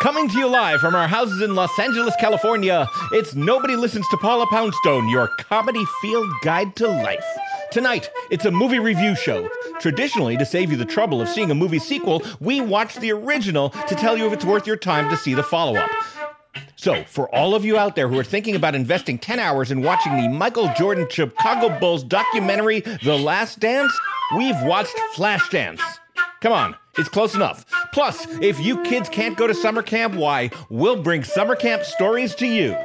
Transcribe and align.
Coming 0.00 0.28
to 0.28 0.38
you 0.38 0.46
live 0.46 0.80
from 0.80 0.94
our 0.94 1.08
houses 1.08 1.40
in 1.40 1.54
Los 1.54 1.76
Angeles, 1.78 2.14
California, 2.20 2.86
it's 3.12 3.34
Nobody 3.34 3.76
Listens 3.76 4.06
to 4.10 4.18
Paula 4.18 4.46
Poundstone, 4.48 5.08
your 5.08 5.28
comedy 5.38 5.84
field 6.02 6.30
guide 6.42 6.76
to 6.76 6.86
life. 6.86 7.24
Tonight, 7.72 8.10
it's 8.30 8.44
a 8.44 8.50
movie 8.50 8.78
review 8.78 9.16
show. 9.16 9.48
Traditionally, 9.80 10.36
to 10.36 10.44
save 10.44 10.70
you 10.70 10.76
the 10.76 10.84
trouble 10.84 11.22
of 11.22 11.28
seeing 11.28 11.50
a 11.50 11.54
movie 11.54 11.78
sequel, 11.78 12.22
we 12.40 12.60
watch 12.60 12.96
the 12.96 13.10
original 13.10 13.70
to 13.70 13.94
tell 13.94 14.16
you 14.18 14.26
if 14.26 14.34
it's 14.34 14.44
worth 14.44 14.66
your 14.66 14.76
time 14.76 15.08
to 15.08 15.16
see 15.16 15.32
the 15.32 15.42
follow 15.42 15.76
up. 15.76 15.90
So, 16.76 17.04
for 17.04 17.34
all 17.34 17.54
of 17.54 17.64
you 17.64 17.78
out 17.78 17.96
there 17.96 18.08
who 18.08 18.18
are 18.18 18.24
thinking 18.24 18.56
about 18.56 18.74
investing 18.74 19.18
10 19.18 19.38
hours 19.38 19.70
in 19.70 19.82
watching 19.82 20.16
the 20.16 20.28
Michael 20.28 20.70
Jordan 20.76 21.08
Chicago 21.08 21.78
Bulls 21.78 22.04
documentary, 22.04 22.80
The 22.80 23.16
Last 23.16 23.58
Dance, 23.60 23.92
we've 24.36 24.60
watched 24.62 24.94
Flashdance. 25.14 25.80
Come 26.40 26.52
on, 26.52 26.76
it's 26.98 27.08
close 27.08 27.34
enough. 27.34 27.64
Plus, 27.92 28.26
if 28.42 28.60
you 28.60 28.82
kids 28.82 29.08
can't 29.08 29.36
go 29.36 29.46
to 29.46 29.54
summer 29.54 29.82
camp, 29.82 30.14
why, 30.14 30.50
we'll 30.68 31.02
bring 31.02 31.24
summer 31.24 31.56
camp 31.56 31.84
stories 31.84 32.34
to 32.34 32.46
you. 32.46 32.76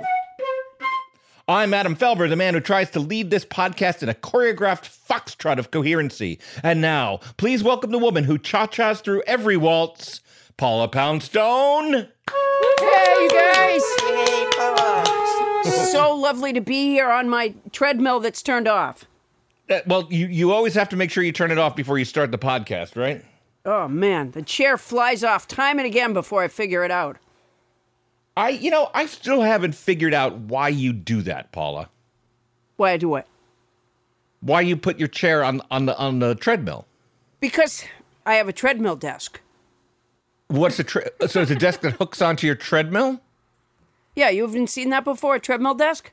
I'm 1.49 1.73
Adam 1.73 1.95
Felber, 1.95 2.29
the 2.29 2.35
man 2.35 2.53
who 2.53 2.59
tries 2.59 2.91
to 2.91 2.99
lead 2.99 3.31
this 3.31 3.43
podcast 3.43 4.03
in 4.03 4.07
a 4.07 4.13
choreographed 4.13 4.87
foxtrot 5.09 5.57
of 5.57 5.71
coherency. 5.71 6.39
And 6.61 6.79
now, 6.79 7.21
please 7.37 7.63
welcome 7.63 7.89
the 7.89 7.97
woman 7.97 8.23
who 8.23 8.37
cha-chas 8.37 9.01
through 9.01 9.23
every 9.25 9.57
waltz, 9.57 10.21
Paula 10.57 10.87
Poundstone. 10.87 12.09
Hey, 12.79 13.15
you 13.21 13.29
guys! 13.31 13.83
So 15.91 16.15
lovely 16.15 16.53
to 16.53 16.61
be 16.61 16.87
here 16.89 17.09
on 17.09 17.29
my 17.29 17.53
treadmill 17.71 18.19
that's 18.19 18.41
turned 18.41 18.67
off. 18.67 19.05
Uh, 19.69 19.79
well, 19.85 20.07
you, 20.09 20.27
you 20.27 20.51
always 20.51 20.73
have 20.73 20.89
to 20.89 20.95
make 20.95 21.11
sure 21.11 21.23
you 21.23 21.31
turn 21.31 21.51
it 21.51 21.57
off 21.57 21.75
before 21.75 21.97
you 21.97 22.05
start 22.05 22.31
the 22.31 22.37
podcast, 22.37 22.95
right? 22.95 23.23
Oh 23.65 23.87
man, 23.87 24.31
the 24.31 24.41
chair 24.41 24.77
flies 24.77 25.23
off 25.23 25.47
time 25.47 25.77
and 25.77 25.85
again 25.85 26.13
before 26.13 26.41
I 26.43 26.47
figure 26.47 26.83
it 26.83 26.91
out. 26.91 27.17
I, 28.37 28.49
you 28.49 28.71
know, 28.71 28.89
I 28.93 29.05
still 29.05 29.41
haven't 29.41 29.75
figured 29.75 30.13
out 30.13 30.37
why 30.37 30.69
you 30.69 30.93
do 30.93 31.21
that, 31.23 31.51
Paula. 31.51 31.89
Why 32.77 32.91
I 32.93 32.97
do 32.97 33.09
what? 33.09 33.27
Why 34.41 34.61
you 34.61 34.77
put 34.77 34.97
your 34.97 35.09
chair 35.09 35.43
on 35.43 35.61
on 35.69 35.85
the 35.85 35.97
on 35.97 36.19
the 36.19 36.35
treadmill? 36.35 36.87
Because 37.41 37.83
I 38.25 38.35
have 38.35 38.47
a 38.47 38.53
treadmill 38.53 38.95
desk. 38.95 39.41
What's 40.49 40.77
the 40.77 40.83
tre- 40.83 41.09
so 41.27 41.41
it's 41.41 41.51
a 41.51 41.55
desk 41.55 41.81
that 41.81 41.93
hooks 41.93 42.21
onto 42.21 42.47
your 42.47 42.55
treadmill? 42.55 43.21
Yeah, 44.15 44.29
you 44.29 44.41
haven't 44.47 44.67
seen 44.71 44.89
that 44.89 45.03
before, 45.03 45.35
a 45.35 45.39
treadmill 45.39 45.75
desk? 45.75 46.11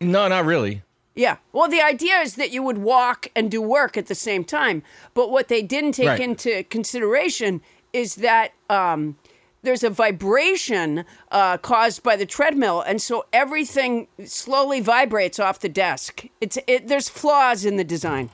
No, 0.00 0.26
not 0.28 0.46
really. 0.46 0.82
Yeah. 1.14 1.36
Well, 1.52 1.68
the 1.68 1.80
idea 1.82 2.16
is 2.20 2.36
that 2.36 2.50
you 2.50 2.62
would 2.62 2.78
walk 2.78 3.28
and 3.36 3.50
do 3.50 3.60
work 3.62 3.96
at 3.96 4.06
the 4.06 4.14
same 4.14 4.44
time. 4.44 4.82
But 5.14 5.30
what 5.30 5.48
they 5.48 5.62
didn't 5.62 5.92
take 5.92 6.08
Right. 6.08 6.20
into 6.20 6.64
consideration 6.64 7.60
is 7.92 8.16
that 8.16 8.52
um, 8.70 9.16
there's 9.62 9.82
a 9.84 9.90
vibration 9.90 11.04
uh, 11.30 11.58
caused 11.58 12.02
by 12.02 12.16
the 12.16 12.26
treadmill, 12.26 12.80
and 12.80 13.00
so 13.00 13.26
everything 13.32 14.08
slowly 14.24 14.80
vibrates 14.80 15.38
off 15.38 15.60
the 15.60 15.68
desk. 15.68 16.26
It's 16.40 16.58
it, 16.66 16.88
there's 16.88 17.08
flaws 17.10 17.64
in 17.66 17.76
the 17.76 17.84
design. 17.84 18.30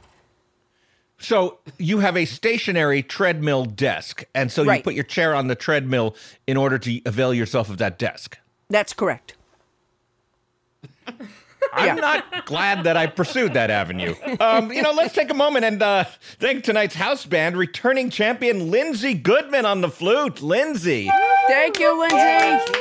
So 1.22 1.58
you 1.78 2.00
have 2.00 2.16
a 2.16 2.24
stationary 2.24 3.02
treadmill 3.02 3.64
desk, 3.64 4.24
and 4.34 4.50
so 4.50 4.64
you 4.64 4.82
put 4.82 4.94
your 4.94 5.04
chair 5.04 5.34
on 5.34 5.46
the 5.46 5.54
treadmill 5.54 6.16
in 6.48 6.56
order 6.56 6.78
to 6.80 7.00
avail 7.06 7.32
yourself 7.32 7.70
of 7.70 7.78
that 7.78 7.96
desk. 7.96 8.38
That's 8.68 8.92
correct. 8.92 9.36
I'm 11.72 11.96
not 11.96 12.44
glad 12.44 12.84
that 12.84 12.96
I 12.96 13.06
pursued 13.06 13.54
that 13.54 13.70
avenue. 13.70 14.14
Um, 14.40 14.72
you 14.72 14.82
know, 14.82 14.92
let's 14.92 15.14
take 15.14 15.30
a 15.30 15.34
moment 15.34 15.64
and 15.64 15.80
uh, 15.80 16.04
thank 16.38 16.64
tonight's 16.64 16.96
house 16.96 17.24
band, 17.24 17.56
returning 17.56 18.10
champion 18.10 18.70
Lindsey 18.70 19.14
Goodman 19.14 19.64
on 19.64 19.80
the 19.80 19.88
flute. 19.88 20.42
Lindsey. 20.42 21.08
Thank 21.46 21.78
you, 21.78 21.98
Lindsey. 21.98 22.76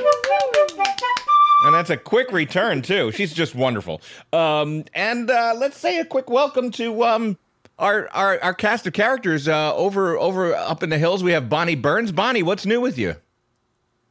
And 1.64 1.76
that's 1.76 1.92
a 1.92 1.98
quick 1.98 2.32
return, 2.32 2.82
too. 2.82 3.12
She's 3.12 3.34
just 3.34 3.54
wonderful. 3.54 4.02
Um, 4.34 4.86
and 4.96 5.30
uh, 5.30 5.54
let's 5.56 5.78
say 5.78 6.00
a 6.00 6.06
quick 6.06 6.30
welcome 6.30 6.72
to 6.72 7.04
um, 7.04 7.38
our, 7.82 8.08
our, 8.14 8.40
our 8.42 8.54
cast 8.54 8.86
of 8.88 8.94
characters 8.94 9.48
uh, 9.48 9.76
over, 9.76 10.18
over 10.18 10.54
up 10.54 10.84
in 10.84 10.90
the 10.90 11.00
hills. 11.00 11.24
We 11.24 11.32
have 11.32 11.50
Bonnie 11.50 11.76
Burns. 11.76 12.12
Bonnie, 12.12 12.44
what's 12.44 12.66
new 12.66 12.80
with 12.80 12.98
you? 12.98 13.16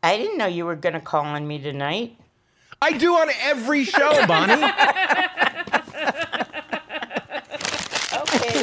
I 0.03 0.17
didn't 0.17 0.39
know 0.39 0.47
you 0.47 0.67
were 0.67 0.75
going 0.77 0.95
to 0.95 1.01
call 1.01 1.25
on 1.25 1.47
me 1.47 1.61
tonight. 1.61 2.19
I 2.83 2.93
do 2.93 3.15
on 3.15 3.29
every 3.43 3.85
show, 3.85 4.27
Bonnie. 4.27 4.55
Okay. 8.15 8.63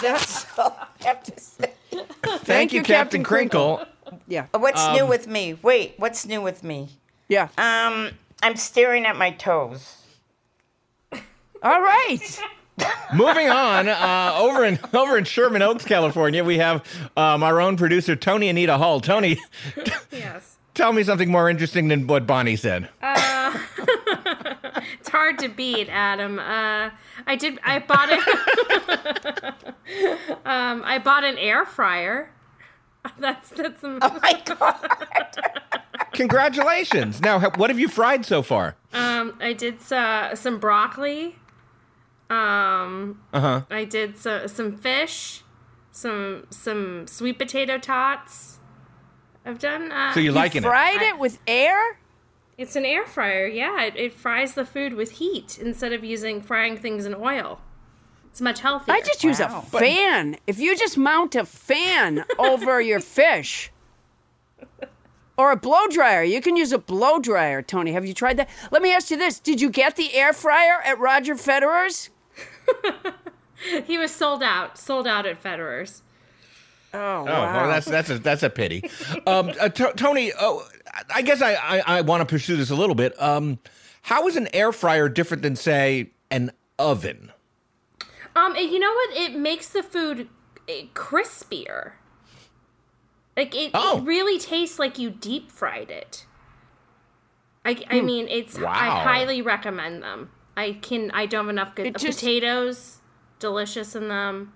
That's 0.00 0.58
all 0.58 0.76
I 0.80 0.86
have 1.04 1.22
to 1.24 1.38
say. 1.38 1.72
Thank, 2.22 2.72
you, 2.72 2.78
you, 2.78 2.82
Captain, 2.82 3.22
Captain 3.22 3.24
Crinkle. 3.24 3.84
Yeah. 4.26 4.46
What's 4.52 4.88
new 4.92 5.06
with 5.06 5.26
me? 5.26 5.58
Wait, 5.62 5.94
what's 5.98 6.26
new 6.26 6.40
with 6.40 6.64
me? 6.64 6.88
Yeah. 7.28 7.48
Um, 7.58 8.12
I'm 8.42 8.56
staring 8.56 9.04
at 9.04 9.16
my 9.16 9.32
toes. 9.32 9.96
All 11.62 11.82
right. 11.82 12.40
Moving 13.14 13.48
on, 13.50 13.88
uh, 13.88 14.32
over 14.38 14.64
in 14.64 14.78
over 14.94 15.18
in 15.18 15.24
Sherman 15.24 15.62
Oaks, 15.62 15.84
California, 15.84 16.42
we 16.44 16.58
have 16.58 16.84
um, 17.16 17.42
our 17.42 17.60
own 17.60 17.76
producer 17.76 18.14
Tony 18.16 18.48
Anita 18.48 18.78
Hull. 18.78 19.00
Tony, 19.00 19.36
Yes. 20.10 20.56
tell 20.74 20.92
me 20.92 21.02
something 21.02 21.30
more 21.30 21.50
interesting 21.50 21.88
than 21.88 22.06
what 22.06 22.26
Bonnie 22.26 22.56
said. 22.56 22.88
It's 24.98 25.08
hard 25.10 25.38
to 25.40 25.48
beat, 25.48 25.88
Adam. 25.90 26.38
Uh, 26.38 26.90
I 27.26 27.36
did. 27.36 27.58
I 27.64 27.80
bought 27.80 28.08
it. 28.10 28.20
um, 30.46 30.82
I 30.84 30.98
bought 30.98 31.24
an 31.24 31.36
air 31.38 31.66
fryer. 31.66 32.30
That's 33.18 33.50
that's. 33.50 33.82
Oh 33.82 33.98
my 34.22 34.42
god! 34.44 34.76
Congratulations! 36.12 37.20
Now, 37.20 37.40
what 37.40 37.68
have 37.70 37.78
you 37.78 37.88
fried 37.88 38.24
so 38.24 38.42
far? 38.42 38.76
Um, 38.92 39.36
I 39.40 39.52
did 39.52 39.80
uh, 39.92 40.34
some 40.34 40.58
broccoli. 40.58 41.36
Um, 42.30 43.20
Uh 43.32 43.40
huh. 43.40 43.62
I 43.70 43.84
did 43.84 44.16
so, 44.16 44.46
some 44.46 44.76
fish, 44.76 45.42
some 45.90 46.46
some 46.50 47.06
sweet 47.06 47.38
potato 47.38 47.76
tots. 47.78 48.58
I've 49.44 49.58
done. 49.58 49.90
Uh, 49.90 50.12
So 50.14 50.20
you're 50.20 50.32
liking 50.32 50.62
it? 50.62 50.66
Fried 50.66 51.02
it 51.02 51.18
with 51.18 51.38
air? 51.46 51.98
It's 52.56 52.76
an 52.76 52.84
air 52.84 53.06
fryer. 53.06 53.46
Yeah, 53.46 53.82
it, 53.84 53.96
it 53.96 54.12
fries 54.14 54.54
the 54.54 54.64
food 54.66 54.92
with 54.94 55.12
heat 55.12 55.58
instead 55.58 55.92
of 55.92 56.04
using 56.04 56.40
frying 56.42 56.76
things 56.76 57.04
in 57.06 57.14
oil. 57.14 57.60
It's 58.26 58.40
much 58.40 58.60
healthier. 58.60 58.94
I 58.94 59.00
just 59.00 59.24
use 59.24 59.40
a 59.40 59.46
Wow. 59.46 59.62
fan. 59.62 60.36
If 60.46 60.60
you 60.60 60.76
just 60.76 60.96
mount 60.96 61.34
a 61.34 61.44
fan 61.44 62.24
over 62.38 62.80
your 62.80 63.00
fish 63.00 63.72
or 65.36 65.50
a 65.50 65.56
blow 65.56 65.86
dryer, 65.88 66.22
you 66.22 66.40
can 66.40 66.54
use 66.54 66.70
a 66.70 66.78
blow 66.78 67.18
dryer, 67.18 67.62
Tony. 67.62 67.92
Have 67.92 68.04
you 68.06 68.14
tried 68.14 68.36
that? 68.36 68.48
Let 68.70 68.82
me 68.82 68.92
ask 68.94 69.10
you 69.10 69.16
this 69.16 69.40
Did 69.40 69.60
you 69.60 69.70
get 69.70 69.96
the 69.96 70.14
air 70.14 70.32
fryer 70.32 70.80
at 70.84 70.98
Roger 71.00 71.34
Federer's? 71.34 72.10
he 73.84 73.98
was 73.98 74.10
sold 74.14 74.42
out. 74.42 74.78
Sold 74.78 75.06
out 75.06 75.26
at 75.26 75.42
Federer's. 75.42 76.02
Oh, 76.92 76.98
Oh, 76.98 77.24
wow. 77.24 77.54
well, 77.62 77.68
that's 77.68 77.86
that's 77.86 78.10
a 78.10 78.18
that's 78.18 78.42
a 78.42 78.50
pity. 78.50 78.82
Um, 79.26 79.52
uh, 79.60 79.68
T- 79.68 79.92
Tony, 79.96 80.32
oh, 80.38 80.66
I 81.14 81.22
guess 81.22 81.40
I 81.40 81.54
I, 81.54 81.82
I 81.86 82.00
want 82.00 82.20
to 82.20 82.26
pursue 82.26 82.56
this 82.56 82.70
a 82.70 82.74
little 82.74 82.96
bit. 82.96 83.20
Um, 83.22 83.58
how 84.02 84.26
is 84.26 84.36
an 84.36 84.48
air 84.52 84.72
fryer 84.72 85.08
different 85.08 85.42
than 85.44 85.54
say 85.56 86.10
an 86.30 86.50
oven? 86.78 87.30
Um, 88.34 88.56
and 88.56 88.70
you 88.70 88.78
know 88.78 88.92
what? 88.92 89.16
It 89.16 89.36
makes 89.36 89.68
the 89.68 89.82
food 89.84 90.28
eh, 90.68 90.84
crispier. 90.94 91.92
Like 93.36 93.54
it, 93.54 93.70
Oh. 93.74 93.98
it 93.98 94.04
really 94.04 94.38
tastes 94.40 94.78
like 94.78 94.98
you 94.98 95.10
deep 95.10 95.50
fried 95.52 95.90
it. 95.90 96.26
I, 97.64 97.84
I 97.88 98.00
mean, 98.00 98.26
it's. 98.28 98.56
I 98.56 99.00
highly 99.02 99.42
recommend 99.42 100.02
them. 100.02 100.30
I 100.60 100.72
can. 100.74 101.10
I 101.12 101.26
don't 101.26 101.44
have 101.46 101.50
enough 101.50 101.74
good 101.74 101.96
just- 101.98 102.18
potatoes. 102.20 102.98
Delicious 103.38 103.94
in 103.96 104.08
them. 104.08 104.52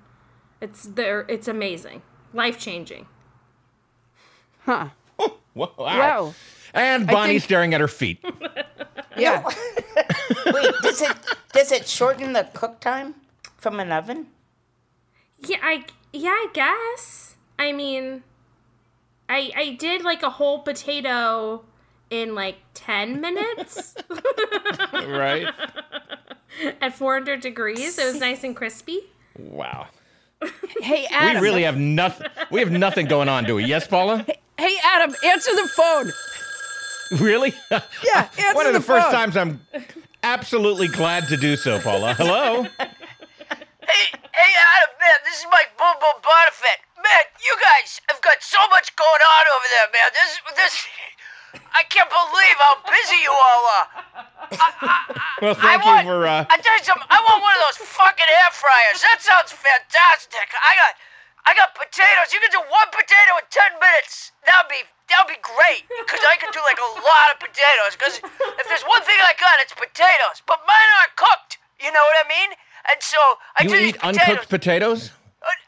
It's 0.60 0.82
there. 0.84 1.24
It's 1.28 1.48
amazing. 1.48 2.02
Life 2.34 2.58
changing. 2.58 3.06
Huh. 4.64 4.88
Oh, 5.18 5.38
wow. 5.54 5.72
Wow. 5.78 6.34
And 6.74 7.06
Bonnie 7.06 7.34
think- 7.34 7.44
staring 7.44 7.74
at 7.74 7.80
her 7.80 7.88
feet. 7.88 8.24
Yeah. 9.16 9.44
Wait, 10.46 10.74
does 10.82 11.00
it 11.00 11.16
does 11.52 11.70
it 11.70 11.86
shorten 11.86 12.32
the 12.32 12.48
cook 12.52 12.80
time 12.80 13.14
from 13.56 13.78
an 13.78 13.92
oven? 13.92 14.26
Yeah, 15.46 15.58
I 15.62 15.84
yeah, 16.12 16.30
I 16.30 16.48
guess. 16.52 17.36
I 17.56 17.70
mean, 17.70 18.24
I 19.28 19.52
I 19.54 19.76
did 19.78 20.02
like 20.02 20.24
a 20.24 20.30
whole 20.30 20.62
potato 20.62 21.64
in 22.10 22.34
like 22.34 22.56
ten 22.74 23.20
minutes 23.20 23.94
right. 24.92 25.46
at 26.80 26.94
400 26.94 27.40
degrees. 27.40 27.98
It 27.98 28.04
was 28.04 28.20
nice 28.20 28.44
and 28.44 28.54
crispy. 28.54 29.00
Wow. 29.38 29.88
Hey, 30.80 31.06
Adam. 31.10 31.40
We 31.40 31.48
really 31.48 31.62
have 31.62 31.78
nothing. 31.78 32.26
We 32.50 32.60
have 32.60 32.70
nothing 32.70 33.06
going 33.06 33.28
on, 33.28 33.44
do 33.44 33.54
we? 33.56 33.64
Yes, 33.64 33.86
Paula. 33.86 34.24
Hey, 34.58 34.76
Adam, 34.84 35.14
answer 35.24 35.50
the 35.54 35.68
phone. 35.68 36.12
Really? 37.20 37.54
Yeah, 37.70 38.28
answer 38.38 38.54
One 38.54 38.66
of 38.66 38.72
the, 38.72 38.78
the 38.78 38.84
first 38.84 39.06
phone. 39.06 39.12
times 39.12 39.36
I'm 39.36 39.60
absolutely 40.22 40.88
glad 40.88 41.28
to 41.28 41.36
do 41.36 41.56
so, 41.56 41.80
Paula. 41.80 42.14
Hello. 42.14 42.62
Hey, 42.64 44.04
hey, 44.32 44.50
Adam, 44.56 44.92
man, 45.00 45.18
this 45.24 45.38
is 45.40 45.46
Mike 45.50 45.76
Boom 45.78 45.94
Boom 46.00 46.16
Bonifant. 46.22 46.80
Man, 47.02 47.24
you 47.44 47.54
guys 47.60 48.00
have 48.08 48.20
got 48.22 48.40
so 48.40 48.58
much 48.70 48.94
going 48.96 49.22
on 49.22 49.44
over 49.52 49.66
there, 49.74 49.88
man. 49.92 50.08
This, 50.12 50.30
this, 50.56 50.86
I 51.74 51.82
can't 51.90 52.10
believe 52.10 52.56
how 52.58 52.74
busy 52.86 53.18
you 53.22 53.32
all 53.34 53.62
are. 53.78 53.88
Well, 55.42 55.52
I 55.60 55.76
thank 55.76 55.82
you 55.84 55.90
want, 55.92 56.06
for. 56.06 56.24
Uh, 56.24 56.46
I 56.48 56.56
tell 56.62 56.72
you 56.78 56.86
something. 56.86 57.10
I 57.10 57.18
want 57.20 57.42
one 57.42 57.52
of 57.58 57.62
those 57.68 57.82
fucking 57.84 58.30
air 58.30 58.50
fryers. 58.54 59.02
That 59.02 59.18
sounds 59.20 59.50
fantastic. 59.52 60.46
I 60.56 60.72
got, 60.78 60.92
I 61.44 61.52
got 61.58 61.74
potatoes. 61.74 62.32
You 62.32 62.40
can 62.40 62.54
do 62.54 62.62
one 62.70 62.88
potato 62.94 63.42
in 63.42 63.44
ten 63.52 63.76
minutes. 63.76 64.32
That'd 64.46 64.70
be, 64.72 64.80
that'd 65.10 65.28
be 65.28 65.36
great. 65.42 65.84
Cause 66.06 66.22
I 66.24 66.38
could 66.40 66.54
do 66.54 66.62
like 66.64 66.78
a 66.80 66.90
lot 67.02 67.26
of 67.34 67.42
potatoes. 67.42 67.92
Cause 67.98 68.22
if 68.22 68.64
there's 68.70 68.86
one 68.88 69.02
thing 69.04 69.18
I 69.20 69.34
got, 69.36 69.58
it's 69.60 69.74
potatoes. 69.74 70.40
But 70.48 70.62
mine 70.64 70.90
aren't 71.02 71.18
cooked. 71.18 71.58
You 71.82 71.90
know 71.92 72.00
what 72.00 72.16
I 72.24 72.26
mean? 72.30 72.50
And 72.88 72.98
so 73.02 73.20
I 73.58 73.60
you 73.66 73.68
do 73.68 73.76
eat 73.76 73.98
potatoes. 74.00 74.16
uncooked 74.16 74.48
potatoes? 74.48 75.00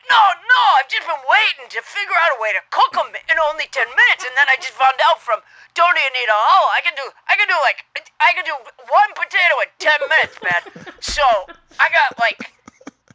No, 0.06 0.22
no, 0.38 0.62
I've 0.78 0.86
just 0.86 1.02
been 1.02 1.24
waiting 1.26 1.66
to 1.74 1.80
figure 1.82 2.14
out 2.14 2.38
a 2.38 2.40
way 2.40 2.54
to 2.54 2.62
cook 2.70 2.94
them 2.94 3.10
in 3.10 3.36
only 3.50 3.66
10 3.74 3.82
minutes, 3.90 4.22
and 4.22 4.34
then 4.38 4.46
I 4.46 4.54
just 4.62 4.78
found 4.78 4.94
out 5.02 5.18
from 5.18 5.42
Tony 5.74 5.98
Anita, 5.98 6.30
oh, 6.30 6.66
I 6.70 6.80
can 6.80 6.94
do, 6.94 7.06
I 7.26 7.34
can 7.34 7.50
do 7.50 7.58
like, 7.66 7.82
I 8.22 8.30
can 8.38 8.46
do 8.46 8.54
one 8.86 9.10
potato 9.18 9.54
in 9.66 9.70
10 9.82 10.06
minutes, 10.06 10.36
man. 10.46 10.62
So, 11.02 11.26
I 11.82 11.90
got 11.90 12.14
like 12.22 12.38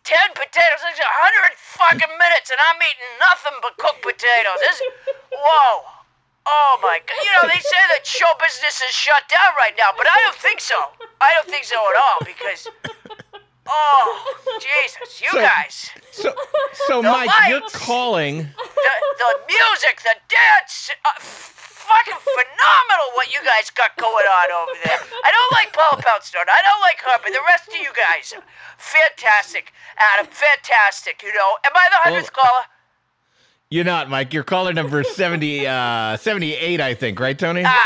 10 0.04 0.36
potatoes, 0.36 0.82
that's 0.84 1.00
100 1.00 1.56
fucking 1.80 2.14
minutes, 2.20 2.52
and 2.52 2.60
I'm 2.60 2.80
eating 2.84 3.12
nothing 3.24 3.56
but 3.64 3.80
cooked 3.80 4.04
potatoes. 4.04 4.60
This, 4.60 4.84
whoa. 5.32 6.02
Oh 6.44 6.74
my 6.82 7.00
god. 7.00 7.22
You 7.22 7.32
know, 7.38 7.46
they 7.48 7.62
say 7.62 7.82
that 7.96 8.04
show 8.04 8.28
business 8.42 8.82
is 8.82 8.92
shut 8.92 9.24
down 9.30 9.56
right 9.56 9.78
now, 9.78 9.94
but 9.96 10.10
I 10.10 10.18
don't 10.26 10.40
think 10.42 10.60
so. 10.60 10.76
I 11.22 11.32
don't 11.38 11.48
think 11.48 11.64
so 11.64 11.78
at 11.78 11.96
all, 11.96 12.20
because, 12.26 12.68
oh, 13.72 14.60
Jesus, 14.60 15.22
you 15.22 15.32
So- 15.32 15.40
guys. 15.42 15.90
So, 16.12 16.34
so 16.88 17.02
The 17.02 17.08
Mike, 17.10 17.30
you're 17.48 17.62
calling. 17.72 18.38
the, 18.44 18.94
the 19.18 19.32
music, 19.48 20.02
the 20.04 20.16
dance, 20.28 20.92
uh, 21.06 21.10
fucking 21.22 22.20
phenomenal 22.20 23.08
what 23.16 23.32
you 23.34 23.40
guys 23.44 23.70
got 23.72 23.96
going 23.98 24.26
on 24.28 24.52
over 24.52 24.76
there. 24.84 25.00
I 25.00 25.32
don't 25.32 25.52
like 25.56 25.72
Paul 25.74 26.00
Poundstone. 26.04 26.44
I 26.52 26.62
don't 26.68 26.82
like 26.82 27.00
her, 27.08 27.18
but 27.24 27.32
the 27.34 27.40
rest 27.48 27.70
of 27.70 27.76
you 27.76 27.90
guys, 27.96 28.34
fantastic. 28.78 29.72
Adam, 29.98 30.28
fantastic, 30.32 31.24
you 31.24 31.34
know. 31.34 31.56
Am 31.66 31.72
I 31.76 31.88
the 32.12 32.12
100th 32.20 32.32
caller? 32.34 32.66
You're 33.70 33.86
not, 33.86 34.10
Mike. 34.10 34.34
You're 34.34 34.44
caller 34.44 34.74
number 34.74 35.02
70, 35.06 35.66
uh, 35.66 36.18
78, 36.18 36.82
I 36.82 36.94
think, 36.94 37.20
right, 37.22 37.38
Tony? 37.40 37.64
Ah, 37.66 37.86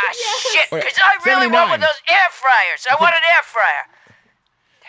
shit, 0.52 0.66
because 0.72 0.98
I 0.98 1.14
really 1.30 1.46
79. 1.46 1.52
want 1.54 1.70
one 1.70 1.80
of 1.80 1.82
those 1.82 2.02
air 2.10 2.28
fryers. 2.32 2.86
I 2.90 2.96
want 3.02 3.14
an 3.14 3.22
air 3.24 3.44
fryer. 3.44 3.86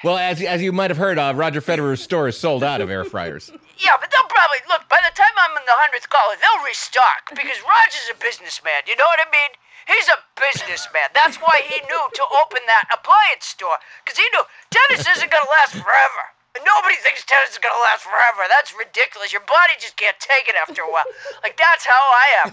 Well, 0.05 0.19
as, 0.19 0.43
as 0.43 0.61
you 0.61 0.73
might 0.73 0.91
have 0.91 1.01
heard, 1.01 1.19
uh, 1.19 1.33
Roger 1.35 1.61
Federer's 1.61 2.03
store 2.03 2.29
is 2.29 2.37
sold 2.37 2.63
out 2.63 2.81
of 2.81 2.91
air 2.91 3.05
fryers. 3.05 3.51
Yeah, 3.81 3.97
but 4.01 4.13
they'll 4.13 4.29
probably, 4.29 4.61
look, 4.69 4.89
by 4.89 5.01
the 5.05 5.13
time 5.17 5.33
I'm 5.41 5.57
in 5.57 5.65
the 5.65 5.77
100th 5.97 6.09
caller, 6.09 6.37
they'll 6.37 6.65
restock 6.65 7.33
because 7.33 7.57
Roger's 7.65 8.09
a 8.13 8.17
businessman. 8.21 8.85
You 8.85 8.97
know 8.97 9.09
what 9.09 9.25
I 9.25 9.29
mean? 9.33 9.53
He's 9.87 10.09
a 10.11 10.19
businessman. 10.35 11.15
That's 11.15 11.39
why 11.39 11.63
he 11.71 11.79
knew 11.87 12.05
to 12.19 12.25
open 12.43 12.61
that 12.67 12.91
appliance 12.91 13.47
store 13.47 13.79
because 14.03 14.19
he 14.19 14.27
knew 14.35 14.43
tennis 14.75 15.07
isn't 15.07 15.31
to 15.31 15.43
last 15.63 15.79
forever. 15.79 16.23
Nobody 16.59 16.99
thinks 17.05 17.23
tennis 17.23 17.55
is 17.55 17.63
gonna 17.63 17.79
last 17.87 18.03
forever. 18.03 18.51
That's 18.51 18.75
ridiculous. 18.75 19.31
Your 19.31 19.47
body 19.47 19.79
just 19.79 19.95
can't 19.95 20.19
take 20.19 20.51
it 20.51 20.59
after 20.59 20.83
a 20.83 20.91
while. 20.91 21.07
Like 21.45 21.55
that's 21.55 21.87
how 21.87 21.95
I 21.95 22.27
am. 22.43 22.51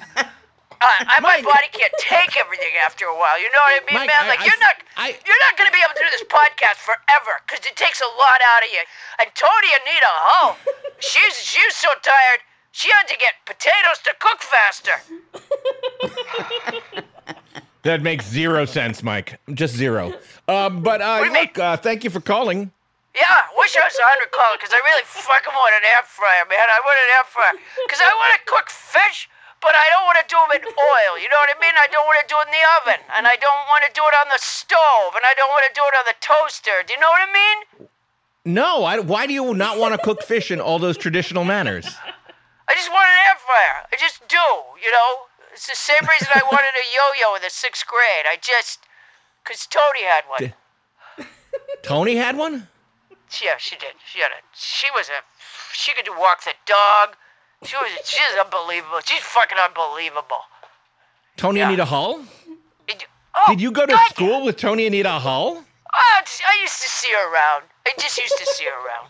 Uh, 0.84 1.16
I, 1.16 1.20
my 1.24 1.40
body 1.40 1.72
can't 1.72 1.94
take 1.98 2.36
everything 2.36 2.76
after 2.84 3.06
a 3.08 3.16
while. 3.16 3.40
You 3.40 3.48
know 3.56 3.64
what 3.64 3.80
I 3.80 3.86
mean, 3.88 3.96
Mike, 4.04 4.12
man? 4.12 4.28
Like 4.28 4.44
I- 4.44 4.46
you're 4.52 4.60
not, 4.60 4.76
I- 5.00 5.16
you're 5.24 5.42
not 5.48 5.56
gonna 5.56 5.72
be 5.72 5.80
able 5.80 5.96
to 5.96 6.04
do 6.04 6.12
this 6.12 6.28
podcast 6.28 6.84
forever 6.84 7.40
because 7.48 7.64
it 7.66 7.76
takes 7.80 8.02
a 8.04 8.10
lot 8.20 8.40
out 8.44 8.68
of 8.68 8.70
you. 8.76 8.84
And 9.24 9.32
Tony 9.34 9.72
Anita, 9.80 10.12
oh, 10.44 10.60
she's 11.00 11.40
she's 11.40 11.76
so 11.76 11.88
tired. 12.04 12.44
She 12.76 12.90
had 12.92 13.08
to 13.08 13.16
get 13.16 13.40
potatoes 13.48 14.04
to 14.04 14.12
cook 14.20 14.44
faster. 14.44 14.98
That 17.84 18.02
makes 18.02 18.26
zero 18.26 18.64
sense, 18.64 19.04
Mike. 19.04 19.40
Just 19.54 19.76
zero. 19.76 20.14
Um, 20.48 20.82
but 20.84 21.02
uh, 21.02 21.20
do 21.20 21.26
you 21.28 21.34
mean? 21.34 21.44
look, 21.52 21.60
uh, 21.60 21.76
thank 21.76 22.06
you 22.06 22.10
for 22.10 22.22
calling. 22.22 22.72
Yeah, 23.14 23.40
wish 23.60 23.76
I 23.76 23.84
was 23.84 23.94
a 24.00 24.08
hundred 24.08 24.32
caller 24.32 24.56
because 24.56 24.72
I 24.72 24.80
really 24.88 25.04
fucking 25.04 25.52
want 25.54 25.76
an 25.76 25.84
air 25.92 26.00
fryer, 26.08 26.48
man. 26.48 26.64
I 26.64 26.80
want 26.80 26.96
an 26.96 27.10
air 27.20 27.26
fryer 27.28 27.52
because 27.84 28.00
I 28.00 28.08
want 28.08 28.32
to 28.40 28.42
cook 28.48 28.70
fish, 28.72 29.28
but 29.64 29.74
I 29.74 29.88
don't 29.96 30.06
want 30.06 30.20
to 30.20 30.28
do 30.28 30.36
them 30.36 30.52
in 30.60 30.64
oil. 30.68 31.14
You 31.18 31.32
know 31.32 31.40
what 31.40 31.50
I 31.50 31.58
mean? 31.58 31.74
I 31.80 31.88
don't 31.88 32.04
want 32.06 32.20
to 32.20 32.28
do 32.28 32.38
it 32.44 32.52
in 32.52 32.54
the 32.54 32.66
oven, 32.78 33.02
and 33.16 33.24
I 33.26 33.40
don't 33.40 33.64
want 33.72 33.88
to 33.88 33.92
do 33.96 34.04
it 34.04 34.16
on 34.20 34.28
the 34.28 34.42
stove, 34.44 35.16
and 35.16 35.24
I 35.24 35.34
don't 35.40 35.50
want 35.50 35.64
to 35.66 35.74
do 35.74 35.84
it 35.88 35.96
on 35.96 36.06
the 36.06 36.18
toaster. 36.20 36.84
Do 36.84 36.94
you 36.94 37.00
know 37.00 37.10
what 37.10 37.24
I 37.24 37.32
mean? 37.32 37.58
No, 38.46 38.84
I, 38.84 39.00
why 39.00 39.26
do 39.26 39.34
you 39.34 39.56
not 39.56 39.80
want 39.80 39.96
to 39.96 40.00
cook 40.04 40.22
fish 40.22 40.52
in 40.52 40.60
all 40.60 40.78
those 40.78 41.00
traditional 41.00 41.48
manners? 41.48 41.88
I 42.68 42.76
just 42.76 42.92
want 42.92 43.08
an 43.08 43.20
air 43.32 43.40
fryer. 43.40 43.78
I 43.88 43.96
just 43.96 44.28
do. 44.28 44.48
You 44.84 44.92
know, 44.92 45.10
it's 45.56 45.68
the 45.68 45.80
same 45.80 46.04
reason 46.12 46.28
I 46.36 46.44
wanted 46.52 46.76
a 46.76 46.86
yo-yo 46.92 47.36
in 47.36 47.42
the 47.42 47.50
sixth 47.50 47.88
grade. 47.88 48.28
I 48.28 48.36
just, 48.42 48.84
cause 49.48 49.66
Tony 49.66 50.04
had 50.04 50.24
one. 50.28 50.54
Tony 51.84 52.16
had 52.16 52.36
one? 52.38 52.68
Yeah, 53.42 53.58
she 53.58 53.76
did. 53.78 53.96
She 54.06 54.20
had 54.20 54.32
a. 54.32 54.42
She 54.54 54.88
was 54.92 55.10
a. 55.10 55.24
She 55.74 55.94
could 55.94 56.06
do 56.06 56.14
walk 56.18 56.44
the 56.44 56.54
dog. 56.66 57.16
She 57.66 57.76
was. 57.76 57.90
She's 58.06 58.40
unbelievable. 58.44 59.00
She's 59.06 59.22
fucking 59.22 59.58
unbelievable. 59.58 60.38
Tony 61.38 61.60
Yeah. 61.60 61.68
Anita 61.68 61.86
Hull? 61.86 62.24
Did, 62.88 63.06
oh, 63.36 63.46
Did 63.50 63.62
you 63.62 63.72
go 63.72 63.86
to 63.86 63.94
God, 63.94 64.10
school 64.10 64.46
with 64.46 64.58
Tony 64.58 64.86
Anita 64.88 65.10
Hull? 65.12 65.64
Oh, 65.94 66.22
I 66.26 66.62
used 66.62 66.82
to 66.82 66.90
see 66.90 67.12
her 67.12 67.34
around. 67.34 67.64
I 67.88 67.94
just 68.00 68.18
used 68.18 68.38
to 68.38 68.46
see 68.46 68.66
her 68.66 68.72
around. 68.86 69.10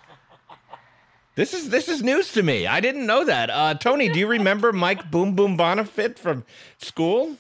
This 1.36 1.54
is 1.54 1.70
this 1.72 1.90
is 1.90 2.04
news 2.04 2.32
to 2.34 2.44
me. 2.44 2.68
I 2.68 2.80
didn't 2.80 3.08
know 3.08 3.26
that. 3.26 3.50
Uh, 3.50 3.74
Tony, 3.74 4.08
do 4.08 4.20
you 4.20 4.28
remember 4.28 4.72
Mike 4.72 5.10
Boom 5.10 5.34
Boom 5.36 5.58
Bonifit 5.58 6.20
from 6.20 6.46
school? 6.78 7.38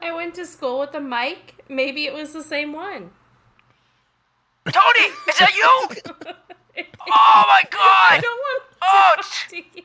I 0.00 0.12
went 0.12 0.34
to 0.36 0.46
school 0.46 0.80
with 0.80 0.94
a 0.94 1.00
mic. 1.00 1.62
Maybe 1.68 2.06
it 2.06 2.14
was 2.14 2.32
the 2.32 2.42
same 2.42 2.72
one. 2.72 3.10
Tony, 4.66 5.06
is 5.28 5.38
that 5.38 5.54
you? 5.54 6.02
oh 6.78 7.44
my 7.46 7.62
I 7.62 7.68
god! 7.70 8.22
don't 8.22 8.38
want 8.38 8.62
to 8.62 8.76
Oh, 8.86 9.14
talk 9.16 9.48
to 9.50 9.56
you. 9.56 9.82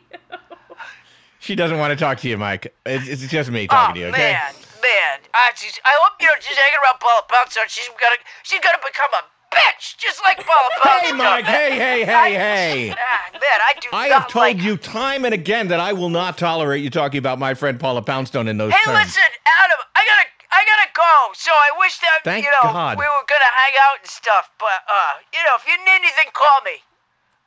She 1.50 1.56
doesn't 1.56 1.79
want 1.82 1.89
to 1.89 1.98
talk 1.98 2.20
to 2.20 2.29
you, 2.29 2.38
Mike. 2.38 2.70
It's, 2.86 3.10
it's 3.10 3.25
just 3.25 3.50
me 3.50 3.65
Oh 3.65 3.74
talking 3.74 3.96
to 3.96 4.01
you, 4.01 4.06
okay? 4.13 4.38
man, 4.38 4.53
man. 4.86 5.18
I, 5.34 5.50
just, 5.58 5.82
I 5.82 5.98
hope 5.98 6.13
you 6.22 6.27
know 6.29 6.38
she's 6.38 6.53
hanging 6.53 6.77
around 6.77 7.01
Paula 7.01 7.25
Poundstone. 7.25 7.65
She's 7.65 7.89
gonna, 7.89 8.22
she's 8.46 8.62
gonna 8.62 8.77
become 8.86 9.10
a 9.18 9.25
bitch, 9.50 9.98
just 9.98 10.22
like 10.22 10.46
Paula 10.46 10.70
Poundstone. 10.77 11.10
Hey, 11.10 11.18
Mike. 11.18 11.46
Hey, 11.50 11.72
hey, 11.74 12.06
hey, 12.13 12.34
hey. 12.38 12.94
Ah, 12.94 13.34
man, 13.34 13.60
I 13.65 13.74
do 13.82 13.88
I 13.91 14.08
have 14.10 14.27
told 14.27 14.46
like. 14.46 14.62
you 14.62 14.77
time 14.77 15.25
and 15.25 15.34
again 15.34 15.70
that 15.70 15.79
I 15.79 15.91
will 15.94 16.13
not 16.13 16.38
tolerate 16.38 16.84
you 16.84 16.91
talking 16.91 17.18
about 17.18 17.39
my 17.39 17.56
friend 17.56 17.79
Paula 17.79 18.03
Poundstone 18.03 18.48
in 18.48 18.58
those 18.62 18.72
Hey, 18.72 18.86
terms. 18.86 19.10
listen, 19.10 19.25
Adam. 19.65 19.82
I 19.98 20.06
gotta, 20.06 20.29
I 20.53 20.62
gotta 20.70 20.89
go. 20.94 21.34
So 21.34 21.50
I 21.50 21.79
wish 21.82 21.98
that 21.98 22.22
Thank 22.24 22.46
you 22.46 22.51
know 22.62 22.74
God. 22.74 22.94
we 22.94 23.06
were 23.10 23.25
gonna 23.25 23.53
hang 23.58 23.74
out 23.89 23.98
and 24.06 24.08
stuff. 24.08 24.51
But 24.60 24.86
uh, 24.86 25.18
you 25.34 25.41
know, 25.50 25.58
if 25.58 25.65
you 25.65 25.74
need 25.82 25.98
anything, 26.06 26.29
call 26.29 26.62
me. 26.62 26.86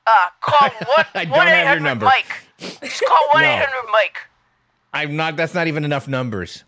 Uh, 0.06 0.10
call 0.40 0.68
one 0.96 1.06
I 1.14 1.24
don't 1.24 1.30
one 1.36 1.46
have 1.46 1.74
your 1.76 1.80
number. 1.80 2.04
Mike. 2.06 2.26
Just 2.58 3.02
call 3.04 3.28
one 3.32 3.44
eight 3.44 3.58
hundred 3.64 3.90
Mike. 3.92 4.18
I'm 4.92 5.16
not. 5.16 5.36
That's 5.36 5.54
not 5.54 5.66
even 5.68 5.84
enough 5.84 6.08
numbers. 6.08 6.64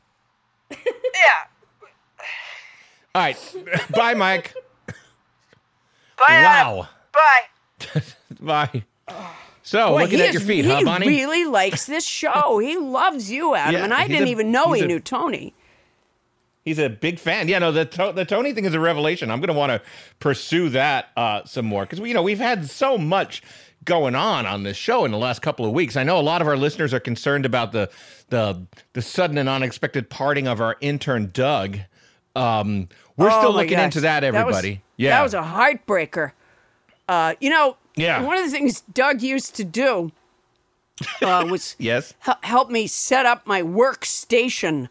Yeah. 1.15 2.41
All 3.15 3.23
right. 3.23 3.55
Bye, 3.95 4.15
Mike. 4.15 4.53
Bye. 4.87 4.95
Adam. 6.29 6.79
Wow. 6.79 6.89
Bye. 7.13 8.03
Bye. 8.41 8.85
So, 9.63 9.91
Boy, 9.91 10.03
looking 10.03 10.19
he 10.19 10.25
at 10.27 10.33
your 10.33 10.43
feet, 10.43 10.65
he 10.65 10.71
huh, 10.73 10.83
Bonnie? 10.85 11.09
He 11.09 11.25
really 11.25 11.45
likes 11.45 11.87
this 11.87 12.05
show. 12.05 12.59
he 12.59 12.77
loves 12.77 13.31
you, 13.31 13.55
Adam, 13.55 13.75
Yeah, 13.75 13.85
and 13.85 13.95
I 13.95 14.09
didn't 14.09 14.27
a- 14.27 14.31
even 14.31 14.51
know 14.51 14.73
he's 14.73 14.81
he 14.81 14.85
a- 14.85 14.89
knew 14.89 15.01
Tony. 15.01 15.55
He's 16.65 16.79
a 16.79 16.89
big 16.89 17.19
fan. 17.19 17.49
Yeah, 17.49 17.59
no, 17.59 17.73
the 17.73 17.85
to- 17.85 18.13
the 18.15 18.25
Tony 18.25 18.53
thing 18.55 18.65
is 18.65 18.73
a 18.75 18.81
revelation. 18.81 19.31
I'm 19.31 19.41
going 19.41 19.49
to 19.49 19.55
want 19.59 19.71
to 19.71 19.83
pursue 20.19 20.71
that 20.71 21.11
uh, 21.17 21.45
some 21.45 21.67
more 21.67 21.83
because 21.85 22.01
we, 22.01 22.09
you 22.09 22.15
know, 22.15 22.23
we've 22.23 22.39
had 22.39 22.69
so 22.71 22.97
much 22.97 23.43
going 23.85 24.15
on 24.15 24.47
on 24.47 24.63
this 24.63 24.79
show 24.79 25.05
in 25.05 25.11
the 25.11 25.19
last 25.19 25.43
couple 25.43 25.67
of 25.67 25.73
weeks. 25.73 25.95
I 25.95 26.05
know 26.05 26.19
a 26.19 26.23
lot 26.23 26.41
of 26.41 26.49
our 26.49 26.57
listeners 26.57 26.95
are 26.95 27.01
concerned 27.01 27.45
about 27.45 27.73
the 27.73 27.91
the 28.31 28.63
the 28.95 29.03
sudden 29.03 29.37
and 29.37 29.47
unexpected 29.49 30.09
parting 30.09 30.47
of 30.49 30.61
our 30.63 30.77
intern 30.81 31.31
Doug. 31.35 31.81
Um, 32.35 32.89
we're 33.19 33.31
Oh 33.31 33.41
still 33.41 33.53
looking 33.53 33.77
gosh. 33.77 33.85
into 33.85 34.01
that, 34.01 34.23
was- 34.23 34.35
everybody. 34.35 34.83
yeah, 34.97 35.11
That 35.19 35.23
was 35.23 35.35
a 35.35 35.43
heartbreaker. 35.43 36.33
Uh, 37.09 37.35
you 37.41 37.51
know, 37.51 37.77
Yeah. 37.95 38.23
one 38.23 38.39
of 38.39 38.45
the 38.47 38.51
things 38.51 38.81
Doug 38.95 39.21
used 39.21 39.55
to 39.57 39.65
do 39.65 40.11
uh, 41.21 41.47
was 41.49 41.77
yes. 41.79 42.15
hel- 42.21 42.39
help 42.43 42.71
me 42.71 42.87
set 42.87 43.27
up 43.27 43.47
my 43.47 43.61
workstation 43.63 44.89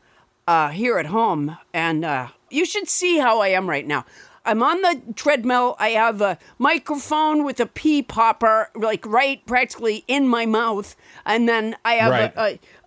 uh, 0.47 0.69
here 0.69 0.97
at 0.97 1.07
home. 1.07 1.57
And 1.73 2.03
uh, 2.05 2.27
you 2.49 2.65
should 2.65 2.87
see 2.89 3.17
how 3.19 3.39
I 3.39 3.49
am 3.49 3.69
right 3.69 3.85
now. 3.87 4.05
I'm 4.45 4.61
on 4.61 4.81
the 4.81 5.01
treadmill. 5.15 5.77
I 5.79 5.89
have 5.91 6.19
a 6.19 6.37
microphone 6.59 7.45
with 7.45 7.61
a 7.61 7.65
pea 7.65 8.01
popper, 8.03 8.69
like 8.75 9.05
right 9.05 9.43
practically 9.45 10.03
in 10.07 10.27
my 10.27 10.45
mouth. 10.45 10.97
And 11.25 11.47
then 11.47 11.77
I 11.85 11.93
have 11.93 12.11
Right. 12.11 12.33
a, 12.35 12.41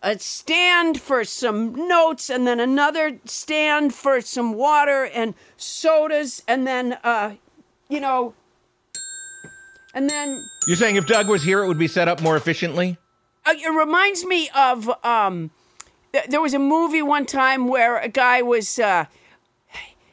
a, 0.06 0.12
a 0.12 0.18
stand 0.18 1.00
for 1.00 1.24
some 1.24 1.74
notes, 1.88 2.28
and 2.28 2.46
then 2.46 2.60
another 2.60 3.18
stand 3.24 3.94
for 3.94 4.20
some 4.20 4.52
water 4.52 5.04
and 5.06 5.32
sodas. 5.56 6.42
And 6.46 6.66
then, 6.66 6.98
uh, 7.02 7.36
you 7.88 8.00
know, 8.00 8.34
and 9.94 10.10
then 10.10 10.44
You're 10.66 10.76
saying 10.76 10.96
if 10.96 11.06
Doug 11.06 11.26
was 11.26 11.42
here, 11.42 11.62
it 11.64 11.68
would 11.68 11.78
be 11.78 11.88
set 11.88 12.06
up 12.06 12.20
more 12.20 12.36
efficiently. 12.36 12.98
uh, 13.46 13.54
it 13.56 13.70
reminds 13.70 14.26
me 14.26 14.50
of 14.54 14.90
um, 15.02 15.50
there 16.28 16.40
was 16.40 16.54
a 16.54 16.58
movie 16.58 17.02
one 17.02 17.26
time 17.26 17.68
where 17.68 17.98
a 17.98 18.08
guy 18.08 18.42
was 18.42 18.78
uh, 18.78 19.06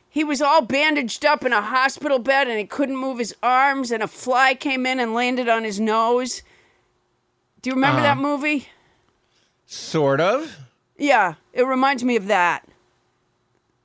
he 0.10 0.24
was 0.24 0.42
all 0.42 0.62
bandaged 0.62 1.26
up 1.26 1.44
in 1.44 1.54
a 1.54 1.62
hospital 1.62 2.20
bed 2.20 2.48
and 2.48 2.60
he 2.60 2.66
couldn't 2.66 2.98
move 2.98 3.18
his 3.18 3.36
arms 3.42 3.92
and 3.92 4.04
a 4.04 4.08
fly 4.08 4.54
came 4.54 4.86
in 4.86 5.00
and 5.00 5.14
landed 5.14 5.50
on 5.50 5.64
his 5.64 5.80
nose. 5.80 6.44
Do 7.62 7.70
you 7.70 7.76
remember 7.76 8.02
that 8.02 8.18
movie? 8.18 8.68
Sort 9.66 10.22
of. 10.22 10.58
Yeah, 10.98 11.36
it 11.52 11.64
reminds 11.64 12.04
me 12.04 12.16
of 12.16 12.28
that. 12.28 12.68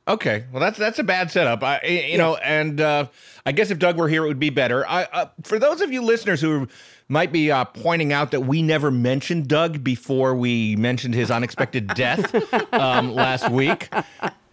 Okay, 0.06 0.44
well 0.52 0.60
that's 0.60 0.78
that's 0.78 0.98
a 0.98 1.04
bad 1.04 1.30
setup. 1.30 1.62
I 1.62 1.80
you 1.82 2.18
know, 2.18 2.36
and 2.36 2.80
uh, 2.80 3.06
I 3.46 3.52
guess 3.52 3.70
if 3.70 3.78
Doug 3.78 3.96
were 3.96 4.08
here, 4.08 4.24
it 4.24 4.28
would 4.28 4.38
be 4.38 4.50
better. 4.50 4.86
I 4.86 5.04
uh, 5.04 5.26
for 5.44 5.58
those 5.58 5.80
of 5.80 5.92
you 5.92 6.02
listeners 6.02 6.40
who 6.40 6.68
might 7.08 7.32
be 7.32 7.50
uh, 7.50 7.64
pointing 7.64 8.12
out 8.12 8.30
that 8.32 8.40
we 8.40 8.62
never 8.62 8.90
mentioned 8.90 9.48
Doug 9.48 9.82
before 9.82 10.34
we 10.34 10.76
mentioned 10.76 11.14
his 11.14 11.30
unexpected 11.30 11.86
death 11.94 12.34
um, 12.72 13.14
last 13.14 13.50
week, 13.50 13.88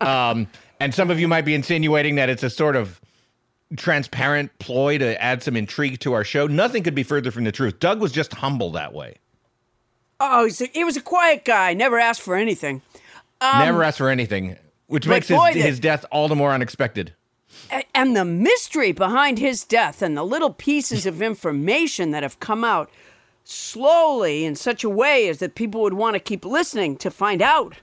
um, 0.01 0.47
and 0.79 0.93
some 0.93 1.09
of 1.09 1.19
you 1.19 1.27
might 1.27 1.43
be 1.45 1.53
insinuating 1.53 2.15
that 2.15 2.29
it's 2.29 2.43
a 2.43 2.49
sort 2.49 2.75
of 2.75 3.01
transparent 3.77 4.57
ploy 4.59 4.97
to 4.97 5.21
add 5.21 5.43
some 5.43 5.55
intrigue 5.55 5.99
to 5.99 6.13
our 6.13 6.23
show. 6.23 6.47
Nothing 6.47 6.83
could 6.83 6.95
be 6.95 7.03
further 7.03 7.31
from 7.31 7.43
the 7.43 7.51
truth. 7.51 7.79
Doug 7.79 7.99
was 7.99 8.11
just 8.11 8.33
humble 8.35 8.71
that 8.71 8.93
way. 8.93 9.15
Oh, 10.19 10.45
he's 10.45 10.61
a, 10.61 10.67
he 10.67 10.83
was 10.83 10.95
a 10.95 11.01
quiet 11.01 11.43
guy, 11.43 11.73
never 11.73 11.99
asked 11.99 12.21
for 12.21 12.35
anything. 12.35 12.81
Never 13.41 13.83
asked 13.83 13.97
for 13.97 14.09
anything, 14.09 14.55
which 14.87 15.05
Um, 15.05 15.11
makes 15.11 15.27
his, 15.27 15.37
boy, 15.37 15.53
the- 15.53 15.61
his 15.61 15.79
death 15.79 16.05
all 16.09 16.27
the 16.29 16.35
more 16.35 16.51
unexpected. 16.53 17.13
And 17.93 18.15
the 18.15 18.25
mystery 18.25 18.91
behind 18.91 19.39
his 19.39 19.63
death 19.63 20.01
and 20.01 20.15
the 20.15 20.23
little 20.23 20.51
pieces 20.53 21.05
of 21.05 21.21
information 21.21 22.11
that 22.11 22.23
have 22.23 22.39
come 22.39 22.63
out 22.63 22.89
slowly 23.43 24.45
in 24.45 24.55
such 24.55 24.83
a 24.83 24.89
way 24.89 25.27
as 25.29 25.39
that 25.39 25.55
people 25.55 25.81
would 25.81 25.93
want 25.93 26.15
to 26.15 26.19
keep 26.19 26.45
listening 26.45 26.97
to 26.97 27.11
find 27.11 27.41
out. 27.41 27.75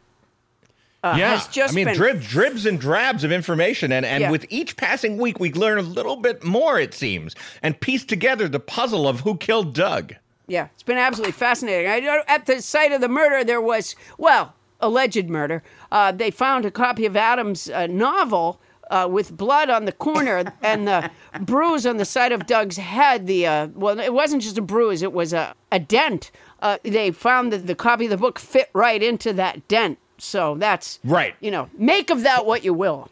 Uh, 1.05 1.17
yeah, 1.19 1.45
I 1.57 1.73
mean, 1.73 1.87
been 1.87 1.97
drib, 1.97 2.23
dribs 2.29 2.65
and 2.65 2.81
drabs 2.81 3.25
of 3.25 3.33
information, 3.33 3.91
and 3.91 4.07
and 4.07 4.21
Yeah. 4.23 4.31
with 4.31 4.47
each 4.51 4.77
passing 4.77 5.17
week, 5.19 5.41
we 5.41 5.53
learn 5.53 5.79
a 5.79 5.83
little 5.83 6.15
bit 6.15 6.45
more. 6.45 6.79
It 6.79 6.95
seems, 6.95 7.35
and 7.61 7.81
piece 7.81 8.05
together 8.05 8.47
the 8.47 8.61
puzzle 8.61 9.09
of 9.09 9.21
who 9.21 9.37
killed 9.37 9.75
Doug. 9.75 10.15
Yeah, 10.47 10.69
it's 10.75 10.85
been 10.85 10.99
absolutely 10.99 11.33
fascinating. 11.33 11.91
I, 11.91 12.23
at 12.29 12.47
the 12.47 12.63
site 12.63 12.93
of 12.93 13.01
the 13.01 13.09
murder, 13.09 13.43
there 13.43 13.61
was, 13.61 13.97
well, 14.17 14.55
alleged 14.81 15.29
murder. 15.29 15.65
Uh, 15.91 16.13
they 16.13 16.31
found 16.31 16.65
a 16.65 16.71
copy 16.71 17.05
of 17.05 17.17
Adam's 17.17 17.69
uh, 17.69 17.89
novel 17.89 18.61
uh, 18.93 19.09
with 19.09 19.37
blood 19.37 19.71
on 19.71 19.87
the 19.87 19.93
corner 19.93 20.53
and 20.63 20.87
the 20.87 21.11
bruise 21.41 21.87
on 21.87 21.97
the 21.97 22.05
side 22.05 22.31
of 22.31 22.47
Doug's 22.47 22.77
head. 22.77 23.27
The 23.27 23.47
uh, 23.47 23.69
well, 23.75 23.99
it 23.99 24.13
wasn't 24.13 24.43
just 24.43 24.59
a 24.59 24.63
bruise; 24.63 25.03
it 25.03 25.13
was 25.13 25.33
a, 25.33 25.55
a 25.73 25.81
dent. 25.81 26.31
Uh, 26.61 26.79
they 26.85 27.11
found 27.11 27.53
that 27.53 27.67
the 27.67 27.75
copy 27.75 28.05
of 28.05 28.11
the 28.11 28.17
book 28.17 28.39
fit 28.39 28.71
right 28.73 29.03
into 29.03 29.33
that 29.33 29.67
dent. 29.67 29.99
So 30.19 30.55
that's 30.57 31.01
Right. 31.03 31.35
You 31.41 31.51
know, 31.51 31.71
make 31.77 32.11
of 32.11 32.23
that 32.23 32.47
what 32.47 32.65
you 32.65 32.75
will. 32.75 33.11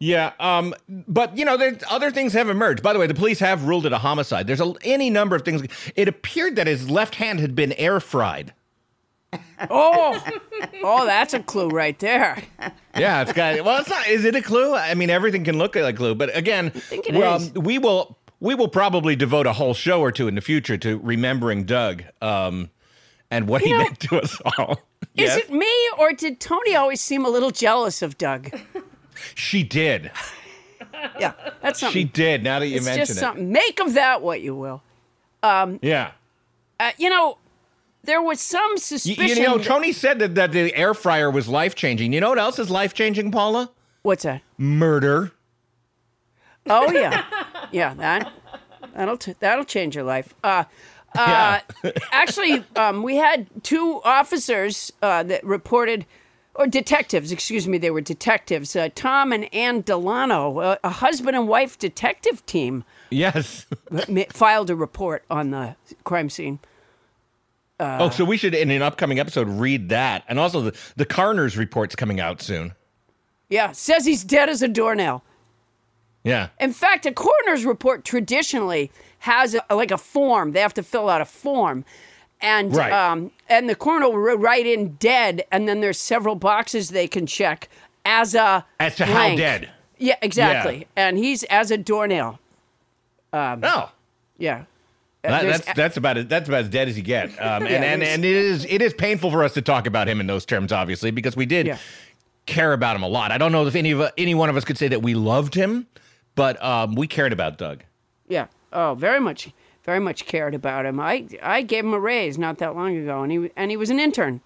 Yeah, 0.00 0.32
um, 0.40 0.74
but 0.88 1.36
you 1.38 1.44
know, 1.44 1.56
there, 1.56 1.78
other 1.88 2.10
things 2.10 2.32
have 2.32 2.48
emerged. 2.48 2.82
By 2.82 2.92
the 2.92 2.98
way, 2.98 3.06
the 3.06 3.14
police 3.14 3.38
have 3.38 3.66
ruled 3.66 3.86
it 3.86 3.92
a 3.92 3.98
homicide. 3.98 4.48
There's 4.48 4.60
a, 4.60 4.74
any 4.82 5.10
number 5.10 5.36
of 5.36 5.42
things. 5.42 5.62
It 5.94 6.08
appeared 6.08 6.56
that 6.56 6.66
his 6.66 6.90
left 6.90 7.16
hand 7.16 7.38
had 7.38 7.54
been 7.54 7.72
air 7.74 8.00
fried. 8.00 8.52
Oh, 9.70 10.22
oh, 10.82 11.06
that's 11.06 11.32
a 11.34 11.40
clue 11.40 11.68
right 11.68 11.98
there. 11.98 12.42
Yeah, 12.96 13.22
it's 13.22 13.32
got. 13.32 13.64
Well, 13.64 13.80
it's 13.80 13.88
not. 13.88 14.06
Is 14.08 14.24
it 14.24 14.34
a 14.34 14.42
clue? 14.42 14.74
I 14.74 14.94
mean, 14.94 15.08
everything 15.08 15.44
can 15.44 15.56
look 15.56 15.74
like 15.76 15.94
a 15.94 15.96
clue, 15.96 16.14
but 16.14 16.36
again, 16.36 16.72
well, 17.12 17.40
we 17.54 17.78
will. 17.78 18.18
We 18.40 18.56
will 18.56 18.68
probably 18.68 19.14
devote 19.14 19.46
a 19.46 19.52
whole 19.52 19.72
show 19.72 20.00
or 20.00 20.10
two 20.10 20.26
in 20.26 20.34
the 20.34 20.40
future 20.40 20.76
to 20.78 20.98
remembering 20.98 21.62
Doug 21.64 22.02
um, 22.20 22.70
and 23.30 23.46
what 23.46 23.62
he 23.62 23.70
know, 23.70 23.78
meant 23.78 24.00
to 24.00 24.20
us 24.20 24.36
all. 24.58 24.72
Is 25.16 25.28
Yes? 25.28 25.38
it 25.38 25.52
me 25.52 25.70
or 25.98 26.12
did 26.12 26.40
Tony 26.40 26.74
always 26.74 27.00
seem 27.00 27.24
a 27.24 27.28
little 27.28 27.52
jealous 27.52 28.02
of 28.02 28.18
Doug? 28.18 28.50
She 29.36 29.62
did. 29.62 30.10
Yeah, 31.20 31.34
that's 31.62 31.78
something. 31.78 31.92
She 31.92 32.04
did. 32.04 32.42
Now 32.42 32.58
that 32.58 32.66
you 32.66 32.76
it's 32.76 32.84
mention 32.84 33.02
just 33.02 33.10
it, 33.12 33.20
something. 33.20 33.52
Make 33.52 33.78
of 33.80 33.94
that 33.94 34.22
what 34.22 34.40
you 34.40 34.56
will. 34.56 34.82
yeah. 35.44 36.10
Uh, 36.80 36.90
you 36.98 37.08
know, 37.10 37.38
there 38.04 38.20
was 38.22 38.40
some 38.40 38.72
You, 38.72 38.78
suspicion. 38.78 39.36
you 39.38 39.42
know, 39.44 39.58
that- 39.58 39.66
Tony 39.66 39.92
said 39.92 40.18
that, 40.18 40.34
that 40.34 40.52
the 40.52 40.74
air 40.74 40.94
fryer 40.94 41.30
was 41.30 41.48
life 41.48 41.74
changing. 41.74 42.12
You 42.12 42.20
know 42.20 42.30
what 42.30 42.38
else 42.38 42.58
is 42.58 42.70
life 42.70 42.94
changing, 42.94 43.30
Paula? 43.30 43.70
What's 44.02 44.24
that? 44.24 44.42
Murder. 44.58 45.32
Oh 46.68 46.90
yeah, 46.92 47.24
yeah. 47.72 47.94
That 47.94 48.32
that'll 48.94 49.16
t- 49.16 49.34
that'll 49.40 49.64
change 49.64 49.94
your 49.96 50.04
life. 50.04 50.32
Uh, 50.44 50.64
uh, 51.18 51.58
actually, 52.12 52.64
um, 52.76 53.02
we 53.02 53.16
had 53.16 53.48
two 53.64 54.00
officers 54.04 54.92
uh, 55.02 55.22
that 55.24 55.44
reported, 55.44 56.06
or 56.54 56.66
detectives, 56.68 57.32
excuse 57.32 57.66
me, 57.66 57.78
they 57.78 57.90
were 57.90 58.00
detectives. 58.00 58.76
Uh, 58.76 58.88
Tom 58.94 59.32
and 59.32 59.52
Ann 59.52 59.80
Delano, 59.82 60.58
uh, 60.60 60.76
a 60.84 60.90
husband 60.90 61.36
and 61.36 61.48
wife 61.48 61.78
detective 61.78 62.44
team, 62.46 62.84
Yes. 63.10 63.66
filed 64.30 64.70
a 64.70 64.76
report 64.76 65.24
on 65.30 65.50
the 65.50 65.74
crime 66.04 66.30
scene. 66.30 66.60
Oh, 68.00 68.10
so 68.10 68.24
we 68.24 68.36
should, 68.36 68.54
in 68.54 68.70
an 68.70 68.82
upcoming 68.82 69.18
episode, 69.18 69.48
read 69.48 69.88
that. 69.90 70.24
And 70.28 70.38
also, 70.38 70.60
the, 70.60 70.78
the 70.96 71.04
coroner's 71.04 71.56
report's 71.56 71.94
coming 71.96 72.20
out 72.20 72.40
soon. 72.42 72.72
Yeah, 73.48 73.72
says 73.72 74.06
he's 74.06 74.24
dead 74.24 74.48
as 74.48 74.62
a 74.62 74.68
doornail. 74.68 75.22
Yeah. 76.24 76.48
In 76.60 76.72
fact, 76.72 77.04
a 77.06 77.12
coroner's 77.12 77.64
report 77.64 78.04
traditionally 78.04 78.90
has 79.20 79.56
a, 79.68 79.74
like 79.74 79.90
a 79.90 79.98
form. 79.98 80.52
They 80.52 80.60
have 80.60 80.74
to 80.74 80.82
fill 80.82 81.08
out 81.08 81.20
a 81.20 81.24
form. 81.24 81.84
and 82.40 82.74
Right. 82.74 82.92
um, 82.92 83.30
and 83.48 83.68
the 83.68 83.74
coroner 83.74 84.08
will 84.08 84.36
write 84.38 84.66
in 84.66 84.94
dead, 84.94 85.44
and 85.52 85.68
then 85.68 85.80
there's 85.80 85.98
several 85.98 86.34
boxes 86.34 86.88
they 86.90 87.06
can 87.08 87.26
check 87.26 87.68
as 88.04 88.34
a 88.34 88.64
As 88.80 88.96
to 88.96 89.04
how 89.06 89.36
dead. 89.36 89.70
Yeah, 89.98 90.16
exactly. 90.22 90.86
And 90.96 91.18
he's 91.18 91.42
as 91.44 91.70
a 91.70 91.76
doornail. 91.78 92.40
Oh. 93.32 93.92
Yeah. 94.38 94.64
That, 95.22 95.42
that's 95.44 95.72
that's 95.74 95.96
about 95.96 96.18
it. 96.18 96.28
That's 96.28 96.48
about 96.48 96.62
as 96.62 96.68
dead 96.68 96.88
as 96.88 96.96
you 96.96 97.02
get. 97.04 97.30
Um, 97.40 97.64
Yeah, 97.64 97.74
and 97.76 97.84
and, 97.84 98.02
and 98.02 98.24
it 98.24 98.34
is 98.36 98.64
it 98.68 98.82
is 98.82 98.92
painful 98.92 99.30
for 99.30 99.44
us 99.44 99.54
to 99.54 99.62
talk 99.62 99.86
about 99.86 100.08
him 100.08 100.20
in 100.20 100.26
those 100.26 100.44
terms, 100.44 100.72
obviously, 100.72 101.10
because 101.12 101.36
we 101.36 101.46
did 101.46 101.66
Yeah. 101.66 101.78
care 102.46 102.72
about 102.72 102.96
him 102.96 103.02
a 103.02 103.08
lot. 103.08 103.30
I 103.30 103.38
don't 103.38 103.52
know 103.52 103.64
if 103.66 103.74
any 103.76 103.92
of 103.92 104.10
any 104.18 104.34
one 104.34 104.48
of 104.48 104.56
us 104.56 104.64
could 104.64 104.78
say 104.78 104.88
that 104.88 105.00
we 105.02 105.14
loved 105.14 105.54
him, 105.54 105.86
but 106.34 106.62
um, 106.62 106.94
we 106.96 107.06
cared 107.06 107.32
about 107.32 107.56
Doug. 107.56 107.84
Yeah. 108.28 108.46
Oh, 108.72 108.94
very 108.94 109.20
much, 109.20 109.50
very 109.84 110.00
much 110.00 110.26
cared 110.26 110.54
about 110.54 110.86
him. 110.86 110.98
I 110.98 111.26
I 111.42 111.62
gave 111.62 111.84
him 111.84 111.92
a 111.94 112.00
raise 112.00 112.36
not 112.38 112.58
that 112.58 112.74
long 112.74 112.96
ago, 112.96 113.22
and 113.22 113.30
he 113.30 113.50
and 113.56 113.70
he 113.70 113.76
was 113.76 113.90
an 113.90 114.00
intern. 114.00 114.40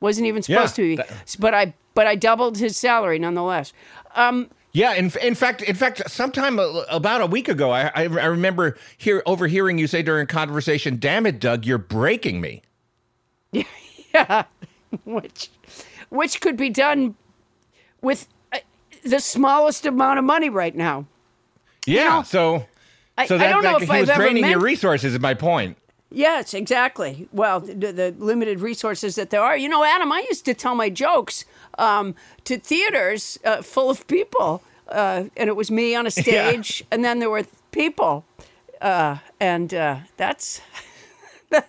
Wasn't 0.00 0.26
even 0.26 0.40
supposed 0.42 0.78
Yeah, 0.78 0.82
to 0.84 0.88
be, 0.88 0.96
that- 0.96 1.36
but 1.38 1.52
I 1.52 1.74
but 1.94 2.06
I 2.06 2.14
doubled 2.14 2.56
his 2.56 2.76
salary 2.78 3.18
nonetheless. 3.18 3.74
Um, 4.14 4.48
Yeah, 4.72 4.94
in, 4.94 5.10
in 5.20 5.34
fact, 5.34 5.62
in 5.62 5.74
fact, 5.74 6.08
sometime 6.08 6.58
about 6.58 7.20
a 7.20 7.26
week 7.26 7.48
ago, 7.48 7.72
I, 7.72 7.88
I, 7.88 8.02
I 8.02 8.26
remember 8.26 8.76
hear, 8.96 9.22
overhearing 9.26 9.78
you 9.78 9.88
say 9.88 10.02
during 10.02 10.26
conversation, 10.28 10.98
"Damn 11.00 11.26
it, 11.26 11.40
Doug, 11.40 11.66
you're 11.66 11.78
breaking 11.78 12.40
me." 12.40 12.62
yeah, 14.14 14.44
which 15.04 15.50
which 16.10 16.40
could 16.40 16.56
be 16.56 16.70
done 16.70 17.16
with 18.00 18.28
uh, 18.52 18.58
the 19.04 19.18
smallest 19.18 19.86
amount 19.86 20.20
of 20.20 20.24
money 20.24 20.50
right 20.50 20.76
now. 20.76 21.06
Yeah, 21.84 22.18
know, 22.18 22.22
so 22.22 22.66
I, 23.18 23.26
so 23.26 23.34
I 23.34 23.38
that, 23.38 23.50
don't 23.50 23.64
know 23.64 23.72
that 23.72 23.82
if 23.82 23.88
he 23.88 23.94
I've 23.94 24.00
was 24.02 24.10
ever 24.10 24.22
draining 24.22 24.48
your 24.48 24.60
resources. 24.60 25.14
Is 25.14 25.20
my 25.20 25.34
point. 25.34 25.78
Yes, 26.12 26.54
exactly. 26.54 27.28
Well, 27.32 27.60
the, 27.60 27.92
the 27.92 28.14
limited 28.18 28.60
resources 28.60 29.14
that 29.14 29.30
there 29.30 29.42
are. 29.42 29.56
You 29.56 29.68
know, 29.68 29.84
Adam, 29.84 30.10
I 30.10 30.26
used 30.28 30.44
to 30.46 30.54
tell 30.54 30.74
my 30.74 30.90
jokes 30.90 31.44
um, 31.80 32.14
to 32.44 32.58
theaters 32.58 33.38
uh, 33.44 33.62
full 33.62 33.90
of 33.90 34.06
people, 34.06 34.62
uh, 34.88 35.24
and 35.36 35.48
it 35.48 35.56
was 35.56 35.70
me 35.70 35.94
on 35.96 36.06
a 36.06 36.10
stage, 36.24 36.84
and 36.90 37.04
then 37.04 37.18
there 37.20 37.30
were 37.30 37.44
people, 37.72 38.24
uh, 38.80 39.16
and 39.40 39.72
uh, 39.74 39.96
that's 40.16 40.60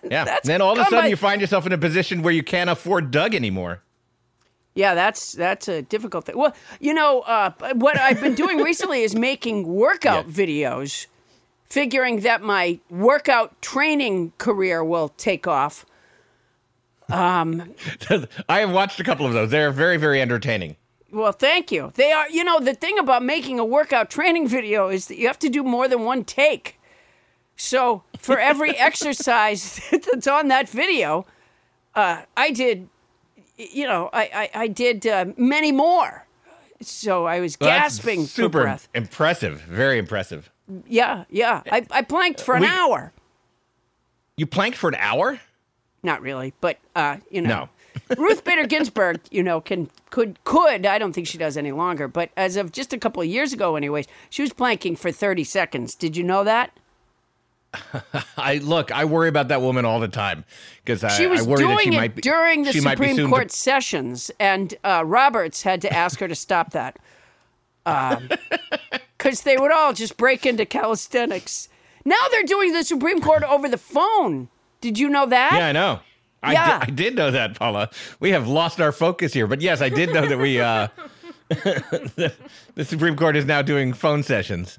Yeah. 0.08 0.24
That's 0.24 0.46
then 0.46 0.60
all 0.62 0.72
of 0.72 0.78
a 0.78 0.84
sudden 0.84 1.00
by- 1.00 1.06
you 1.08 1.16
find 1.16 1.40
yourself 1.40 1.66
in 1.66 1.72
a 1.72 1.78
position 1.78 2.22
where 2.22 2.32
you 2.32 2.44
can't 2.44 2.70
afford 2.70 3.10
Doug 3.10 3.34
anymore. 3.34 3.82
yeah, 4.74 4.94
that's 4.94 5.32
that's 5.32 5.66
a 5.68 5.82
difficult 5.82 6.24
thing. 6.26 6.36
Well, 6.38 6.54
you 6.80 6.94
know, 6.94 7.20
uh, 7.22 7.50
what 7.74 7.98
I've 7.98 8.20
been 8.20 8.34
doing 8.36 8.58
recently 8.70 9.02
is 9.02 9.14
making 9.16 9.66
workout 9.66 10.28
videos, 10.28 11.06
figuring 11.66 12.20
that 12.20 12.42
my 12.42 12.78
workout 12.90 13.60
training 13.60 14.32
career 14.38 14.84
will 14.84 15.08
take 15.16 15.46
off. 15.48 15.84
Um, 17.12 17.74
I 18.48 18.60
have 18.60 18.70
watched 18.72 18.98
a 19.00 19.04
couple 19.04 19.26
of 19.26 19.32
those. 19.32 19.50
They're 19.50 19.70
very, 19.70 19.96
very 19.96 20.20
entertaining. 20.20 20.76
Well, 21.12 21.32
thank 21.32 21.70
you. 21.70 21.92
They 21.94 22.10
are, 22.12 22.28
you 22.30 22.42
know, 22.42 22.58
the 22.58 22.74
thing 22.74 22.98
about 22.98 23.22
making 23.22 23.58
a 23.58 23.64
workout 23.64 24.10
training 24.10 24.48
video 24.58 24.88
is 24.88 25.06
that 25.08 25.18
you 25.18 25.26
have 25.26 25.38
to 25.40 25.48
do 25.48 25.62
more 25.62 25.88
than 25.88 26.04
one 26.04 26.24
take. 26.24 26.78
So 27.56 28.02
for 28.18 28.38
every 28.38 28.70
exercise 28.78 29.80
that's 29.90 30.26
on 30.26 30.48
that 30.48 30.68
video, 30.68 31.26
uh, 31.94 32.22
I 32.36 32.50
did, 32.50 32.88
you 33.58 33.86
know, 33.86 34.08
I, 34.12 34.50
I, 34.54 34.60
I 34.62 34.66
did 34.68 35.06
uh, 35.06 35.26
many 35.36 35.70
more. 35.70 36.26
So 36.80 37.26
I 37.26 37.40
was 37.40 37.56
Well, 37.60 37.68
gasping 37.70 38.22
for 38.22 38.28
super 38.28 38.62
breath. 38.62 38.88
impressive. 38.94 39.60
Very 39.62 39.98
impressive. 39.98 40.50
Yeah, 40.88 41.24
yeah. 41.30 41.62
I, 41.70 41.86
I 41.90 42.02
planked 42.02 42.40
for 42.40 42.54
an 42.56 42.62
We- 42.62 42.68
hour. 42.68 43.12
You 44.38 44.46
planked 44.46 44.78
for 44.78 44.88
an 44.88 44.96
hour? 44.96 45.40
Not 46.02 46.22
really, 46.22 46.52
but 46.60 46.78
uh, 46.94 47.18
you 47.30 47.42
know. 47.42 47.48
No. 47.48 47.68
Ruth 48.16 48.42
Bader 48.42 48.66
Ginsburg, 48.66 49.20
you 49.30 49.42
know, 49.42 49.60
can 49.60 49.90
could 50.10 50.42
could 50.44 50.86
I 50.86 50.98
don't 50.98 51.12
think 51.12 51.26
she 51.26 51.36
does 51.36 51.56
any 51.56 51.72
longer, 51.72 52.08
but 52.08 52.30
as 52.36 52.56
of 52.56 52.72
just 52.72 52.92
a 52.92 52.98
couple 52.98 53.20
of 53.20 53.28
years 53.28 53.52
ago, 53.52 53.76
anyways, 53.76 54.06
she 54.30 54.40
was 54.42 54.52
planking 54.52 54.96
for 54.96 55.12
thirty 55.12 55.44
seconds. 55.44 55.94
Did 55.94 56.16
you 56.16 56.24
know 56.24 56.42
that? 56.44 56.72
I 58.36 58.58
look. 58.58 58.90
I 58.92 59.04
worry 59.04 59.28
about 59.28 59.48
that 59.48 59.60
woman 59.62 59.84
all 59.84 60.00
the 60.00 60.08
time 60.08 60.44
because 60.84 61.04
I, 61.04 61.26
was 61.26 61.40
I 61.40 61.44
worry 61.44 61.64
that 61.64 61.80
she 61.80 61.90
might 61.90 62.14
be 62.14 62.22
during 62.22 62.64
the 62.64 62.72
she 62.72 62.80
might 62.80 62.98
be 62.98 63.08
Supreme 63.08 63.28
Court 63.28 63.50
sessions, 63.50 64.30
and 64.38 64.74
uh, 64.84 65.02
Roberts 65.04 65.62
had 65.62 65.80
to 65.82 65.92
ask 65.92 66.20
her 66.20 66.28
to 66.28 66.34
stop 66.34 66.72
that 66.72 66.98
because 69.18 69.42
they 69.42 69.56
would 69.56 69.72
all 69.72 69.92
just 69.92 70.16
break 70.16 70.44
into 70.46 70.64
calisthenics. 70.66 71.68
Now 72.04 72.16
they're 72.30 72.42
doing 72.42 72.72
the 72.72 72.84
Supreme 72.84 73.20
Court 73.20 73.42
over 73.44 73.68
the 73.68 73.78
phone. 73.78 74.48
Did 74.82 74.98
you 74.98 75.08
know 75.08 75.24
that? 75.26 75.52
Yeah, 75.54 75.68
I 75.68 75.72
know. 75.72 76.00
I, 76.42 76.52
Yeah. 76.52 76.80
did, 76.80 76.88
I 76.88 76.90
did 76.94 77.14
know 77.14 77.30
that, 77.30 77.54
Paula. 77.58 77.88
We 78.20 78.32
have 78.32 78.46
lost 78.48 78.80
our 78.80 78.92
focus 78.92 79.32
here, 79.32 79.46
but 79.46 79.60
yes, 79.62 79.80
I 79.80 79.88
did 79.88 80.12
know 80.12 80.26
that 80.26 80.38
we. 80.38 80.60
Uh, 80.60 80.88
the, 81.48 82.34
the 82.74 82.84
Supreme 82.84 83.16
Court 83.16 83.36
is 83.36 83.44
now 83.46 83.62
doing 83.62 83.92
phone 83.92 84.22
sessions. 84.22 84.78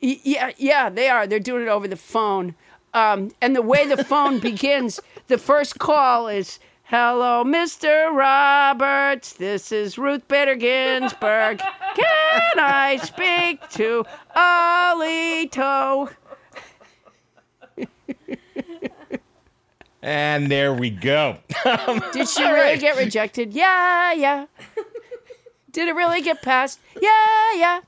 Yeah, 0.00 0.50
yeah, 0.58 0.90
they 0.90 1.08
are. 1.08 1.26
They're 1.28 1.38
doing 1.38 1.62
it 1.62 1.68
over 1.68 1.86
the 1.86 1.96
phone. 1.96 2.56
Um, 2.92 3.30
and 3.40 3.54
the 3.54 3.62
way 3.62 3.86
the 3.86 4.02
phone 4.04 4.38
begins, 4.50 4.98
the 5.28 5.38
first 5.38 5.78
call 5.78 6.26
is, 6.26 6.58
"Hello, 6.82 7.44
Mr. 7.44 8.12
Roberts. 8.12 9.34
This 9.34 9.70
is 9.70 9.96
Ruth 9.96 10.26
Bader 10.26 10.56
Ginsburg. 10.56 11.58
Can 11.94 12.58
I 12.58 12.98
speak 13.00 13.60
to 13.70 14.04
Alito?" 14.36 16.10
And 20.04 20.50
there 20.50 20.74
we 20.74 20.90
go. 20.90 21.36
Did 22.12 22.28
she 22.28 22.44
really 22.50 22.76
get 22.78 22.96
rejected? 22.96 23.52
Yeah, 23.52 24.12
yeah. 24.12 24.46
Did 25.70 25.88
it 25.88 25.94
really 25.94 26.20
get 26.22 26.42
passed? 26.42 26.80
Yeah, 27.00 27.52
yeah. 27.54 27.80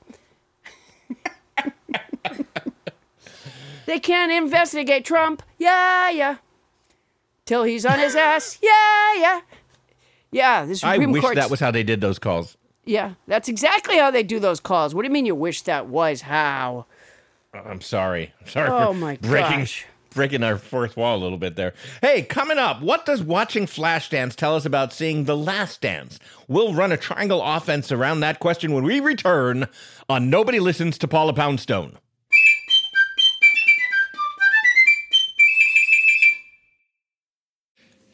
they 3.85 3.99
can't 3.99 4.31
investigate 4.31 5.03
Trump. 5.05 5.43
Yeah, 5.57 6.09
yeah. 6.09 6.37
Till 7.45 7.63
he's 7.63 7.85
on 7.85 7.99
his 7.99 8.15
ass. 8.15 8.59
Yeah, 8.61 9.13
yeah. 9.17 9.41
Yeah, 10.31 10.65
the 10.65 10.71
I 10.71 10.93
Supreme 10.93 11.11
wish 11.11 11.21
Court's- 11.21 11.35
that 11.37 11.49
was 11.49 11.59
how 11.59 11.71
they 11.71 11.83
did 11.83 12.01
those 12.01 12.17
calls. 12.17 12.57
Yeah, 12.85 13.13
that's 13.27 13.49
exactly 13.49 13.97
how 13.97 14.11
they 14.11 14.23
do 14.23 14.39
those 14.39 14.59
calls. 14.59 14.93
What 14.95 15.01
do 15.01 15.07
you 15.07 15.13
mean 15.13 15.25
you 15.25 15.35
wish 15.35 15.63
that 15.63 15.87
was 15.87 16.21
how? 16.21 16.85
I'm 17.65 17.81
sorry. 17.81 18.33
I'm 18.41 18.47
sorry 18.47 18.69
Oh 18.69 18.93
for 18.93 18.99
my 18.99 19.17
breaking 19.21 19.59
gosh. 19.59 19.85
breaking 20.13 20.43
our 20.43 20.57
fourth 20.57 20.95
wall 20.97 21.17
a 21.17 21.21
little 21.21 21.37
bit 21.37 21.55
there. 21.55 21.73
Hey, 22.01 22.21
coming 22.23 22.57
up, 22.57 22.81
what 22.81 23.05
does 23.05 23.21
watching 23.21 23.65
Flashdance 23.65 24.35
tell 24.35 24.55
us 24.55 24.65
about 24.65 24.93
seeing 24.93 25.25
The 25.25 25.35
Last 25.37 25.81
Dance? 25.81 26.19
We'll 26.47 26.73
run 26.73 26.91
a 26.91 26.97
triangle 26.97 27.41
offense 27.43 27.91
around 27.91 28.21
that 28.21 28.39
question 28.39 28.73
when 28.73 28.83
we 28.83 28.99
return 28.99 29.67
on 30.09 30.29
Nobody 30.29 30.59
Listens 30.59 30.97
to 30.99 31.07
Paula 31.07 31.33
Poundstone. 31.33 31.97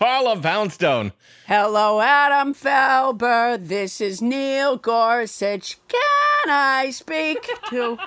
Paula 0.00 0.40
Poundstone. 0.40 1.12
Hello, 1.46 2.00
Adam 2.00 2.54
Felber. 2.54 3.58
This 3.60 4.00
is 4.00 4.22
Neil 4.22 4.78
Gorsuch. 4.78 5.76
Can 5.88 6.48
I 6.48 6.88
speak 6.90 7.46
to 7.68 7.98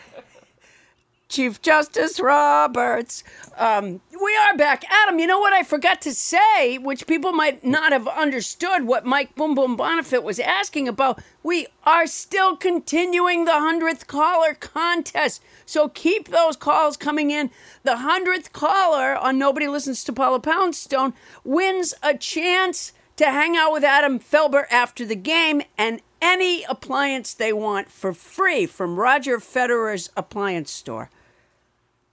Chief 1.30 1.62
Justice 1.62 2.20
Roberts? 2.20 3.24
Um, 3.56 4.02
we 4.22 4.36
are 4.36 4.54
back. 4.54 4.84
Adam, 4.90 5.18
you 5.18 5.26
know 5.26 5.40
what 5.40 5.54
I 5.54 5.62
forgot 5.62 6.02
to 6.02 6.12
say, 6.12 6.76
which 6.76 7.06
people 7.06 7.32
might 7.32 7.64
not 7.64 7.92
have 7.92 8.06
understood 8.06 8.84
what 8.84 9.06
Mike 9.06 9.34
Boom 9.34 9.54
Boom 9.54 9.78
Bonifit 9.78 10.22
was 10.22 10.38
asking 10.38 10.88
about. 10.88 11.22
We 11.42 11.68
are 11.84 12.06
still 12.06 12.54
continuing 12.54 13.46
the 13.46 13.52
100th 13.52 14.06
caller 14.06 14.52
contest. 14.52 15.42
So 15.68 15.86
keep 15.90 16.28
those 16.28 16.56
calls 16.56 16.96
coming 16.96 17.30
in. 17.30 17.50
The 17.82 17.96
100th 17.96 18.52
caller 18.52 19.14
on 19.14 19.38
Nobody 19.38 19.68
Listens 19.68 20.02
to 20.04 20.14
Paula 20.14 20.40
Poundstone 20.40 21.12
wins 21.44 21.92
a 22.02 22.16
chance 22.16 22.94
to 23.16 23.26
hang 23.26 23.54
out 23.54 23.70
with 23.72 23.84
Adam 23.84 24.18
Felber 24.18 24.64
after 24.70 25.04
the 25.04 25.14
game 25.14 25.60
and 25.76 26.00
any 26.22 26.64
appliance 26.64 27.34
they 27.34 27.52
want 27.52 27.90
for 27.90 28.14
free 28.14 28.64
from 28.64 28.98
Roger 28.98 29.36
Federer's 29.36 30.08
appliance 30.16 30.70
store. 30.70 31.10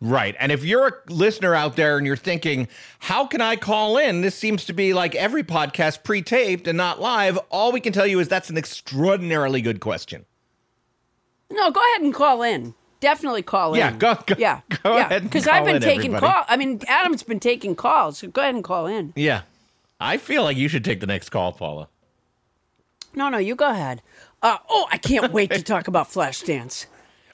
Right. 0.02 0.36
And 0.38 0.52
if 0.52 0.65
you're 0.65 0.88
a 0.88 0.94
listener 1.13 1.56
out 1.56 1.78
there 1.78 1.98
and 1.98 2.06
you're 2.06 2.18
thinking, 2.18 2.68
how 3.00 3.26
can 3.26 3.39
I 3.39 3.56
call 3.56 3.98
in? 3.98 4.20
This 4.20 4.36
seems 4.36 4.65
to 4.65 4.74
be 4.74 4.94
like 4.94 5.15
every 5.15 5.44
podcast 5.44 6.04
pre 6.04 6.22
taped 6.22 6.68
and 6.68 6.78
not 6.78 7.00
live. 7.00 7.39
All 7.50 7.72
we 7.72 7.80
can 7.80 7.94
tell 7.94 8.06
you 8.06 8.20
is 8.20 8.28
that's 8.28 8.50
an 8.50 8.58
extraordinarily 8.58 9.62
good 9.62 9.80
question. 9.80 10.26
No, 11.50 11.72
go 11.72 11.80
ahead 11.80 12.02
and 12.02 12.13
call 12.13 12.41
in. 12.41 12.76
Definitely 13.06 13.44
call 13.44 13.74
in. 13.76 13.80
Yeah, 13.80 13.91
go- 13.91 14.18
go- 14.26 14.36
yeah, 14.39 14.62
go 14.84 14.96
yeah. 14.98 15.06
ahead 15.06 15.22
and 15.22 15.30
Because 15.30 15.48
I've 15.48 15.63
been 15.63 15.76
in, 15.76 15.82
taking 15.84 16.15
everybody. 16.15 16.34
calls. 16.34 16.46
I 16.50 16.58
mean, 16.58 16.82
Adam's 16.88 17.22
been 17.22 17.39
taking 17.39 17.76
calls. 17.76 18.18
So 18.18 18.28
go 18.30 18.41
ahead 18.41 18.56
and 18.56 18.63
call 18.63 18.88
in. 18.88 19.13
Yeah. 19.15 19.41
I 20.00 20.18
feel 20.18 20.44
like 20.44 20.58
you 20.58 20.68
should 20.68 20.84
take 20.84 21.02
the 21.02 21.06
next 21.08 21.30
call, 21.30 21.52
Paula. 21.54 21.88
No, 23.13 23.30
no, 23.30 23.38
you 23.38 23.54
go 23.56 23.70
ahead. 23.70 24.02
Uh, 24.41 24.58
oh, 24.70 24.88
I 24.91 24.98
can't 24.98 25.32
wait 25.32 25.52
to 25.52 25.62
talk 25.62 25.88
about 25.88 26.08
Flashdance. 26.10 26.88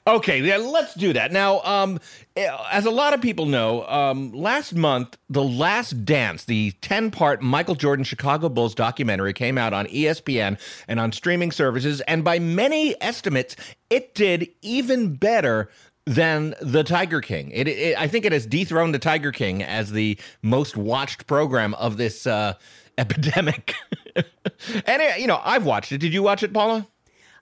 Okay, 0.04 0.40
yeah, 0.40 0.56
let's 0.56 0.94
do 0.94 1.12
that. 1.12 1.30
Now, 1.30 1.60
um, 1.60 2.00
as 2.36 2.86
a 2.86 2.90
lot 2.90 3.14
of 3.14 3.20
people 3.20 3.46
know, 3.46 3.86
um, 3.86 4.32
last 4.32 4.74
month, 4.74 5.16
The 5.30 5.44
Last 5.44 6.04
Dance, 6.04 6.44
the 6.44 6.72
10 6.80 7.12
part 7.12 7.40
Michael 7.40 7.76
Jordan 7.76 8.04
Chicago 8.04 8.48
Bulls 8.48 8.74
documentary, 8.74 9.32
came 9.32 9.56
out 9.56 9.72
on 9.72 9.86
ESPN 9.86 10.58
and 10.88 10.98
on 10.98 11.12
streaming 11.12 11.52
services. 11.52 12.00
And 12.02 12.24
by 12.24 12.40
many 12.40 13.00
estimates, 13.00 13.54
it 13.90 14.12
did 14.16 14.48
even 14.60 15.14
better 15.14 15.70
than 16.04 16.56
The 16.60 16.82
Tiger 16.82 17.20
King. 17.20 17.52
It, 17.52 17.68
it, 17.68 17.96
I 17.96 18.08
think 18.08 18.24
it 18.24 18.32
has 18.32 18.44
dethroned 18.44 18.92
The 18.92 18.98
Tiger 18.98 19.30
King 19.30 19.62
as 19.62 19.92
the 19.92 20.18
most 20.42 20.76
watched 20.76 21.28
program 21.28 21.74
of 21.74 21.96
this 21.96 22.26
uh, 22.26 22.54
epidemic. 22.98 23.74
and, 24.16 24.26
uh, 25.00 25.14
you 25.16 25.28
know, 25.28 25.40
I've 25.44 25.64
watched 25.64 25.92
it. 25.92 25.98
Did 25.98 26.12
you 26.12 26.24
watch 26.24 26.42
it, 26.42 26.52
Paula? 26.52 26.88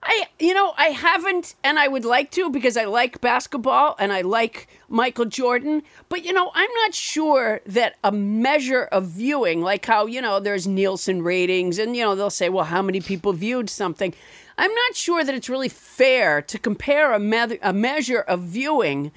I, 0.03 0.25
you 0.39 0.53
know, 0.55 0.73
I 0.77 0.87
haven't, 0.87 1.53
and 1.63 1.77
I 1.77 1.87
would 1.87 2.05
like 2.05 2.31
to 2.31 2.49
because 2.49 2.75
I 2.75 2.85
like 2.85 3.21
basketball 3.21 3.95
and 3.99 4.11
I 4.11 4.21
like 4.21 4.67
Michael 4.89 5.25
Jordan. 5.25 5.83
But, 6.09 6.25
you 6.25 6.33
know, 6.33 6.51
I'm 6.55 6.69
not 6.83 6.95
sure 6.95 7.61
that 7.67 7.97
a 8.03 8.11
measure 8.11 8.83
of 8.85 9.05
viewing, 9.05 9.61
like 9.61 9.85
how, 9.85 10.07
you 10.07 10.19
know, 10.19 10.39
there's 10.39 10.65
Nielsen 10.67 11.21
ratings 11.21 11.77
and, 11.77 11.95
you 11.95 12.03
know, 12.03 12.15
they'll 12.15 12.31
say, 12.31 12.49
well, 12.49 12.65
how 12.65 12.81
many 12.81 12.99
people 12.99 13.31
viewed 13.33 13.69
something? 13.69 14.11
I'm 14.57 14.73
not 14.73 14.95
sure 14.95 15.23
that 15.23 15.35
it's 15.35 15.49
really 15.49 15.69
fair 15.69 16.41
to 16.41 16.57
compare 16.57 17.13
a, 17.13 17.19
me- 17.19 17.59
a 17.61 17.71
measure 17.71 18.21
of 18.21 18.41
viewing 18.41 19.11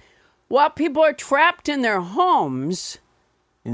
while 0.49 0.69
people 0.71 1.03
are 1.03 1.15
trapped 1.15 1.69
in 1.69 1.81
their 1.81 2.01
homes 2.03 2.99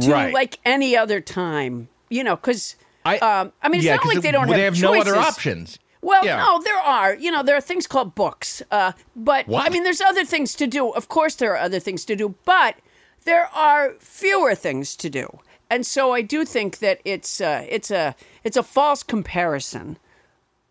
to 0.00 0.12
Right. 0.12 0.32
like 0.32 0.60
any 0.64 0.96
other 0.96 1.20
time, 1.20 1.88
you 2.08 2.22
know, 2.22 2.36
because. 2.36 2.76
I, 3.04 3.18
um, 3.18 3.52
I 3.62 3.68
mean, 3.68 3.78
it's 3.80 3.86
yeah, 3.86 3.96
not 3.96 4.06
like 4.06 4.20
they 4.20 4.30
don't 4.30 4.46
have 4.46 4.56
they 4.56 4.62
have 4.62 4.80
no 4.80 5.00
other 5.00 5.16
options. 5.16 5.78
Well, 6.02 6.24
Yeah. 6.24 6.36
no, 6.36 6.60
there 6.62 6.78
are. 6.78 7.14
You 7.14 7.30
know, 7.30 7.42
there 7.42 7.56
are 7.56 7.60
things 7.60 7.86
called 7.86 8.14
books. 8.14 8.62
Uh, 8.70 8.92
but 9.14 9.46
What? 9.46 9.66
I 9.66 9.70
mean, 9.70 9.82
there's 9.84 10.00
other 10.00 10.24
things 10.24 10.54
to 10.54 10.66
do. 10.66 10.88
Of 10.90 11.08
course, 11.08 11.34
there 11.34 11.52
are 11.52 11.58
other 11.58 11.80
things 11.80 12.04
to 12.06 12.16
do, 12.16 12.34
but 12.44 12.76
there 13.24 13.48
are 13.54 13.94
fewer 14.00 14.54
things 14.54 14.96
to 14.96 15.10
do. 15.10 15.38
And 15.68 15.86
so 15.86 16.12
I 16.12 16.22
do 16.22 16.44
think 16.44 16.78
that 16.78 17.00
it's 17.04 17.40
uh, 17.40 17.64
it's 17.68 17.90
a 17.90 18.16
it's 18.44 18.56
a 18.56 18.62
false 18.62 19.02
comparison. 19.04 19.98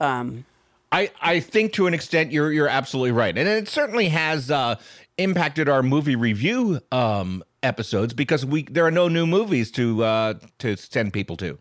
Um, 0.02 0.46
I, 0.92 1.12
I 1.22 1.40
think 1.40 1.74
to 1.74 1.88
an 1.88 1.94
extent 1.94 2.32
you're 2.32 2.52
you're 2.52 2.68
absolutely 2.68 3.12
right, 3.12 3.38
and 3.38 3.48
it 3.48 3.70
certainly 3.70 4.10
has 4.10 4.50
uh, 4.52 4.76
impacted 5.18 5.70
our 5.70 5.84
movie 5.84 6.16
review 6.16 6.82
um, 6.92 7.44
episodes 7.64 8.14
because 8.14 8.46
we 8.46 8.64
there 8.64 8.86
are 8.86 8.92
no 8.92 9.08
new 9.08 9.26
movies 9.28 9.72
to 9.72 10.04
uh, 10.04 10.34
to 10.58 10.76
send 10.76 11.14
people 11.14 11.38
to. 11.38 11.60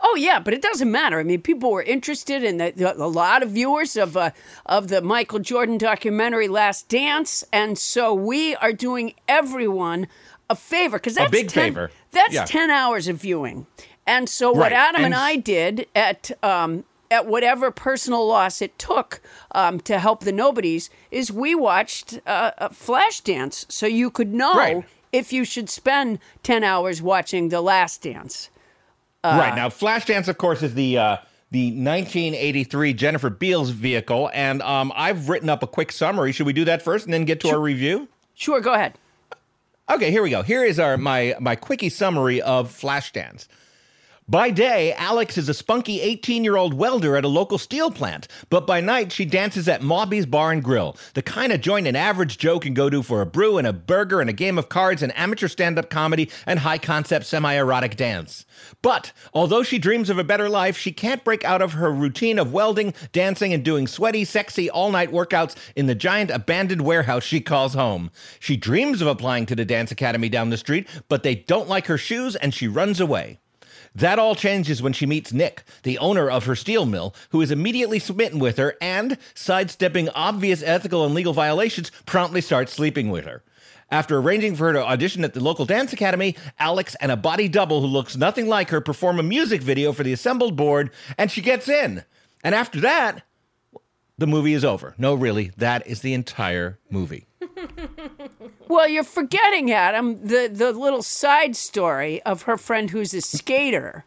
Oh 0.00 0.16
yeah, 0.16 0.38
but 0.40 0.54
it 0.54 0.62
doesn't 0.62 0.90
matter. 0.90 1.18
I 1.18 1.22
mean, 1.22 1.40
people 1.42 1.70
were 1.70 1.82
interested 1.82 2.42
in 2.44 2.58
the, 2.58 2.72
the, 2.74 2.96
a 2.96 3.06
lot 3.06 3.42
of 3.42 3.50
viewers 3.50 3.96
of 3.96 4.16
uh, 4.16 4.30
of 4.66 4.88
the 4.88 5.00
Michael 5.02 5.38
Jordan 5.38 5.78
documentary 5.78 6.48
Last 6.48 6.88
Dance, 6.88 7.44
and 7.52 7.76
so 7.78 8.14
we 8.14 8.54
are 8.56 8.72
doing 8.72 9.14
everyone 9.28 10.06
a 10.48 10.56
favor 10.56 10.98
because 10.98 11.14
that's 11.14 11.30
big 11.30 11.48
10 11.48 11.64
favor. 11.72 11.90
That's 12.12 12.34
Yeah. 12.34 12.44
ten 12.44 12.70
hours 12.70 13.08
of 13.08 13.16
viewing, 13.18 13.66
and 14.06 14.28
so 14.28 14.50
what 14.50 14.72
Right, 14.72 14.72
Adam 14.72 15.04
and, 15.04 15.14
and- 15.14 15.22
I 15.22 15.36
did 15.36 15.86
at 15.94 16.30
um, 16.42 16.84
at 17.10 17.26
whatever 17.26 17.70
personal 17.70 18.26
loss 18.26 18.62
it 18.62 18.78
took 18.78 19.20
um, 19.52 19.80
to 19.80 19.98
help 19.98 20.20
the 20.24 20.32
nobodies 20.32 20.90
is 21.10 21.32
we 21.32 21.54
watched 21.56 22.20
uh, 22.26 22.52
a 22.58 22.72
Flash 22.72 23.20
Dance, 23.20 23.66
so 23.68 23.86
you 23.86 24.10
could 24.10 24.32
know 24.32 24.54
Right. 24.54 24.84
if 25.12 25.32
you 25.32 25.44
should 25.44 25.68
spend 25.68 26.18
ten 26.44 26.62
hours 26.64 27.02
watching 27.02 27.48
the 27.48 27.60
Last 27.60 28.02
Dance. 28.02 28.48
Right 29.24 29.54
now, 29.54 29.68
Flashdance, 29.68 30.28
of 30.28 30.38
course, 30.38 30.62
is 30.62 30.74
the 30.74 30.98
uh, 30.98 31.16
the 31.50 31.66
1983 31.66 32.94
Jennifer 32.94 33.30
Beals 33.30 33.70
vehicle, 33.70 34.30
and 34.32 34.62
um, 34.62 34.92
I've 34.94 35.28
written 35.28 35.48
up 35.48 35.62
a 35.62 35.66
quick 35.66 35.92
summary. 35.92 36.32
Should 36.32 36.46
we 36.46 36.52
do 36.52 36.64
that 36.66 36.82
first 36.82 37.06
and 37.06 37.12
then 37.12 37.24
get 37.24 37.40
to 37.40 37.48
our 37.50 37.60
review? 37.60 38.08
Sure, 38.34 38.60
go 38.60 38.72
ahead. 38.74 38.94
Okay, 39.90 40.10
here 40.10 40.22
we 40.22 40.30
go. 40.30 40.42
Here 40.42 40.64
is 40.64 40.78
our 40.78 40.96
my 40.96 41.34
my 41.40 41.56
quickie 41.56 41.88
summary 41.88 42.40
of 42.40 42.70
Flashdance. 42.70 43.48
By 44.30 44.50
day, 44.50 44.92
Alex 44.92 45.36
is 45.36 45.48
a 45.48 45.54
spunky 45.54 46.00
18 46.00 46.44
year 46.44 46.54
old 46.54 46.72
welder 46.72 47.16
at 47.16 47.24
a 47.24 47.28
local 47.28 47.58
steel 47.58 47.90
plant, 47.90 48.28
but 48.48 48.64
by 48.64 48.80
night, 48.80 49.10
she 49.10 49.24
dances 49.24 49.66
at 49.66 49.82
Mawby's 49.82 50.24
Bar 50.24 50.52
and 50.52 50.62
Grill, 50.62 50.96
the 51.14 51.20
kind 51.20 51.52
of 51.52 51.60
joint 51.60 51.88
an 51.88 51.96
average 51.96 52.38
Joe 52.38 52.60
can 52.60 52.72
go 52.72 52.88
to 52.88 53.02
for 53.02 53.22
a 53.22 53.26
brew 53.26 53.58
and 53.58 53.66
a 53.66 53.72
burger 53.72 54.20
and 54.20 54.30
a 54.30 54.32
game 54.32 54.56
of 54.56 54.68
cards 54.68 55.02
and 55.02 55.12
amateur 55.18 55.48
stand 55.48 55.80
up 55.80 55.90
comedy 55.90 56.30
and 56.46 56.60
high 56.60 56.78
concept 56.78 57.26
semi 57.26 57.54
erotic 57.54 57.96
dance. 57.96 58.46
But 58.82 59.10
although 59.34 59.64
she 59.64 59.80
dreams 59.80 60.08
of 60.08 60.18
a 60.18 60.22
better 60.22 60.48
life, 60.48 60.78
she 60.78 60.92
can't 60.92 61.24
break 61.24 61.42
out 61.42 61.60
of 61.60 61.72
her 61.72 61.90
routine 61.90 62.38
of 62.38 62.52
welding, 62.52 62.94
dancing, 63.10 63.52
and 63.52 63.64
doing 63.64 63.88
sweaty, 63.88 64.24
sexy 64.24 64.70
all 64.70 64.92
night 64.92 65.10
workouts 65.10 65.56
in 65.74 65.86
the 65.86 65.96
giant 65.96 66.30
abandoned 66.30 66.82
warehouse 66.82 67.24
she 67.24 67.40
calls 67.40 67.74
home. 67.74 68.12
She 68.38 68.56
dreams 68.56 69.02
of 69.02 69.08
applying 69.08 69.46
to 69.46 69.56
the 69.56 69.64
dance 69.64 69.90
academy 69.90 70.28
down 70.28 70.50
the 70.50 70.56
street, 70.56 70.86
but 71.08 71.24
they 71.24 71.34
don't 71.34 71.68
like 71.68 71.86
her 71.86 71.98
shoes 71.98 72.36
and 72.36 72.54
she 72.54 72.68
runs 72.68 73.00
away. 73.00 73.40
That 73.94 74.18
all 74.18 74.34
changes 74.34 74.82
when 74.82 74.92
she 74.92 75.06
meets 75.06 75.32
Nick, 75.32 75.64
the 75.82 75.98
owner 75.98 76.30
of 76.30 76.44
her 76.44 76.54
steel 76.54 76.86
mill, 76.86 77.14
who 77.30 77.40
is 77.40 77.50
immediately 77.50 77.98
smitten 77.98 78.38
with 78.38 78.56
her 78.56 78.76
and, 78.80 79.18
sidestepping 79.34 80.08
obvious 80.10 80.62
ethical 80.62 81.04
and 81.04 81.14
legal 81.14 81.32
violations, 81.32 81.90
promptly 82.06 82.40
starts 82.40 82.72
sleeping 82.72 83.10
with 83.10 83.24
her. 83.24 83.42
After 83.90 84.18
arranging 84.18 84.54
for 84.54 84.66
her 84.68 84.74
to 84.74 84.86
audition 84.86 85.24
at 85.24 85.34
the 85.34 85.42
local 85.42 85.66
dance 85.66 85.92
academy, 85.92 86.36
Alex 86.60 86.94
and 87.00 87.10
a 87.10 87.16
body 87.16 87.48
double 87.48 87.80
who 87.80 87.88
looks 87.88 88.16
nothing 88.16 88.46
like 88.46 88.70
her 88.70 88.80
perform 88.80 89.18
a 89.18 89.24
music 89.24 89.60
video 89.60 89.92
for 89.92 90.04
the 90.04 90.12
assembled 90.12 90.54
board, 90.54 90.90
and 91.18 91.28
she 91.30 91.40
gets 91.40 91.68
in. 91.68 92.04
And 92.44 92.54
after 92.54 92.80
that, 92.82 93.24
the 94.16 94.28
movie 94.28 94.52
is 94.52 94.64
over. 94.64 94.94
No, 94.96 95.14
really, 95.14 95.50
that 95.56 95.84
is 95.88 96.02
the 96.02 96.14
entire 96.14 96.78
movie. 96.90 97.26
Well, 98.70 98.88
you're 98.88 99.02
forgetting, 99.02 99.72
Adam, 99.72 100.24
the, 100.24 100.48
the 100.52 100.72
little 100.72 101.02
side 101.02 101.56
story 101.56 102.22
of 102.22 102.42
her 102.42 102.56
friend 102.56 102.88
who's 102.90 103.12
a 103.12 103.20
skater. 103.20 104.04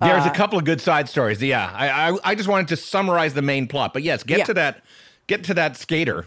There's 0.00 0.24
Uh, 0.24 0.30
a 0.30 0.34
couple 0.34 0.58
of 0.58 0.64
good 0.64 0.80
side 0.80 1.10
stories. 1.10 1.42
Yeah, 1.42 1.70
I, 1.74 2.10
I 2.10 2.18
I 2.24 2.34
just 2.34 2.48
wanted 2.48 2.68
to 2.68 2.76
summarize 2.76 3.34
the 3.34 3.42
main 3.42 3.66
plot, 3.68 3.92
but 3.92 4.02
yes, 4.02 4.22
get 4.22 4.38
Yeah. 4.38 4.44
to 4.46 4.54
that. 4.54 4.82
Get 5.26 5.44
to 5.44 5.54
that 5.54 5.76
skater. 5.76 6.26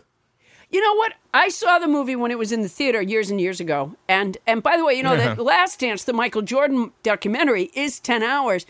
You 0.69 0.79
know 0.81 0.93
what? 0.95 1.13
I 1.33 1.49
saw 1.49 1.79
the 1.79 1.87
movie 1.87 2.15
when 2.15 2.29
it 2.29 2.37
was 2.37 2.51
in 2.51 2.61
the 2.61 2.69
theater 2.69 3.01
years 3.01 3.31
and 3.31 3.41
years 3.41 3.59
ago. 3.59 3.95
And 4.07 4.37
and 4.45 4.61
by 4.61 4.77
the 4.77 4.85
way, 4.85 4.93
you 4.93 5.01
know 5.01 5.13
Uh-huh. 5.15 5.33
that 5.35 5.43
Last 5.53 5.79
Dance, 5.79 6.03
the 6.03 6.13
Michael 6.13 6.43
Jordan 6.43 6.91
documentary, 7.01 7.71
is 7.73 7.99
ten 7.99 8.21
hours. 8.21 8.67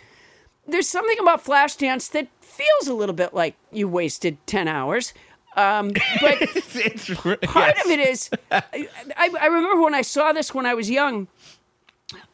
There's 0.65 0.87
something 0.87 1.19
about 1.19 1.43
Flashdance 1.43 2.09
that 2.11 2.27
feels 2.39 2.87
a 2.87 2.93
little 2.93 3.15
bit 3.15 3.33
like 3.33 3.55
you 3.73 3.89
wasted 3.89 4.37
ten 4.47 4.69
hours. 4.69 5.13
Um, 5.55 5.89
but 6.21 6.37
it's, 6.41 7.13
part 7.43 7.77
of 7.77 7.85
it 7.91 7.99
is, 7.99 8.29
I, 8.51 8.87
I 9.17 9.45
remember 9.47 9.81
when 9.81 9.93
I 9.93 10.01
saw 10.01 10.33
this 10.33 10.53
when 10.53 10.65
I 10.65 10.73
was 10.73 10.89
young. 10.89 11.27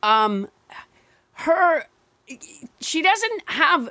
Um, 0.03 0.47
her, 1.33 1.85
she 2.79 3.01
doesn't 3.01 3.41
have, 3.49 3.89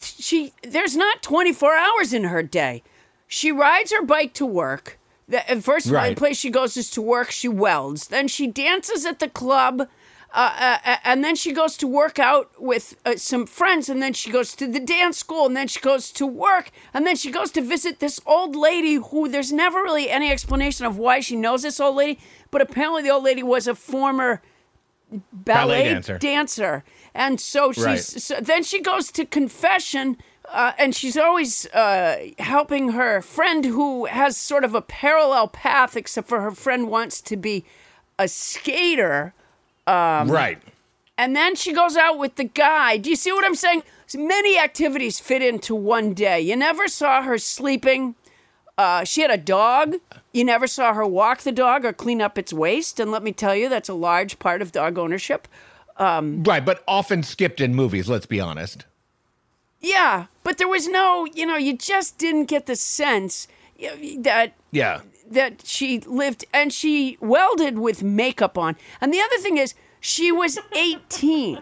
she 0.00 0.52
there's 0.62 0.96
not 0.96 1.22
24 1.22 1.74
hours 1.76 2.12
in 2.12 2.24
her 2.24 2.42
day. 2.42 2.82
She 3.26 3.52
rides 3.52 3.92
her 3.92 4.02
bike 4.02 4.34
to 4.34 4.46
work. 4.46 4.98
The 5.28 5.48
uh, 5.50 5.60
first 5.60 5.88
Right. 5.88 6.16
place 6.16 6.36
she 6.36 6.50
goes 6.50 6.76
is 6.76 6.90
to 6.90 7.02
work. 7.02 7.30
She 7.30 7.48
welds. 7.48 8.08
Then 8.08 8.26
she 8.26 8.48
dances 8.48 9.06
at 9.06 9.20
the 9.20 9.28
club. 9.28 9.88
Uh, 10.32 10.78
uh, 10.84 10.96
and 11.04 11.24
then 11.24 11.34
she 11.34 11.52
goes 11.52 11.76
to 11.76 11.88
work 11.88 12.18
out 12.20 12.50
with 12.58 12.96
uh, 13.04 13.16
some 13.16 13.46
friends, 13.46 13.88
and 13.88 14.00
then 14.00 14.12
she 14.12 14.30
goes 14.30 14.54
to 14.54 14.66
the 14.66 14.78
dance 14.78 15.18
school, 15.18 15.46
and 15.46 15.56
then 15.56 15.66
she 15.66 15.80
goes 15.80 16.12
to 16.12 16.26
work, 16.26 16.70
and 16.94 17.04
then 17.04 17.16
she 17.16 17.30
goes 17.32 17.50
to 17.50 17.60
visit 17.60 17.98
this 17.98 18.20
old 18.26 18.54
lady 18.54 18.94
who 18.94 19.28
there's 19.28 19.52
never 19.52 19.82
really 19.82 20.08
any 20.08 20.30
explanation 20.30 20.86
of 20.86 20.96
why 20.96 21.18
she 21.18 21.34
knows 21.34 21.62
this 21.62 21.80
old 21.80 21.96
lady, 21.96 22.20
but 22.52 22.60
apparently 22.62 23.02
the 23.02 23.10
old 23.10 23.24
lady 23.24 23.42
was 23.42 23.66
a 23.66 23.74
former 23.74 24.40
ballet, 25.32 25.82
Ballet 25.82 25.84
dancer. 25.84 26.18
dancer. 26.18 26.84
And 27.12 27.40
so 27.40 27.72
she's 27.72 27.84
Right. 27.84 27.98
so 27.98 28.36
then 28.40 28.62
she 28.62 28.80
goes 28.80 29.10
to 29.10 29.26
confession 29.26 30.16
uh, 30.48 30.72
and 30.78 30.94
she's 30.94 31.16
always 31.16 31.66
uh, 31.66 32.28
helping 32.38 32.90
her 32.90 33.20
friend 33.20 33.64
who 33.64 34.04
has 34.06 34.36
sort 34.36 34.64
of 34.64 34.74
a 34.74 34.80
parallel 34.82 35.48
path 35.48 35.96
except 35.96 36.28
for 36.28 36.40
her 36.40 36.52
friend 36.52 36.88
wants 36.88 37.20
to 37.22 37.36
be 37.36 37.64
a 38.18 38.28
skater. 38.28 39.34
Um, 39.86 40.30
right. 40.30 40.58
And 41.18 41.36
then 41.36 41.54
she 41.54 41.72
goes 41.72 41.96
out 41.96 42.18
with 42.18 42.36
the 42.36 42.44
guy. 42.44 42.96
Do 42.96 43.10
you 43.10 43.16
see 43.16 43.32
what 43.32 43.44
I'm 43.44 43.54
saying? 43.54 43.82
Many 44.14 44.58
activities 44.58 45.20
fit 45.20 45.42
into 45.42 45.74
one 45.74 46.14
day. 46.14 46.40
You 46.40 46.56
never 46.56 46.88
saw 46.88 47.22
her 47.22 47.38
sleeping. 47.38 48.14
Uh, 48.78 49.04
she 49.04 49.20
had 49.20 49.30
a 49.30 49.36
dog. 49.36 49.96
You 50.32 50.44
never 50.44 50.66
saw 50.66 50.94
her 50.94 51.06
walk 51.06 51.40
the 51.42 51.52
dog 51.52 51.84
or 51.84 51.92
clean 51.92 52.22
up 52.22 52.38
its 52.38 52.52
waste. 52.52 52.98
And 52.98 53.10
let 53.12 53.22
me 53.22 53.32
tell 53.32 53.54
you, 53.54 53.68
that's 53.68 53.88
a 53.90 53.94
large 53.94 54.38
part 54.38 54.62
of 54.62 54.72
dog 54.72 54.96
ownership. 54.98 55.46
Um, 55.98 56.42
Right, 56.42 56.64
but 56.64 56.82
often 56.88 57.22
skipped 57.22 57.60
in 57.60 57.74
movies. 57.74 58.08
Let's 58.08 58.26
be 58.26 58.40
honest. 58.40 58.86
yeah, 59.80 60.26
but 60.42 60.56
there 60.58 60.68
was 60.68 60.88
no, 60.88 61.26
you 61.34 61.44
know, 61.46 61.56
you 61.56 61.76
just 61.76 62.16
didn't 62.18 62.46
get 62.46 62.64
the 62.66 62.76
sense 62.76 63.46
that 64.18 64.54
Yeah. 64.72 65.00
That 65.30 65.64
she 65.64 66.00
lived 66.00 66.44
and 66.52 66.72
she 66.72 67.16
welded 67.20 67.78
with 67.78 68.02
makeup 68.02 68.58
on. 68.58 68.76
And 69.00 69.12
the 69.14 69.20
other 69.20 69.38
thing 69.38 69.56
is, 69.56 69.74
she 70.00 70.32
was 70.32 70.58
18. 70.74 71.60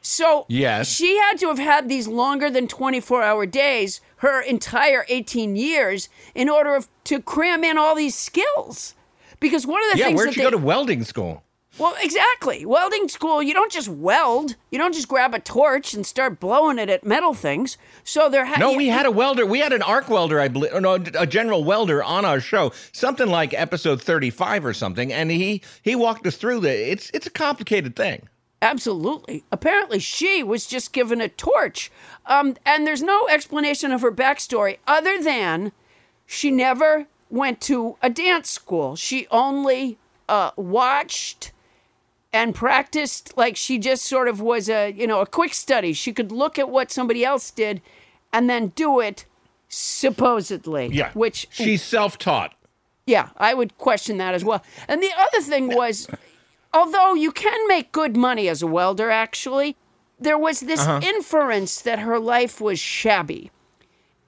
So 0.00 0.46
Yes. 0.48 0.88
she 0.88 1.16
had 1.18 1.38
to 1.38 1.48
have 1.48 1.58
had 1.58 1.88
these 1.88 2.06
longer 2.06 2.48
than 2.50 2.68
24 2.68 3.22
hour 3.22 3.46
days 3.46 4.00
her 4.18 4.40
entire 4.40 5.04
18 5.08 5.56
years 5.56 6.08
in 6.34 6.48
order 6.48 6.74
of, 6.74 6.88
to 7.04 7.20
cram 7.20 7.64
in 7.64 7.76
all 7.76 7.94
these 7.94 8.14
skills. 8.14 8.94
Because 9.40 9.66
one 9.66 9.82
of 9.82 9.88
the 9.92 9.98
things, 9.98 10.00
yeah, 10.00 10.06
things 10.06 10.16
where'd 10.16 10.28
that 10.28 10.34
she 10.34 10.40
they, 10.40 10.44
go 10.46 10.50
to 10.50 10.58
welding 10.58 11.04
school? 11.04 11.42
Well, 11.78 11.94
exactly. 12.00 12.64
Welding 12.66 13.08
school, 13.08 13.42
you 13.42 13.52
don't 13.54 13.70
just 13.72 13.88
weld. 13.88 14.56
You 14.70 14.78
don't 14.78 14.94
just 14.94 15.08
grab 15.08 15.34
a 15.34 15.38
torch 15.38 15.94
and 15.94 16.06
start 16.06 16.40
blowing 16.40 16.78
it 16.78 16.88
at 16.90 17.04
metal 17.04 17.34
things. 17.34 17.76
So 18.04 18.28
there 18.28 18.44
ha- 18.46 18.58
No, 18.58 18.72
we 18.72 18.88
had 18.88 19.06
a 19.06 19.10
welder. 19.10 19.44
We 19.46 19.60
had 19.60 19.72
an 19.72 19.82
arc 19.82 20.08
welder, 20.08 20.40
I 20.40 20.48
believe. 20.48 20.72
No, 20.80 20.94
a 20.94 21.26
general 21.26 21.64
welder 21.64 22.02
on 22.02 22.24
our 22.24 22.40
show, 22.40 22.72
something 22.92 23.28
like 23.28 23.52
episode 23.54 24.00
thirty-five 24.02 24.64
or 24.64 24.72
something, 24.74 25.12
and 25.12 25.30
he 25.30 25.62
he 25.82 25.94
walked 25.94 26.26
us 26.26 26.36
through 26.36 26.60
the. 26.60 26.90
It's 26.90 27.10
it's 27.10 27.26
a 27.26 27.30
complicated 27.30 27.94
thing. 27.96 28.28
Absolutely. 28.62 29.44
Apparently, 29.52 29.98
she 29.98 30.42
was 30.42 30.66
just 30.66 30.92
given 30.94 31.20
a 31.20 31.28
torch. 31.28 31.90
Um, 32.24 32.56
and 32.64 32.86
there's 32.86 33.02
no 33.02 33.28
explanation 33.28 33.92
of 33.92 34.00
her 34.00 34.10
backstory 34.10 34.78
other 34.86 35.22
than 35.22 35.72
she 36.24 36.50
never 36.50 37.06
went 37.28 37.60
to 37.60 37.96
a 38.02 38.08
dance 38.08 38.50
school. 38.50 38.96
She 38.96 39.26
only 39.30 39.98
uh, 40.28 40.52
watched 40.56 41.52
and 42.32 42.54
practiced 42.54 43.36
like 43.36 43.56
she 43.56 43.78
just 43.78 44.04
sort 44.04 44.28
of 44.28 44.40
was 44.40 44.68
a 44.68 44.90
you 44.92 45.06
know 45.06 45.20
a 45.20 45.26
quick 45.26 45.54
study 45.54 45.92
she 45.92 46.12
could 46.12 46.30
look 46.32 46.58
at 46.58 46.68
what 46.68 46.90
somebody 46.90 47.24
else 47.24 47.50
did 47.50 47.80
and 48.32 48.50
then 48.50 48.68
do 48.68 49.00
it 49.00 49.24
supposedly 49.68 50.88
Yeah, 50.88 51.10
which 51.12 51.46
she's 51.50 51.82
self-taught. 51.82 52.54
yeah, 53.06 53.28
I 53.36 53.54
would 53.54 53.76
question 53.78 54.18
that 54.18 54.34
as 54.34 54.44
well. 54.44 54.62
And 54.88 55.02
the 55.02 55.10
other 55.18 55.40
thing 55.42 55.74
was, 55.74 56.08
although 56.72 57.14
you 57.14 57.32
can 57.32 57.66
make 57.68 57.92
good 57.92 58.16
money 58.16 58.48
as 58.48 58.62
a 58.62 58.66
welder, 58.66 59.10
actually, 59.10 59.76
there 60.18 60.38
was 60.38 60.60
this 60.60 60.80
Uh-huh. 60.80 61.00
inference 61.02 61.80
that 61.82 61.98
her 62.00 62.18
life 62.18 62.60
was 62.60 62.78
shabby. 62.78 63.50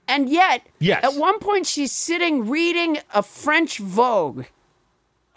And 0.07 0.29
yet, 0.29 0.65
Yes. 0.79 1.03
at 1.03 1.13
one 1.15 1.39
point, 1.39 1.67
she's 1.67 1.91
sitting 1.91 2.47
reading 2.49 2.99
a 3.13 3.21
French 3.21 3.77
Vogue. 3.79 4.45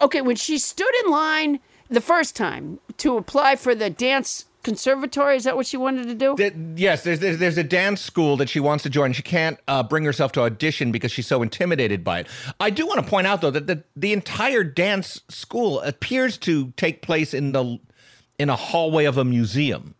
Okay, 0.01 0.21
when 0.21 0.35
she 0.35 0.57
stood 0.57 0.93
in 1.05 1.11
line 1.11 1.59
the 1.93 2.01
first 2.01 2.35
time 2.35 2.79
to 2.97 3.17
apply 3.17 3.55
for 3.55 3.75
the 3.75 3.89
dance 3.89 4.45
conservatory, 4.63 5.35
is 5.35 5.43
that 5.43 5.55
what 5.55 5.65
she 5.65 5.77
wanted 5.77 6.07
to 6.07 6.15
do? 6.15 6.73
Yes, 6.75 7.03
there's, 7.03 7.19
there's 7.19 7.37
there's 7.37 7.57
a 7.57 7.63
dance 7.63 8.01
school 8.01 8.37
that 8.37 8.49
she 8.49 8.59
wants 8.59 8.83
to 8.83 8.89
join. 8.89 9.13
She 9.13 9.21
can't 9.21 9.59
uh, 9.67 9.83
bring 9.83 10.05
herself 10.05 10.31
to 10.33 10.41
audition 10.41 10.91
because 10.91 11.11
she's 11.11 11.27
so 11.27 11.41
intimidated 11.41 12.03
by 12.03 12.19
it. 12.21 12.27
I 12.59 12.69
do 12.69 12.87
want 12.87 13.03
to 13.03 13.05
point 13.05 13.27
out 13.27 13.41
though 13.41 13.51
that 13.51 13.67
the 13.67 13.83
the 13.95 14.13
entire 14.13 14.63
dance 14.63 15.21
school 15.29 15.81
appears 15.81 16.37
to 16.39 16.71
take 16.77 17.01
place 17.01 17.33
in 17.33 17.51
the 17.51 17.79
in 18.39 18.49
a 18.49 18.55
hallway 18.55 19.05
of 19.05 19.17
a 19.17 19.25
museum. 19.25 19.95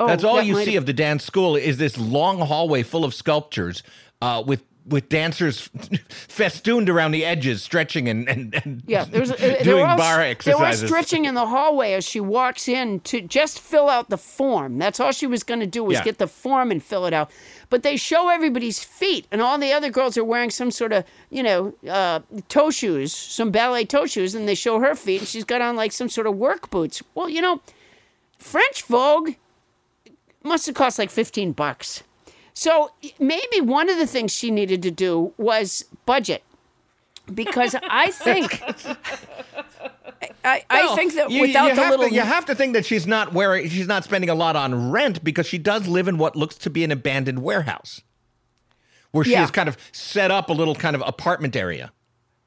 Oh, 0.00 0.06
That's 0.06 0.24
all 0.24 0.36
that 0.36 0.46
you 0.46 0.56
see 0.64 0.74
have- 0.74 0.82
of 0.82 0.86
the 0.86 0.92
dance 0.92 1.24
school 1.24 1.54
is 1.54 1.76
this 1.76 1.96
long 1.98 2.40
hallway 2.40 2.82
full 2.82 3.04
of 3.04 3.14
sculptures 3.14 3.82
uh, 4.20 4.42
with 4.44 4.62
with 4.86 5.08
dancers 5.08 5.68
festooned 6.08 6.88
around 6.88 7.12
the 7.12 7.24
edges, 7.24 7.62
stretching 7.62 8.08
and 8.08 8.28
and, 8.28 8.54
and 8.64 8.82
Yeah, 8.86 9.04
there 9.04 9.20
was 9.20 9.30
doing 9.62 9.80
were 9.80 9.86
all, 9.86 9.96
bar 9.96 10.34
They 10.34 10.54
were 10.54 10.72
stretching 10.72 11.24
in 11.24 11.34
the 11.34 11.46
hallway 11.46 11.92
as 11.92 12.04
she 12.04 12.20
walks 12.20 12.68
in 12.68 13.00
to 13.00 13.20
just 13.20 13.60
fill 13.60 13.88
out 13.88 14.10
the 14.10 14.18
form. 14.18 14.78
That's 14.78 14.98
all 15.00 15.12
she 15.12 15.26
was 15.26 15.42
going 15.42 15.60
to 15.60 15.66
do 15.66 15.84
was 15.84 15.98
Yeah. 15.98 16.04
get 16.04 16.18
the 16.18 16.26
form 16.26 16.70
and 16.70 16.82
fill 16.82 17.06
it 17.06 17.12
out. 17.12 17.30
But 17.70 17.82
they 17.82 17.96
show 17.96 18.28
everybody's 18.28 18.82
feet, 18.82 19.26
and 19.30 19.40
all 19.40 19.56
the 19.58 19.72
other 19.72 19.88
girls 19.90 20.18
are 20.18 20.24
wearing 20.24 20.50
some 20.50 20.70
sort 20.70 20.92
of 20.92 21.04
you 21.30 21.42
know 21.42 21.74
uh, 21.88 22.20
toe 22.48 22.70
shoes, 22.70 23.12
some 23.12 23.50
ballet 23.50 23.84
toe 23.84 24.06
shoes, 24.06 24.34
and 24.34 24.46
they 24.48 24.54
show 24.54 24.80
her 24.80 24.94
feet, 24.94 25.20
and 25.20 25.28
she's 25.28 25.44
got 25.44 25.60
on 25.60 25.76
like 25.76 25.92
some 25.92 26.08
sort 26.08 26.26
of 26.26 26.36
work 26.36 26.70
boots. 26.70 27.02
Well, 27.14 27.28
you 27.28 27.40
know, 27.40 27.60
French 28.38 28.82
Vogue 28.84 29.30
must 30.42 30.66
have 30.66 30.74
cost 30.74 30.98
like 30.98 31.10
fifteen 31.10 31.52
bucks. 31.52 32.02
So 32.54 32.90
maybe 33.18 33.60
one 33.60 33.88
of 33.88 33.96
the 33.98 34.06
things 34.06 34.32
she 34.32 34.50
needed 34.50 34.82
to 34.82 34.90
do 34.90 35.32
was 35.38 35.84
budget 36.06 36.42
because 37.32 37.74
I 37.82 38.10
think 38.10 38.62
I, 40.44 40.64
I 40.68 40.94
think 40.96 41.14
that 41.14 41.30
you- 41.30 41.40
without 41.42 41.68
you 41.68 41.74
the 41.76 41.88
little 41.88 42.08
to, 42.08 42.14
you 42.14 42.20
have 42.20 42.46
to 42.46 42.54
think 42.54 42.74
that 42.74 42.84
she's 42.84 43.06
not 43.06 43.32
wearing 43.32 43.68
she's 43.68 43.86
not 43.86 44.04
spending 44.04 44.28
a 44.30 44.34
lot 44.34 44.56
on 44.56 44.90
rent 44.90 45.22
because 45.24 45.46
she 45.46 45.58
does 45.58 45.86
live 45.86 46.08
in 46.08 46.18
what 46.18 46.36
looks 46.36 46.56
to 46.56 46.70
be 46.70 46.84
an 46.84 46.90
abandoned 46.90 47.42
warehouse 47.42 48.02
where 49.12 49.24
she 49.24 49.32
Yeah. 49.32 49.40
has 49.40 49.50
kind 49.50 49.68
of 49.68 49.76
set 49.92 50.30
up 50.30 50.48
a 50.50 50.52
little 50.52 50.74
kind 50.74 50.96
of 50.96 51.02
apartment 51.06 51.54
area. 51.56 51.92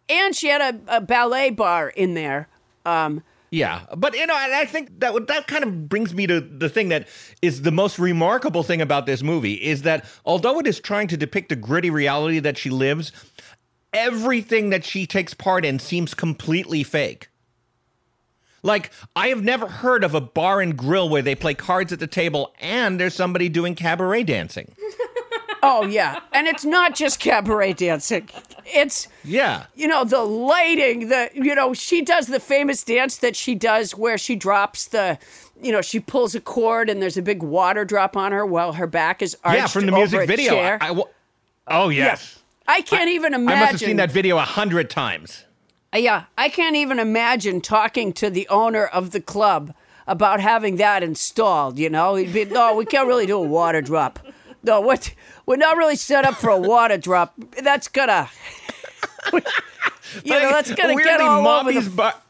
and 0.10 0.36
she 0.36 0.47
had 0.47 0.62
a, 0.88 0.97
a 0.97 1.01
ballet 1.01 1.49
bar 1.49 1.89
in 1.89 2.14
there. 2.16 2.47
Um, 2.86 3.24
Yeah, 3.56 3.86
but 3.95 4.18
you 4.18 4.28
know, 4.28 4.36
and 4.36 4.53
I 4.53 4.66
think 4.66 4.99
that 4.99 5.28
that 5.28 5.47
kind 5.47 5.64
of 5.64 5.88
brings 5.88 6.14
me 6.14 6.28
to 6.28 6.41
the 6.41 6.68
thing 6.68 6.89
that 6.89 7.08
is 7.41 7.62
the 7.62 7.72
most 7.72 7.97
remarkable 7.97 8.64
thing 8.64 8.82
about 8.82 9.06
this 9.06 9.24
movie 9.24 9.53
is 9.53 9.84
that 9.84 10.03
although 10.26 10.60
it 10.60 10.68
is 10.68 10.82
trying 10.82 11.08
to 11.08 11.16
depict 11.16 11.53
a 11.53 11.56
gritty 11.56 11.89
reality 11.89 12.39
that 12.39 12.58
she 12.58 12.70
lives, 12.70 13.14
everything 13.93 14.72
that 14.72 14.84
she 14.84 15.08
takes 15.08 15.34
part 15.34 15.64
in 15.64 15.80
seems 15.80 16.14
completely 16.14 16.84
fake. 16.84 17.30
Like, 18.62 18.91
I 19.16 19.30
have 19.30 19.41
never 19.41 19.68
heard 19.68 20.03
of 20.03 20.14
a 20.14 20.20
bar 20.20 20.60
and 20.60 20.76
grill 20.76 21.08
where 21.08 21.22
they 21.22 21.36
play 21.36 21.53
cards 21.53 21.93
at 21.93 21.99
the 21.99 22.08
table 22.08 22.53
and 22.60 22.99
there's 22.99 23.14
somebody 23.14 23.47
doing 23.47 23.74
cabaret 23.74 24.24
dancing. 24.24 24.76
Oh 25.68 25.86
yeah, 25.86 26.20
and 26.34 26.47
it's 26.47 26.63
not 26.66 26.95
just 26.95 27.20
cabaret 27.20 27.74
dancing. 27.74 28.30
It's 28.66 29.07
Yeah. 29.24 29.66
you 29.76 29.88
know 29.88 30.03
the 30.03 30.22
lighting. 30.24 31.09
The 31.09 31.30
you 31.34 31.55
know 31.55 31.74
she 31.74 32.01
does 32.01 32.28
the 32.28 32.39
famous 32.39 32.84
dance 32.84 33.18
that 33.18 33.36
she 33.36 33.55
does 33.55 33.95
where 33.95 34.18
she 34.18 34.36
drops 34.36 34.88
the. 34.88 35.18
You 35.61 35.72
know, 35.72 35.82
she 35.82 36.01
pulls 36.01 36.36
a 36.36 36.41
cord 36.41 36.89
and 36.89 37.01
there's 37.01 37.16
a 37.16 37.22
big 37.22 37.41
water 37.41 37.86
drop 37.86 38.18
on 38.18 38.34
her 38.34 38.45
while 38.45 38.74
her 38.74 38.88
back 38.88 39.22
is 39.22 39.38
arched 39.43 39.57
Yeah, 39.57 39.68
from 39.68 39.86
the 39.86 39.93
music 39.93 40.28
video. 40.28 40.57
I- 40.57 40.78
I 40.91 41.03
oh 41.68 41.88
yes. 41.89 42.39
I 42.68 42.82
can't 42.82 43.09
even 43.09 43.34
imagine. 43.34 43.57
I 43.57 43.61
must 43.61 43.72
have 43.72 43.80
seen 43.80 43.95
that 43.97 44.11
video 44.11 44.38
a 44.38 44.41
hundred 44.41 44.89
times. 44.89 45.45
Uh, 45.93 45.99
Yeah, 45.99 46.24
I 46.38 46.49
can't 46.49 46.76
even 46.76 46.99
imagine 46.99 47.61
talking 47.61 48.11
to 48.13 48.30
the 48.30 48.45
owner 48.49 48.86
of 48.86 49.11
the 49.11 49.22
club 49.22 49.74
about 50.07 50.41
having 50.41 50.76
that 50.76 51.03
installed. 51.03 51.80
You 51.80 51.89
know, 51.89 52.16
He'd 52.16 52.34
be, 52.34 52.43
no, 52.45 52.76
we 52.76 52.86
can't 52.86 53.07
really 53.07 53.26
do 53.26 53.38
a 53.38 53.41
water 53.41 53.82
drop. 53.82 54.20
No, 54.66 54.82
what? 54.82 55.13
We're 55.45 55.57
not 55.57 55.78
really 55.78 55.95
set 55.95 56.26
up 56.26 56.36
for 56.36 56.49
a 56.49 56.57
water 56.57 56.97
drop. 56.97 57.34
That's 57.61 57.88
gonna, 57.88 58.30
you 59.34 59.39
know, 60.32 60.49
that's 60.49 60.74
gonna 60.74 60.95
get 60.95 61.20
all 61.22 61.47
over 61.47 61.72
the. 61.72 62.13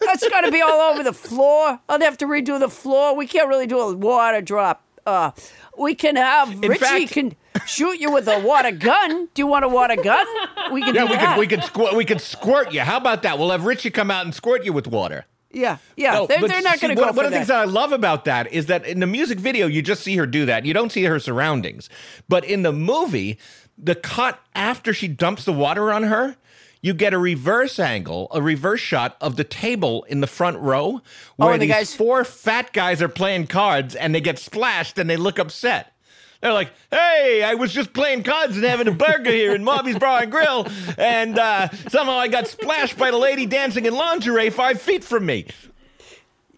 That's 0.00 0.26
gonna 0.28 0.52
be 0.52 0.60
all 0.62 0.80
over 0.92 1.02
the 1.02 1.12
floor. 1.12 1.80
I'll 1.88 2.00
have 2.00 2.16
to 2.18 2.26
redo 2.26 2.60
the 2.60 2.68
floor. 2.68 3.16
We 3.16 3.26
can't 3.26 3.48
really 3.48 3.66
do 3.66 3.80
a 3.80 3.94
water 3.96 4.40
drop. 4.40 4.84
Uh, 5.04 5.32
we 5.76 5.94
can 5.96 6.14
have 6.14 6.50
In 6.52 6.60
Richie 6.60 6.78
fact- 6.78 7.12
can 7.12 7.34
shoot 7.66 7.98
you 7.98 8.12
with 8.12 8.28
a 8.28 8.38
water 8.38 8.70
gun. 8.70 9.28
Do 9.34 9.42
you 9.42 9.48
want 9.48 9.64
a 9.64 9.68
water 9.68 9.96
gun? 9.96 10.24
We 10.72 10.82
can 10.82 10.94
Yeah, 10.94 11.04
do 11.04 11.10
we 11.10 11.16
that. 11.16 11.34
could 11.34 11.40
we 11.40 11.46
could 11.48 11.64
squirt 11.64 11.94
we 11.96 12.04
could 12.04 12.20
squirt 12.20 12.72
you. 12.72 12.80
How 12.82 12.96
about 12.98 13.22
that? 13.24 13.38
We'll 13.40 13.50
have 13.50 13.64
Richie 13.66 13.90
come 13.90 14.08
out 14.10 14.24
and 14.24 14.32
squirt 14.32 14.64
you 14.64 14.72
with 14.72 14.86
water. 14.86 15.26
Yeah, 15.50 15.78
yeah. 15.96 16.12
No, 16.12 16.26
they're, 16.26 16.40
they're 16.46 16.62
not 16.62 16.80
going 16.80 16.94
to 16.94 17.00
one, 17.00 17.08
go 17.08 17.12
for 17.12 17.16
One 17.16 17.26
of 17.26 17.30
the 17.32 17.36
things 17.38 17.48
that 17.48 17.60
I 17.60 17.64
love 17.64 17.92
about 17.92 18.24
that 18.26 18.52
is 18.52 18.66
that 18.66 18.86
in 18.86 19.00
the 19.00 19.06
music 19.06 19.38
video, 19.38 19.66
you 19.66 19.82
just 19.82 20.02
see 20.02 20.16
her 20.16 20.26
do 20.26 20.46
that. 20.46 20.66
You 20.66 20.74
don't 20.74 20.92
see 20.92 21.04
her 21.04 21.18
surroundings. 21.18 21.88
But 22.28 22.44
in 22.44 22.62
the 22.62 22.72
movie, 22.72 23.38
the 23.76 23.94
cut 23.94 24.40
after 24.54 24.92
she 24.92 25.08
dumps 25.08 25.44
the 25.44 25.52
water 25.52 25.92
on 25.92 26.04
her, 26.04 26.36
you 26.80 26.94
get 26.94 27.12
a 27.12 27.18
reverse 27.18 27.78
angle, 27.78 28.28
a 28.32 28.40
reverse 28.40 28.80
shot 28.80 29.16
of 29.20 29.36
the 29.36 29.44
table 29.44 30.04
in 30.04 30.20
the 30.20 30.26
front 30.26 30.58
row 30.58 31.00
oh, 31.00 31.02
where 31.36 31.50
Oh, 31.50 31.52
the 31.54 31.60
these 31.60 31.70
guys- 31.70 31.94
four 31.94 32.24
fat 32.24 32.72
guys 32.72 33.02
are 33.02 33.08
playing 33.08 33.46
cards 33.46 33.94
and 33.94 34.14
they 34.14 34.20
get 34.20 34.38
splashed 34.38 34.98
and 34.98 35.08
they 35.08 35.16
look 35.16 35.38
upset. 35.38 35.92
They're 36.40 36.52
like, 36.52 36.70
"Hey, 36.90 37.42
I 37.42 37.54
was 37.54 37.72
just 37.72 37.92
playing 37.92 38.22
cards 38.22 38.56
and 38.56 38.64
having 38.64 38.86
a 38.86 38.92
burger 38.92 39.30
here 39.30 39.54
in 39.54 39.64
Mawby's 39.64 39.98
Bar 39.98 40.22
and 40.22 40.30
Grill, 40.30 40.68
and 40.96 41.38
uh, 41.38 41.68
somehow 41.88 42.14
I 42.14 42.28
got 42.28 42.46
splashed 42.46 42.96
by 42.96 43.10
the 43.10 43.18
lady 43.18 43.44
dancing 43.44 43.86
in 43.86 43.94
lingerie 43.94 44.50
five 44.50 44.80
feet 44.80 45.02
from 45.02 45.26
me." 45.26 45.46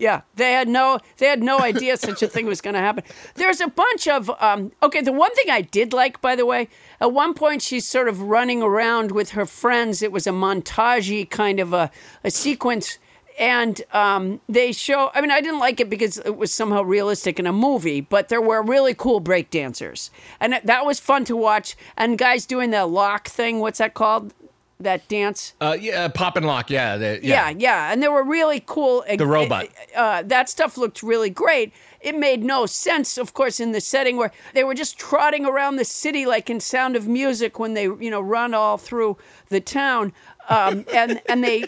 Yeah, 0.00 0.22
they 0.36 0.52
had 0.52 0.66
no 0.66 0.98
they 1.18 1.26
had 1.26 1.42
no 1.42 1.60
idea 1.60 1.98
such 1.98 2.22
a 2.22 2.26
thing 2.26 2.46
was 2.46 2.62
going 2.62 2.72
to 2.72 2.80
happen. 2.80 3.04
There's 3.34 3.60
a 3.60 3.68
bunch 3.68 4.08
of 4.08 4.30
um, 4.40 4.72
okay. 4.82 5.02
The 5.02 5.12
one 5.12 5.34
thing 5.34 5.50
I 5.50 5.60
did 5.60 5.92
like, 5.92 6.22
by 6.22 6.36
the 6.36 6.46
way, 6.46 6.68
at 7.00 7.12
one 7.12 7.34
point 7.34 7.60
she's 7.60 7.86
sort 7.86 8.08
of 8.08 8.22
running 8.22 8.62
around 8.62 9.12
with 9.12 9.30
her 9.30 9.44
friends. 9.44 10.00
It 10.02 10.10
was 10.10 10.26
a 10.26 10.30
montagey 10.30 11.28
kind 11.28 11.60
of 11.60 11.74
a, 11.74 11.90
a 12.24 12.30
sequence, 12.30 12.98
and 13.40 13.80
um, 13.92 14.40
they 14.48 14.70
show. 14.70 15.10
I 15.14 15.20
mean, 15.22 15.30
I 15.32 15.40
didn't 15.40 15.58
like 15.58 15.80
it 15.80 15.88
because 15.90 16.18
it 16.18 16.36
was 16.36 16.52
somehow 16.52 16.82
realistic 16.82 17.40
in 17.40 17.46
a 17.46 17.52
movie, 17.52 18.02
but 18.02 18.28
there 18.28 18.40
were 18.42 18.62
really 18.62 18.94
cool 18.94 19.18
break 19.18 19.50
dancers, 19.50 20.10
and 20.38 20.52
that- 20.52 20.86
was 20.86 21.00
fun 21.00 21.24
to 21.26 21.36
watch. 21.36 21.76
And 21.96 22.16
guys 22.18 22.46
doing 22.46 22.70
the 22.70 22.86
lock 22.86 23.28
thing. 23.28 23.58
What's 23.60 23.78
that 23.78 23.94
called? 23.94 24.34
That 24.78 25.06
dance. 25.08 25.52
Uh, 25.60 25.76
yeah, 25.78 26.08
pop 26.08 26.36
and 26.38 26.46
lock. 26.46 26.70
Yeah, 26.70 26.96
the, 26.96 27.20
Yeah, 27.22 27.50
yeah. 27.50 27.56
yeah, 27.58 27.92
and 27.92 28.02
they 28.02 28.08
were 28.08 28.24
really 28.24 28.62
cool. 28.64 29.04
The 29.14 29.26
robot. 29.26 29.68
Uh, 29.94 30.22
that 30.22 30.48
stuff 30.48 30.78
looked 30.78 31.02
really 31.02 31.28
great. 31.28 31.72
It 32.00 32.16
made 32.16 32.42
no 32.42 32.64
sense, 32.64 33.18
of 33.18 33.34
course, 33.34 33.60
in 33.60 33.72
the 33.72 33.80
setting 33.82 34.16
where 34.16 34.32
they 34.54 34.64
were 34.64 34.72
just 34.74 34.98
trotting 34.98 35.44
around 35.44 35.76
the 35.76 35.84
city 35.84 36.24
like 36.24 36.48
in 36.48 36.60
Sound 36.60 36.96
of 36.96 37.06
Music 37.06 37.58
when 37.58 37.74
they, 37.74 37.82
you 37.84 38.10
know, 38.10 38.22
run 38.22 38.54
all 38.54 38.78
through 38.78 39.18
the 39.50 39.60
town. 39.60 40.14
Um, 40.50 40.84
and 40.92 41.22
and 41.28 41.44
they, 41.44 41.64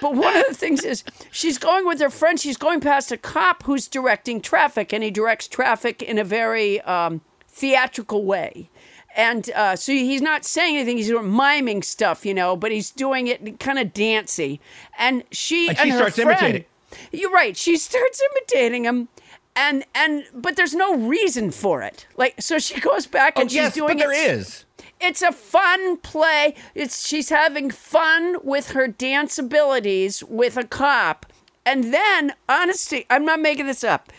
but 0.00 0.14
one 0.14 0.36
of 0.36 0.44
the 0.46 0.54
things 0.54 0.84
is 0.84 1.02
she's 1.30 1.58
going 1.58 1.86
with 1.86 2.00
her 2.00 2.10
friend. 2.10 2.38
She's 2.38 2.56
going 2.58 2.80
past 2.80 3.10
a 3.10 3.16
cop 3.16 3.62
who's 3.64 3.88
directing 3.88 4.40
traffic, 4.42 4.92
and 4.92 5.02
he 5.02 5.10
directs 5.10 5.48
traffic 5.48 6.02
in 6.02 6.18
a 6.18 6.24
very 6.24 6.80
um, 6.82 7.22
theatrical 7.48 8.24
way. 8.24 8.68
And 9.16 9.50
uh, 9.56 9.74
so 9.74 9.92
he's 9.92 10.22
not 10.22 10.44
saying 10.44 10.76
anything. 10.76 10.96
He's 10.98 11.08
doing 11.08 11.34
miming 11.34 11.82
stuff, 11.82 12.24
you 12.24 12.32
know, 12.34 12.54
but 12.56 12.70
he's 12.70 12.90
doing 12.92 13.26
it 13.26 13.58
kind 13.58 13.78
of 13.78 13.92
dancey. 13.92 14.60
And 14.98 15.24
she 15.32 15.68
And 15.68 15.78
and, 15.78 15.86
she 15.86 15.90
her 15.90 15.96
starts 15.98 16.16
friend, 16.16 16.30
imitating. 16.30 16.64
You're 17.10 17.32
right. 17.32 17.56
She 17.56 17.76
starts 17.76 18.22
imitating 18.32 18.84
him, 18.84 19.08
and 19.56 19.84
and 19.94 20.24
but 20.34 20.56
there's 20.56 20.74
no 20.74 20.94
reason 20.96 21.50
for 21.50 21.82
it. 21.82 22.06
Like 22.16 22.34
so, 22.40 22.58
she 22.58 22.80
goes 22.80 23.06
back 23.06 23.34
Oh, 23.36 23.40
and 23.40 23.50
she's 23.50 23.56
yes, 23.56 23.74
doing 23.74 23.96
but 23.96 24.04
there 24.04 24.12
it. 24.12 24.30
is. 24.38 24.64
It's 25.00 25.22
a 25.22 25.32
fun 25.32 25.96
play. 25.98 26.54
It's 26.74 27.06
she's 27.06 27.30
having 27.30 27.70
fun 27.70 28.36
with 28.44 28.70
her 28.72 28.86
dance 28.86 29.38
abilities 29.38 30.22
with 30.24 30.56
a 30.56 30.64
cop. 30.64 31.26
And 31.64 31.92
then, 31.92 32.34
honesty, 32.48 33.06
I'm 33.10 33.24
not 33.24 33.40
making 33.40 33.66
this 33.66 33.84
up. 33.84 34.12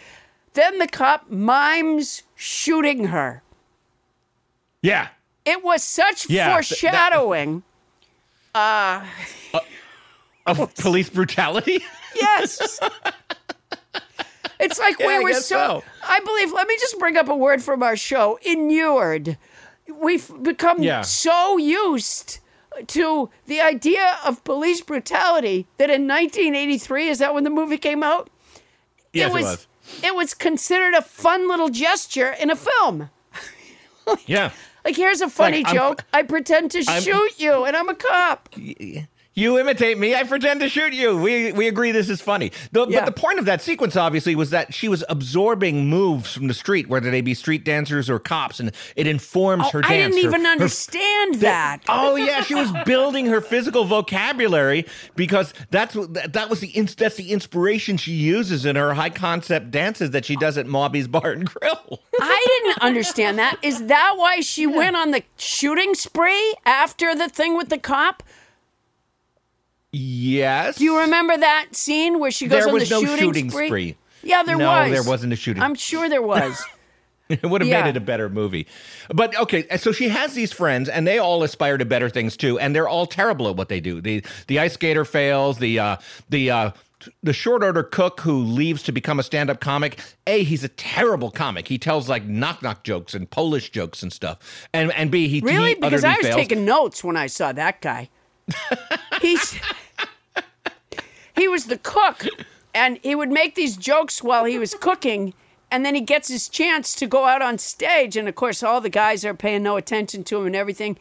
Then 0.54 0.80
the 0.80 0.88
cop 0.88 1.30
mimes 1.30 2.24
shooting 2.36 3.06
her. 3.06 3.42
Yeah. 4.82 5.10
It 5.46 5.64
was 5.64 5.84
such 5.84 6.30
Yeah, 6.30 6.60
th- 6.60 6.82
that- 6.82 7.12
foreshadowing. 7.14 7.64
uh 8.56 9.06
Of 10.46 10.76
police 10.80 11.10
brutality? 11.10 11.84
yes. 12.16 12.80
It's 14.60 14.78
like 14.80 15.00
Yeah, 15.00 15.08
we 15.08 15.24
were 15.24 15.34
so, 15.34 15.40
so. 15.40 15.84
I 16.08 16.20
believe, 16.20 16.52
let 16.52 16.68
me 16.68 16.76
just 16.80 17.00
bring 17.00 17.18
up 17.18 17.30
a 17.30 17.36
word 17.36 17.64
from 17.64 17.82
our 17.82 17.96
show 17.96 18.38
inured. 18.44 19.38
We've 20.02 20.32
become 20.44 20.82
Yeah. 20.82 21.02
so 21.02 21.58
used 21.58 22.40
to 22.88 23.30
the 23.46 23.62
idea 23.62 24.18
of 24.26 24.44
police 24.44 24.82
brutality 24.82 25.68
that 25.78 25.90
in 25.90 26.08
1983, 26.08 27.10
is 27.10 27.20
that 27.20 27.34
when 27.34 27.44
the 27.44 27.50
movie 27.50 27.78
came 27.78 28.02
out? 28.02 28.30
Yes, 29.14 29.30
it 29.30 29.34
was, 29.34 29.68
it 30.04 30.16
was 30.16 30.34
considered 30.34 30.94
a 30.94 31.02
fun 31.02 31.48
little 31.50 31.70
gesture 31.70 32.32
in 32.32 32.50
a 32.50 32.56
film. 32.56 33.10
Yeah. 34.26 34.52
Like, 34.84 34.96
here's 34.96 35.22
a 35.22 35.30
funny 35.30 35.64
I'm- 35.64 35.76
joke. 35.76 36.04
I 36.12 36.24
pretend 36.24 36.72
to 36.72 36.84
I'm- 36.88 37.02
shoot 37.04 37.40
you, 37.40 37.66
and 37.66 37.78
I'm 37.78 37.88
a 37.88 37.94
cop. 37.96 38.50
You 39.34 39.58
imitate 39.58 39.98
me, 39.98 40.14
I 40.14 40.24
pretend 40.24 40.60
to 40.60 40.68
shoot 40.68 40.92
you. 40.94 41.18
We 41.18 41.54
we 41.54 41.70
agree 41.70 41.92
this 41.94 42.10
is 42.10 42.20
funny. 42.20 42.52
The, 42.74 42.86
Yeah. 42.88 43.00
But 43.00 43.06
the 43.16 43.22
point 43.22 43.40
of 43.40 43.46
that 43.46 43.62
sequence, 43.62 43.96
obviously, 43.96 44.36
was 44.36 44.50
that 44.50 44.74
she 44.74 44.90
was 44.90 45.06
absorbing 45.08 45.88
moves 45.88 46.34
from 46.34 46.48
the 46.48 46.54
street, 46.54 46.90
whether 46.90 47.10
they 47.10 47.22
be 47.22 47.34
street 47.34 47.64
dancers 47.64 48.10
or 48.10 48.20
cops, 48.20 48.60
and 48.60 48.74
it 48.98 49.08
informs 49.08 49.64
oh, 49.68 49.70
her 49.72 49.82
Oh, 49.86 49.88
I 49.88 49.98
dance. 50.00 50.16
didn't 50.16 50.32
her- 50.32 50.38
even 50.38 50.46
her- 50.46 50.52
understand 50.52 51.36
that. 51.36 51.80
Oh 51.88 52.18
yeah, 52.18 52.42
she 52.44 52.56
was 52.56 52.74
building 52.86 53.28
her 53.28 53.40
physical 53.40 53.86
vocabulary 53.86 54.86
because 55.16 55.54
that's 55.70 55.96
what 55.96 56.14
that, 56.34 56.50
was 56.50 56.60
the 56.60 56.74
that's 56.98 57.16
the 57.16 57.32
inspiration 57.32 57.96
she 57.96 58.12
uses 58.12 58.66
in 58.66 58.76
her 58.76 58.94
high 58.96 59.10
concept 59.10 59.72
dances 59.72 60.12
that 60.12 60.26
she 60.26 60.36
does 60.36 60.58
at 60.58 60.68
Mawby's 60.68 61.08
Bar 61.08 61.32
and 61.32 61.46
Grill. 61.46 62.02
I 62.20 62.62
didn't 62.66 62.82
understand 62.84 63.40
that. 63.40 63.58
Is 63.62 63.86
that 63.86 64.16
why 64.18 64.42
she 64.42 64.68
went 64.68 64.98
on 64.98 65.12
the 65.12 65.24
shooting 65.38 65.94
spree 65.96 66.54
after 66.66 67.16
the 67.16 67.30
thing 67.30 67.56
with 67.56 67.70
the 67.70 67.78
cop? 67.78 68.24
Yes. 69.92 70.78
Do 70.78 70.84
you 70.84 71.00
remember 71.00 71.38
that 71.38 71.68
scene 71.76 72.20
where 72.20 72.32
she 72.32 72.48
goes 72.48 72.60
There 72.60 72.68
on 72.68 72.74
was 72.74 72.90
the 72.90 72.96
no 72.96 73.02
shooting, 73.02 73.18
shooting 73.20 73.50
spree? 73.52 73.68
spree. 73.68 73.98
Yeah, 74.24 74.44
there 74.44 74.56
No, 74.58 74.68
was. 74.70 74.92
there 74.92 75.04
wasn't 75.04 75.34
a 75.34 75.36
shooting. 75.36 75.64
I'm 75.64 75.76
sure 75.76 76.10
there 76.10 76.22
was. 76.22 76.64
It 77.30 77.44
would 77.46 77.62
have 77.62 77.70
Yeah. 77.70 77.84
made 77.86 77.92
it 77.92 77.96
a 77.98 78.02
better 78.02 78.28
movie. 78.30 78.68
But 79.08 79.34
okay, 79.40 79.66
so 79.78 79.94
she 79.94 80.10
has 80.10 80.34
these 80.34 80.52
friends, 80.52 80.90
and 80.90 81.08
they 81.08 81.18
all 81.18 81.44
aspire 81.44 81.78
to 81.78 81.86
better 81.86 82.10
things 82.10 82.36
too, 82.36 82.60
and 82.60 82.76
they're 82.76 82.90
all 82.90 83.06
terrible 83.06 83.48
at 83.48 83.56
what 83.56 83.70
they 83.70 83.80
do. 83.80 84.02
The 84.02 84.22
the 84.48 84.60
ice 84.60 84.74
skater 84.74 85.06
fails. 85.06 85.60
The 85.60 85.80
uh, 85.80 85.96
the 86.30 86.52
uh, 86.52 86.72
the 87.24 87.32
short 87.32 87.64
order 87.64 87.84
cook 87.84 88.20
who 88.20 88.44
leaves 88.44 88.84
to 88.84 88.92
become 88.92 89.18
a 89.18 89.24
stand 89.24 89.50
up 89.50 89.62
comic. 89.62 89.98
A, 90.28 90.44
he's 90.44 90.66
a 90.66 90.68
terrible 90.68 91.32
comic. 91.32 91.70
He 91.70 91.78
tells 91.78 92.10
like 92.10 92.26
knock 92.26 92.62
knock 92.62 92.84
jokes 92.84 93.14
and 93.14 93.30
Polish 93.30 93.70
jokes 93.70 94.04
and 94.04 94.12
stuff. 94.12 94.68
And 94.74 94.92
and 94.92 95.10
B, 95.10 95.30
he 95.30 95.40
really? 95.40 95.70
he 95.70 95.76
Because 95.76 96.04
I 96.04 96.18
was 96.18 96.26
fails. 96.26 96.36
taking 96.36 96.66
notes 96.66 97.02
when 97.02 97.16
I 97.16 97.28
saw 97.28 97.54
that 97.54 97.80
guy. 97.80 98.10
He's 99.22 99.58
he 101.42 101.48
was 101.48 101.66
the 101.66 101.78
cook, 101.80 102.28
and 102.72 103.00
he 103.02 103.16
would 103.16 103.32
make 103.32 103.56
these 103.56 103.76
jokes 103.76 104.22
while 104.22 104.46
he 104.46 104.60
was 104.60 104.76
cooking. 104.76 105.34
And 105.72 105.84
then 105.84 105.96
he 105.96 106.02
gets 106.02 106.28
his 106.28 106.48
chance 106.48 106.94
to 106.96 107.08
go 107.08 107.26
out 107.26 107.42
on 107.42 107.58
stage, 107.58 108.16
and 108.16 108.28
of 108.30 108.36
course, 108.36 108.62
all 108.62 108.80
the 108.80 108.90
guys 108.90 109.26
are 109.26 109.34
paying 109.34 109.64
no 109.64 109.76
attention 109.76 110.24
to 110.26 110.38
him 110.38 110.46
and 110.46 110.56
everything. 110.56 111.00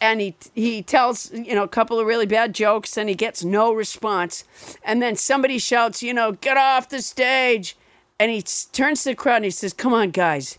And 0.00 0.20
he 0.20 0.36
he 0.54 0.82
tells 0.82 1.32
you 1.32 1.54
know 1.56 1.64
a 1.64 1.68
couple 1.68 1.98
of 1.98 2.06
really 2.06 2.26
bad 2.26 2.54
jokes, 2.54 2.96
and 2.96 3.08
he 3.08 3.16
gets 3.16 3.42
no 3.42 3.72
response. 3.72 4.44
And 4.84 5.02
then 5.02 5.16
somebody 5.16 5.58
shouts, 5.58 6.02
you 6.02 6.14
know, 6.14 6.32
get 6.32 6.56
off 6.56 6.88
the 6.88 7.02
stage. 7.02 7.76
And 8.20 8.30
he 8.30 8.42
turns 8.72 9.02
to 9.02 9.10
the 9.10 9.16
crowd 9.16 9.36
and 9.36 9.46
he 9.46 9.50
says, 9.50 9.72
"Come 9.72 9.92
on, 9.92 10.10
guys, 10.10 10.58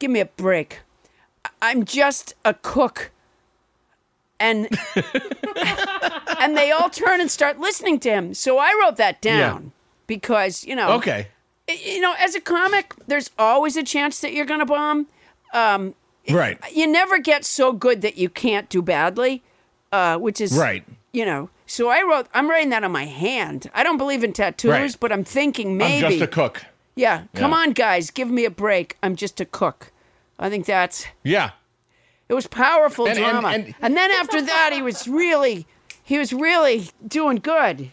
give 0.00 0.10
me 0.10 0.20
a 0.20 0.26
break. 0.26 0.80
I'm 1.62 1.84
just 1.84 2.34
a 2.44 2.54
cook." 2.54 3.12
And 4.38 4.68
and 6.40 6.56
they 6.56 6.70
all 6.70 6.90
turn 6.90 7.20
and 7.20 7.30
start 7.30 7.58
listening 7.58 7.98
to 8.00 8.10
him. 8.10 8.34
So 8.34 8.58
I 8.58 8.78
wrote 8.82 8.96
that 8.96 9.20
down 9.20 9.72
because 10.06 10.64
you 10.64 10.76
know, 10.76 10.90
Okay. 10.94 11.28
you 11.68 12.00
know, 12.00 12.14
as 12.18 12.34
a 12.34 12.40
comic, 12.40 12.94
there's 13.06 13.30
always 13.38 13.76
a 13.76 13.82
chance 13.82 14.20
that 14.20 14.32
you're 14.32 14.46
going 14.46 14.60
to 14.60 14.66
bomb. 14.66 15.06
Um, 15.52 15.94
Right. 16.30 16.58
you 16.74 16.86
never 16.88 17.18
get 17.18 17.44
so 17.44 17.72
good 17.72 18.02
that 18.02 18.18
you 18.18 18.28
can't 18.28 18.68
do 18.68 18.82
badly, 18.82 19.42
uh, 19.92 20.16
which 20.18 20.40
is 20.40 20.52
Right. 20.56 20.84
You 21.12 21.24
know, 21.24 21.48
so 21.66 21.88
I 21.88 22.02
wrote. 22.02 22.26
I'm 22.34 22.50
writing 22.50 22.70
that 22.70 22.84
on 22.84 22.92
my 22.92 23.06
hand. 23.06 23.70
I 23.74 23.82
don't 23.82 23.96
believe 23.96 24.22
in 24.22 24.32
tattoos, 24.34 24.70
Right. 24.70 24.96
but 25.00 25.12
I'm 25.12 25.24
thinking 25.24 25.76
maybe. 25.78 26.04
I'm 26.04 26.10
just 26.12 26.22
a 26.22 26.26
cook. 26.26 26.64
Yeah, 26.94 27.22
come 27.34 27.52
Yeah. 27.52 27.58
on, 27.58 27.70
guys, 27.72 28.10
give 28.10 28.28
me 28.30 28.44
a 28.44 28.50
break. 28.50 28.96
I'm 29.02 29.16
just 29.16 29.40
a 29.40 29.44
cook. 29.46 29.92
I 30.38 30.50
think 30.50 30.66
that's 30.66 31.06
Yeah. 31.24 31.50
It 32.28 32.34
was 32.34 32.46
powerful 32.46 33.06
And- 33.06 33.18
and- 33.18 33.30
drama. 33.30 33.48
and- 33.48 33.74
and 33.80 33.96
then 33.96 34.10
after 34.10 34.40
that, 34.42 34.70
he 34.72 34.82
was 34.82 35.06
really, 35.06 35.66
he 36.02 36.18
was 36.18 36.32
really 36.32 36.90
doing 37.06 37.36
good. 37.36 37.92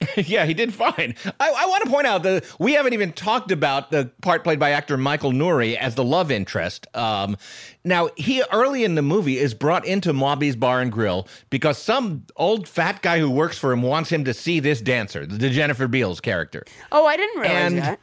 yeah, 0.16 0.44
he 0.44 0.52
did 0.52 0.74
fine. 0.74 1.14
I, 1.40 1.50
I 1.50 1.66
want 1.66 1.84
to 1.84 1.88
point 1.90 2.06
out 2.06 2.24
that 2.24 2.44
we 2.58 2.72
haven't 2.74 2.92
even 2.92 3.12
talked 3.12 3.50
about 3.50 3.90
the 3.90 4.10
part 4.20 4.44
played 4.44 4.58
by 4.58 4.70
actor 4.70 4.98
Michael 4.98 5.30
Nouri 5.32 5.76
as 5.76 5.94
the 5.94 6.04
love 6.04 6.30
interest. 6.30 6.86
Um, 6.94 7.38
now, 7.84 8.10
he 8.16 8.42
early 8.52 8.84
in 8.84 8.96
the 8.96 9.02
movie 9.02 9.38
is 9.38 9.54
brought 9.54 9.86
into 9.86 10.12
Mawby's 10.12 10.56
Bar 10.56 10.80
and 10.82 10.92
Grill 10.92 11.26
because 11.48 11.78
some 11.78 12.24
old 12.36 12.68
fat 12.68 13.00
guy 13.00 13.18
who 13.18 13.30
works 13.30 13.56
for 13.56 13.72
him 13.72 13.80
wants 13.80 14.10
him 14.10 14.24
to 14.24 14.34
see 14.34 14.60
this 14.60 14.82
dancer, 14.82 15.24
the 15.24 15.48
Jennifer 15.48 15.88
Beals 15.88 16.20
character. 16.20 16.64
Oh, 16.92 17.06
I 17.06 17.16
didn't 17.16 17.40
realize 17.40 17.72
And- 17.72 17.78
that. 17.78 18.00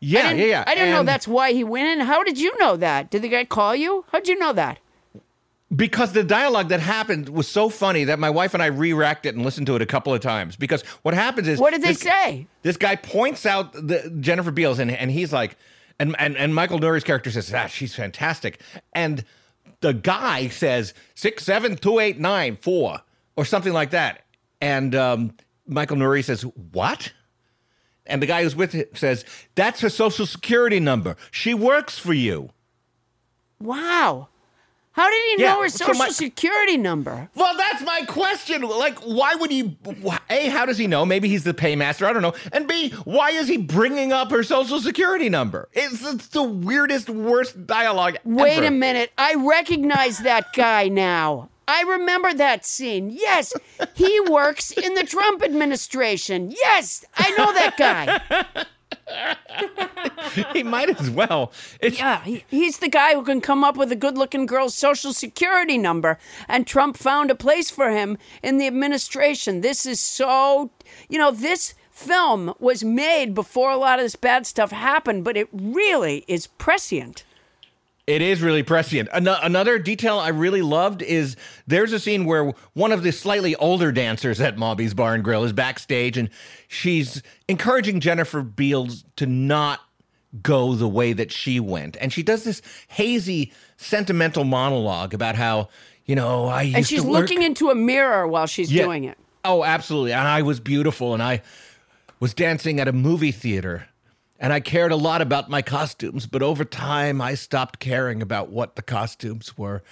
Yeah, 0.00 0.32
yeah, 0.32 0.44
yeah. 0.44 0.64
I 0.66 0.74
didn't 0.74 0.90
know 0.90 1.02
that's 1.02 1.26
why 1.26 1.52
he 1.52 1.64
went 1.64 1.88
in. 1.88 2.00
How 2.06 2.22
did 2.22 2.38
you 2.38 2.56
know 2.58 2.76
that? 2.76 3.10
Did 3.10 3.22
the 3.22 3.28
guy 3.28 3.44
call 3.44 3.74
you? 3.74 4.04
How'd 4.12 4.28
you 4.28 4.38
know 4.38 4.52
that? 4.52 4.78
because 5.74 6.12
the 6.12 6.22
dialogue 6.22 6.68
that 6.68 6.78
happened 6.78 7.28
was 7.28 7.48
so 7.48 7.68
funny 7.68 8.04
that 8.04 8.18
my 8.20 8.30
wife 8.30 8.54
and 8.54 8.62
I 8.62 8.66
re-racked 8.66 9.26
it 9.26 9.34
and 9.34 9.44
listened 9.44 9.66
to 9.66 9.74
it 9.74 9.82
a 9.82 9.86
couple 9.86 10.14
of 10.14 10.20
times. 10.20 10.54
Because 10.54 10.82
what 11.02 11.14
happens 11.14 11.48
is 11.48 11.58
What 11.58 11.72
did 11.72 11.82
they 11.82 11.88
this- 11.88 12.00
say? 12.00 12.46
This 12.62 12.76
guy 12.76 12.94
points 12.94 13.44
out 13.44 13.72
the 13.72 14.14
Jennifer 14.20 14.52
Beals 14.52 14.78
and, 14.78 14.90
and 14.90 15.10
he's 15.10 15.32
like, 15.32 15.56
and, 15.98 16.14
and 16.18 16.36
and 16.36 16.54
Michael 16.54 16.78
Nouri's 16.78 17.02
character 17.02 17.30
says, 17.30 17.52
ah, 17.52 17.66
she's 17.66 17.94
fantastic. 17.94 18.60
And 18.92 19.24
the 19.80 19.94
guy 19.94 20.48
says 20.48 20.94
six 21.14 21.44
seven 21.44 21.76
two 21.76 21.98
eight 21.98 22.18
nine 22.20 22.56
four 22.56 23.00
or 23.36 23.44
something 23.44 23.72
like 23.72 23.90
that. 23.90 24.24
And 24.60 24.94
um, 24.94 25.32
Michael 25.66 25.96
Nouri 25.96 26.22
says, 26.22 26.42
What? 26.42 27.12
And 28.06 28.20
the 28.20 28.26
guy 28.26 28.42
who's 28.42 28.54
with 28.56 28.74
it 28.74 28.96
says, 28.96 29.24
That's 29.54 29.80
her 29.80 29.88
social 29.88 30.26
security 30.26 30.80
number. 30.80 31.16
She 31.30 31.54
works 31.54 31.98
for 31.98 32.12
you. 32.12 32.50
Wow. 33.60 34.28
How 34.92 35.10
did 35.10 35.36
he 35.36 35.42
Yeah, 35.42 35.54
know 35.54 35.62
her 35.62 35.68
so 35.68 35.86
social 35.86 35.98
my- 35.98 36.08
security 36.10 36.76
number? 36.76 37.28
Well, 37.34 37.56
that's 37.56 37.82
my 37.82 38.02
question. 38.02 38.62
Like, 38.62 38.96
why 39.00 39.34
would 39.34 39.50
he? 39.50 39.76
A, 40.30 40.48
how 40.50 40.66
does 40.66 40.78
he 40.78 40.86
know? 40.86 41.04
Maybe 41.04 41.28
he's 41.28 41.42
the 41.42 41.52
paymaster. 41.54 42.06
I 42.06 42.12
don't 42.12 42.22
know. 42.22 42.34
And 42.52 42.68
B, 42.68 42.90
why 43.04 43.30
is 43.30 43.48
he 43.48 43.56
bringing 43.56 44.12
up 44.12 44.30
her 44.30 44.44
social 44.44 44.80
security 44.80 45.28
number? 45.28 45.68
It's, 45.72 46.04
it's 46.06 46.28
the 46.28 46.44
weirdest, 46.44 47.10
worst 47.10 47.66
dialogue. 47.66 48.18
Wait 48.24 48.58
ever. 48.58 48.66
a 48.66 48.70
minute. 48.70 49.10
I 49.18 49.34
recognize 49.34 50.18
that 50.18 50.52
guy 50.52 50.86
now. 50.86 51.48
I 51.66 51.82
remember 51.82 52.34
that 52.34 52.64
scene. 52.64 53.10
Yes, 53.10 53.52
he 53.94 54.20
works 54.20 54.70
in 54.70 54.94
the 54.94 55.04
Trump 55.04 55.42
administration. 55.42 56.50
Yes, 56.50 57.04
I 57.16 57.30
know 57.32 57.52
that 57.52 57.76
guy. 57.76 58.66
he 60.52 60.62
might 60.62 61.00
as 61.00 61.10
well. 61.10 61.52
It's, 61.80 61.98
Yeah, 61.98 62.22
he, 62.22 62.44
he's 62.48 62.78
the 62.78 62.88
guy 62.88 63.14
who 63.14 63.22
can 63.22 63.40
come 63.40 63.64
up 63.64 63.76
with 63.76 63.92
a 63.92 63.96
good 63.96 64.16
looking 64.18 64.46
girl's 64.46 64.74
social 64.74 65.12
security 65.12 65.78
number. 65.78 66.18
And 66.48 66.66
Trump 66.66 66.96
found 66.96 67.30
a 67.30 67.34
place 67.34 67.70
for 67.70 67.90
him 67.90 68.18
in 68.42 68.58
the 68.58 68.66
administration. 68.66 69.60
This 69.60 69.86
is 69.86 70.00
so, 70.00 70.70
you 71.08 71.18
know, 71.18 71.30
this 71.30 71.74
film 71.90 72.54
was 72.58 72.82
made 72.82 73.34
before 73.34 73.70
a 73.70 73.76
lot 73.76 73.98
of 73.98 74.04
this 74.04 74.16
bad 74.16 74.46
stuff 74.46 74.72
happened, 74.72 75.24
but 75.24 75.36
it 75.36 75.48
really 75.52 76.24
is 76.26 76.46
prescient. 76.46 77.24
It 78.06 78.20
is 78.20 78.42
really 78.42 78.62
prescient. 78.62 79.08
Ano- 79.12 79.38
another 79.42 79.78
detail 79.78 80.18
I 80.18 80.28
really 80.28 80.60
loved 80.60 81.00
is 81.00 81.36
there's 81.66 81.92
a 81.92 81.98
scene 81.98 82.26
where 82.26 82.52
one 82.74 82.92
of 82.92 83.02
the 83.02 83.12
slightly 83.12 83.56
older 83.56 83.92
dancers 83.92 84.40
at 84.42 84.58
Mawby's 84.58 84.92
Bar 84.92 85.14
and 85.14 85.24
Grill 85.24 85.42
is 85.44 85.54
backstage 85.54 86.18
and 86.18 86.28
she's 86.68 87.22
encouraging 87.48 88.00
Jennifer 88.00 88.42
Beals 88.42 89.04
to 89.16 89.26
not 89.26 89.80
go 90.42 90.74
the 90.74 90.88
way 90.88 91.14
that 91.14 91.32
she 91.32 91.60
went. 91.60 91.96
And 91.98 92.12
she 92.12 92.22
does 92.22 92.44
this 92.44 92.60
hazy, 92.88 93.52
sentimental 93.78 94.44
monologue 94.44 95.14
about 95.14 95.36
how, 95.36 95.68
you 96.04 96.14
know, 96.14 96.46
I 96.46 96.62
used 96.62 96.76
And 96.76 96.86
she's 96.86 97.04
looking 97.04 97.42
into 97.42 97.70
a 97.70 97.74
mirror 97.74 98.26
while 98.26 98.46
she's 98.46 98.70
Yeah. 98.70 98.84
doing 98.84 99.04
it. 99.04 99.16
Oh, 99.46 99.64
absolutely. 99.64 100.12
And 100.12 100.26
I 100.28 100.42
was 100.42 100.60
beautiful 100.60 101.14
and 101.14 101.22
I 101.22 101.40
was 102.20 102.34
dancing 102.34 102.80
at 102.80 102.88
a 102.88 102.92
movie 102.92 103.32
theater 103.32 103.88
and 104.44 104.52
I 104.52 104.60
cared 104.60 104.92
a 104.92 104.96
lot 104.96 105.22
about 105.22 105.48
my 105.48 105.62
costumes, 105.62 106.26
but 106.26 106.42
over 106.42 106.66
time 106.66 107.22
I 107.22 107.32
stopped 107.32 107.78
caring 107.78 108.20
about 108.20 108.50
what 108.50 108.76
the 108.76 108.82
costumes 108.82 109.56
were. 109.56 109.82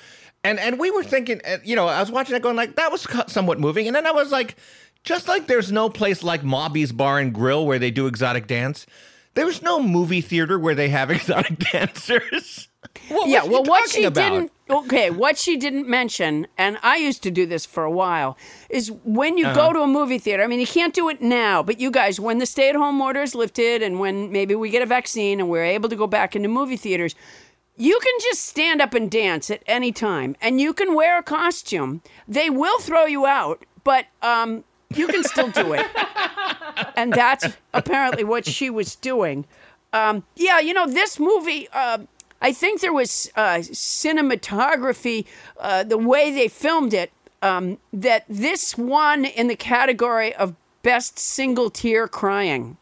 And 0.45 0.61
and 0.61 0.79
we 0.79 0.91
were 0.91 1.03
thinking, 1.03 1.41
uh, 1.47 1.57
you 1.65 1.75
know, 1.75 1.89
I 1.89 2.01
was 2.01 2.11
watching 2.11 2.37
it 2.37 2.43
going 2.43 2.55
like 2.55 2.77
that 2.77 2.93
was 2.93 3.07
somewhat 3.29 3.59
moving 3.59 3.87
and 3.87 3.97
then 3.97 4.07
I 4.07 4.11
was 4.11 4.31
like 4.31 4.57
just 5.05 5.27
like 5.27 5.47
there's 5.47 5.73
no 5.73 5.89
place 5.89 6.23
like 6.23 6.45
Mawby's 6.45 6.93
Bar 6.93 7.19
and 7.19 7.33
Grill 7.33 7.65
where 7.65 7.79
they 7.79 7.91
do 7.91 8.07
exotic 8.07 8.47
dance, 8.47 8.85
there's 9.33 9.63
no 9.63 9.83
movie 9.83 10.21
theater 10.21 10.59
where 10.59 10.75
they 10.75 10.91
have 10.91 11.11
exotic 11.19 11.59
dancers. 11.59 12.69
Yeah, 13.11 13.45
well, 13.45 13.65
what 13.65 13.87
talking 13.87 14.03
she 14.03 14.05
about? 14.05 14.33
didn't 14.33 14.53
okay, 14.79 15.11
what 15.11 15.39
she 15.39 15.57
didn't 15.57 15.89
mention, 15.89 16.47
and 16.59 16.79
I 16.83 16.97
used 16.97 17.23
to 17.25 17.31
do 17.31 17.47
this 17.47 17.65
for 17.67 17.85
a 17.85 17.91
while, 17.91 18.37
is 18.71 18.91
when 19.05 19.39
you 19.39 19.47
Uh-huh. 19.47 19.55
go 19.69 19.73
to 19.73 19.81
a 19.81 19.87
movie 19.87 20.19
theater. 20.19 20.43
I 20.43 20.47
mean, 20.47 20.61
you 20.61 20.67
can't 20.67 20.95
do 20.95 21.09
it 21.09 21.21
now, 21.21 21.63
but 21.63 21.81
you 21.81 21.91
guys, 21.91 22.19
when 22.21 22.39
the 22.39 22.47
stay-at-home 22.47 23.01
order 23.01 23.23
is 23.23 23.35
lifted, 23.35 23.83
and 23.83 24.01
when 24.01 24.31
maybe 24.33 24.55
we 24.55 24.71
get 24.71 24.83
a 24.83 24.87
vaccine 24.87 25.41
and 25.41 25.49
we're 25.49 25.65
able 25.65 25.89
to 25.89 25.97
go 25.97 26.07
back 26.07 26.35
into 26.37 26.49
movie 26.49 26.77
theaters, 26.77 27.15
you 27.77 27.99
can 28.03 28.15
just 28.21 28.45
stand 28.45 28.81
up 28.83 28.95
and 28.95 29.11
dance 29.11 29.51
at 29.51 29.63
any 29.67 29.93
time, 29.93 30.37
and 30.41 30.61
you 30.61 30.73
can 30.73 30.95
wear 30.95 31.19
a 31.19 31.23
costume. 31.23 32.03
They 32.29 32.51
will 32.51 32.79
throw 32.81 33.07
you 33.07 33.27
out, 33.27 33.65
but 33.85 34.07
um, 34.23 34.65
you 34.95 35.07
can 35.09 35.25
still 35.25 35.49
do 35.51 35.73
it. 35.73 35.87
and 36.97 37.13
that's 37.13 37.47
apparently 37.73 38.25
what 38.25 38.47
she 38.47 38.69
was 38.71 38.95
doing. 38.97 39.47
Um, 39.95 40.25
yeah, 40.37 40.59
you 40.59 40.73
know, 40.73 40.87
this 40.87 41.19
movie, 41.19 41.69
uh, 41.73 41.99
I 42.43 42.53
think 42.53 42.81
there 42.81 42.93
was 42.93 43.31
uh, 43.37 43.59
cinematography, 43.63 45.27
uh, 45.59 45.85
the 45.85 45.99
way 45.99 46.31
they 46.33 46.49
filmed 46.49 46.93
it, 46.95 47.13
um, 47.41 47.79
that 47.93 48.25
this 48.29 48.77
won 48.77 49.25
in 49.25 49.47
the 49.49 49.57
category 49.57 50.35
of 50.35 50.55
best 50.83 51.19
single 51.19 51.71
tear 51.71 52.09
crying. 52.09 52.77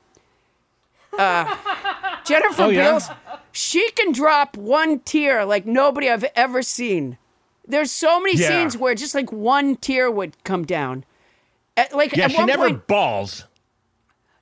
Uh, 1.19 1.55
Jennifer 2.25 2.63
Oh, 2.65 2.69
yeah? 2.69 2.99
She 3.53 3.91
can 3.93 4.13
drop 4.13 4.57
one 4.57 5.01
tear 5.01 5.45
like 5.45 5.67
nobody 5.67 6.09
I've 6.09 6.25
ever 6.37 6.63
seen. 6.63 7.19
There's 7.67 7.91
so 7.91 8.21
many 8.21 8.37
Yeah. 8.39 8.49
scenes 8.49 8.77
where 8.77 8.95
just 8.95 9.15
like 9.15 9.33
one 9.33 9.77
tear 9.77 10.11
would 10.11 10.43
come 10.45 10.65
down. 10.65 11.05
At- 11.77 11.95
like 11.95 12.17
Yeah, 12.17 12.29
she 12.29 12.45
never 12.45 12.65
point, 12.69 12.87
balls. 12.87 13.45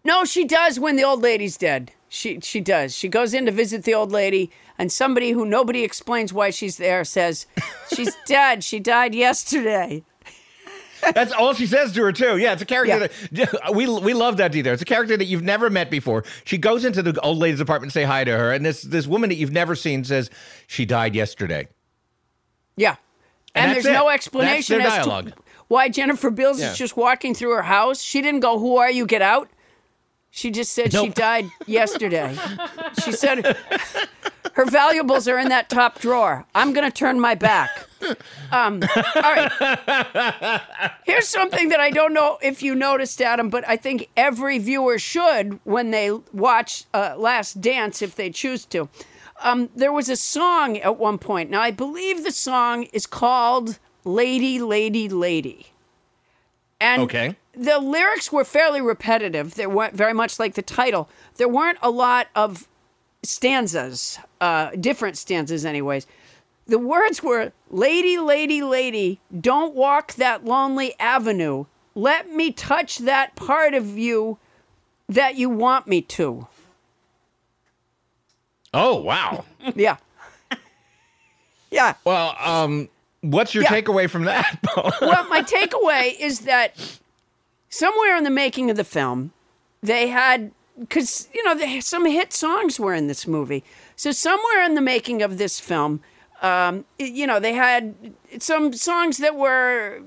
no, 0.05 0.25
she 0.25 0.45
does 0.45 0.79
when 0.81 0.97
the 0.97 1.05
old 1.05 1.23
lady's 1.23 1.57
dead. 1.57 1.93
She 2.11 2.41
she 2.41 2.61
does. 2.61 2.97
She 2.97 3.09
goes 3.09 3.35
in 3.35 3.45
to 3.47 3.53
visit 3.53 3.85
the 3.85 3.95
old 3.95 4.11
lady, 4.13 4.51
and 4.79 4.91
somebody 4.93 5.31
who 5.33 5.45
nobody 5.45 5.83
explains 5.85 6.33
why 6.33 6.51
she's 6.51 6.77
there 6.77 7.05
says, 7.05 7.47
"She's 7.95 8.15
dead. 8.27 8.63
She 8.65 8.79
died 8.81 9.15
yesterday." 9.15 10.05
That's 11.15 11.31
all 11.33 11.55
she 11.55 11.67
says 11.67 11.93
to 11.93 12.03
her 12.03 12.13
too. 12.13 12.39
Yeah, 12.39 12.53
it's 12.55 12.63
a 12.63 12.67
character 12.67 13.09
Yeah. 13.31 13.45
that 13.47 13.75
we 13.75 13.87
we 13.87 14.15
love 14.15 14.37
that 14.39 14.51
detail. 14.51 14.73
It's 14.73 14.83
a 14.83 14.87
character 14.87 15.17
that 15.17 15.27
you've 15.27 15.45
never 15.45 15.71
met 15.71 15.91
before. 15.91 16.25
She 16.45 16.59
goes 16.59 16.85
into 16.85 17.03
the 17.03 17.19
old 17.21 17.39
lady's 17.39 17.61
apartment 17.61 17.93
to 17.93 17.95
say 17.95 18.03
hi 18.05 18.25
to 18.25 18.37
her, 18.37 18.53
and 18.53 18.65
this 18.67 18.83
this 18.83 19.07
woman 19.07 19.29
that 19.31 19.37
you've 19.37 19.53
never 19.53 19.77
seen 19.77 20.03
says 20.05 20.29
she 20.67 20.85
died 20.85 21.15
yesterday. 21.15 21.69
Yeah, 22.77 22.97
And 23.55 23.67
and, 23.67 23.75
there's 23.75 23.87
it. 23.87 23.93
no 23.93 24.09
explanation 24.09 24.81
as 24.81 24.93
dialogue. 24.93 25.27
to 25.31 25.35
why 25.69 25.89
Jennifer 25.89 26.31
Beals 26.31 26.61
Yeah. 26.61 26.73
is 26.73 26.79
just 26.79 26.97
walking 26.97 27.33
through 27.35 27.51
her 27.51 27.63
house. 27.63 28.03
She 28.03 28.21
didn't 28.21 28.41
go, 28.41 28.59
"Who 28.59 28.77
are 28.79 28.91
you? 28.91 29.07
Get 29.07 29.23
out." 29.23 29.49
She 30.31 30.51
just 30.51 30.73
said 30.73 30.93
she 30.93 31.09
died 31.11 31.47
yesterday. 31.67 32.37
she 33.05 33.13
said 33.13 33.57
her 34.59 34.65
valuables 34.65 35.29
are 35.29 35.39
in 35.39 35.49
that 35.51 35.69
top 35.71 36.01
drawer. 36.01 36.45
I'm 36.53 36.73
going 36.73 36.85
to 36.85 36.93
turn 36.93 37.21
my 37.21 37.37
back. 37.37 37.87
Um, 38.51 38.83
all 39.15 39.23
right. 39.23 40.61
Here's 41.05 41.29
something 41.29 41.69
that 41.69 41.79
I 41.79 41.91
don't 41.91 42.13
know 42.13 42.39
if 42.43 42.61
you 42.61 42.75
noticed, 42.75 43.23
Adam, 43.23 43.51
but 43.51 43.63
I 43.69 43.77
think 43.77 44.09
every 44.17 44.59
viewer 44.59 44.99
should 44.99 45.61
when 45.63 45.93
they 45.93 46.11
watch 46.33 46.85
uh, 46.93 47.15
Last 47.17 47.61
Dance, 47.61 48.03
if 48.03 48.17
they 48.17 48.31
choose 48.31 48.65
to. 48.67 48.89
Um, 49.41 49.71
there 49.77 49.93
was 49.93 50.09
a 50.09 50.17
song 50.17 50.77
at 50.79 50.99
one 50.99 51.19
point. 51.19 51.51
Now, 51.51 51.61
I 51.61 51.71
believe 51.71 52.25
the 52.25 52.33
song 52.33 52.83
is 52.93 53.07
called 53.07 53.79
Lady, 54.05 54.59
Lady, 54.59 55.09
Lady. 55.09 55.69
And 56.81 57.03
Okay. 57.03 57.37
the 57.53 57.79
lyrics 57.79 58.33
were 58.33 58.45
fairly 58.45 58.81
repetitive. 58.81 59.55
They 59.55 59.69
weren't 59.69 59.95
very 59.95 60.15
much 60.15 60.41
like 60.41 60.55
the 60.55 60.63
title. 60.63 61.09
There 61.37 61.49
weren't 61.49 61.79
a 61.81 61.91
lot 61.91 62.27
of 62.35 62.67
stanzas, 63.23 64.19
uh, 64.41 64.71
different 64.79 65.17
stanzas, 65.17 65.65
anyways. 65.65 66.07
The 66.67 66.79
words 66.79 67.23
were 67.23 67.53
Lady, 67.71 68.19
lady, 68.19 68.63
lady, 68.63 69.21
don't 69.41 69.75
walk 69.75 70.15
that 70.15 70.45
lonely 70.45 70.95
avenue. 71.01 71.65
Let 71.95 72.31
me 72.31 72.53
touch 72.53 72.99
that 72.99 73.35
part 73.37 73.75
of 73.75 73.99
you 73.99 74.39
that 75.09 75.37
you 75.37 75.49
want 75.51 75.87
me 75.87 76.03
to. 76.03 76.47
Oh 78.75 78.97
wow! 78.97 79.45
Yeah. 79.75 79.97
Yeah. 81.71 81.95
Well, 82.05 82.35
um, 82.39 82.89
what's 83.21 83.55
your 83.55 83.65
Yeah. 83.65 83.71
takeaway 83.71 84.09
from 84.09 84.25
that? 84.25 84.59
Well, 85.01 85.29
my 85.29 85.43
takeaway 85.43 86.15
is 86.19 86.41
that 86.41 86.99
somewhere 87.69 88.17
in 88.17 88.25
the 88.25 88.31
making 88.31 88.71
of 88.71 88.77
the 88.77 88.85
film, 88.85 89.33
they 89.83 90.09
had 90.09 90.51
because 90.79 91.29
you 91.35 91.45
know 91.45 91.81
some 91.81 92.07
hit 92.07 92.33
songs 92.33 92.79
were 92.79 92.95
in 92.95 93.07
this 93.07 93.27
movie. 93.27 93.65
So 93.97 94.13
somewhere 94.13 94.65
in 94.65 94.75
the 94.75 94.81
making 94.81 95.23
of 95.23 95.39
this 95.39 95.61
film, 95.61 96.01
um, 96.43 96.85
you 96.99 97.27
know, 97.27 97.41
they 97.41 97.53
had 97.53 97.95
some 98.39 98.73
songs 98.73 99.19
that 99.19 99.35
were 99.35 100.01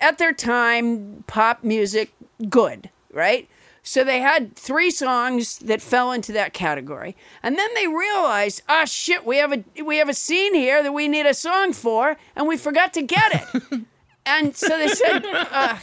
at 0.00 0.18
their 0.18 0.32
time 0.32 1.24
pop 1.26 1.64
music 1.64 2.12
good, 2.48 2.90
right? 3.12 3.48
So 3.82 4.02
they 4.02 4.18
had 4.20 4.56
three 4.56 4.90
songs 4.90 5.58
that 5.60 5.80
fell 5.80 6.10
into 6.10 6.32
that 6.32 6.52
category, 6.52 7.16
and 7.42 7.56
then 7.56 7.72
they 7.74 7.86
realized, 7.86 8.62
ah, 8.68 8.84
shit, 8.84 9.24
we 9.24 9.36
have 9.36 9.52
a 9.52 9.64
we 9.82 9.98
have 9.98 10.08
a 10.08 10.14
scene 10.14 10.54
here 10.54 10.82
that 10.82 10.92
we 10.92 11.06
need 11.08 11.26
a 11.26 11.34
song 11.34 11.72
for, 11.72 12.16
and 12.34 12.48
we 12.48 12.56
forgot 12.56 12.92
to 12.94 13.02
get 13.02 13.46
it. 13.54 13.80
and 14.26 14.56
so 14.56 14.76
they 14.76 14.88
said, 14.88 15.24
uh, 15.24 15.78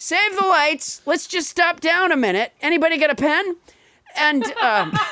save 0.00 0.34
the 0.34 0.46
lights. 0.46 1.02
Let's 1.06 1.26
just 1.28 1.48
stop 1.48 1.80
down 1.80 2.10
a 2.10 2.16
minute. 2.16 2.52
Anybody 2.62 2.96
got 2.98 3.10
a 3.10 3.14
pen? 3.14 3.56
And 4.16 4.44
um, 4.60 4.92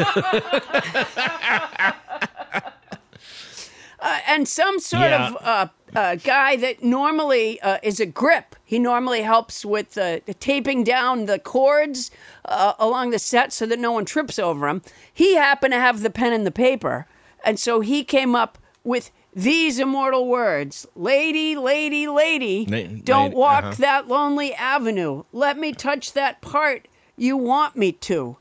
uh, 4.01 4.19
and 4.27 4.49
some 4.49 4.79
sort 4.81 5.03
Yeah. 5.11 5.29
of 5.29 5.37
uh, 5.43 5.69
uh, 5.95 6.15
guy 6.17 6.57
that 6.57 6.83
normally 6.83 7.61
uh, 7.61 7.79
is 7.83 8.01
a 8.01 8.07
grip. 8.07 8.57
He 8.65 8.79
normally 8.79 9.23
helps 9.23 9.65
with 9.65 9.97
uh, 9.99 10.21
taping 10.41 10.85
down 10.85 11.27
the 11.27 11.39
cords 11.39 12.11
uh, 12.45 12.75
along 12.79 13.11
the 13.11 13.19
set 13.19 13.53
so 13.53 13.67
that 13.67 13.79
no 13.79 13.93
one 13.93 14.05
trips 14.05 14.39
over 14.39 14.69
him. 14.69 14.83
He 15.13 15.37
happened 15.37 15.73
to 15.73 15.81
have 15.81 16.01
the 16.03 16.11
pen 16.11 16.33
and 16.33 16.47
the 16.47 16.51
paper, 16.51 17.07
and 17.45 17.59
so 17.59 17.81
he 17.81 18.05
came 18.05 18.35
up 18.35 18.59
with 18.85 19.11
these 19.39 19.79
immortal 19.79 20.29
words: 20.29 20.87
"Lady, 20.95 21.57
lady, 21.57 22.07
lady, 22.09 22.67
La- 22.67 23.01
don't 23.05 23.25
lady, 23.25 23.37
walk 23.37 23.65
uh-huh. 23.65 23.75
that 23.79 24.09
lonely 24.09 24.55
avenue. 24.55 25.25
Let 25.33 25.59
me 25.59 25.73
touch 25.73 26.13
that 26.15 26.41
part 26.41 26.89
you 27.17 27.37
want 27.37 27.77
me 27.77 27.93
to." 27.93 28.37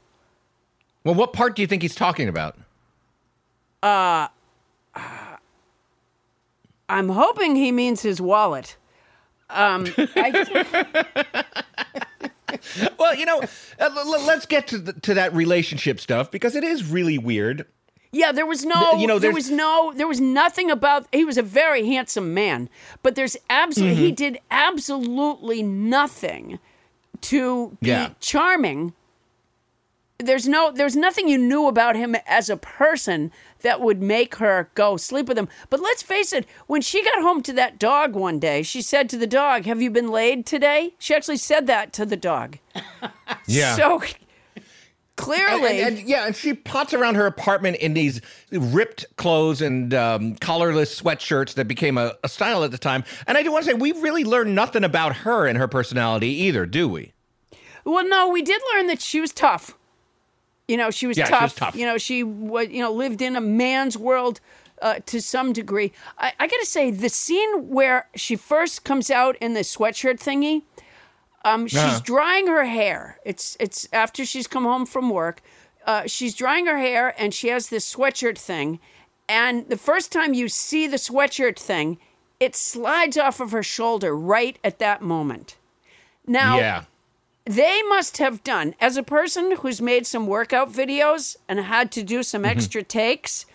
well, 1.03 1.15
what 1.15 1.33
part 1.33 1.55
do 1.55 1.61
you 1.61 1.67
think 1.67 1.81
he's 1.81 1.95
talking 1.95 2.27
about? 2.27 2.57
I'm 6.89 7.09
hoping 7.09 7.55
he 7.55 7.71
means 7.71 8.01
his 8.01 8.19
wallet. 8.19 8.77
Um, 9.49 9.87
I, 9.97 11.53
Well, 12.97 13.15
you 13.15 13.25
know, 13.25 13.41
uh, 13.79 14.03
let's 14.25 14.45
get 14.45 14.67
to 14.67 14.77
the, 14.77 14.93
to 14.93 15.13
that 15.15 15.33
relationship 15.33 15.99
stuff 15.99 16.31
because 16.31 16.55
it 16.55 16.63
is 16.63 16.89
really 16.89 17.17
weird. 17.17 17.65
Yeah, 18.11 18.31
there 18.31 18.45
was 18.45 18.65
no, 18.65 18.93
You 18.97 19.07
know, 19.07 19.19
there 19.19 19.31
was 19.33 19.49
no, 19.51 19.93
there 19.95 20.07
was 20.07 20.19
nothing 20.21 20.71
about. 20.71 21.07
He 21.11 21.25
was 21.25 21.37
a 21.37 21.43
very 21.43 21.85
handsome 21.87 22.33
man, 22.33 22.69
but 23.03 23.15
there's 23.15 23.37
absolutely, 23.49 23.95
Mm-hmm. 23.95 24.05
he 24.05 24.11
did 24.11 24.39
absolutely 24.51 25.63
nothing 25.63 26.59
to 27.21 27.77
be 27.81 27.89
Yeah. 27.89 28.09
charming. 28.19 28.93
There's 30.19 30.47
no, 30.47 30.71
there's 30.71 30.95
nothing 30.95 31.27
you 31.27 31.37
knew 31.37 31.67
about 31.67 31.95
him 31.95 32.15
as 32.25 32.49
a 32.49 32.57
person 32.57 33.31
that 33.61 33.81
would 33.81 34.01
make 34.01 34.35
her 34.35 34.71
go 34.73 34.97
sleep 34.97 35.27
with 35.27 35.37
him. 35.37 35.47
But 35.69 35.79
let's 35.79 36.01
face 36.01 36.33
it, 36.33 36.47
when 36.65 36.81
she 36.81 37.03
got 37.03 37.21
home 37.21 37.43
to 37.43 37.53
that 37.53 37.77
dog 37.77 38.15
one 38.15 38.39
day, 38.39 38.63
she 38.63 38.81
said 38.81 39.09
to 39.09 39.17
the 39.17 39.27
dog, 39.27 39.65
"Have 39.65 39.79
you 39.79 39.91
been 39.91 40.07
laid 40.09 40.47
today?" 40.47 40.95
She 40.97 41.13
actually 41.13 41.37
said 41.37 41.67
that 41.67 41.93
to 41.93 42.05
the 42.05 42.17
dog. 42.17 42.57
Yeah. 43.45 43.75
So 43.75 44.01
clearly, 45.17 45.81
and- 45.81 45.97
and- 45.97 46.07
yeah, 46.09 46.25
and 46.27 46.35
she 46.35 46.53
pots 46.53 46.93
around 46.93 47.15
her 47.15 47.25
apartment 47.25 47.75
in 47.77 47.93
these 47.93 48.21
ripped 48.51 49.05
clothes 49.17 49.61
and 49.61 49.93
um, 49.93 50.35
collarless 50.35 51.01
sweatshirts 51.01 51.55
that 51.55 51.67
became 51.67 51.97
a, 51.97 52.15
a 52.23 52.29
style 52.29 52.63
at 52.63 52.71
the 52.71 52.77
time. 52.77 53.03
And 53.27 53.37
I 53.37 53.43
do 53.43 53.51
want 53.51 53.65
to 53.65 53.71
say, 53.71 53.73
we 53.75 53.91
really 53.91 54.23
learned 54.23 54.55
nothing 54.55 54.83
about 54.85 55.17
her 55.17 55.45
and 55.45 55.57
her 55.57 55.67
personality 55.67 56.29
either, 56.29 56.65
do 56.65 56.87
we? 56.87 57.11
Well, 57.83 58.07
no, 58.07 58.29
we 58.29 58.41
did 58.41 58.61
learn 58.73 58.87
that 58.87 59.01
she 59.01 59.19
was 59.19 59.31
tough. 59.33 59.77
You 60.67 60.75
know, 60.77 60.91
she 60.91 61.07
was, 61.07 61.17
Yeah, 61.17 61.25
she 61.25 61.31
tough. 61.31 61.41
was 61.43 61.53
tough. 61.55 61.75
You 61.75 61.85
know, 61.85 61.97
she 61.97 62.23
was, 62.23 62.67
you 62.69 62.81
know, 62.81 62.91
lived 62.91 63.21
in 63.21 63.35
a 63.35 63.41
man's 63.41 63.97
world 63.97 64.39
uh, 64.81 64.95
to 65.07 65.21
some 65.21 65.53
degree. 65.53 65.93
I, 66.17 66.33
I 66.39 66.47
got 66.47 66.59
to 66.59 66.65
say, 66.65 66.91
the 66.91 67.09
scene 67.09 67.69
where 67.69 68.07
she 68.15 68.35
first 68.35 68.83
comes 68.83 69.09
out 69.09 69.35
in 69.37 69.53
the 69.53 69.61
sweatshirt 69.61 70.19
thingy, 70.19 70.63
um, 71.43 71.67
she's 71.67 71.79
Uh-huh. 71.79 71.99
drying 72.03 72.47
her 72.47 72.65
hair. 72.65 73.19
It's 73.25 73.55
it's 73.59 73.87
after 73.93 74.25
she's 74.25 74.47
come 74.47 74.63
home 74.65 74.85
from 74.85 75.09
work. 75.09 75.41
Uh, 75.85 76.03
she's 76.05 76.35
drying 76.35 76.65
her 76.65 76.77
hair 76.77 77.13
and 77.17 77.33
she 77.33 77.47
has 77.47 77.69
this 77.69 77.93
sweatshirt 77.95 78.37
thing. 78.37 78.79
And 79.29 79.67
the 79.69 79.77
first 79.77 80.11
time 80.11 80.33
you 80.33 80.49
see 80.49 80.87
the 80.87 80.97
sweatshirt 80.97 81.57
thing, 81.57 81.97
it 82.39 82.55
slides 82.55 83.17
off 83.17 83.39
of 83.39 83.51
her 83.51 83.63
shoulder 83.63 84.15
right 84.15 84.57
at 84.63 84.79
that 84.79 85.01
moment. 85.01 85.55
Now, 86.25 86.57
yeah. 86.57 86.83
they 87.45 87.81
must 87.83 88.17
have 88.17 88.43
done 88.43 88.75
as 88.81 88.97
a 88.97 89.03
person 89.03 89.55
who's 89.57 89.81
made 89.81 90.05
some 90.05 90.27
workout 90.27 90.71
videos 90.71 91.37
and 91.47 91.59
had 91.59 91.91
to 91.93 92.03
do 92.03 92.23
some 92.23 92.43
extra 92.45 92.83
takes 92.83 93.45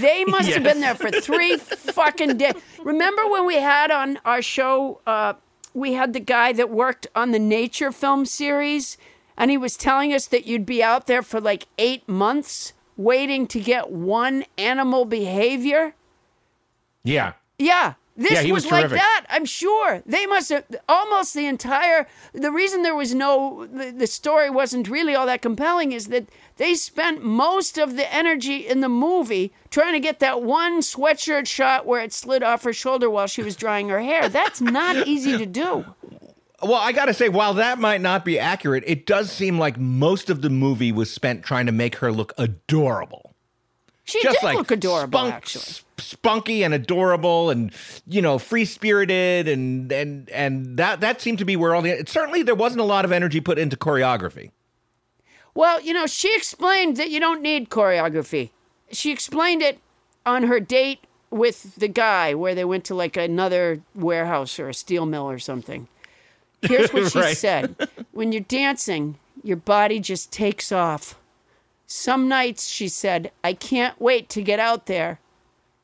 they 0.00 0.24
must 0.24 0.48
have 0.48 0.62
been 0.62 0.80
there 0.80 0.94
for 0.94 1.10
three 1.10 1.58
fucking 1.58 2.38
days 2.38 2.54
remember 2.82 3.28
when 3.28 3.44
we 3.44 3.56
had 3.56 3.90
on 3.90 4.18
our 4.24 4.40
show 4.40 4.98
uh, 5.06 5.34
we 5.74 5.92
had 5.92 6.12
the 6.12 6.20
guy 6.20 6.52
that 6.52 6.70
worked 6.70 7.06
on 7.14 7.32
the 7.32 7.38
nature 7.38 7.92
film 7.92 8.24
series 8.24 8.96
and 9.36 9.50
he 9.50 9.58
was 9.58 9.76
telling 9.76 10.12
us 10.14 10.26
that 10.28 10.46
you'd 10.46 10.64
be 10.64 10.82
out 10.82 11.06
there 11.06 11.22
for 11.22 11.40
like 11.40 11.66
eight 11.76 12.08
months 12.08 12.72
waiting 12.96 13.46
to 13.48 13.60
get 13.60 13.90
one 13.90 14.44
animal 14.56 15.04
behavior 15.04 15.94
Yeah. 17.02 17.32
yeah. 17.58 17.94
This 18.16 18.44
Yeah, 18.44 18.52
was, 18.52 18.64
was 18.64 18.72
like 18.72 18.90
that. 18.90 19.26
I'm 19.28 19.44
sure 19.44 20.02
they 20.06 20.24
must 20.26 20.50
have 20.50 20.64
almost 20.88 21.34
the 21.34 21.46
entire. 21.46 22.06
The 22.32 22.52
reason 22.52 22.82
there 22.82 22.94
was 22.94 23.12
no, 23.12 23.66
the, 23.66 23.90
the 23.90 24.06
story 24.06 24.50
wasn't 24.50 24.88
really 24.88 25.16
all 25.16 25.26
that 25.26 25.42
compelling 25.42 25.90
is 25.90 26.06
that 26.08 26.28
they 26.56 26.74
spent 26.74 27.24
most 27.24 27.76
of 27.76 27.96
the 27.96 28.12
energy 28.14 28.68
in 28.68 28.80
the 28.80 28.88
movie 28.88 29.52
trying 29.70 29.94
to 29.94 30.00
get 30.00 30.20
that 30.20 30.42
one 30.42 30.80
sweatshirt 30.80 31.48
shot 31.48 31.86
where 31.86 32.02
it 32.02 32.12
slid 32.12 32.44
off 32.44 32.62
her 32.62 32.72
shoulder 32.72 33.10
while 33.10 33.26
she 33.26 33.42
was 33.42 33.56
drying 33.56 33.88
her 33.88 34.00
hair. 34.00 34.28
That's 34.28 34.60
not 34.60 35.08
easy 35.08 35.36
to 35.36 35.46
do. 35.46 35.84
Well, 36.62 36.74
I 36.74 36.92
got 36.92 37.06
to 37.06 37.14
say, 37.14 37.28
while 37.28 37.54
that 37.54 37.78
might 37.78 38.00
not 38.00 38.24
be 38.24 38.38
accurate, 38.38 38.84
it 38.86 39.06
does 39.06 39.30
seem 39.30 39.58
like 39.58 39.76
most 39.76 40.30
of 40.30 40.40
the 40.40 40.50
movie 40.50 40.92
was 40.92 41.10
spent 41.10 41.44
trying 41.44 41.66
to 41.66 41.72
make 41.72 41.96
her 41.96 42.12
look 42.12 42.32
adorable. 42.38 43.33
She 44.06 44.22
just 44.22 44.40
did 44.40 44.46
like 44.46 44.56
look 44.56 44.70
adorable, 44.70 45.18
spunk- 45.18 45.34
actually. 45.34 45.74
spunky 45.98 46.62
and 46.62 46.74
adorable, 46.74 47.48
and 47.50 47.72
you 48.06 48.20
know, 48.20 48.38
free 48.38 48.64
spirited, 48.66 49.48
and 49.48 49.90
and 49.90 50.28
and 50.30 50.76
that 50.76 51.00
that 51.00 51.20
seemed 51.22 51.38
to 51.38 51.44
be 51.46 51.56
where 51.56 51.74
all 51.74 51.80
the 51.82 52.04
certainly 52.06 52.42
there 52.42 52.54
wasn't 52.54 52.80
a 52.80 52.84
lot 52.84 53.04
of 53.06 53.12
energy 53.12 53.40
put 53.40 53.58
into 53.58 53.76
choreography. 53.76 54.50
Well, 55.54 55.80
you 55.80 55.92
know, 55.94 56.06
she 56.06 56.34
explained 56.36 56.96
that 56.98 57.10
you 57.10 57.20
don't 57.20 57.40
need 57.40 57.70
choreography. 57.70 58.50
She 58.90 59.10
explained 59.10 59.62
it 59.62 59.78
on 60.26 60.42
her 60.44 60.60
date 60.60 61.00
with 61.30 61.76
the 61.76 61.88
guy 61.88 62.34
where 62.34 62.54
they 62.54 62.64
went 62.64 62.84
to 62.84 62.94
like 62.94 63.16
another 63.16 63.80
warehouse 63.94 64.58
or 64.58 64.68
a 64.68 64.74
steel 64.74 65.06
mill 65.06 65.28
or 65.30 65.38
something. 65.38 65.88
Here's 66.62 66.92
what 66.92 67.10
she 67.12 67.18
Right. 67.20 67.36
said 67.36 67.74
When 68.12 68.32
you're 68.32 68.40
dancing, 68.42 69.16
your 69.42 69.56
body 69.56 70.00
just 70.00 70.30
takes 70.32 70.72
off. 70.72 71.18
Some 71.86 72.28
nights, 72.28 72.68
she 72.68 72.88
said, 72.88 73.30
I 73.42 73.52
can't 73.52 74.00
wait 74.00 74.28
to 74.30 74.42
get 74.42 74.58
out 74.60 74.86
there 74.86 75.20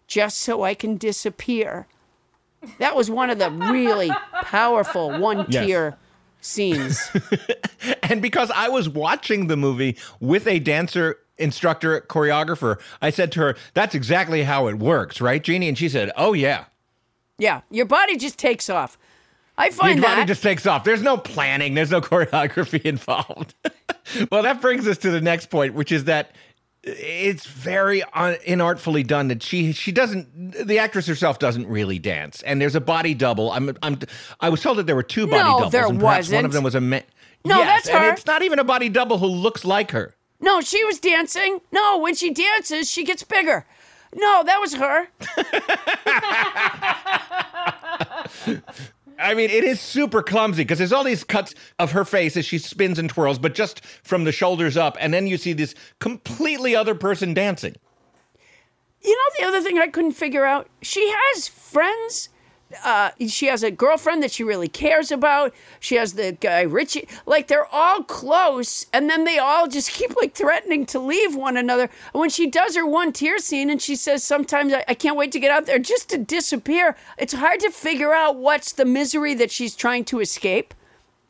just 0.07 0.39
so 0.39 0.63
I 0.63 0.75
can 0.75 0.97
disappear. 0.97 1.87
That 2.79 2.97
was 2.97 3.11
one 3.11 3.31
of 3.31 3.39
the 3.39 3.51
really 3.51 4.11
powerful 4.43 5.19
one 5.19 5.47
Yes. 5.49 5.67
tear 5.67 5.97
scenes. 6.41 7.11
And 8.03 8.21
because 8.21 8.51
I 8.51 8.69
was 8.69 8.89
watching 8.89 9.47
the 9.47 9.57
movie 9.57 9.97
with 10.19 10.47
a 10.49 10.59
dancer 10.59 11.17
instructor 11.39 12.01
choreographer, 12.03 12.81
I 13.01 13.11
said 13.11 13.31
to 13.33 13.41
her, 13.41 13.57
"That's 13.73 13.95
exactly 13.95 14.43
how 14.43 14.67
it 14.67 14.79
works, 14.81 15.21
right, 15.21 15.43
Jeannie?" 15.43 15.69
And 15.69 15.79
she 15.79 15.89
said, 15.89 16.11
"Oh 16.17 16.33
yeah." 16.33 16.65
Yeah, 17.39 17.61
your 17.71 17.87
body 17.87 18.17
just 18.17 18.37
takes 18.37 18.69
off. 18.69 18.99
I 19.61 19.65
Your 19.67 19.73
find 19.73 20.01
body 20.03 20.21
that. 20.23 20.29
just 20.29 20.43
takes 20.43 20.67
off. 20.67 20.85
There's 20.85 21.03
no 21.03 21.17
planning. 21.19 21.75
There's 21.75 21.91
no 21.91 22.01
choreography 22.11 22.83
involved. 22.83 23.55
well, 24.31 24.43
that 24.43 24.61
brings 24.61 24.89
us 24.89 24.99
to 24.99 25.11
the 25.11 25.21
next 25.21 25.51
point, 25.51 25.75
which 25.75 25.93
is 25.93 26.05
that 26.05 26.35
it's 26.83 27.47
very 27.47 28.03
un- 28.15 28.37
inartfully 28.47 29.07
done. 29.07 29.29
That 29.29 29.43
she 29.43 29.73
she 29.73 29.93
doesn't. 29.93 30.67
The 30.67 30.79
actress 30.79 31.07
herself 31.07 31.39
doesn't 31.39 31.67
really 31.67 31.99
dance, 31.99 32.41
and 32.43 32.59
there's 32.61 32.75
a 32.75 32.81
body 32.81 33.13
double. 33.15 33.51
I'm 33.53 33.77
I'm 33.83 33.99
I 34.41 34.49
was 34.49 34.63
told 34.63 34.79
that 34.79 34.87
there 34.87 34.97
were 34.97 35.03
two 35.03 35.27
body 35.27 35.43
No, 35.45 35.57
doubles, 35.59 35.73
there 35.73 35.87
and 35.87 36.01
perhaps 36.01 36.29
one 36.31 36.37
wasn't. 36.43 36.47
of 36.47 36.53
them 36.53 36.65
was 36.65 36.75
a 36.75 36.81
man. 36.81 37.03
No, 37.45 37.59
yes, 37.59 37.85
that's 37.87 37.97
her. 37.99 38.11
it's 38.13 38.27
not 38.27 38.43
even 38.43 38.59
a 38.59 38.65
body 38.65 38.89
double 38.89 39.19
who 39.19 39.27
looks 39.27 39.65
like 39.65 39.91
her. 39.91 40.15
no, 40.41 40.61
she 40.63 40.83
was 40.85 40.99
dancing. 40.99 41.61
No, 41.71 41.99
when 41.99 42.15
she 42.15 42.33
dances, 42.33 42.91
she 42.91 43.05
gets 43.05 43.23
bigger. 43.25 43.67
No, 44.15 44.43
that 44.45 44.59
was 44.61 44.75
her. 44.75 45.09
I 49.21 49.35
mean, 49.35 49.51
it 49.51 49.65
is 49.65 49.81
super 49.81 50.23
clumsy 50.23 50.63
because 50.63 50.79
there's 50.79 50.93
all 50.93 51.05
these 51.05 51.25
cuts 51.25 51.55
of 51.79 51.93
her 51.93 52.05
face 52.05 52.37
as 52.37 52.47
she 52.47 52.59
spins 52.59 52.99
and 52.99 53.09
twirls, 53.11 53.39
but 53.39 53.55
just 53.55 53.85
from 54.03 54.25
the 54.25 54.33
shoulders 54.33 54.77
up, 54.77 54.97
and 54.99 55.13
then 55.13 55.27
you 55.27 55.37
see 55.37 55.53
this 55.53 55.75
completely 55.99 56.75
other 56.75 56.95
person 56.95 57.35
dancing. 57.35 57.75
You 59.03 59.17
know 59.17 59.31
the 59.39 59.45
other 59.47 59.63
thing 59.63 59.79
I 59.79 59.89
couldn't 59.89 60.13
figure 60.13 60.45
out? 60.45 60.69
She 60.83 61.09
has 61.09 61.49
friends. 61.49 62.30
Uh, 62.85 63.11
she 63.27 63.47
has 63.47 63.63
a 63.63 63.71
girlfriend 63.71 64.23
that 64.23 64.31
she 64.31 64.45
really 64.45 64.69
cares 64.69 65.11
about. 65.11 65.53
She 65.81 65.97
has 65.97 66.15
the 66.15 66.33
guy 66.33 66.63
Richie. 66.63 67.09
Like 67.27 67.49
they're 67.49 67.67
all 67.67 68.03
close, 68.05 68.87
and 68.93 69.11
then 69.11 69.25
they 69.25 69.39
all 69.39 69.67
just 69.67 69.91
keep 69.99 70.15
like 70.17 70.35
threatening 70.35 70.87
to 70.87 70.99
leave 70.99 71.35
one 71.35 71.57
another. 71.57 71.91
And 72.13 72.21
when 72.21 72.31
she 72.31 72.49
does 72.49 72.77
her 72.77 72.87
one 72.87 73.13
tear 73.13 73.39
scene, 73.39 73.71
and 73.71 73.83
she 73.83 73.97
says, 73.97 74.23
"Sometimes 74.23 74.73
I, 74.73 74.85
I 74.89 74.95
can't 74.95 75.17
wait 75.17 75.33
to 75.33 75.41
get 75.41 75.51
out 75.51 75.67
there 75.67 75.79
just 75.79 76.09
to 76.11 76.19
disappear." 76.19 76.97
It's 77.19 77.33
hard 77.33 77.61
to 77.61 77.71
figure 77.71 78.13
out 78.13 78.37
what's 78.37 78.73
the 78.73 78.85
misery 78.85 79.35
that 79.35 79.51
she's 79.51 79.75
trying 79.75 80.05
to 80.07 80.21
escape. 80.21 80.73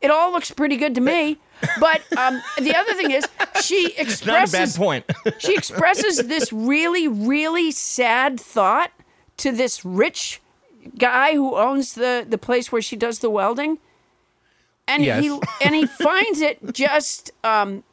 It 0.00 0.10
all 0.10 0.32
looks 0.32 0.50
pretty 0.50 0.76
good 0.76 0.94
to 0.94 1.00
me. 1.00 1.38
But 1.78 2.00
um, 2.16 2.40
the 2.58 2.74
other 2.74 2.94
thing 2.94 3.10
is, 3.10 3.26
she 3.62 3.92
It's 3.98 4.24
not 4.26 4.48
a 4.48 4.50
bad 4.50 4.74
point. 4.74 5.04
she 5.38 5.54
expresses 5.54 6.26
this 6.26 6.50
really, 6.54 7.06
really 7.06 7.70
sad 7.70 8.40
thought 8.40 8.90
to 9.36 9.52
this 9.52 9.84
rich 9.84 10.40
guy 10.98 11.34
who 11.34 11.56
owns 11.56 11.94
the, 11.94 12.24
the 12.28 12.38
place 12.38 12.70
where 12.72 12.82
she 12.82 12.96
does 12.96 13.18
the 13.20 13.30
welding. 13.30 13.78
And 14.88 15.04
Yes. 15.04 15.22
he 15.22 15.38
and 15.64 15.74
he 15.74 15.86
finds 15.86 16.40
it 16.40 16.58
just 16.72 17.30
um, 17.44 17.84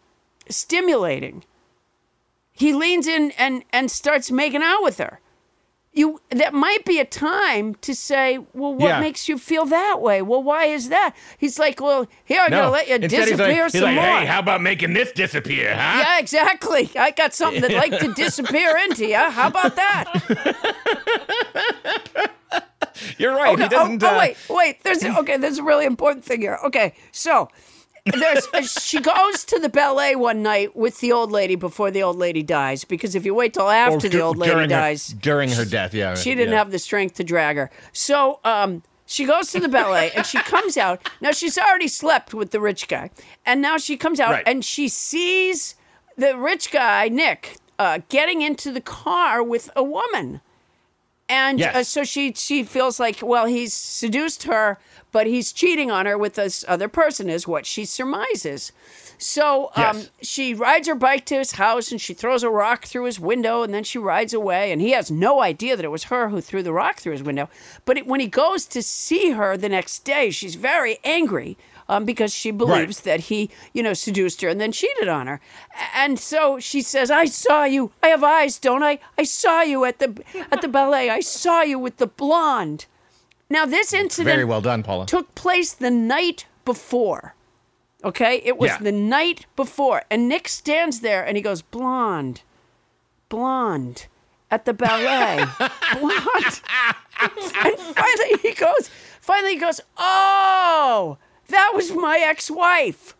stimulating. 0.50 1.44
He 2.54 2.74
leans 2.74 3.06
in 3.08 3.32
and, 3.38 3.64
and 3.72 3.92
starts 3.92 4.32
making 4.32 4.64
out 4.64 4.82
with 4.82 4.98
her. 4.98 5.20
You 5.94 6.22
that 6.30 6.54
might 6.54 6.86
be 6.86 7.00
a 7.00 7.06
time 7.06 7.74
to 7.82 7.96
say, 7.96 8.38
well, 8.54 8.74
what 8.74 8.88
Yeah. 8.88 9.00
makes 9.00 9.28
you 9.28 9.38
feel 9.40 9.66
that 9.66 10.00
way? 10.02 10.22
Well, 10.22 10.44
why 10.44 10.66
is 10.66 10.90
that? 10.90 11.16
He's 11.40 11.58
like, 11.58 11.80
well, 11.82 12.08
here 12.24 12.42
I'm 12.42 12.50
gonna 12.52 12.70
let 12.70 12.88
you 12.88 12.96
Instead 12.96 13.28
he's 13.28 13.30
disappear 13.38 13.64
like, 13.64 13.72
he's 13.72 13.82
some 13.82 13.96
like, 13.96 13.96
more. 13.96 14.20
hey, 14.20 14.26
how 14.28 14.40
about 14.40 14.62
making 14.62 14.94
this 14.94 15.12
disappear, 15.12 15.74
huh? 15.76 16.00
Yeah, 16.04 16.20
exactly. 16.20 16.90
I 16.96 17.12
got 17.12 17.34
something 17.34 17.62
that'd 17.62 17.78
like 17.78 18.00
to 18.00 18.14
disappear 18.16 18.78
into 18.78 19.08
you. 19.08 19.16
How 19.18 19.48
about 19.48 19.76
that? 19.76 20.06
You're 23.18 23.36
right. 23.36 23.54
Okay, 23.54 23.64
he 23.64 23.70
doesn't. 23.70 24.04
oh, 24.04 24.08
uh, 24.08 24.12
oh, 24.12 24.18
wait, 24.20 24.38
wait. 24.50 24.84
There's 24.84 25.04
okay. 25.04 25.38
There's 25.38 25.58
a 25.60 25.64
really 25.64 25.86
important 25.86 26.26
thing 26.26 26.42
here. 26.42 26.60
Okay, 26.66 26.94
so 27.12 27.50
there's 28.06 28.48
she 28.82 29.00
goes 29.02 29.44
to 29.46 29.60
the 29.60 29.70
ballet 29.70 30.16
one 30.16 30.42
night 30.42 30.76
with 30.76 31.00
the 31.00 31.12
old 31.12 31.32
lady 31.32 31.56
before 31.56 31.92
the 31.92 32.04
old 32.04 32.18
lady 32.18 32.44
dies 32.44 32.84
because 32.84 33.16
if 33.16 33.26
you 33.26 33.34
wait 33.34 33.54
till 33.54 33.70
after 33.70 34.10
the 34.10 34.22
old 34.22 34.38
lady 34.38 34.68
dies, 34.68 35.12
her, 35.12 35.18
during 35.20 35.50
her 35.52 35.66
death. 35.66 35.94
Yeah, 35.94 36.16
she 36.16 36.36
didn't 36.36 36.52
yeah. 36.54 36.60
have 36.60 36.72
the 36.72 36.80
strength 36.80 37.16
to 37.16 37.24
drag 37.24 37.58
her. 37.58 37.70
So 37.94 38.40
um, 38.44 38.84
she 39.06 39.26
goes 39.26 39.52
to 39.52 39.60
the 39.60 39.70
ballet 39.70 40.12
and 40.16 40.26
she 40.26 40.38
comes 40.40 40.78
out. 40.78 41.10
Now 41.22 41.32
she's 41.32 41.58
already 41.58 41.88
slept 41.88 42.34
with 42.34 42.52
the 42.52 42.60
rich 42.62 42.88
guy, 42.88 43.10
and 43.46 43.62
now 43.62 43.78
she 43.78 43.98
comes 43.98 44.20
out 44.20 44.32
Right. 44.32 44.44
and 44.48 44.64
she 44.64 44.88
sees 44.88 45.76
the 46.18 46.38
rich 46.38 46.72
guy 46.72 47.10
Nick 47.10 47.58
uh, 47.80 48.00
getting 48.10 48.42
into 48.42 48.72
the 48.72 48.82
car 48.82 49.44
with 49.44 49.70
a 49.76 49.84
woman. 49.84 50.42
And 51.30 51.60
Yes. 51.60 51.76
uh, 51.76 51.84
so 51.84 52.04
she 52.04 52.34
she 52.34 52.64
feels 52.64 53.00
like 53.00 53.20
well 53.22 53.46
he's 53.48 53.74
seduced 53.74 54.44
her, 54.44 54.78
but 55.12 55.28
he's 55.28 55.52
cheating 55.52 55.92
on 55.92 56.06
her 56.06 56.18
with 56.18 56.36
this 56.36 56.64
other 56.68 56.88
person 56.88 57.30
is 57.30 57.48
what 57.48 57.66
she 57.66 57.84
surmises. 57.84 58.72
So 59.18 59.72
um, 59.76 59.98
Yes. 59.98 60.10
she 60.22 60.54
rides 60.54 60.88
her 60.88 60.96
bike 60.96 61.26
to 61.26 61.36
his 61.40 61.54
house 61.54 61.92
and 61.92 62.00
she 62.00 62.14
throws 62.14 62.44
a 62.44 62.50
rock 62.50 62.86
through 62.86 63.06
his 63.06 63.20
window 63.20 63.64
and 63.64 63.74
then 63.74 63.84
she 63.84 63.98
rides 63.98 64.34
away 64.34 64.72
and 64.72 64.80
he 64.80 64.92
has 64.92 65.10
no 65.12 65.42
idea 65.42 65.76
that 65.76 65.84
it 65.84 65.90
was 65.90 66.06
her 66.06 66.30
who 66.30 66.40
threw 66.40 66.62
the 66.64 66.72
rock 66.72 67.00
through 67.00 67.14
his 67.14 67.24
window. 67.24 67.50
But 67.84 67.98
it, 67.98 68.08
when 68.08 68.20
he 68.20 68.28
goes 68.28 68.66
to 68.68 68.82
see 68.84 69.32
her 69.32 69.58
the 69.58 69.70
next 69.70 70.06
day, 70.06 70.30
she's 70.30 70.56
very 70.56 71.00
angry 71.04 71.58
um, 71.90 72.06
because 72.06 72.34
she 72.34 72.52
believes 72.52 73.02
that 73.02 73.22
he, 73.22 73.50
you 73.74 73.82
know, 73.84 73.94
seduced 73.94 74.42
her 74.42 74.50
and 74.50 74.60
then 74.60 74.72
cheated 74.72 75.08
on 75.08 75.28
her. 75.28 75.40
And 75.96 76.20
so 76.20 76.60
she 76.60 76.82
says, 76.82 77.10
"I 77.12 77.26
saw 77.26 77.64
you. 77.64 77.92
I 78.04 78.08
have 78.08 78.24
eyes, 78.24 78.60
don't 78.60 78.84
I? 78.84 79.00
I 79.18 79.24
saw 79.24 79.62
you 79.62 79.86
at 79.86 80.00
the 80.00 80.22
at 80.52 80.62
the 80.62 80.68
ballet. 80.68 81.10
I 81.10 81.20
saw 81.22 81.62
you 81.62 81.80
with 81.80 81.98
the 81.98 82.08
blonde." 82.08 82.86
Now 83.50 83.66
this 83.66 83.94
incident 83.94 84.34
Very 84.36 84.44
well 84.46 84.62
done, 84.62 84.84
Paula. 84.84 85.06
took 85.06 85.34
place 85.36 85.72
the 85.74 85.90
night 85.92 86.46
before. 86.66 87.34
Okay? 88.04 88.42
It 88.44 88.58
was 88.58 88.72
Yeah. 88.72 88.78
the 88.80 88.92
night 88.92 89.46
before. 89.56 90.04
And 90.12 90.28
Nick 90.30 90.48
stands 90.50 91.00
there 91.00 91.24
and 91.26 91.36
he 91.38 91.42
goes, 91.42 91.62
Blonde, 91.62 92.42
blonde, 93.30 94.08
at 94.52 94.66
the 94.66 94.74
ballet. 94.74 95.46
blonde. 96.00 96.62
and 97.20 97.80
finally 97.80 98.38
he 98.42 98.54
goes, 98.54 98.90
finally 99.22 99.54
he 99.56 99.60
goes, 99.60 99.82
Oh, 99.98 101.18
that 101.48 101.72
was 101.76 101.92
my 101.94 102.20
ex 102.20 102.50
wife. 102.52 103.16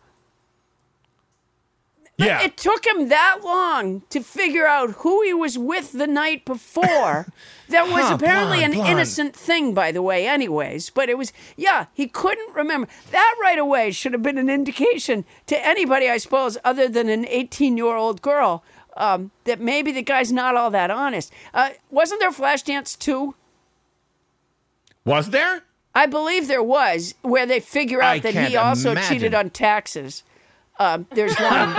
yeah. 2.16 2.42
It 2.42 2.56
took 2.56 2.84
him 2.86 3.08
that 3.10 3.38
long 3.44 4.02
to 4.10 4.20
figure 4.22 4.66
out 4.66 4.90
who 5.02 5.22
he 5.22 5.32
was 5.32 5.56
with 5.56 5.92
the 5.92 6.06
night 6.06 6.44
before. 6.44 7.26
That 7.70 7.86
was 7.88 8.06
Huh, 8.06 8.14
apparently 8.14 8.58
blonde, 8.60 8.72
an 8.72 8.78
blonde. 8.78 8.92
innocent 8.92 9.36
thing, 9.36 9.74
by 9.74 9.92
the 9.92 10.00
way, 10.00 10.26
anyways. 10.26 10.88
But 10.88 11.10
it 11.10 11.18
was, 11.18 11.34
yeah, 11.54 11.84
he 11.92 12.06
couldn't 12.08 12.54
remember. 12.54 12.88
That 13.10 13.34
right 13.42 13.58
away 13.58 13.90
should 13.90 14.14
have 14.14 14.22
been 14.22 14.38
an 14.38 14.48
indication 14.48 15.26
to 15.48 15.66
anybody, 15.66 16.08
I 16.08 16.16
suppose, 16.16 16.56
other 16.64 16.88
than 16.88 17.10
an 17.10 17.26
18 17.28 17.76
year 17.76 17.94
old 17.94 18.22
girl, 18.22 18.64
um, 18.96 19.32
that 19.44 19.60
maybe 19.60 19.92
the 19.92 20.00
guy's 20.00 20.32
not 20.32 20.56
all 20.56 20.70
that 20.70 20.90
honest. 20.90 21.30
Uh, 21.52 21.70
wasn't 21.90 22.20
there 22.20 22.30
Flashdance 22.30 22.98
2? 22.98 23.34
Was 25.04 25.28
there? 25.28 25.64
I 25.98 26.06
believe 26.06 26.46
there 26.46 26.62
was, 26.62 27.16
where 27.22 27.44
they 27.44 27.58
figure 27.58 28.00
out 28.00 28.16
I 28.16 28.18
that 28.20 28.34
he 28.48 28.56
also 28.56 28.92
imagine. 28.92 29.08
cheated 29.12 29.34
on 29.34 29.50
taxes. 29.50 30.22
Um, 30.78 31.08
there's 31.10 31.36
one. 31.36 31.74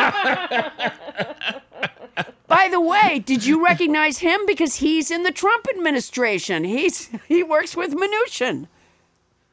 By 2.47 2.67
the 2.69 2.81
way, 2.81 3.19
did 3.19 3.45
you 3.45 3.63
recognize 3.63 4.17
him 4.17 4.41
because 4.45 4.75
he's 4.75 5.09
in 5.09 5.23
the 5.23 5.31
Trump 5.31 5.67
administration? 5.69 6.65
He's 6.65 7.09
he 7.29 7.43
works 7.43 7.77
with 7.77 7.93
Mnuchin. 7.93 8.67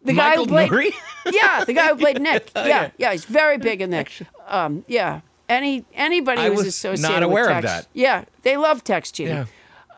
The 0.02 0.14
guy 0.14 0.30
Michael 0.30 0.46
who 0.46 0.66
played? 0.66 0.94
Yeah, 1.30 1.64
the 1.64 1.72
guy 1.72 1.86
who 1.88 1.96
played 1.96 2.20
Nick. 2.20 2.50
Yeah, 2.56 2.66
yeah. 2.66 2.90
yeah, 2.98 3.12
he's 3.12 3.24
very 3.24 3.58
big 3.58 3.80
in 3.80 3.90
that. 3.90 4.10
Um, 4.48 4.84
yeah. 4.88 5.20
Any 5.48 5.84
anybody 5.94 6.40
I 6.40 6.48
who's 6.48 6.58
was 6.58 6.66
associated 6.66 7.12
not 7.12 7.22
aware 7.22 7.46
with 7.46 7.58
of 7.58 7.62
that. 7.62 7.86
Yeah, 7.92 8.24
they 8.42 8.56
love 8.56 8.82
text 8.82 9.14
cheating. 9.14 9.34
Yeah. 9.36 9.46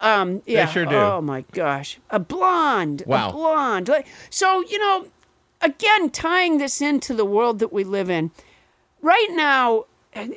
Um, 0.00 0.42
yeah. 0.46 0.66
sure 0.66 0.86
do. 0.86 0.94
Oh 0.94 1.20
my 1.20 1.44
gosh, 1.52 1.98
a 2.10 2.18
blonde. 2.18 3.02
Wow. 3.06 3.30
A 3.30 3.32
blonde. 3.32 3.90
So 4.30 4.62
you 4.62 4.78
know, 4.78 5.06
again, 5.60 6.10
tying 6.10 6.58
this 6.58 6.80
into 6.80 7.14
the 7.14 7.24
world 7.24 7.58
that 7.58 7.72
we 7.72 7.84
live 7.84 8.10
in, 8.10 8.30
right 9.02 9.28
now, 9.30 9.86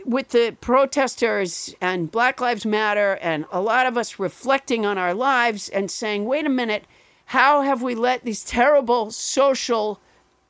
with 0.06 0.30
the 0.30 0.56
protesters 0.62 1.74
and 1.80 2.12
Black 2.12 2.42
Lives 2.42 2.66
Matter, 2.66 3.18
and 3.22 3.46
a 3.52 3.62
lot 3.62 3.86
of 3.86 3.98
us 3.98 4.20
reflecting 4.20 4.86
on 4.86 4.98
our 4.98 5.14
lives 5.14 5.70
and 5.70 5.90
saying, 5.92 6.26
"Wait 6.26 6.46
a 6.46 6.50
minute, 6.50 6.86
how 7.26 7.62
have 7.62 7.82
we 7.82 7.96
let 7.96 8.26
these 8.26 8.44
terrible 8.44 9.12
social 9.12 10.00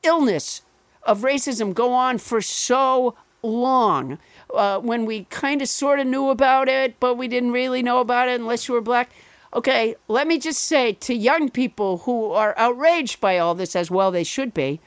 illness 0.03 0.61
of 1.03 1.21
racism 1.21 1.73
go 1.73 1.93
on 1.93 2.17
for 2.17 2.41
so 2.41 3.15
long 3.43 4.17
uh, 4.55 4.79
when 4.79 5.05
we 5.05 5.25
kind 5.25 5.61
of 5.61 5.69
sort 5.69 5.99
of 5.99 6.07
knew 6.07 6.29
about 6.29 6.67
it, 6.67 6.99
but 6.99 7.15
we 7.15 7.27
didn't 7.27 7.51
really 7.51 7.81
know 7.83 7.99
about 7.99 8.27
it 8.29 8.39
unless 8.39 8.67
you 8.67 8.73
were 8.73 8.81
black. 8.81 9.09
Okay, 9.53 9.95
let 10.07 10.27
me 10.27 10.39
just 10.39 10.63
say 10.63 10.93
to 10.93 11.13
young 11.13 11.49
people 11.49 11.99
who 11.99 12.31
are 12.31 12.53
outraged 12.57 13.19
by 13.19 13.37
all 13.37 13.53
this, 13.53 13.75
as 13.75 13.91
well 13.91 14.09
they 14.11 14.23
should 14.23 14.53
be, 14.53 14.79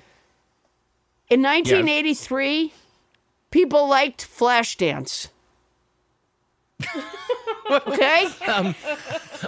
in 1.29 1.43
1983, 1.43 2.73
people 3.51 3.89
liked 3.89 4.27
Flashdance. 4.27 5.29
okay? 7.71 8.29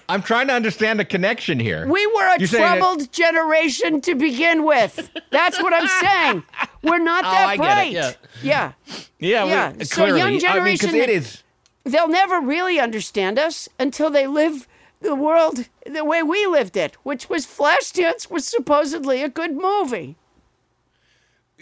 I'm 0.08 0.22
trying 0.22 0.48
to 0.48 0.52
understand 0.54 0.98
the 1.00 1.04
connection 1.04 1.58
here. 1.58 1.86
We 1.86 2.06
were 2.08 2.34
a 2.34 2.38
You're 2.38 2.48
saying 2.48 2.62
that- 2.62 2.78
troubled 2.78 3.12
generation 3.12 4.00
to 4.02 4.14
begin 4.14 4.64
with. 4.64 5.10
That's 5.30 5.62
what 5.62 5.72
I'm 5.72 5.88
saying. 5.88 6.42
We're 6.90 6.98
not 6.98 7.24
Oh, 7.24 7.30
that 7.30 7.54
it, 7.54 7.58
bright. 7.58 7.92
yeah. 7.92 8.12
yeah. 8.42 8.72
Yeah, 9.18 9.72
we- 9.72 9.84
so 9.84 9.94
clearly. 9.96 10.18
young 10.18 10.28
I 10.28 10.30
mean, 10.30 10.40
generation- 10.40 10.94
it 10.94 11.10
is. 11.10 11.42
They'll 11.84 12.08
never 12.08 12.40
really 12.40 12.80
understand 12.80 13.38
us 13.38 13.68
until 13.78 14.10
they 14.10 14.26
live 14.26 14.66
the 15.00 15.14
world 15.14 15.66
the 15.84 16.04
way 16.04 16.22
we 16.22 16.46
lived 16.46 16.76
it, 16.76 16.96
which 17.04 17.28
was 17.28 17.46
Flashdance 17.46 18.28
was 18.30 18.46
supposedly 18.46 19.22
a 19.22 19.28
good 19.28 19.54
movie. 19.54 20.16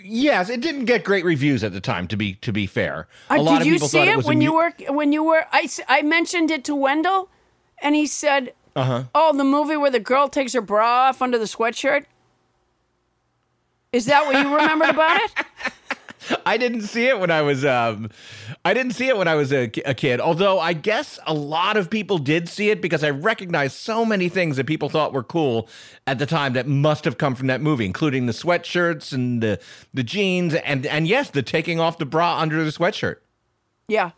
Yes, 0.03 0.49
it 0.51 0.61
didn't 0.61 0.87
get 0.87 1.05
great 1.05 1.25
reviews 1.25 1.63
at 1.63 1.73
the 1.73 1.81
time. 1.81 2.09
To 2.09 2.17
be 2.17 2.35
to 2.35 2.53
be 2.53 2.67
fair, 2.67 3.07
Uh, 3.31 3.37
a 3.39 3.43
lot 3.43 3.53
did 3.55 3.61
of 3.63 3.67
you 3.69 3.73
people 3.75 3.89
see 3.89 3.99
thought 3.99 4.09
it, 4.09 4.13
it 4.13 4.17
was 4.17 4.27
when 4.27 4.41
you 4.41 4.51
amu- 4.59 4.73
were 4.89 4.93
when 4.93 5.13
you 5.13 5.23
were 5.23 5.47
I, 5.53 5.69
I 5.89 6.03
mentioned 6.03 6.51
it 6.51 6.65
to 6.65 6.75
Wendell 6.75 7.29
and 7.81 7.95
he 7.95 8.07
said, 8.07 8.55
Uh-huh. 8.75 9.05
"Oh, 9.15 9.33
the 9.37 9.45
movie 9.45 9.77
where 9.77 9.91
the 9.91 10.01
girl 10.01 10.29
takes 10.29 10.53
her 10.53 10.61
bra 10.61 11.09
off 11.11 11.23
under 11.23 11.39
the 11.39 11.45
sweatshirt?" 11.45 12.07
Is 13.95 14.07
that 14.07 14.27
what 14.27 14.37
you 14.43 14.53
remembered 14.53 14.91
about 14.91 15.21
it? 15.21 15.31
I 16.47 16.57
didn't 16.57 16.83
see 16.83 17.07
it 17.07 17.21
when 17.21 17.31
I 17.31 17.43
was 17.43 17.65
um, 17.65 18.11
I 18.65 18.75
didn't 18.75 18.93
see 18.93 19.07
it 19.07 19.17
when 19.17 19.29
I 19.29 19.37
was 19.37 19.53
a, 19.53 19.71
a 19.85 19.95
kid. 19.95 20.21
Although 20.21 20.59
I 20.59 20.73
guess 20.73 21.19
a 21.29 21.35
lot 21.35 21.77
of 21.77 21.91
people 21.91 22.19
did 22.19 22.49
see 22.49 22.71
it 22.71 22.81
because 22.81 23.05
I 23.05 23.11
recognized 23.11 23.77
so 23.77 24.05
many 24.05 24.29
things 24.29 24.57
that 24.57 24.67
people 24.67 24.89
thought 24.89 25.13
were 25.13 25.23
cool 25.23 25.69
at 26.09 26.19
the 26.19 26.27
time 26.27 26.55
that 26.55 26.67
must 26.67 27.05
have 27.05 27.19
come 27.19 27.37
from 27.37 27.47
that 27.47 27.61
movie, 27.61 27.85
including 27.85 28.27
the 28.27 28.33
sweatshirts 28.33 29.13
and 29.13 29.41
the 29.41 29.61
the 29.93 30.03
jeans 30.03 30.55
and 30.55 30.87
and 30.87 31.07
yes, 31.07 31.31
the 31.31 31.43
taking 31.43 31.79
off 31.79 31.99
the 31.99 32.07
bra 32.07 32.39
under 32.41 32.65
the 32.65 32.71
sweatshirt. 32.71 33.17
Yeah. 33.87 34.11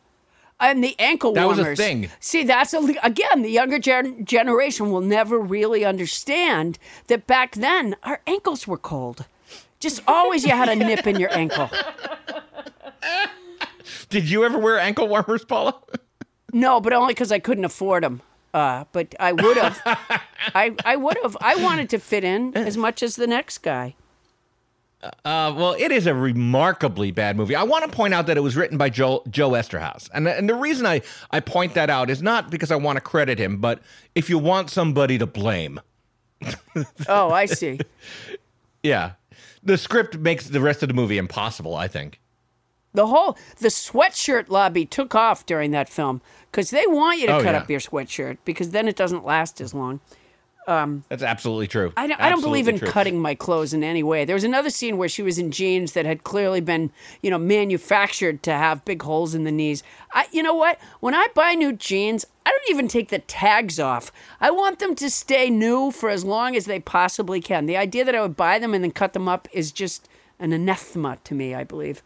and 0.59 0.83
the 0.83 0.95
ankle 0.99 1.35
That 1.35 1.49
was 1.49 1.59
a 1.59 1.77
thing. 1.77 2.09
See, 2.20 2.45
that's 2.45 2.72
a, 2.72 2.79
again 3.03 3.43
the 3.43 3.51
younger 3.51 3.79
gen- 3.79 4.24
generation 4.24 4.91
will 4.91 5.03
never 5.03 5.39
really 5.39 5.85
understand 5.85 6.79
that 7.09 7.27
back 7.27 7.57
then 7.57 7.97
our 8.05 8.22
ankles 8.27 8.66
were 8.66 8.79
cold. 8.79 9.27
Just 9.87 10.03
always 10.09 10.45
you 10.45 10.51
had 10.51 10.68
a 10.68 10.74
nip 10.74 11.07
in 11.07 11.20
your 11.20 11.32
ankle. 11.32 11.70
Did 14.09 14.28
you 14.28 14.45
ever 14.45 14.59
wear 14.59 14.80
ankle 14.80 15.07
warmers, 15.07 15.45
Paula? 15.45 15.76
No, 16.53 16.80
but 16.80 16.93
only 16.93 17.14
because 17.14 17.30
I 17.30 17.39
couldn't 17.39 17.64
afford 17.64 18.03
them. 18.03 18.20
Uh, 18.53 18.82
but 18.91 19.14
I 19.20 19.30
would 19.30 19.57
have. 19.57 19.80
I 20.57 20.74
I 20.84 20.97
would 20.97 21.16
have. 21.22 21.37
I 21.41 21.55
wanted 21.62 21.89
to 21.91 22.01
fit 22.01 22.24
in 22.24 22.57
as 22.57 22.76
much 22.76 23.01
as 23.01 23.14
the 23.14 23.28
next 23.28 23.59
guy. 23.59 23.95
Uh, 25.05 25.55
well, 25.57 25.76
it 25.78 25.93
is 25.93 26.09
a 26.09 26.14
remarkably 26.14 27.12
bad 27.12 27.37
movie. 27.37 27.55
I 27.55 27.62
want 27.62 27.84
to 27.84 27.91
point 27.97 28.12
out 28.12 28.26
that 28.26 28.37
it 28.37 28.41
was 28.41 28.57
written 28.57 28.76
by 28.76 28.91
Joe, 28.91 29.22
Joe 29.30 29.51
Eszterhas. 29.51 30.11
And, 30.12 30.26
and 30.26 30.49
the 30.49 30.55
reason 30.55 30.84
I, 30.84 31.03
I 31.30 31.39
point 31.39 31.74
that 31.74 31.91
out 31.91 32.11
is 32.11 32.22
not 32.22 32.51
because 32.51 32.72
I 32.72 32.76
want 32.76 32.97
to 32.97 33.01
credit 33.01 33.39
him, 33.39 33.59
but 33.59 33.82
if 34.16 34.28
you 34.28 34.37
want 34.37 34.68
somebody 34.68 35.16
to 35.18 35.26
blame. 35.26 35.80
Oh, 37.09 37.30
I 37.30 37.47
see. 37.47 37.78
Yeah. 38.82 39.12
The 39.67 39.77
script 39.77 40.17
makes 40.17 40.47
the 40.49 40.61
rest 40.61 40.83
of 40.83 40.89
the 40.89 40.95
movie 40.95 41.19
impossible, 41.19 41.75
I 41.75 41.89
think. 41.89 42.21
The 42.95 43.09
whole 43.09 43.37
the 43.59 43.69
sweatshirt 43.69 44.49
lobby 44.49 44.87
took 44.87 45.14
off 45.14 45.45
during 45.45 45.73
that 45.73 45.89
film 45.89 46.23
because 46.51 46.71
they 46.71 46.87
want 46.87 47.19
you 47.19 47.27
to 47.27 47.35
Oh, 47.37 47.43
cut 47.43 47.53
yeah. 47.55 47.61
up 47.61 47.69
your 47.69 47.81
sweatshirt 47.81 48.39
because 48.47 48.71
then 48.71 48.89
it 48.89 48.97
doesn't 48.97 49.25
last 49.25 49.61
as 49.61 49.75
long. 49.75 50.01
Um, 50.67 51.05
That's 51.09 51.23
absolutely 51.23 51.69
true. 51.69 51.93
I 51.97 52.09
don't, 52.09 52.21
I 52.21 52.29
don't 52.29 52.41
believe 52.41 52.67
in 52.67 52.79
true. 52.79 52.89
cutting 52.89 53.21
my 53.21 53.37
clothes 53.37 53.73
in 53.73 53.85
any 53.85 54.03
way. 54.03 54.25
There 54.25 54.35
was 54.35 54.43
another 54.43 54.71
scene 54.71 54.97
where 54.97 55.09
she 55.09 55.23
was 55.23 55.39
in 55.39 55.53
jeans 55.53 55.93
that 55.93 56.05
had 56.07 56.25
clearly 56.25 56.61
been, 56.61 56.91
you 57.23 57.31
know, 57.31 57.39
manufactured 57.39 58.43
to 58.45 58.53
have 58.53 58.85
big 58.85 59.03
holes 59.03 59.35
in 59.35 59.45
the 59.45 59.53
knees. 59.53 59.85
I, 60.12 60.27
you 60.33 60.43
know 60.43 60.55
what? 60.55 60.81
When 61.01 61.14
I 61.14 61.29
buy 61.35 61.55
new 61.55 61.73
jeans, 61.73 62.25
I 62.45 62.51
don't 62.51 62.71
even 62.71 62.89
take 62.89 63.11
the 63.11 63.21
tags 63.21 63.79
off. 63.79 64.11
I 64.41 64.51
want 64.51 64.81
them 64.81 64.97
to 64.97 65.09
stay 65.09 65.51
new 65.51 65.93
for 65.93 66.11
as 66.11 66.25
long 66.25 66.57
as 66.57 66.64
they 66.64 66.81
possibly 66.81 67.41
can. 67.41 67.67
The 67.67 67.77
idea 67.77 68.05
that 68.05 68.14
I 68.14 68.21
would 68.21 68.37
buy 68.37 68.59
them 68.59 68.75
and 68.75 68.83
then 68.83 68.93
cut 68.93 69.12
them 69.12 69.29
up 69.29 69.49
is 69.53 69.71
just 69.71 70.09
an 70.41 70.53
anathema 70.53 71.19
to 71.25 71.35
me. 71.35 71.55
I 71.55 71.62
believe. 71.62 72.03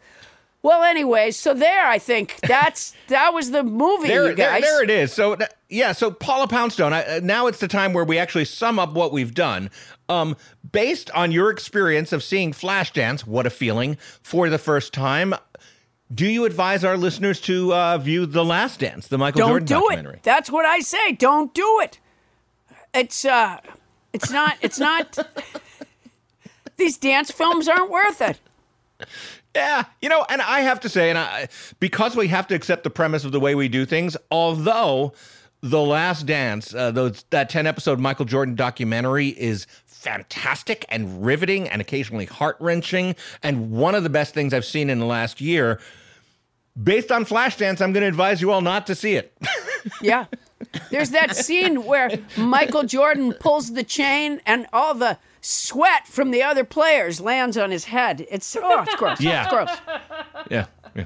Well, 0.63 0.83
anyway, 0.83 1.31
so 1.31 1.55
there, 1.55 1.87
I 1.87 1.97
think 1.97 2.39
that's 2.41 2.93
that 3.07 3.33
was 3.33 3.49
the 3.49 3.63
movie, 3.63 4.09
There, 4.09 4.29
you 4.29 4.35
guys. 4.35 4.61
there 4.61 4.83
it 4.83 4.91
is. 4.91 5.11
So 5.11 5.35
yeah, 5.69 5.91
so 5.91 6.11
Paula 6.11 6.47
Poundstone. 6.47 6.93
I, 6.93 7.17
uh, 7.17 7.19
now 7.23 7.47
it's 7.47 7.59
the 7.59 7.67
time 7.67 7.93
where 7.93 8.03
we 8.05 8.19
actually 8.19 8.45
sum 8.45 8.77
up 8.77 8.93
what 8.93 9.11
we've 9.11 9.33
done. 9.33 9.71
Um, 10.07 10.35
based 10.71 11.09
on 11.11 11.31
your 11.31 11.49
experience 11.49 12.11
of 12.13 12.21
seeing 12.21 12.51
Flashdance, 12.51 13.21
what 13.21 13.47
a 13.47 13.49
feeling 13.49 13.97
for 14.21 14.49
the 14.49 14.59
first 14.59 14.93
time. 14.93 15.33
Do 16.13 16.27
you 16.27 16.43
advise 16.45 16.83
our 16.83 16.97
listeners 16.97 17.39
to 17.41 17.73
uh, 17.73 17.97
view 17.97 18.25
The 18.25 18.43
Last 18.43 18.81
Dance, 18.81 19.07
the 19.07 19.17
Michael 19.17 19.39
don't 19.39 19.49
Jordan 19.49 19.65
do 19.65 19.73
documentary? 19.75 20.15
it. 20.17 20.23
That's 20.23 20.51
what 20.51 20.65
I 20.65 20.81
say. 20.81 21.13
Don't 21.13 21.53
do 21.53 21.79
it. 21.81 21.99
It's 22.93 23.25
uh, 23.25 23.57
it's 24.13 24.29
not. 24.29 24.57
It's 24.61 24.77
not. 24.77 25.17
these 26.77 26.97
dance 26.97 27.31
films 27.31 27.67
aren't 27.67 27.89
worth 27.89 28.21
it. 28.21 28.39
Yeah, 29.55 29.83
you 30.01 30.09
know, 30.09 30.25
and 30.29 30.41
I 30.41 30.61
have 30.61 30.79
to 30.81 30.89
say, 30.89 31.09
and 31.09 31.17
I 31.17 31.49
because 31.79 32.15
we 32.15 32.29
have 32.29 32.47
to 32.47 32.55
accept 32.55 32.83
the 32.83 32.89
premise 32.89 33.25
of 33.25 33.31
the 33.31 33.39
way 33.39 33.53
we 33.55 33.67
do 33.67 33.85
things, 33.85 34.15
although 34.29 35.13
the 35.61 35.81
Last 35.81 36.25
Dance, 36.25 36.73
uh, 36.73 36.91
those 36.91 37.23
that 37.31 37.49
ten 37.49 37.67
episode 37.67 37.99
Michael 37.99 38.25
Jordan 38.25 38.55
documentary 38.55 39.27
is 39.27 39.67
fantastic 39.85 40.85
and 40.89 41.25
riveting 41.25 41.67
and 41.69 41.81
occasionally 41.81 42.25
heart 42.25 42.57
wrenching, 42.59 43.15
and 43.43 43.71
one 43.71 43.93
of 43.93 44.03
the 44.03 44.09
best 44.09 44.33
things 44.33 44.53
I've 44.53 44.65
seen 44.65 44.89
in 44.89 44.99
the 44.99 45.05
last 45.05 45.41
year. 45.41 45.79
Based 46.81 47.11
on 47.11 47.25
Flashdance, 47.25 47.81
I'm 47.81 47.91
going 47.91 48.01
to 48.01 48.07
advise 48.07 48.41
you 48.41 48.49
all 48.51 48.61
not 48.61 48.87
to 48.87 48.95
see 48.95 49.15
it. 49.15 49.37
Yeah. 49.99 50.25
There's 50.91 51.09
that 51.09 51.35
scene 51.35 51.85
where 51.85 52.11
Michael 52.37 52.83
Jordan 52.83 53.33
pulls 53.33 53.73
the 53.73 53.83
chain 53.83 54.39
and 54.45 54.67
all 54.71 54.93
the 54.93 55.17
sweat 55.41 56.07
from 56.07 56.31
the 56.31 56.43
other 56.43 56.63
players 56.63 57.19
lands 57.19 57.57
on 57.57 57.71
his 57.71 57.85
head. 57.85 58.25
It's 58.29 58.55
oh, 58.55 58.83
it's 58.83 58.95
gross. 58.95 59.19
Yeah. 59.19 59.43
It's 59.43 59.51
gross. 59.51 59.69
yeah. 60.49 60.65
yeah. 60.95 61.05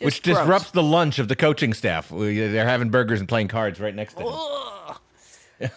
Which 0.00 0.22
gross. 0.22 0.38
disrupts 0.38 0.70
the 0.70 0.82
lunch 0.82 1.18
of 1.18 1.28
the 1.28 1.36
coaching 1.36 1.72
staff. 1.72 2.10
They're 2.10 2.66
having 2.66 2.90
burgers 2.90 3.20
and 3.20 3.28
playing 3.28 3.48
cards 3.48 3.80
right 3.80 3.94
next 3.94 4.14
to 4.14 4.24
them. 4.24 4.98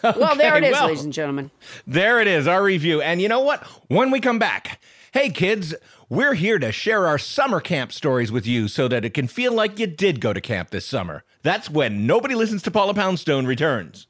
well, 0.02 0.34
there 0.36 0.56
it 0.56 0.64
is, 0.64 0.72
well. 0.72 0.86
ladies 0.86 1.04
and 1.04 1.12
gentlemen. 1.12 1.50
There 1.86 2.20
it 2.20 2.26
is, 2.26 2.46
our 2.46 2.62
review. 2.62 3.00
And 3.00 3.20
you 3.22 3.28
know 3.28 3.40
what? 3.40 3.62
When 3.88 4.10
we 4.10 4.20
come 4.20 4.38
back, 4.38 4.80
hey 5.12 5.30
kids, 5.30 5.74
we're 6.08 6.34
here 6.34 6.58
to 6.58 6.72
share 6.72 7.06
our 7.06 7.18
summer 7.18 7.60
camp 7.60 7.92
stories 7.92 8.32
with 8.32 8.46
you 8.46 8.68
so 8.68 8.88
that 8.88 9.04
it 9.04 9.14
can 9.14 9.28
feel 9.28 9.52
like 9.52 9.78
you 9.78 9.86
did 9.86 10.20
go 10.20 10.32
to 10.32 10.40
camp 10.40 10.70
this 10.70 10.86
summer. 10.86 11.24
That's 11.42 11.70
when 11.70 12.06
Nobody 12.06 12.34
Listens 12.34 12.62
to 12.62 12.70
Paula 12.70 12.94
Poundstone 12.94 13.46
returns. 13.46 14.08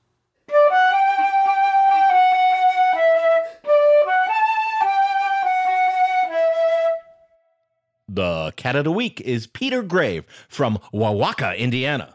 The 8.16 8.54
cat 8.56 8.76
of 8.76 8.84
the 8.84 8.92
week 8.92 9.20
is 9.20 9.46
Peter 9.46 9.82
Grave 9.82 10.24
from 10.48 10.78
Wawaka, 10.90 11.54
Indiana. 11.58 12.14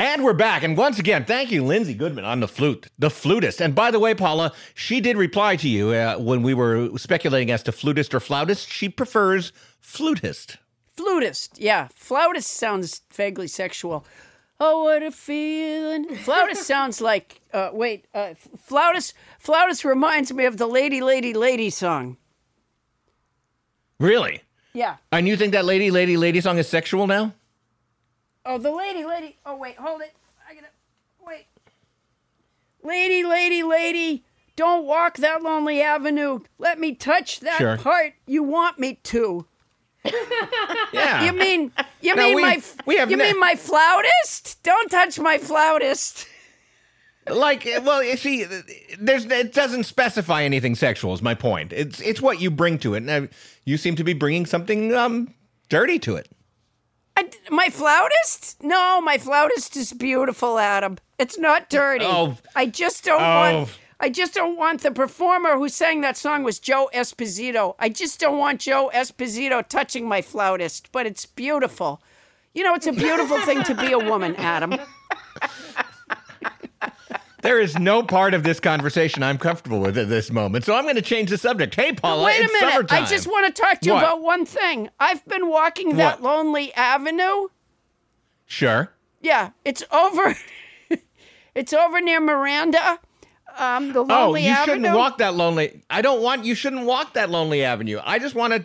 And 0.00 0.24
we're 0.24 0.32
back. 0.32 0.64
And 0.64 0.76
once 0.76 0.98
again, 0.98 1.24
thank 1.24 1.52
you, 1.52 1.64
Lindsey 1.64 1.94
Goodman, 1.94 2.24
on 2.24 2.40
the 2.40 2.48
flute, 2.48 2.88
the 2.98 3.08
flutist. 3.08 3.60
And 3.60 3.72
by 3.72 3.92
the 3.92 4.00
way, 4.00 4.14
Paula, 4.14 4.52
she 4.74 5.00
did 5.00 5.16
reply 5.16 5.54
to 5.54 5.68
you 5.68 5.90
uh, 5.90 6.16
when 6.16 6.42
we 6.42 6.54
were 6.54 6.98
speculating 6.98 7.52
as 7.52 7.62
to 7.62 7.70
flutist 7.70 8.12
or 8.16 8.18
flautist. 8.18 8.68
She 8.68 8.88
prefers 8.88 9.52
flutist. 9.78 10.56
Flutist. 11.20 11.58
Yeah. 11.60 11.88
Flautist 11.94 12.50
sounds 12.50 13.02
vaguely 13.12 13.46
sexual. 13.46 14.04
Oh, 14.58 14.84
what 14.84 15.02
a 15.02 15.10
feeling. 15.10 16.14
Flautist 16.16 16.66
sounds 16.66 17.00
like, 17.00 17.40
uh, 17.52 17.70
wait, 17.72 18.06
uh, 18.14 18.34
flautist, 18.58 19.14
flautist 19.38 19.84
reminds 19.84 20.32
me 20.32 20.44
of 20.44 20.58
the 20.58 20.66
Lady, 20.66 21.00
Lady, 21.00 21.32
Lady 21.32 21.70
song. 21.70 22.16
Really? 23.98 24.42
Yeah. 24.72 24.96
And 25.12 25.26
you 25.26 25.36
think 25.36 25.52
that 25.52 25.64
lady, 25.64 25.90
lady, 25.90 26.16
lady 26.16 26.40
song 26.40 26.58
is 26.58 26.68
sexual 26.68 27.06
now? 27.06 27.34
Oh, 28.46 28.56
the 28.58 28.70
lady, 28.70 29.04
lady. 29.04 29.36
Oh, 29.44 29.56
wait, 29.56 29.76
hold 29.76 30.00
it. 30.00 30.14
I 30.48 30.54
gotta 30.54 30.68
wait. 31.26 31.46
Lady, 32.82 33.24
lady, 33.24 33.62
lady, 33.62 34.24
don't 34.56 34.86
walk 34.86 35.18
that 35.18 35.42
lonely 35.42 35.82
avenue. 35.82 36.40
Let 36.58 36.78
me 36.78 36.94
touch 36.94 37.40
that 37.40 37.58
Sure. 37.58 37.76
part 37.78 38.14
you 38.26 38.42
want 38.42 38.78
me 38.78 38.94
to. 39.04 39.46
Yeah. 40.92 41.24
You 41.24 41.32
mean 41.32 41.72
you 42.00 42.14
No, 42.14 42.24
mean 42.26 42.36
we- 42.36 42.42
my 42.42 42.62
we 42.86 42.96
have 42.96 43.10
you 43.10 43.16
ne- 43.16 43.32
mean 43.32 43.40
my 43.40 43.54
flautist? 43.54 44.62
Don't 44.62 44.90
touch 44.90 45.18
my 45.18 45.38
flautist. 45.38 46.26
like, 47.28 47.64
well, 47.82 48.02
you 48.02 48.16
see, 48.16 48.44
there's 48.98 49.24
it 49.26 49.52
doesn't 49.52 49.84
specify 49.84 50.42
anything 50.42 50.74
sexual. 50.74 51.12
Is 51.14 51.22
my 51.22 51.34
point. 51.34 51.72
It's 51.72 52.00
it's 52.00 52.20
what 52.20 52.40
you 52.40 52.50
bring 52.50 52.78
to 52.80 52.94
it. 52.94 53.08
Uh, 53.08 53.26
you 53.64 53.76
seem 53.76 53.94
to 53.96 54.04
be 54.04 54.14
bringing 54.14 54.46
something 54.46 54.94
um 54.94 55.34
dirty 55.68 55.98
to 56.00 56.16
it. 56.16 56.28
I, 57.16 57.28
my 57.50 57.68
flautist? 57.68 58.62
No, 58.62 59.00
my 59.00 59.18
flautist 59.18 59.76
is 59.76 59.92
beautiful, 59.92 60.58
Adam. 60.58 60.96
It's 61.18 61.38
not 61.38 61.68
dirty. 61.68 62.04
Oh. 62.06 62.36
I 62.56 62.66
just 62.66 63.04
don't 63.04 63.20
Oh. 63.20 63.24
want. 63.58 63.78
I 64.02 64.08
just 64.08 64.32
don't 64.32 64.56
want 64.56 64.80
the 64.80 64.90
performer 64.90 65.56
who 65.58 65.68
sang 65.68 66.00
that 66.00 66.16
song 66.16 66.42
was 66.42 66.58
Joe 66.58 66.88
Esposito. 66.94 67.74
I 67.78 67.90
just 67.90 68.18
don't 68.18 68.38
want 68.38 68.60
Joe 68.60 68.90
Esposito 68.94 69.66
touching 69.68 70.08
my 70.08 70.22
flautist, 70.22 70.90
but 70.90 71.06
it's 71.06 71.26
beautiful. 71.26 72.00
You 72.54 72.64
know, 72.64 72.74
it's 72.74 72.86
a 72.86 72.92
beautiful 72.92 73.38
thing 73.42 73.62
to 73.64 73.74
be 73.74 73.92
a 73.92 73.98
woman, 73.98 74.34
Adam. 74.36 74.74
There 77.42 77.58
is 77.60 77.78
no 77.78 78.02
part 78.02 78.34
of 78.34 78.42
this 78.42 78.60
conversation 78.60 79.22
I'm 79.22 79.38
comfortable 79.38 79.80
with 79.80 79.96
at 79.96 80.10
this 80.10 80.30
moment, 80.30 80.64
so 80.66 80.74
I'm 80.74 80.82
going 80.84 80.96
to 80.96 81.02
change 81.02 81.30
the 81.30 81.38
subject. 81.38 81.74
Hey, 81.74 81.92
Paula, 81.92 82.24
Wait 82.26 82.38
a 82.38 82.42
minute. 82.48 82.60
summertime. 82.72 83.04
I 83.04 83.06
just 83.06 83.26
want 83.26 83.46
to 83.54 83.62
talk 83.62 83.80
to 83.80 83.86
you 83.86 83.94
What? 83.94 84.02
about 84.04 84.20
one 84.22 84.44
thing. 84.44 84.90
I've 85.00 85.24
been 85.26 85.48
walking 85.48 85.96
that 85.96 86.20
What? 86.20 86.36
lonely 86.36 86.74
avenue. 86.74 87.48
Sure. 88.44 88.92
Yeah, 89.22 89.50
it's 89.64 89.82
over. 89.90 90.36
it's 91.54 91.72
over 91.72 92.00
near 92.02 92.20
Miranda. 92.20 92.98
Um, 93.60 93.92
the 93.92 94.04
Oh, 94.08 94.34
you 94.34 94.48
avenue. 94.48 94.74
shouldn't 94.74 94.96
walk 94.96 95.18
that 95.18 95.34
lonely. 95.34 95.82
I 95.90 96.00
don't 96.02 96.22
want. 96.22 96.44
You 96.44 96.54
shouldn't 96.54 96.86
walk 96.86 97.14
that 97.14 97.30
lonely 97.30 97.62
avenue. 97.62 98.00
I 98.02 98.18
just 98.18 98.34
want 98.34 98.52
to 98.54 98.64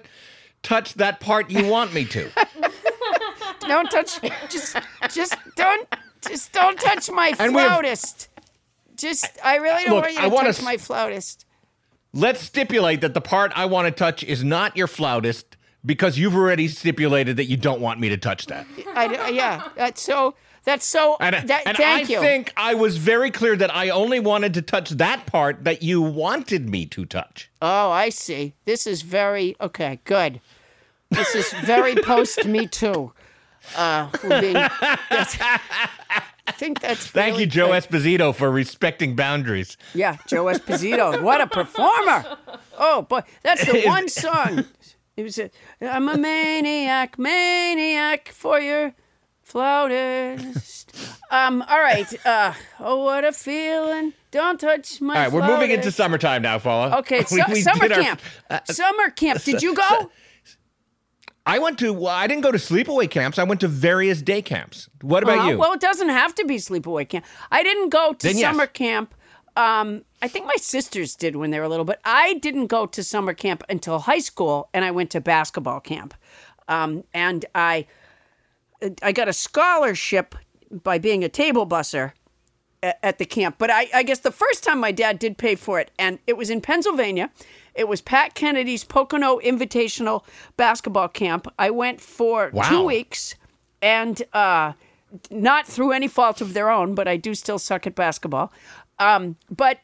touch 0.64 0.94
that 0.96 1.20
part 1.20 1.52
you 1.52 1.68
want 1.68 1.94
me 1.94 2.06
to. 2.06 2.30
Don't 3.68 3.90
touch. 3.90 4.20
Just, 4.50 4.78
just 5.14 5.36
don't. 5.56 5.88
Just 6.28 6.52
don't 6.54 6.80
touch 6.80 7.10
my 7.10 7.34
And 7.40 7.52
flautist. 7.54 8.30
Just, 8.96 9.26
I 9.44 9.56
really 9.58 9.84
don't 9.86 9.96
Look, 9.96 10.04
want 10.04 10.14
you 10.16 10.22
to 10.22 10.30
wanna 10.30 10.48
touch 10.50 10.60
s- 10.60 10.64
my 10.64 10.78
flautist. 10.78 11.46
Let's 12.14 12.42
stipulate 12.42 13.02
that 13.02 13.14
the 13.14 13.22
part 13.22 13.52
I 13.56 13.66
want 13.66 13.88
to 13.88 13.92
touch 13.92 14.24
is 14.24 14.44
not 14.44 14.78
your 14.78 14.88
flautist, 14.88 15.58
because 15.86 16.18
you've 16.18 16.36
already 16.36 16.68
stipulated 16.68 17.38
that 17.38 17.46
you 17.46 17.58
don't 17.58 17.82
want 17.82 18.00
me 18.00 18.10
to 18.10 18.18
touch 18.18 18.46
that. 18.48 18.66
I, 18.96 19.30
yeah, 19.30 19.68
that's 19.76 20.02
so. 20.02 20.36
That's 20.66 20.86
so. 20.86 21.16
And, 21.20 21.48
that, 21.48 21.68
and 21.68 21.78
thank 21.78 22.10
I 22.10 22.14
you. 22.14 22.20
think 22.20 22.52
I 22.58 22.74
was 22.74 22.98
very 22.98 23.30
clear 23.32 23.56
that 23.56 23.74
I 23.74 23.90
only 23.90 24.20
wanted 24.20 24.56
to 24.56 24.62
touch 24.62 24.90
that 24.92 25.28
part 25.28 25.64
that 25.64 25.84
you 25.84 26.02
wanted 26.02 26.70
me 26.70 26.86
to 26.88 27.06
touch. 27.06 27.50
Oh, 27.62 27.92
I 27.92 28.10
see. 28.10 28.56
This 28.66 28.88
is 28.88 29.04
very 29.04 29.56
okay. 29.62 30.00
Good. 30.06 30.42
This 31.12 31.36
is 31.36 31.54
very 31.66 31.96
post 32.04 32.46
Me 32.46 32.68
Too. 32.68 33.14
Uh, 33.76 34.10
being, 34.22 34.56
I 34.58 35.60
think 36.52 36.80
that's. 36.82 37.08
Thank 37.08 37.34
really 37.34 37.44
you, 37.44 37.50
Joe 37.50 37.68
good. 37.68 37.84
Esposito, 37.84 38.34
for 38.34 38.52
respecting 38.52 39.16
boundaries. 39.16 39.78
Yeah, 39.94 40.18
Joe 40.28 40.46
Esposito. 40.46 41.22
what 41.22 41.42
a 41.42 41.48
performer. 41.48 42.38
Oh, 42.78 43.04
boy. 43.04 43.22
That's 43.44 43.66
the 43.66 43.84
one 43.86 44.08
song. 44.10 44.66
It 45.18 45.24
was 45.24 45.40
a, 45.40 45.50
I'm 45.82 46.10
a 46.10 46.18
maniac, 46.18 47.18
maniac 47.18 48.30
for 48.30 48.60
your 48.60 48.94
flautist. 49.46 50.92
Um, 51.32 51.62
all 51.64 51.80
right. 51.80 52.26
Uh, 52.26 52.54
oh, 52.80 53.04
what 53.04 53.24
a 53.26 53.32
feeling. 53.32 54.14
Don't 54.32 54.60
touch 54.60 55.00
my 55.02 55.16
All 55.16 55.22
right, 55.24 55.32
we're 55.32 55.48
moving 55.48 55.72
into 55.72 55.92
summertime 55.92 56.42
now, 56.42 56.60
Paula. 56.60 56.98
Okay, 57.00 57.20
We- 57.20 57.26
su- 57.42 57.42
we 57.50 57.62
summer 57.62 57.84
our- 57.86 57.90
camp. 58.02 58.22
uh, 58.50 58.60
summer 58.66 59.10
camp. 59.10 59.42
Did 59.44 59.62
you 59.64 59.74
go? 59.76 60.12
I 61.48 61.60
went 61.60 61.78
to. 61.80 61.94
Well, 61.94 62.08
I 62.08 62.26
didn't 62.26 62.42
go 62.42 62.52
to 62.52 62.58
sleepaway 62.58 63.10
camps. 63.10 63.38
I 63.38 63.44
went 63.44 63.62
to 63.62 63.68
various 63.68 64.22
day 64.22 64.42
camps. 64.42 64.90
What 65.02 65.22
about 65.24 65.38
Uh-huh. 65.40 65.50
you? 65.52 65.58
Well, 65.60 65.74
it 65.74 65.80
doesn't 65.80 66.10
have 66.10 66.34
to 66.36 66.46
be 66.46 66.58
sleepaway 66.58 67.08
camp. 67.08 67.24
I 67.52 67.62
didn't 67.62 67.90
go 67.90 68.14
to 68.14 68.28
Then 68.28 68.38
yes. 68.38 68.50
summer 68.52 68.66
camp. 68.66 69.14
Um, 69.56 70.04
I 70.24 70.28
think 70.28 70.48
my 70.48 70.56
sisters 70.58 71.16
did 71.16 71.36
when 71.36 71.52
they 71.52 71.60
were 71.60 71.68
little, 71.70 71.86
but 71.86 72.02
I 72.04 72.34
didn't 72.36 72.68
go 72.68 72.88
to 72.88 73.04
summer 73.04 73.34
camp 73.34 73.64
until 73.70 74.00
high 74.00 74.20
school, 74.20 74.70
and 74.74 74.84
I 74.84 74.92
went 74.92 75.12
to 75.12 75.22
basketball 75.22 75.80
camp. 75.80 76.14
Um, 76.68 77.04
and 77.14 77.46
I, 77.54 77.86
I 79.02 79.12
got 79.12 79.28
a 79.28 79.34
scholarship 79.34 80.36
by 80.72 80.98
being 80.98 81.24
a 81.24 81.30
table 81.30 81.66
busser 81.68 82.12
at, 82.84 83.00
at 83.04 83.18
the 83.18 83.26
camp. 83.26 83.56
But 83.58 83.70
I, 83.70 83.88
I 83.94 84.04
guess 84.04 84.20
the 84.20 84.32
first 84.32 84.64
time 84.64 84.80
my 84.80 84.92
dad 84.92 85.20
did 85.20 85.38
pay 85.38 85.56
for 85.56 85.80
it, 85.80 85.92
and 85.98 86.20
it 86.28 86.38
was 86.38 86.50
in 86.50 86.62
Pennsylvania. 86.62 87.30
It 87.74 87.88
was 87.88 88.02
Pat 88.02 88.36
Kennedy's 88.36 88.84
Pocono 88.84 89.40
Invitational 89.40 90.24
Basketball 90.58 91.10
Camp. 91.10 91.48
I 91.60 91.70
went 91.72 92.00
for 92.02 92.52
Wow. 92.54 92.70
two 92.70 92.84
weeks, 92.86 93.36
and 93.82 94.22
uh, 94.34 94.74
not 95.30 95.68
through 95.68 95.92
any 95.92 96.08
fault 96.08 96.42
of 96.42 96.54
their 96.54 96.70
own, 96.70 96.96
but 96.96 97.08
I 97.08 97.18
do 97.18 97.36
still 97.36 97.60
suck 97.60 97.86
at 97.88 97.96
basketball. 97.96 98.52
Um, 99.00 99.36
but 99.50 99.80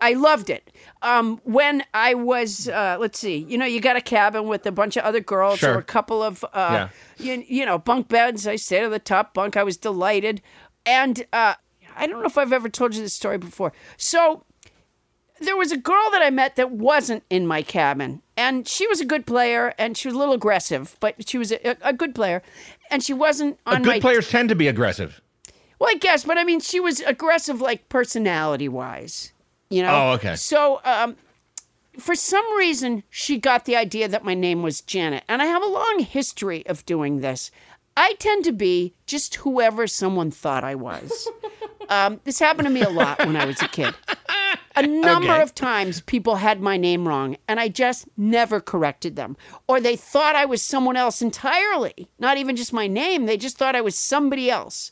I 0.00 0.14
loved 0.14 0.50
it. 0.50 0.70
Um, 1.02 1.40
when 1.44 1.82
I 1.94 2.14
was, 2.14 2.68
uh, 2.68 2.96
let's 3.00 3.18
see, 3.18 3.36
you 3.36 3.56
know, 3.58 3.66
you 3.66 3.80
got 3.80 3.96
a 3.96 4.00
cabin 4.00 4.46
with 4.48 4.66
a 4.66 4.72
bunch 4.72 4.96
of 4.96 5.04
other 5.04 5.20
girls 5.20 5.58
Sure. 5.60 5.74
or 5.74 5.78
a 5.78 5.82
couple 5.82 6.22
of, 6.22 6.44
uh, 6.52 6.88
you, 7.18 7.44
you 7.46 7.66
know, 7.66 7.78
bunk 7.78 8.08
beds. 8.08 8.46
I 8.46 8.56
stayed 8.56 8.84
on 8.84 8.90
the 8.90 8.98
top 8.98 9.34
bunk. 9.34 9.56
I 9.56 9.62
was 9.62 9.76
delighted. 9.76 10.42
And 10.86 11.24
uh, 11.32 11.54
I 11.96 12.06
don't 12.06 12.20
know 12.20 12.26
if 12.26 12.36
I've 12.38 12.52
ever 12.52 12.68
told 12.68 12.94
you 12.94 13.02
this 13.02 13.14
story 13.14 13.38
before. 13.38 13.72
So 13.96 14.44
there 15.40 15.56
was 15.56 15.72
a 15.72 15.76
girl 15.76 16.10
that 16.12 16.22
I 16.22 16.30
met 16.30 16.56
that 16.56 16.70
wasn't 16.70 17.22
in 17.28 17.46
my 17.46 17.62
cabin, 17.62 18.22
and 18.36 18.66
she 18.66 18.86
was 18.86 19.00
a 19.00 19.04
good 19.04 19.26
player, 19.26 19.74
and 19.78 19.96
she 19.96 20.08
was 20.08 20.14
a 20.14 20.18
little 20.18 20.34
aggressive, 20.34 20.96
but 21.00 21.28
she 21.28 21.38
was 21.38 21.52
a, 21.52 21.76
a 21.82 21.92
good 21.92 22.14
player, 22.14 22.42
and 22.90 23.02
she 23.02 23.12
wasn't 23.12 23.58
on 23.66 23.82
good 23.82 24.00
players 24.00 24.30
tend 24.30 24.48
to 24.48 24.54
be 24.54 24.68
aggressive. 24.68 25.20
Well, 25.78 25.90
I 25.90 25.94
guess, 25.94 26.24
but 26.24 26.38
I 26.38 26.44
mean, 26.44 26.60
she 26.60 26.78
was 26.80 27.00
aggressive, 27.00 27.60
like 27.60 27.88
personality 27.88 28.68
wise. 28.68 29.32
You 29.74 29.82
know. 29.82 29.90
Oh, 29.92 30.12
okay. 30.12 30.36
So, 30.36 30.80
um, 30.84 31.16
for 31.98 32.14
some 32.14 32.44
reason, 32.56 33.02
she 33.10 33.38
got 33.38 33.64
the 33.64 33.74
idea 33.76 34.06
that 34.08 34.24
my 34.24 34.34
name 34.34 34.62
was 34.62 34.80
Janet, 34.80 35.24
and 35.28 35.42
I 35.42 35.46
have 35.46 35.62
a 35.62 35.66
long 35.66 35.98
history 36.00 36.64
of 36.66 36.86
doing 36.86 37.20
this. 37.20 37.50
I 37.96 38.14
tend 38.14 38.44
to 38.44 38.52
be 38.52 38.94
just 39.06 39.34
whoever 39.36 39.86
someone 39.86 40.30
thought 40.30 40.62
I 40.64 40.74
was. 40.76 41.28
um, 41.88 42.20
this 42.24 42.38
happened 42.38 42.66
to 42.66 42.72
me 42.72 42.82
a 42.82 42.88
lot 42.90 43.24
when 43.24 43.36
I 43.36 43.46
was 43.46 43.60
a 43.62 43.68
kid. 43.68 43.94
A 44.76 44.82
number 44.82 45.30
Okay. 45.30 45.42
of 45.42 45.54
times 45.54 46.00
people 46.00 46.34
had 46.36 46.60
my 46.60 46.76
name 46.76 47.06
wrong, 47.06 47.36
and 47.46 47.60
I 47.60 47.68
just 47.68 48.08
never 48.16 48.60
corrected 48.60 49.14
them. 49.16 49.36
Or 49.68 49.80
they 49.80 49.94
thought 49.96 50.34
I 50.34 50.44
was 50.46 50.62
someone 50.62 50.96
else 50.96 51.22
entirely, 51.22 52.08
not 52.18 52.38
even 52.38 52.56
just 52.56 52.72
my 52.72 52.86
name. 52.88 53.26
They 53.26 53.36
just 53.36 53.56
thought 53.56 53.76
I 53.76 53.80
was 53.80 53.96
somebody 53.96 54.50
else. 54.50 54.90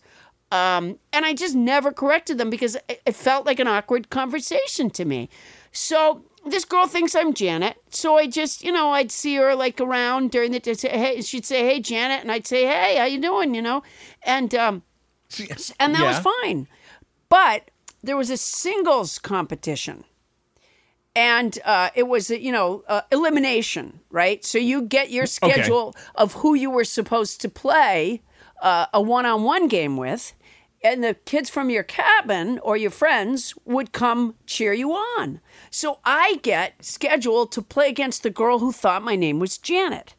Um, 0.52 0.98
and 1.14 1.24
I 1.24 1.32
just 1.32 1.54
never 1.54 1.92
corrected 1.92 2.36
them 2.36 2.50
because 2.50 2.76
it, 2.86 3.00
it 3.06 3.16
felt 3.16 3.46
like 3.46 3.58
an 3.58 3.66
awkward 3.66 4.10
conversation 4.10 4.90
to 4.90 5.06
me. 5.06 5.30
So 5.72 6.24
this 6.44 6.66
girl 6.66 6.86
thinks 6.86 7.14
I'm 7.14 7.32
Janet. 7.32 7.78
So 7.88 8.18
I 8.18 8.26
just, 8.26 8.62
you 8.62 8.70
know, 8.70 8.90
I'd 8.90 9.10
see 9.10 9.36
her 9.36 9.54
like 9.54 9.80
around 9.80 10.30
during 10.30 10.52
the 10.52 10.60
day. 10.60 10.74
Hey, 10.74 11.22
she'd 11.22 11.46
say, 11.46 11.66
"Hey, 11.66 11.80
Janet," 11.80 12.20
and 12.20 12.30
I'd 12.30 12.46
say, 12.46 12.66
"Hey, 12.66 12.96
how 12.98 13.06
you 13.06 13.18
doing?" 13.18 13.54
You 13.54 13.62
know, 13.62 13.82
and 14.24 14.54
um, 14.54 14.82
and 15.80 15.94
that 15.94 16.02
was 16.04 16.18
fine. 16.42 16.68
But 17.30 17.70
there 18.02 18.16
was 18.18 18.28
a 18.28 18.36
singles 18.36 19.18
competition. 19.18 20.04
And 21.14 21.58
uh, 21.66 21.90
it 21.94 22.04
was, 22.08 22.30
you 22.30 22.52
know, 22.52 22.84
uh, 22.88 23.02
elimination, 23.10 24.00
right? 24.10 24.42
So 24.44 24.56
you 24.56 24.82
get 24.82 25.10
your 25.10 25.26
schedule 25.26 25.94
of 26.14 26.32
who 26.34 26.54
you 26.54 26.70
were 26.70 26.84
supposed 26.84 27.42
to 27.42 27.50
play 27.50 28.22
uh, 28.62 28.86
a 28.94 29.00
one 29.02 29.26
on 29.26 29.42
one 29.42 29.68
game 29.68 29.96
with, 29.98 30.32
and 30.84 31.02
the 31.04 31.14
kids 31.14 31.48
from 31.48 31.70
your 31.70 31.82
cabin 31.84 32.58
or 32.60 32.76
your 32.76 32.90
friends 32.90 33.54
would 33.64 33.92
come 33.92 34.34
cheer 34.46 34.72
you 34.72 34.92
on. 34.92 35.40
So 35.70 35.98
I 36.04 36.40
get 36.42 36.84
scheduled 36.84 37.52
to 37.52 37.62
play 37.62 37.88
against 37.88 38.22
the 38.22 38.30
girl 38.30 38.58
who 38.58 38.72
thought 38.72 39.02
my 39.02 39.16
name 39.16 39.38
was 39.38 39.58
Janet. 39.58 40.14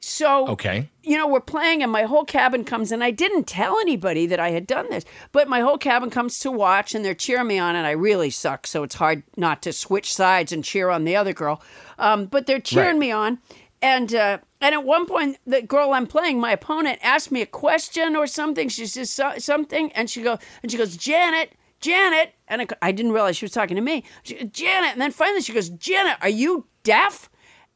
So 0.00 0.46
Okay. 0.48 0.90
you 1.02 1.16
know, 1.16 1.26
we're 1.26 1.40
playing 1.40 1.82
and 1.82 1.90
my 1.90 2.04
whole 2.04 2.24
cabin 2.24 2.64
comes 2.64 2.92
and 2.92 3.02
I 3.02 3.10
didn't 3.10 3.46
tell 3.48 3.78
anybody 3.80 4.26
that 4.26 4.38
I 4.38 4.50
had 4.50 4.66
done 4.66 4.88
this, 4.90 5.04
but 5.32 5.48
my 5.48 5.60
whole 5.60 5.76
cabin 5.78 6.08
comes 6.08 6.38
to 6.40 6.50
watch 6.52 6.94
and 6.94 7.04
they're 7.04 7.14
cheering 7.14 7.48
me 7.48 7.58
on 7.58 7.74
and 7.74 7.86
I 7.86 7.90
really 7.92 8.30
suck. 8.30 8.66
So 8.66 8.84
it's 8.84 8.94
hard 8.94 9.22
not 9.36 9.60
to 9.62 9.72
switch 9.72 10.14
sides 10.14 10.52
and 10.52 10.62
cheer 10.64 10.88
on 10.88 11.04
the 11.04 11.16
other 11.16 11.32
girl. 11.32 11.60
Um, 11.98 12.26
but 12.26 12.46
they're 12.46 12.60
cheering 12.60 12.90
Right. 12.92 12.98
me 12.98 13.10
on. 13.10 13.38
And, 13.82 14.14
uh, 14.14 14.38
and 14.60 14.74
at 14.74 14.84
one 14.84 15.06
point, 15.06 15.38
the 15.46 15.62
girl 15.62 15.92
I'm 15.92 16.06
playing, 16.06 16.40
my 16.40 16.52
opponent, 16.52 16.98
asked 17.02 17.30
me 17.30 17.42
a 17.42 17.46
question 17.46 18.16
or 18.16 18.26
something. 18.26 18.68
She 18.68 18.86
says 18.86 19.10
so- 19.10 19.38
something, 19.38 19.92
and 19.92 20.08
she 20.10 20.22
goes, 20.22 20.38
and 20.62 20.70
she 20.72 20.78
goes, 20.78 20.96
Janet, 20.96 21.52
Janet, 21.80 22.34
and 22.48 22.62
I, 22.62 22.66
I 22.82 22.92
didn't 22.92 23.12
realize 23.12 23.36
she 23.36 23.44
was 23.44 23.52
talking 23.52 23.76
to 23.76 23.82
me. 23.82 24.04
She, 24.24 24.44
Janet, 24.44 24.92
and 24.92 25.00
then 25.00 25.12
finally 25.12 25.42
she 25.42 25.52
goes, 25.52 25.68
Janet, 25.68 26.16
are 26.22 26.28
you 26.28 26.66
deaf? 26.82 27.28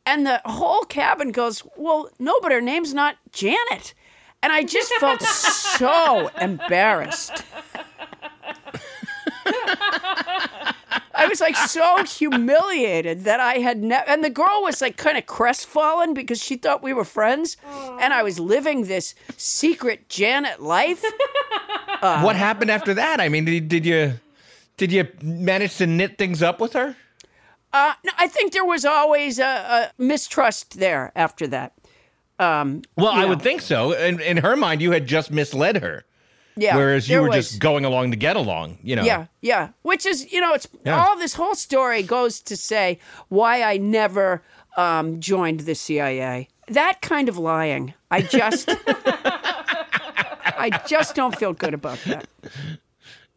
And 0.05 0.27
the 0.27 0.41
whole 0.45 0.83
cabin 0.83 1.31
goes, 1.31 1.63
Well, 1.77 2.11
no, 2.19 2.41
but 2.41 2.51
her 2.51 2.61
name's 2.61 2.93
not 2.93 3.17
Janet. 3.31 3.95
And 4.43 4.53
I 4.53 4.65
just 4.65 4.93
felt 4.95 5.23
so 5.23 6.29
embarrassed. 6.41 7.45
I 11.23 11.29
was 11.29 11.41
like 11.41 11.57
so 11.57 12.05
humiliated 12.19 13.25
that 13.25 13.41
I 13.41 13.55
had 13.55 13.83
never. 13.83 14.09
And 14.09 14.25
the 14.25 14.31
girl 14.31 14.63
was 14.63 14.81
like 14.81 14.97
kind 14.97 15.17
of 15.17 15.27
crestfallen 15.27 16.15
because 16.15 16.43
she 16.43 16.57
thought 16.57 16.83
we 16.83 16.93
were 16.93 17.05
friends. 17.05 17.57
And 18.01 18.13
I 18.13 18.23
was 18.23 18.39
living 18.39 18.85
this 18.85 19.15
secret 19.37 20.09
Janet 20.09 20.63
life. 20.63 21.05
what 22.01 22.37
happened 22.37 22.71
after 22.71 22.95
that? 22.95 23.21
I 23.21 23.29
mean, 23.29 23.45
did, 23.45 23.69
did 23.69 23.87
you 23.87 24.15
did 24.77 24.91
you 24.93 25.07
manage 25.23 25.77
to 25.77 25.87
knit 25.87 26.19
things 26.19 26.43
up 26.43 26.61
with 26.61 26.73
her? 26.73 26.97
Uh, 27.73 27.95
no, 28.05 28.13
I 28.19 28.27
think 28.29 28.53
there 28.53 28.65
was 28.65 28.85
always 28.85 29.39
a, 29.39 29.45
a 29.45 29.93
mistrust 29.97 30.79
there 30.79 31.13
after 31.15 31.47
that. 31.47 31.73
Um, 32.39 32.83
Well, 32.97 33.09
I 33.13 33.23
know. 33.23 33.29
would 33.29 33.43
think 33.43 33.61
so. 33.63 33.93
In, 33.93 34.21
in 34.21 34.39
her 34.39 34.57
mind, 34.57 34.83
you 34.83 34.91
had 34.91 35.07
just 35.07 35.31
misled 35.31 35.77
her, 35.83 36.05
Yeah. 36.57 36.77
whereas 36.77 37.09
you 37.09 37.21
were 37.23 37.29
was- 37.29 37.49
just 37.51 37.61
going 37.61 37.85
along 37.85 38.11
to 38.11 38.17
get 38.17 38.37
along. 38.37 38.79
You 38.83 38.97
know. 38.97 39.05
Yeah, 39.05 39.27
yeah. 39.41 39.69
Which 39.83 40.05
is, 40.07 40.33
you 40.33 40.41
know, 40.41 40.53
it's 40.55 40.69
Yeah. 40.85 41.03
all 41.05 41.17
this 41.19 41.35
whole 41.35 41.55
story 41.55 42.03
goes 42.03 42.41
to 42.43 42.57
say 42.57 42.99
why 43.29 43.63
I 43.63 43.77
never 43.79 44.43
um, 44.77 45.21
joined 45.21 45.61
the 45.61 45.75
CIA. 45.75 46.49
That 46.69 47.03
kind 47.03 47.29
of 47.29 47.37
lying, 47.39 47.93
I 48.11 48.23
just, 48.23 48.69
I 49.65 50.71
just 50.87 51.15
don't 51.15 51.37
feel 51.37 51.53
good 51.53 51.75
about 51.75 51.99
that. 52.07 52.27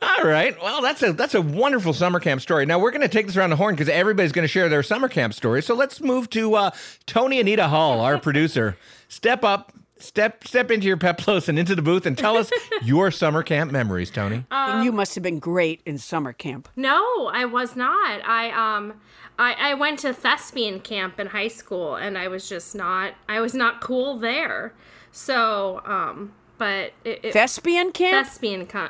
All 0.01 0.23
right. 0.25 0.55
Well, 0.61 0.81
that's 0.81 1.01
a 1.01 1.13
that's 1.13 1.33
a 1.33 1.41
wonderful 1.41 1.93
summer 1.93 2.19
camp 2.19 2.41
story. 2.41 2.65
Now 2.65 2.77
we're 2.79 2.91
going 2.91 3.01
to 3.01 3.07
take 3.07 3.25
this 3.27 3.37
around 3.37 3.49
the 3.49 3.55
horn 3.55 3.75
because 3.75 3.89
everybody's 3.89 4.31
going 4.33 4.43
to 4.43 4.47
share 4.51 4.69
their 4.69 4.83
summer 4.83 5.07
camp 5.07 5.33
stories. 5.33 5.65
So 5.65 5.73
let's 5.73 6.01
move 6.01 6.29
to 6.31 6.55
uh, 6.55 6.71
Tony 7.05 7.39
Anita 7.39 7.69
Hull, 7.69 8.01
our 8.01 8.19
producer. 8.19 8.77
Step 9.07 9.43
up, 9.43 9.71
step 9.97 10.45
step 10.47 10.69
into 10.71 10.87
your 10.87 10.97
peplos 10.97 11.47
and 11.47 11.57
into 11.57 11.75
the 11.75 11.81
booth 11.81 12.05
and 12.05 12.17
tell 12.17 12.37
us 12.37 12.51
your 12.83 13.11
summer 13.11 13.43
camp 13.43 13.71
memories, 13.71 14.09
Tony. 14.11 14.45
and 14.51 14.83
you 14.85 14.91
must 14.91 15.15
have 15.15 15.23
been 15.23 15.39
great 15.39 15.81
in 15.85 15.97
summer 15.97 16.33
camp. 16.33 16.67
No, 16.75 17.27
I 17.33 17.45
was 17.45 17.75
not. 17.75 18.21
I 18.27 18.51
um 18.51 18.93
I, 19.37 19.53
I 19.71 19.73
went 19.73 19.99
to 19.99 20.13
thespian 20.13 20.79
camp 20.79 21.19
in 21.19 21.27
high 21.27 21.49
school 21.49 21.95
and 21.95 22.17
I 22.17 22.27
was 22.27 22.47
just 22.49 22.75
not 22.75 23.13
I 23.29 23.39
was 23.39 23.53
not 23.53 23.81
cool 23.81 24.17
there. 24.17 24.73
So, 25.11 25.81
um 25.85 26.33
but 26.57 26.93
it, 27.03 27.19
it, 27.25 27.33
Thespian 27.33 27.91
camp? 27.91 28.25
thespian 28.27 28.65
co- 28.65 28.87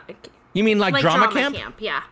You 0.53 0.63
mean 0.63 0.77
like, 0.77 0.93
like 0.93 1.01
drama, 1.01 1.31
drama 1.31 1.57
camp? 1.57 1.75
yeah. 1.79 2.03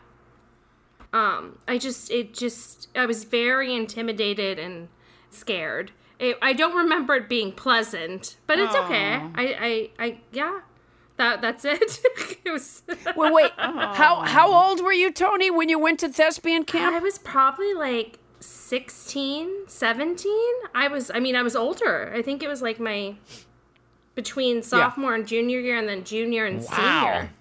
Um 1.11 1.59
I 1.67 1.77
just 1.77 2.09
it 2.11 2.33
just 2.33 2.87
I 2.95 3.05
was 3.05 3.23
very 3.23 3.73
intimidated 3.75 4.57
and 4.59 4.89
scared 5.29 5.91
it, 6.19 6.37
I 6.41 6.53
don't 6.53 6.75
remember 6.75 7.15
it 7.15 7.27
being 7.29 7.51
pleasant, 7.51 8.37
but 8.47 8.59
it's 8.59 8.75
okay. 8.75 9.15
I, 9.35 9.89
I, 9.99 10.05
I, 10.05 10.17
yeah, 10.31 10.61
that 11.17 11.41
that's 11.41 11.65
it. 11.65 11.99
it 12.45 12.51
was. 12.51 12.83
Well, 13.15 13.33
wait. 13.33 13.51
How 13.57 14.21
how 14.21 14.53
old 14.53 14.81
were 14.81 14.93
you, 14.93 15.11
Tony, 15.11 15.49
when 15.51 15.69
you 15.69 15.77
went 15.79 15.99
to 16.01 16.09
thespian 16.09 16.63
camp? 16.65 16.95
I 16.95 16.99
was 16.99 17.17
probably 17.19 17.73
like 17.73 18.19
16, 18.39 19.67
17. 19.67 20.31
I 20.75 20.87
was, 20.87 21.11
I 21.13 21.19
mean, 21.19 21.35
I 21.35 21.41
was 21.43 21.55
older. 21.55 22.11
I 22.15 22.21
think 22.21 22.41
it 22.43 22.47
was 22.47 22.61
like 22.61 22.79
my 22.79 23.15
between 24.15 24.61
sophomore 24.61 25.15
and 25.15 25.27
junior 25.27 25.59
year, 25.59 25.77
and 25.77 25.87
then 25.89 26.03
junior 26.03 26.45
and 26.45 26.59
Wow. 26.61 26.67
senior. 26.75 27.31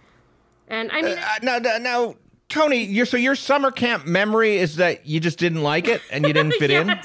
And 0.68 0.91
I 0.93 1.03
mean, 1.03 1.18
Uh, 1.18 1.35
now, 1.43 1.59
now, 1.59 1.79
now, 1.79 2.14
Tony, 2.49 2.83
your 2.85 3.05
so 3.07 3.16
your 3.16 3.35
summer 3.35 3.70
camp 3.70 4.07
memory 4.07 4.57
is 4.57 4.77
that 4.77 5.07
you 5.07 5.20
just 5.20 5.39
didn't 5.39 5.62
like 5.62 5.89
it 5.89 6.01
and 6.11 6.27
you 6.27 6.33
didn't 6.33 6.53
fit 6.59 6.70
in. 6.70 6.99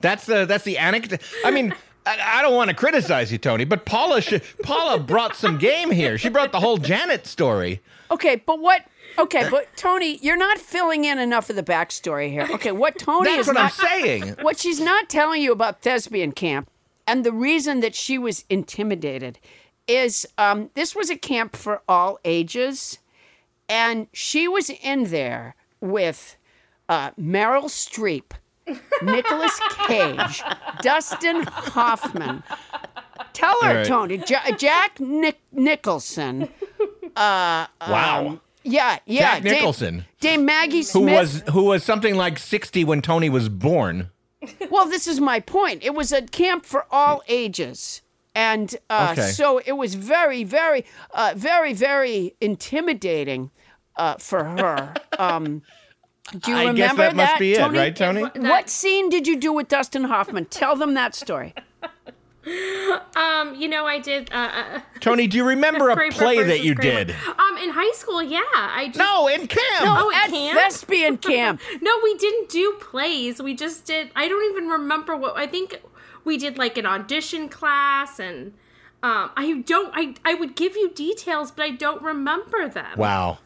That's 0.00 0.26
the 0.26 0.44
that's 0.46 0.64
the 0.64 0.78
anecdote. 0.78 1.20
I 1.44 1.50
mean, 1.50 1.74
I, 2.06 2.38
I 2.38 2.42
don't 2.42 2.54
want 2.54 2.68
to 2.70 2.76
criticize 2.76 3.30
you, 3.30 3.38
Tony, 3.38 3.64
but 3.64 3.84
Paula 3.84 4.20
sh- 4.20 4.40
Paula 4.62 4.98
brought 4.98 5.36
some 5.36 5.58
game 5.58 5.90
here. 5.90 6.18
She 6.18 6.28
brought 6.28 6.52
the 6.52 6.60
whole 6.60 6.78
Janet 6.78 7.26
story. 7.26 7.80
Okay, 8.10 8.36
but 8.36 8.60
what? 8.60 8.84
Okay, 9.18 9.48
but 9.50 9.68
Tony, 9.76 10.18
you're 10.22 10.36
not 10.36 10.58
filling 10.58 11.04
in 11.04 11.18
enough 11.18 11.50
of 11.50 11.56
the 11.56 11.62
backstory 11.62 12.30
here. 12.30 12.46
Okay, 12.50 12.72
what 12.72 12.98
Tony 12.98 13.30
That's 13.30 13.42
is 13.42 13.46
what 13.48 13.56
I'm 13.56 13.64
not 13.64 13.72
saying. 13.72 14.36
what 14.40 14.58
she's 14.58 14.80
not 14.80 15.08
telling 15.08 15.42
you 15.42 15.52
about 15.52 15.82
thespian 15.82 16.32
camp 16.32 16.70
and 17.06 17.24
the 17.24 17.32
reason 17.32 17.80
that 17.80 17.94
she 17.94 18.18
was 18.18 18.44
intimidated 18.48 19.38
is 19.88 20.26
um, 20.38 20.70
this 20.74 20.94
was 20.94 21.10
a 21.10 21.16
camp 21.16 21.56
for 21.56 21.82
all 21.88 22.20
ages 22.24 22.98
and 23.68 24.06
she 24.12 24.46
was 24.46 24.70
in 24.70 25.04
there 25.04 25.56
with 25.80 26.36
uh, 26.88 27.10
meryl 27.12 27.64
streep 27.64 28.30
nicolas 29.02 29.58
cage 29.86 30.42
dustin 30.82 31.42
hoffman 31.46 32.42
tell 33.32 33.60
her 33.62 33.76
Right. 33.76 33.86
tony 33.86 34.22
Ja- 34.28 34.56
jack 34.56 34.98
Nic- 35.00 35.40
nicholson 35.52 36.48
Wow. 37.16 38.40
yeah 38.62 38.98
yeah 39.06 39.34
Jack 39.34 39.42
Dame- 39.42 39.52
Nicholson, 39.54 40.04
dame 40.20 40.44
maggie 40.44 40.78
who 40.78 40.82
smith 40.84 41.18
was 41.20 41.42
who 41.52 41.64
was 41.64 41.82
something 41.84 42.14
like 42.16 42.38
60 42.38 42.84
when 42.84 43.02
Tony 43.02 43.28
was 43.30 43.48
born. 43.48 44.10
Well, 44.70 44.86
this 44.86 45.06
is 45.06 45.20
my 45.20 45.38
point. 45.40 45.82
It 45.82 45.94
was 45.94 46.12
a 46.12 46.22
camp 46.22 46.64
for 46.64 46.86
all 46.90 47.22
ages. 47.28 48.00
And 48.34 48.74
uh, 48.88 49.08
Okay. 49.12 49.28
so 49.32 49.58
it 49.58 49.72
was 49.72 49.94
very, 49.96 50.44
very, 50.44 50.86
uh, 51.12 51.34
very, 51.36 51.74
very 51.74 52.34
intimidating 52.40 53.50
uh, 53.96 54.14
for 54.18 54.44
her. 54.44 54.94
Um, 55.18 55.60
do 56.38 56.50
you 56.52 56.56
I 56.56 56.72
guess 56.72 56.92
remember 56.92 57.02
that 57.02 57.16
must 57.16 57.38
be 57.38 57.52
it, 57.54 57.58
Tony? 57.58 57.78
right, 57.78 57.96
Tony? 57.96 58.22
What 58.36 58.68
scene 58.70 59.08
did 59.08 59.26
you 59.26 59.36
do 59.38 59.52
with 59.52 59.68
Dustin 59.68 60.04
Hoffman? 60.04 60.46
Tell 60.46 60.76
them 60.76 60.94
that 60.94 61.14
story. 61.14 61.54
um, 63.16 63.54
you 63.54 63.68
know, 63.68 63.86
I 63.86 63.98
did. 63.98 64.32
Uh, 64.32 64.36
uh, 64.36 64.80
Tony, 65.00 65.26
do 65.26 65.36
you 65.36 65.44
remember 65.46 65.90
a 65.90 65.96
play 66.10 66.42
that 66.42 66.60
you 66.64 66.74
Kramer. 66.74 67.04
did? 67.04 67.10
Um, 67.10 67.58
in 67.58 67.70
high 67.70 67.92
school, 67.94 68.22
yeah, 68.22 68.40
I 68.54 68.86
just, 68.86 68.98
No, 68.98 69.28
in 69.28 69.46
camp. 69.46 69.84
No, 69.84 69.96
oh, 70.06 70.10
at 70.14 70.24
At 70.24 70.30
camp? 70.30 70.58
thespian 70.58 71.16
camp. 71.18 71.60
No, 71.82 71.92
we 72.02 72.14
didn't 72.16 72.48
do 72.48 72.76
plays. 72.80 73.42
We 73.42 73.54
just 73.54 73.84
did. 73.84 74.10
I 74.16 74.28
don't 74.28 74.50
even 74.52 74.68
remember 74.68 75.16
what. 75.16 75.36
I 75.36 75.46
think 75.46 75.80
we 76.24 76.38
did 76.38 76.56
like 76.58 76.78
an 76.78 76.86
audition 76.86 77.48
class, 77.48 78.18
and 78.18 78.54
um, 79.02 79.30
I 79.36 79.62
don't. 79.66 79.92
I 79.94 80.14
I 80.24 80.34
would 80.34 80.56
give 80.56 80.76
you 80.76 80.90
details, 80.90 81.50
but 81.50 81.64
I 81.64 81.70
don't 81.70 82.02
remember 82.02 82.68
them. 82.68 82.96
Wow. 82.96 83.38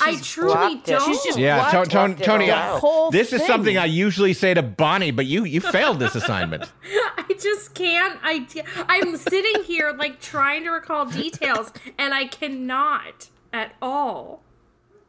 I 0.00 0.16
truly 0.16 0.80
don't. 0.84 1.04
She's 1.04 1.22
just 1.24 1.38
Yeah, 1.38 1.70
blocked 1.70 1.90
to- 1.90 2.24
Tony, 2.24 2.46
it 2.46 2.52
I- 2.54 2.72
The 2.74 2.78
whole 2.78 3.10
this 3.10 3.32
is 3.32 3.44
something 3.46 3.76
I 3.76 3.86
usually 3.86 4.34
say 4.34 4.54
to 4.54 4.62
Bonnie, 4.62 5.10
but 5.10 5.26
you 5.26 5.44
you 5.44 5.60
failed 5.60 5.98
this 5.98 6.14
assignment. 6.14 6.70
I 6.84 7.34
just 7.40 7.74
can't. 7.74 8.18
I 8.22 8.46
I'm 8.88 9.16
sitting 9.16 9.64
here 9.64 9.92
like 9.98 10.20
trying 10.20 10.64
to 10.64 10.70
recall 10.70 11.06
details, 11.06 11.72
and 11.98 12.14
I 12.14 12.26
cannot 12.26 13.28
at 13.52 13.74
all. 13.82 14.42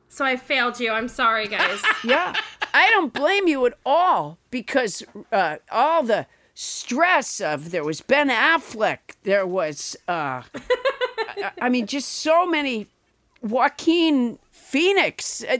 So 0.09 0.25
I 0.25 0.35
failed 0.35 0.79
you. 0.79 0.91
I'm 0.91 1.07
sorry, 1.07 1.47
guys. 1.47 1.81
Yeah, 2.03 2.33
I 2.73 2.89
don't 2.89 3.13
blame 3.13 3.47
you 3.47 3.65
at 3.67 3.73
all 3.85 4.39
because 4.49 5.03
uh, 5.31 5.57
all 5.71 6.03
the 6.03 6.25
stress 6.53 7.39
of 7.39 7.71
there 7.71 7.83
was 7.83 8.01
Ben 8.01 8.29
Affleck, 8.29 9.15
there 9.23 9.45
was, 9.47 9.95
uh, 10.07 10.41
I, 10.43 11.51
I 11.61 11.69
mean, 11.69 11.85
just 11.87 12.09
so 12.09 12.45
many 12.45 12.87
Joaquin 13.41 14.37
Phoenix. 14.71 15.43
Uh, 15.43 15.57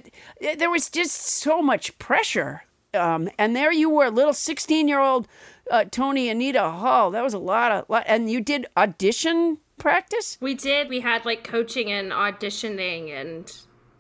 there 0.58 0.72
was 0.72 0.90
just 0.90 1.16
so 1.44 1.62
much 1.62 1.98
pressure, 2.00 2.64
um, 2.94 3.30
and 3.38 3.56
there 3.56 3.74
you 3.74 3.90
were, 3.90 4.10
little 4.10 4.34
sixteen-year-old 4.34 5.28
uh, 5.70 5.84
Tony 5.92 6.30
Anita 6.30 6.70
Hull. 6.70 7.12
That 7.12 7.24
was 7.24 7.34
a 7.34 7.40
lot 7.40 7.72
of, 7.72 7.90
lot, 7.90 8.04
and 8.08 8.32
you 8.32 8.40
did 8.40 8.68
audition 8.78 9.58
practice. 9.78 10.38
We 10.40 10.54
did. 10.54 10.88
We 10.88 11.02
had 11.02 11.26
like 11.26 11.44
coaching 11.44 11.92
and 11.92 12.12
auditioning 12.12 13.12
and 13.12 13.52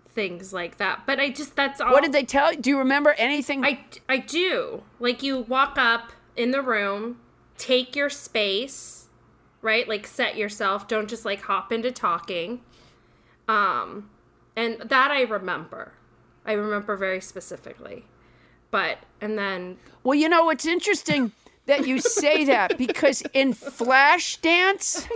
things 0.08 0.54
like 0.54 0.78
that. 0.78 1.04
But 1.06 1.20
I 1.20 1.30
just 1.30 1.56
that's 1.56 1.82
all. 1.82 1.92
What 1.92 2.04
did 2.04 2.14
they 2.14 2.24
tell 2.24 2.54
you? 2.54 2.60
Do 2.60 2.70
you 2.70 2.78
remember 2.78 3.14
anything? 3.18 3.66
I 3.66 3.84
I 4.08 4.18
do. 4.18 4.84
Like 5.00 5.24
you 5.24 5.40
walk 5.40 5.78
up 5.78 6.12
in 6.36 6.52
the 6.52 6.62
room, 6.62 7.20
take 7.58 7.96
your 7.96 8.10
space, 8.10 9.10
right? 9.62 9.88
Like 9.88 10.08
set 10.08 10.38
yourself. 10.38 10.88
Don't 10.88 11.10
just 11.10 11.26
like 11.26 11.42
hop 11.42 11.72
into 11.72 11.92
talking. 11.92 12.62
Um, 13.48 14.10
and 14.56 14.78
that 14.80 15.12
I 15.12 15.22
remember. 15.22 15.94
I 16.46 16.54
remember 16.54 16.96
very 16.96 17.22
specifically. 17.22 18.06
But 18.72 19.00
and 19.20 19.38
then 19.38 19.78
Well, 20.04 20.16
you 20.16 20.30
know, 20.30 20.50
it's 20.50 20.66
interesting 20.66 21.32
that 21.66 21.86
you 21.86 22.00
say 22.00 22.46
that 22.46 22.78
because 22.78 23.22
in 23.34 23.54
Flashdance, 23.54 25.08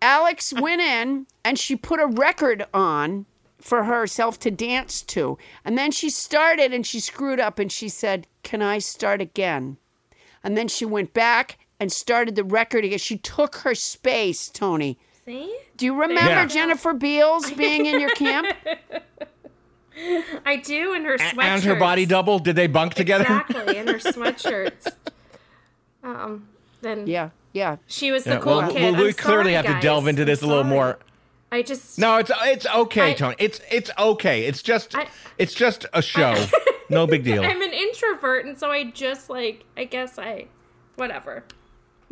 Alex 0.00 0.52
went 0.52 0.80
in 0.80 1.26
and 1.44 1.58
she 1.58 1.76
put 1.76 2.00
a 2.00 2.06
record 2.06 2.66
on 2.72 3.26
for 3.60 3.84
herself 3.84 4.38
to 4.40 4.50
dance 4.50 5.02
to. 5.02 5.38
And 5.64 5.78
then 5.78 5.90
she 5.90 6.10
started 6.10 6.72
and 6.72 6.86
she 6.86 7.00
screwed 7.00 7.40
up 7.40 7.58
and 7.58 7.70
she 7.70 7.88
said, 7.88 8.26
Can 8.42 8.60
I 8.62 8.78
start 8.78 9.20
again? 9.20 9.78
And 10.44 10.56
then 10.56 10.68
she 10.68 10.84
went 10.84 11.14
back 11.14 11.58
and 11.78 11.90
started 11.90 12.34
the 12.34 12.44
record 12.44 12.84
again. 12.84 12.98
She 12.98 13.16
took 13.16 13.56
her 13.56 13.74
space, 13.74 14.48
Tony. 14.48 14.98
See, 15.24 15.56
Do 15.76 15.84
you 15.86 15.94
remember 16.00 16.30
Yeah. 16.30 16.46
Jennifer 16.46 16.92
Beals 16.92 17.50
being 17.52 17.86
in 17.86 18.00
your 18.00 18.10
camp? 18.10 18.46
I 20.46 20.56
do 20.56 20.94
in 20.94 21.04
her 21.04 21.18
sweatshirts. 21.18 21.42
and 21.42 21.62
her 21.64 21.74
body 21.76 22.06
double, 22.06 22.38
did 22.38 22.56
they 22.56 22.66
bunk 22.66 22.94
together? 22.94 23.24
exactly 23.24 23.76
in 23.76 23.86
her 23.88 23.94
sweatshirts. 23.98 24.92
Um, 26.02 26.48
then 26.80 27.06
Yeah, 27.06 27.30
yeah. 27.52 27.76
she 27.86 28.10
was 28.10 28.24
the 28.24 28.30
Yeah, 28.32 28.38
cool 28.40 28.56
well, 28.58 28.72
kid. 28.72 28.82
well, 28.94 29.02
we 29.02 29.08
I'm 29.08 29.14
clearly 29.14 29.52
sorry, 29.52 29.66
have 29.66 29.66
to 29.66 29.80
delve 29.80 30.08
into 30.08 30.22
I'm 30.22 30.26
this 30.26 30.42
a 30.42 30.46
little 30.46 30.62
sorry. 30.64 30.74
more. 30.74 30.98
I 31.52 31.60
just 31.62 31.98
No, 31.98 32.16
it's 32.16 32.30
it's 32.44 32.66
okay, 32.66 33.10
I- 33.10 33.14
Tony. 33.14 33.36
It's 33.38 33.60
it's 33.70 33.90
okay. 33.98 34.46
It's 34.46 34.62
just 34.62 34.96
I- 34.96 35.06
it's 35.36 35.52
just 35.52 35.84
a 35.92 36.00
show. 36.00 36.34
no 36.88 37.06
big 37.06 37.24
deal. 37.24 37.44
I'm 37.44 37.60
an 37.60 37.72
introvert, 37.74 38.46
and 38.46 38.58
so 38.58 38.70
I 38.70 38.84
just 38.84 39.28
like 39.28 39.64
I 39.76 39.84
guess 39.84 40.18
I 40.18 40.46
whatever. 40.96 41.44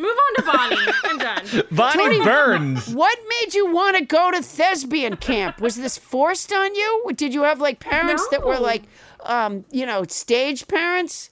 Move 0.01 0.17
on 0.17 0.35
to 0.37 0.43
Bonnie. 0.43 0.93
I'm 1.05 1.19
done. 1.19 1.65
Bonnie 1.71 2.25
Burns. 2.25 2.89
What 2.95 3.19
made 3.29 3.55
you 3.55 3.71
want 3.73 3.97
to 3.99 4.05
go 4.05 4.31
to 4.31 4.43
thespian 4.43 5.17
camp? 5.17 5.61
Was 5.61 5.77
this 5.77 5.99
forced 5.99 6.53
on 6.53 6.75
you? 6.75 7.11
Did 7.15 7.35
you 7.35 7.43
have 7.43 7.61
like 7.61 7.81
parents 7.81 8.27
that 8.29 8.45
were 8.45 8.59
like, 8.59 8.85
um, 9.25 9.65
you 9.71 9.85
know, 9.85 10.05
stage 10.05 10.67
parents? 10.69 11.31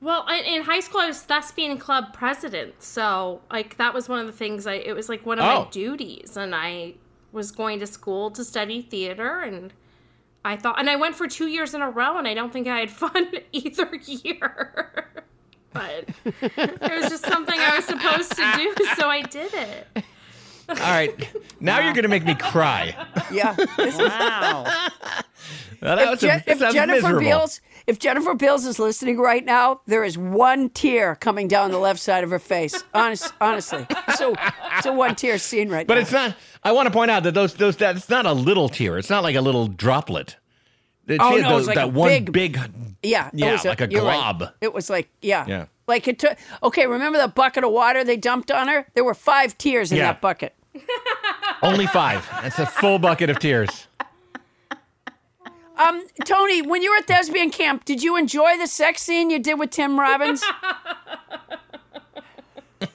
Well, 0.00 0.26
in, 0.28 0.44
in 0.46 0.62
high 0.62 0.80
school, 0.80 1.02
I 1.02 1.06
was 1.08 1.20
thespian 1.22 1.76
club 1.78 2.12
president, 2.14 2.82
so 2.82 3.42
like 3.50 3.76
that 3.76 3.92
was 3.94 4.08
one 4.08 4.18
of 4.18 4.26
the 4.26 4.32
things. 4.32 4.66
I 4.66 4.74
it 4.74 4.94
was 4.94 5.08
like 5.08 5.24
one 5.26 5.38
of 5.38 5.44
Oh. 5.44 5.64
my 5.64 5.70
duties, 5.70 6.36
and 6.36 6.54
I 6.54 6.94
was 7.32 7.50
going 7.52 7.78
to 7.80 7.86
school 7.86 8.30
to 8.32 8.42
study 8.42 8.80
theater, 8.82 9.40
and 9.40 9.72
I 10.42 10.56
thought, 10.56 10.80
and 10.80 10.88
I 10.88 10.96
went 10.96 11.16
for 11.16 11.28
two 11.28 11.48
years 11.48 11.74
in 11.74 11.82
a 11.82 11.90
row, 11.90 12.16
and 12.16 12.26
I 12.26 12.32
don't 12.32 12.50
think 12.52 12.66
I 12.66 12.78
had 12.80 12.90
fun 13.04 13.30
either 13.52 13.94
year. 14.06 15.09
But 15.72 16.08
it 16.24 16.92
was 17.00 17.10
just 17.10 17.24
something 17.26 17.58
I 17.58 17.76
was 17.76 17.84
supposed 17.84 18.30
to 18.32 18.52
do, 18.56 18.74
so 18.96 19.08
I 19.08 19.22
did 19.22 19.52
it. 19.54 19.86
All 20.68 20.76
right. 20.76 21.12
Now 21.58 21.80
you're 21.80 21.92
going 21.94 22.04
to 22.04 22.08
make 22.08 22.24
me 22.24 22.34
cry. 22.36 22.94
Yeah. 23.32 23.56
Wow. 23.78 24.64
Well, 25.82 25.96
that 25.96 25.98
if, 26.04 26.10
was 26.10 26.20
Je- 26.20 26.28
a, 26.28 26.42
if 26.46 26.58
sounds 26.58 26.74
Jennifer 26.74 26.94
miserable. 27.00 27.20
Beals, 27.20 27.60
if 27.86 27.98
Jennifer 27.98 28.34
Beals 28.34 28.66
is 28.66 28.78
listening 28.78 29.18
right 29.18 29.44
now, 29.44 29.80
there 29.86 30.04
is 30.04 30.16
one 30.18 30.68
tear 30.70 31.16
coming 31.16 31.48
down 31.48 31.70
the 31.70 31.78
left 31.78 31.98
side 31.98 32.22
of 32.22 32.30
her 32.30 32.38
face. 32.38 32.84
Honest, 32.94 33.32
honestly, 33.40 33.86
so 34.16 34.34
it's 34.76 34.86
a 34.86 34.92
one 34.92 35.14
tear 35.16 35.38
scene 35.38 35.70
right 35.70 35.86
But 35.86 35.94
now. 35.94 36.00
But 36.00 36.02
it's 36.02 36.12
not. 36.12 36.36
I 36.62 36.72
want 36.72 36.86
to 36.86 36.92
point 36.92 37.10
out 37.10 37.22
that 37.22 37.32
those 37.34 37.54
those 37.54 37.76
that 37.78 37.96
it's 37.96 38.10
not 38.10 38.26
a 38.26 38.32
little 38.32 38.68
tear. 38.68 38.98
It's 38.98 39.08
not 39.10 39.22
like 39.22 39.34
a 39.36 39.40
little 39.40 39.66
droplet. 39.68 40.36
That 41.06 41.18
Oh, 41.20 41.30
she 41.36 41.40
had 41.40 41.48
no, 41.48 41.54
the- 41.54 41.58
it's 41.58 41.66
like 41.66 41.76
that 41.76 41.84
a 41.86 41.88
one 41.88 42.08
big- 42.10 42.32
big. 42.32 42.58
Yeah, 43.02 43.28
it 43.28 43.34
Yeah, 43.34 43.52
was 43.52 43.64
like 43.64 43.80
a 43.80 43.88
you're 43.90 44.02
right. 44.04 44.36
glob. 44.36 44.52
It 44.60 44.72
was 44.74 44.90
like 44.90 45.08
yeah, 45.22 45.44
Yeah. 45.46 45.66
Like 45.86 46.06
it 46.06 46.18
took. 46.18 46.36
Okay, 46.62 46.86
remember 46.86 47.18
the 47.20 47.28
bucket 47.28 47.64
of 47.64 47.72
water 47.72 48.04
they 48.04 48.16
dumped 48.16 48.50
on 48.50 48.68
her? 48.68 48.86
There 48.94 49.02
were 49.04 49.14
five 49.14 49.56
tears 49.58 49.90
in 49.90 49.98
Yeah. 49.98 50.04
that 50.12 50.20
bucket. 50.20 50.54
Only 51.62 51.86
five. 51.86 52.28
That's 52.42 52.58
a 52.58 52.66
full 52.66 52.98
bucket 52.98 53.28
of 53.30 53.38
tears. 53.40 53.86
Um, 55.76 56.04
Tony, 56.26 56.60
when 56.62 56.82
you 56.82 56.90
were 56.90 56.98
at 56.98 57.06
thespian 57.06 57.50
camp, 57.50 57.86
did 57.86 58.02
you 58.02 58.16
enjoy 58.16 58.58
the 58.58 58.66
sex 58.66 59.00
scene 59.02 59.30
you 59.30 59.38
did 59.38 59.58
with 59.58 59.70
Tim 59.70 59.98
Robbins? 59.98 60.44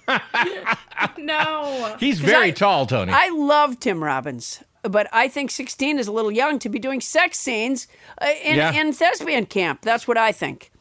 no. 1.17 1.95
He's 1.99 2.19
very 2.33 2.47
I- 2.47 2.51
tall, 2.51 2.85
Tony. 2.85 3.11
I 3.13 3.29
love 3.29 3.79
Tim 3.79 4.03
Robbins, 4.03 4.63
but 4.89 5.07
I 5.11 5.27
think 5.27 5.51
16 5.51 5.99
is 5.99 6.07
a 6.07 6.11
little 6.11 6.31
young 6.31 6.59
to 6.59 6.69
be 6.69 6.79
doing 6.79 7.01
sex 7.01 7.39
scenes 7.39 7.87
uh, 8.21 8.27
in, 8.43 8.57
Yeah. 8.57 8.71
in 8.73 8.93
thespian 8.93 9.45
camp. 9.45 9.81
That's 9.81 10.07
what 10.07 10.17
I 10.17 10.31
think. 10.31 10.71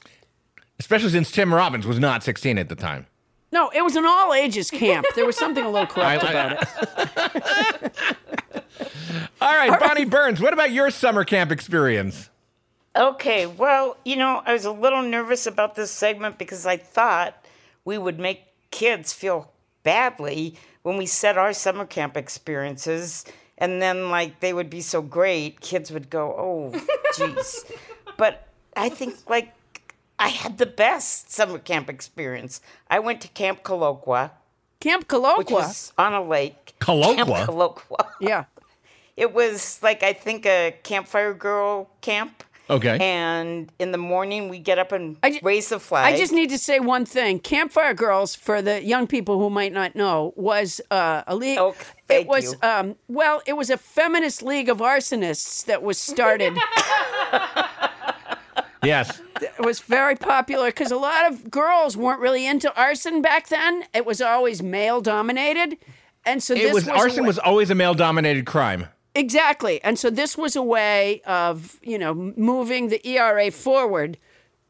Especially 0.79 1.11
since 1.11 1.31
Tim 1.31 1.53
Robbins 1.55 1.87
was 1.87 1.99
not 1.99 2.23
16 2.23 2.59
at 2.59 2.69
the 2.69 2.75
time. 2.75 3.07
No, 3.53 3.71
it 3.75 3.83
was 3.83 3.95
an 3.95 4.05
all 4.05 4.35
ages 4.35 4.71
camp. 4.71 5.07
There 5.15 5.25
was 5.25 5.37
something 5.37 5.65
a 5.65 5.71
little 5.71 5.87
corrupt 5.87 6.25
I- 6.25 6.31
about 6.31 6.63
it. 6.63 7.93
All 9.41 9.55
right, 9.55 9.79
Bonnie 9.79 10.05
Burns, 10.05 10.41
what 10.41 10.53
about 10.53 10.73
your 10.73 10.91
summer 10.91 11.23
camp 11.25 11.53
experience? 11.53 12.31
Okay, 12.97 13.47
well, 13.47 13.97
you 14.05 14.17
know, 14.17 14.43
I 14.45 14.53
was 14.53 14.65
a 14.65 14.73
little 14.73 15.03
nervous 15.03 15.47
about 15.47 15.75
this 15.75 15.91
segment 15.91 16.39
because 16.39 16.65
I 16.67 16.77
thought 16.77 17.45
we 17.85 17.99
would 17.99 18.19
make 18.19 18.43
kids 18.71 19.13
feel 19.13 19.53
badly 19.83 20.57
when 20.83 20.97
we 20.97 21.07
said 21.07 21.37
our 21.37 21.53
summer 21.53 21.85
camp 21.87 22.17
experiences, 22.17 23.25
and 23.59 23.81
then, 23.81 24.11
like, 24.11 24.41
they 24.41 24.53
would 24.53 24.71
be 24.71 24.81
so 24.81 25.03
great, 25.03 25.61
kids 25.61 25.91
would 25.91 26.11
go, 26.11 26.33
oh, 26.33 26.79
jeez. 27.15 27.71
but 28.17 28.49
I 28.77 28.89
think, 28.89 29.17
like, 29.29 29.55
I 30.19 30.29
had 30.29 30.59
the 30.59 30.67
best 30.67 31.31
summer 31.31 31.59
camp 31.59 31.89
experience. 31.89 32.61
I 32.89 32.99
went 32.99 33.21
to 33.23 33.29
Camp 33.29 33.63
Colloqua, 33.63 34.31
Camp 34.81 35.11
which 35.39 35.51
was 35.51 35.93
on 35.99 36.13
a 36.13 36.23
lake. 36.23 36.75
Camp 36.81 37.01
Colloqua? 37.19 37.47
Colloqua. 37.47 38.09
yeah. 38.21 38.45
It 39.17 39.33
was 39.33 39.81
like 39.81 40.03
I 40.03 40.13
think 40.13 40.45
a 40.45 40.77
campfire 40.83 41.35
girl 41.35 41.89
camp. 42.01 42.43
Okay. 42.71 42.97
And 43.01 43.71
in 43.79 43.93
the 43.93 43.99
morning 43.99 44.49
we 44.49 44.59
get 44.59 44.79
up 44.79 44.91
and 44.93 45.17
I 45.23 45.33
ju- 45.33 45.39
raise 45.43 45.69
the 45.69 45.79
flag. 45.79 46.13
I 46.15 46.17
just 46.17 46.33
need 46.33 46.49
to 46.51 46.59
say 46.59 46.81
one 46.81 47.05
thing. 47.05 47.39
Campfire 47.39 47.93
Girls, 47.93 48.35
for 48.35 48.63
the 48.63 48.83
young 48.83 49.07
people 49.07 49.39
who 49.39 49.51
might 49.51 49.73
not 49.73 49.95
know, 49.95 50.33
was 50.37 50.81
uh, 50.91 51.23
a 51.27 51.37
league. 51.37 51.59
Oh, 51.59 51.73
thank 52.09 52.23
it 52.23 52.29
was 52.29 52.53
you. 52.53 52.59
um, 52.63 52.97
well, 53.09 53.43
it 53.47 53.53
was 53.53 53.69
a 53.69 53.77
feminist 53.77 54.43
league 54.43 54.71
of 54.71 54.79
arsonists 54.79 55.65
that 55.67 55.83
was 55.83 55.99
started. 55.99 56.57
Yes. 58.83 59.19
it 59.41 59.65
was 59.65 59.81
very 59.81 60.15
popular 60.15 60.67
because 60.67 60.91
a 60.91 60.97
lot 60.99 61.33
of 61.33 61.51
girls 61.51 61.97
weren't 61.97 62.21
really 62.21 62.47
into 62.47 62.71
arson 62.79 63.23
back 63.23 63.49
then. 63.49 63.85
It 63.95 64.05
was 64.05 64.21
always 64.21 64.63
male 64.63 65.01
dominated, 65.01 65.79
and 66.27 66.43
so 66.43 66.53
It 66.53 66.59
this 66.65 66.75
was 66.75 66.89
arson 66.89 67.23
way- 67.23 67.29
was 67.29 67.39
always 67.39 67.71
a 67.71 67.75
male 67.75 67.95
dominated 67.95 68.45
crime. 68.45 68.89
Exactly, 69.15 69.83
and 69.83 69.99
so 69.99 70.11
this 70.11 70.37
was 70.37 70.57
a 70.57 70.63
way 70.63 71.23
of 71.27 71.79
you 71.83 71.99
know 71.99 72.15
moving 72.15 72.89
the 72.89 73.07
ERA 73.07 73.51
forward. 73.51 74.19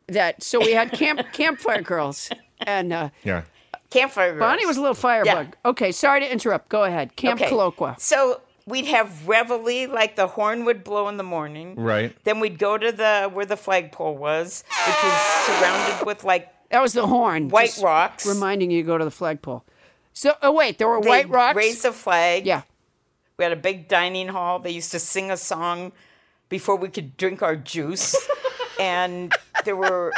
That 0.08 0.42
so 0.42 0.58
we 0.60 0.72
had 0.72 0.92
camp 0.92 1.20
campfire 1.32 1.82
girls 1.82 2.28
and. 2.60 2.92
Uh, 2.92 3.08
Yeah. 3.22 3.44
campfire 3.90 4.32
girls. 4.32 4.40
Bonnie 4.40 4.66
was 4.66 4.76
a 4.76 4.80
little 4.80 4.94
firebug. 4.94 5.56
Okay, 5.64 5.92
sorry 5.92 6.20
to 6.20 6.30
interrupt. 6.30 6.68
Go 6.68 6.84
ahead. 6.84 7.16
Camp 7.16 7.40
Okay. 7.40 7.50
Colloqua. 7.50 7.98
So 7.98 8.40
we'd 8.66 8.84
have 8.86 9.26
reveille, 9.26 9.88
like 9.90 10.16
the 10.16 10.26
horn 10.26 10.64
would 10.66 10.84
blow 10.84 11.08
in 11.08 11.16
the 11.16 11.22
morning. 11.22 11.74
Right. 11.76 12.14
Then 12.24 12.38
we'd 12.40 12.58
go 12.58 12.76
to 12.76 12.92
the 12.92 13.30
where 13.32 13.46
the 13.46 13.56
flagpole 13.56 14.16
was, 14.18 14.62
which 14.86 15.02
was 15.02 15.20
surrounded 15.46 16.06
with 16.06 16.22
like 16.24 16.52
That 16.70 16.82
was 16.82 16.92
the 16.92 17.06
horn. 17.06 17.48
White 17.48 17.66
just 17.70 17.82
rocks. 17.82 18.26
Reminding 18.26 18.70
you 18.70 18.82
to 18.82 18.86
go 18.86 18.98
to 18.98 19.04
the 19.06 19.10
flagpole. 19.10 19.64
So, 20.12 20.34
oh 20.42 20.52
wait, 20.52 20.76
there 20.78 20.88
were 20.88 21.00
they 21.00 21.08
white 21.08 21.28
rocks. 21.30 21.56
Raise 21.56 21.80
the 21.82 21.92
flag. 21.92 22.44
yeah. 22.46 22.62
We 23.36 23.42
had 23.42 23.52
a 23.52 23.56
big 23.56 23.88
dining 23.88 24.28
hall. 24.28 24.60
They 24.60 24.70
used 24.70 24.92
to 24.92 25.00
sing 25.00 25.30
a 25.30 25.36
song 25.36 25.90
before 26.48 26.76
we 26.76 26.88
could 26.88 27.16
drink 27.16 27.42
our 27.42 27.56
juice. 27.56 28.16
and 28.80 29.34
there 29.64 29.74
were 29.74 30.12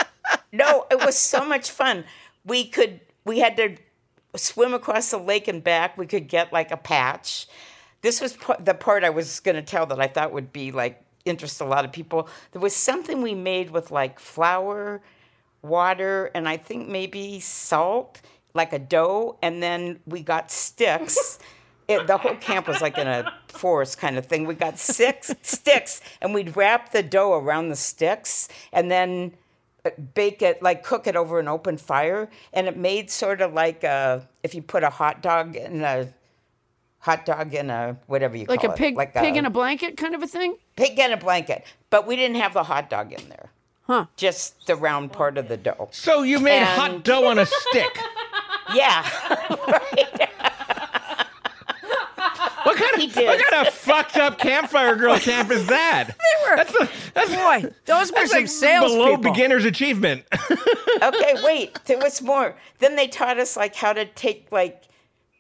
no, 0.53 0.87
it 0.91 1.01
was 1.05 1.17
so 1.17 1.45
much 1.45 1.71
fun. 1.71 2.05
We 2.45 2.67
could 2.67 3.01
we 3.25 3.39
had 3.39 3.57
to 3.57 3.77
swim 4.37 4.75
across 4.75 5.11
the 5.11 5.19
lake 5.19 5.49
and 5.49 5.65
back. 5.65 5.97
We 5.97 6.07
could 6.07 6.29
get 6.29 6.53
like 6.53 6.71
a 6.71 6.77
patch. 6.77 7.47
This 8.03 8.21
was 8.21 8.35
pa- 8.35 8.57
the 8.61 8.75
part 8.75 9.03
I 9.03 9.11
was 9.11 9.41
going 9.41 9.57
to 9.57 9.63
tell 9.63 9.87
that 9.87 10.01
I 10.01 10.07
thought 10.07 10.33
would 10.33 10.53
be 10.53 10.71
like 10.71 11.03
interest 11.25 11.61
a 11.61 11.65
lot 11.65 11.85
of 11.85 11.93
people. 11.93 12.29
There 12.53 12.61
was 12.61 12.77
something 12.77 13.23
we 13.23 13.35
made 13.35 13.71
with 13.71 13.91
like 13.91 14.21
flour, 14.21 15.01
water, 15.63 16.31
and 16.35 16.49
I 16.49 16.57
think 16.57 16.89
maybe 16.89 17.41
salt, 17.41 18.21
like 18.55 18.73
a 18.73 18.79
dough, 18.79 19.39
and 19.43 19.63
then 19.63 20.01
we 20.07 20.23
got 20.23 20.51
sticks. 20.51 21.39
It, 21.89 22.07
the 22.07 22.17
whole 22.17 22.35
camp 22.37 22.67
was 22.67 22.81
like 22.81 22.99
in 22.99 23.07
a 23.07 23.33
forest 23.49 23.99
kind 23.99 24.19
of 24.19 24.27
thing. 24.27 24.45
We 24.47 24.55
got 24.55 24.79
six 24.79 25.33
sticks, 25.43 26.01
and 26.21 26.35
we'd 26.35 26.57
wrap 26.57 26.91
the 26.93 27.03
dough 27.03 27.35
around 27.35 27.69
the 27.69 27.77
sticks, 27.77 28.49
and 28.73 28.91
then 28.91 29.33
uh, 29.85 29.91
bake 30.15 30.43
it, 30.43 30.61
like 30.63 30.83
cook 30.83 31.07
it 31.07 31.15
over 31.15 31.39
an 31.39 31.47
open 31.49 31.77
fire, 31.77 32.29
and 32.53 32.67
it 32.67 32.77
made 32.77 33.11
sort 33.11 33.41
of 33.41 33.53
like 33.53 33.85
a, 33.85 34.27
if 34.43 34.55
you 34.55 34.63
put 34.63 34.83
a 34.83 34.91
hot 34.91 35.23
dog 35.23 35.55
in 35.55 35.83
a 35.85 36.09
hot 36.99 37.25
dog 37.25 37.55
in 37.55 37.71
a 37.71 37.97
whatever 38.09 38.37
you 38.37 38.47
Like 38.49 38.63
call 38.63 38.71
a 38.71 38.75
it, 38.75 38.79
pig, 38.79 38.97
like 38.97 39.15
pig 39.15 39.37
in 39.37 39.45
a 39.47 39.51
blanket 39.51 39.97
kind 39.97 40.15
of 40.17 40.23
a 40.25 40.27
thing. 40.27 40.57
pig 40.75 40.99
in 40.99 41.13
a 41.13 41.17
blanket. 41.17 41.65
But 41.91 42.05
we 42.05 42.17
didn't 42.17 42.37
have 42.39 42.53
the 42.53 42.65
hot 42.65 42.91
dog 42.91 43.13
in 43.13 43.29
there. 43.29 43.51
Huh. 43.83 44.07
Just 44.17 44.67
the 44.67 44.75
round 44.75 45.13
part 45.13 45.39
of 45.39 45.47
the 45.47 45.57
dough. 45.57 45.89
So 45.93 46.23
you 46.25 46.41
made 46.41 46.59
And- 46.59 46.69
hot 46.69 47.05
dough 47.05 47.27
on 47.29 47.39
a 47.39 47.47
stick. 47.47 47.97
Yeah. 48.75 49.09
What 52.67 52.77
kind 52.77 53.01
He 53.01 53.07
of 53.09 53.15
did. 53.15 53.27
what 53.27 53.45
kind 53.51 53.67
of 53.67 53.73
fucked 53.75 54.17
up 54.17 54.39
campfire 54.39 54.97
girl 54.97 55.19
camp 55.19 55.51
is 55.51 55.67
that? 55.67 56.09
They 56.19 56.51
were. 56.51 56.57
That's 56.57 56.75
a, 56.75 56.89
that's 57.15 57.35
Boy, 57.35 57.71
those 57.85 58.13
were 58.13 58.27
some 58.27 58.39
like 58.41 58.49
sales 58.49 58.93
below 58.93 59.17
people. 59.17 59.33
beginner's 59.33 59.65
achievement. 59.65 60.25
okay, 61.03 61.35
wait. 61.45 61.79
There 61.87 61.99
was 61.99 62.21
more. 62.23 62.57
Then 62.79 62.97
they 62.97 63.07
taught 63.09 63.39
us 63.39 63.57
like 63.57 63.75
how 63.75 63.93
to 63.93 64.05
take 64.05 64.49
like 64.51 64.83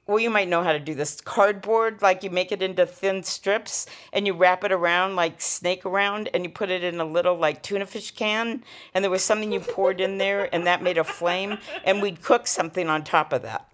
well, 0.06 0.20
you 0.20 0.30
might 0.30 0.46
know 0.48 0.62
how 0.62 0.70
to 0.72 0.78
do 0.78 0.94
this. 0.94 1.20
Cardboard, 1.20 2.00
like 2.00 2.22
you 2.22 2.30
make 2.30 2.52
it 2.52 2.62
into 2.62 2.86
thin 2.86 3.24
strips 3.24 3.86
and 4.12 4.24
you 4.24 4.34
wrap 4.34 4.62
it 4.62 4.70
around 4.70 5.16
like 5.16 5.40
snake 5.40 5.84
around 5.84 6.28
and 6.32 6.44
you 6.44 6.50
put 6.50 6.70
it 6.70 6.84
in 6.84 7.00
a 7.00 7.04
little 7.04 7.34
like 7.36 7.60
tuna 7.64 7.86
fish 7.86 8.12
can 8.12 8.62
and 8.94 9.02
there 9.02 9.10
was 9.10 9.24
something 9.24 9.50
you 9.50 9.58
poured 9.58 10.00
in 10.00 10.18
there 10.18 10.48
and 10.54 10.64
that 10.68 10.80
made 10.80 10.96
a 10.96 11.02
flame 11.02 11.58
and 11.84 12.00
we'd 12.00 12.22
cook 12.22 12.46
something 12.46 12.88
on 12.88 13.02
top 13.02 13.32
of 13.32 13.42
that. 13.42 13.68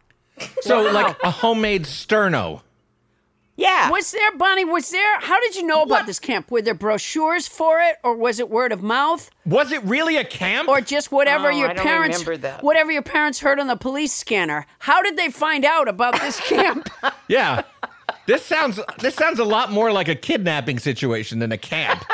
so 0.63 0.81
like 0.91 1.15
a 1.23 1.31
homemade 1.31 1.85
sterno. 1.85 2.63
Yeah. 3.57 3.91
Was 3.91 4.11
there, 4.13 4.37
Bonnie? 4.39 4.65
Was 4.65 4.91
there? 4.91 5.21
How 5.21 5.39
did 5.41 5.55
you 5.57 5.63
know 5.67 5.83
about 5.83 6.07
this 6.07 6.19
camp? 6.19 6.51
Were 6.51 6.63
there 6.63 6.75
brochures 6.75 7.47
for 7.47 7.81
it, 7.81 7.97
or 8.03 8.17
was 8.17 8.41
it 8.41 8.49
word 8.49 8.73
of 8.73 8.83
mouth, 8.83 9.31
Was 9.45 9.73
it 9.73 9.83
really 9.85 10.17
a 10.17 10.25
camp? 10.25 10.69
or 10.69 10.81
just 10.81 11.13
whatever 11.13 11.49
Oh, 11.49 11.57
your 11.57 11.69
I 11.69 11.75
don't 11.75 11.85
parents, 11.85 12.21
remember 12.21 12.39
that. 12.49 12.63
whatever 12.63 12.91
your 12.91 13.03
parents 13.03 13.41
heard 13.41 13.61
on 13.61 13.67
the 13.67 13.77
police 13.77 14.13
scanner? 14.15 14.65
How 14.79 15.03
did 15.03 15.17
they 15.19 15.29
find 15.31 15.65
out 15.67 15.87
about 15.87 16.19
this 16.21 16.41
camp? 16.49 16.89
yeah. 17.29 17.63
This 18.27 18.43
sounds 18.45 18.79
this 19.01 19.15
sounds 19.17 19.39
a 19.39 19.45
lot 19.45 19.71
more 19.71 19.93
like 19.93 20.09
a 20.09 20.15
kidnapping 20.15 20.79
situation 20.79 21.39
than 21.41 21.53
a 21.53 21.59
camp. 21.59 22.05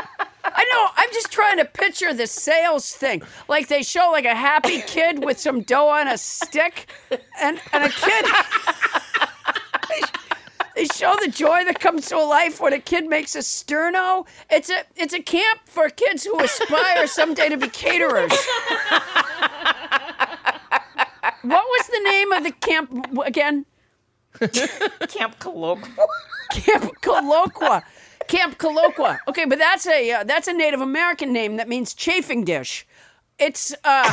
I 0.44 0.65
know. 0.73 0.86
I'm 0.97 1.09
just 1.12 1.31
trying 1.31 1.59
to 1.59 1.65
picture 1.66 2.12
the 2.15 2.27
sales 2.27 2.93
thing. 2.93 3.23
Like 3.47 3.69
they 3.69 3.82
show 3.82 4.09
like 4.10 4.24
a 4.24 4.35
happy 4.35 4.81
kid 4.81 5.23
with 5.24 5.39
some 5.39 5.60
dough 5.62 5.89
on 5.89 6.09
a 6.09 6.16
stick, 6.19 6.90
and 7.40 7.60
and 7.73 7.85
a 7.85 7.89
kid. 7.90 8.24
They 10.79 10.85
show 10.85 11.17
the 11.21 11.27
joy 11.27 11.65
that 11.65 11.81
comes 11.81 12.07
to 12.07 12.17
a 12.17 12.23
life 12.23 12.61
when 12.61 12.73
a 12.73 12.79
kid 12.79 13.09
makes 13.09 13.35
a 13.35 13.41
sterno. 13.41 14.29
It's 14.49 14.71
a 14.71 14.85
it's 14.95 15.13
a 15.13 15.21
camp 15.21 15.63
for 15.65 15.89
kids 15.89 16.23
who 16.23 16.39
aspire 16.39 17.09
someday 17.09 17.49
to 17.49 17.57
be 17.57 17.67
caterers. 17.67 18.31
What 21.43 21.65
was 21.65 21.87
the 21.89 22.01
name 22.05 22.31
of 22.31 22.45
the 22.45 22.53
camp 22.61 23.09
again? 23.27 23.67
Camp 25.09 25.41
Colloquial. 25.41 26.07
Camp 26.53 26.93
Colloqua. 27.03 27.83
Camp 28.29 28.57
Colloqua. 28.59 29.19
Okay, 29.27 29.47
but 29.47 29.59
that's 29.59 29.85
a 29.85 30.13
uh, 30.13 30.23
that's 30.23 30.47
a 30.47 30.53
Native 30.53 30.81
American 30.81 31.33
name 31.33 31.57
that 31.57 31.69
means 31.69 31.93
chafing 31.93 32.45
dish. 32.45 32.87
It's 33.41 33.75
uh 33.83 34.05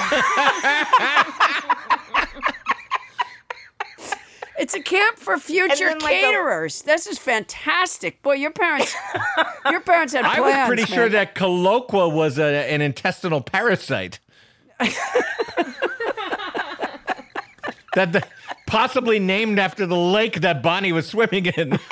It's 4.58 4.74
a 4.74 4.82
camp 4.82 5.18
for 5.20 5.38
future 5.38 5.76
then, 5.86 6.00
like, 6.00 6.16
a- 6.16 6.22
caterers. 6.22 6.82
this 6.84 7.08
is 7.08 7.18
fantastic. 7.18 8.22
Boy, 8.22 8.36
your 8.36 8.52
parents 8.52 8.96
your 9.70 9.82
parents 9.82 10.14
had 10.14 10.24
plans. 10.24 10.38
I 10.38 10.42
was 10.42 10.68
pretty 10.68 10.86
sure 10.86 11.10
that 11.10 11.36
colloqua 11.36 12.12
was 12.12 12.40
a, 12.40 12.72
an 12.72 12.82
intestinal 12.82 13.42
parasite. 13.42 14.20
that 17.96 18.12
the, 18.14 18.24
possibly 18.68 19.20
named 19.20 19.60
after 19.60 19.86
the 19.86 19.98
lake 19.98 20.42
that 20.42 20.62
Bonnie 20.64 20.92
was 20.92 21.08
swimming 21.08 21.46
in. 21.48 21.80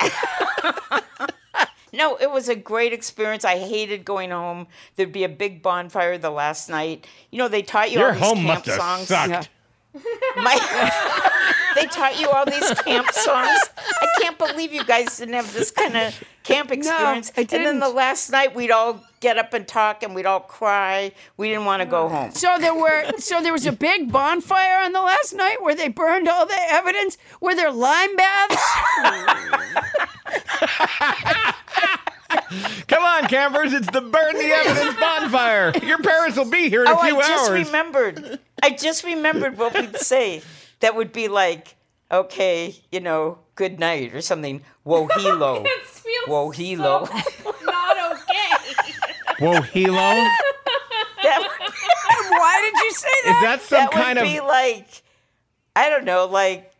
No, 1.96 2.16
it 2.16 2.28
was 2.28 2.48
a 2.48 2.56
great 2.56 2.92
experience. 2.92 3.44
I 3.44 3.56
hated 3.56 4.04
going 4.04 4.30
home. 4.30 4.66
There'd 4.96 5.12
be 5.12 5.22
a 5.22 5.28
big 5.28 5.62
bonfire 5.62 6.18
the 6.18 6.28
last 6.30 6.68
night. 6.68 7.06
You 7.30 7.38
know, 7.38 7.46
they 7.46 7.62
taught 7.62 7.92
you 7.92 8.00
Your 8.00 8.08
all 8.08 8.14
these 8.14 8.22
home 8.24 8.36
camp 8.38 8.48
must 8.48 8.66
have 8.66 8.80
songs. 8.80 9.06
sucked. 9.06 9.48
Yeah. 9.94 10.00
My, 10.42 11.52
they 11.74 11.86
taught 11.86 12.20
you 12.20 12.28
all 12.28 12.44
these 12.44 12.70
camp 12.80 13.10
songs. 13.12 13.58
I 13.76 14.06
can't 14.20 14.38
believe 14.38 14.72
you 14.72 14.84
guys 14.84 15.18
didn't 15.18 15.34
have 15.34 15.52
this 15.52 15.70
kind 15.70 15.96
of 15.96 16.22
camp 16.42 16.70
experience. 16.70 17.32
No, 17.36 17.40
I 17.40 17.44
didn't. 17.44 17.66
And 17.66 17.66
then 17.66 17.80
the 17.80 17.94
last 17.94 18.30
night 18.30 18.54
we'd 18.54 18.70
all 18.70 19.04
get 19.20 19.38
up 19.38 19.54
and 19.54 19.66
talk, 19.66 20.02
and 20.02 20.14
we'd 20.14 20.26
all 20.26 20.40
cry. 20.40 21.12
We 21.36 21.48
didn't 21.48 21.64
want 21.64 21.80
to 21.80 21.86
go 21.86 22.08
home. 22.08 22.32
So 22.32 22.58
there 22.58 22.74
were 22.74 23.04
so 23.18 23.42
there 23.42 23.52
was 23.52 23.66
a 23.66 23.72
big 23.72 24.12
bonfire 24.12 24.84
on 24.84 24.92
the 24.92 25.00
last 25.00 25.34
night 25.34 25.62
where 25.62 25.74
they 25.74 25.88
burned 25.88 26.28
all 26.28 26.46
the 26.46 26.60
evidence. 26.70 27.16
Were 27.40 27.54
there 27.54 27.72
lime 27.72 28.14
baths? 28.16 28.62
Come 32.88 33.02
on, 33.02 33.26
campers! 33.28 33.72
It's 33.72 33.90
the 33.90 34.00
burn 34.00 34.34
the 34.34 34.44
evidence 34.44 35.00
bonfire. 35.00 35.72
Your 35.82 35.98
parents 35.98 36.36
will 36.36 36.50
be 36.50 36.68
here 36.68 36.82
in 36.82 36.88
a 36.88 36.94
oh, 36.94 37.02
few 37.02 37.18
I 37.18 37.28
just 37.28 37.50
hours. 37.50 37.66
remembered. 37.66 38.38
I 38.62 38.70
just 38.70 39.04
remembered 39.04 39.58
what 39.58 39.74
we'd 39.74 39.96
say. 39.96 40.42
That 40.80 40.96
would 40.96 41.12
be 41.12 41.28
like, 41.28 41.76
okay, 42.10 42.74
you 42.92 43.00
know, 43.00 43.38
good 43.54 43.78
night 43.78 44.14
or 44.14 44.20
something. 44.20 44.62
Wohelo. 44.86 45.62
This 45.84 46.00
feels 46.00 46.28
Wohelo. 46.28 47.06
so 47.08 47.54
not 47.64 48.12
okay. 48.12 48.84
Whoa, 49.38 49.60
Hilo! 49.62 49.96
that, 51.22 51.48
Why 52.30 52.70
did 52.72 52.84
you 52.84 52.90
say 52.92 53.08
Is 53.08 53.24
that? 53.24 53.40
that 53.42 53.62
some 53.62 53.78
that 53.78 53.90
kind 53.90 54.18
would 54.18 54.26
of 54.28 54.32
be 54.32 54.40
like, 54.40 55.02
I 55.74 55.88
don't 55.90 56.04
know, 56.04 56.26
like, 56.26 56.72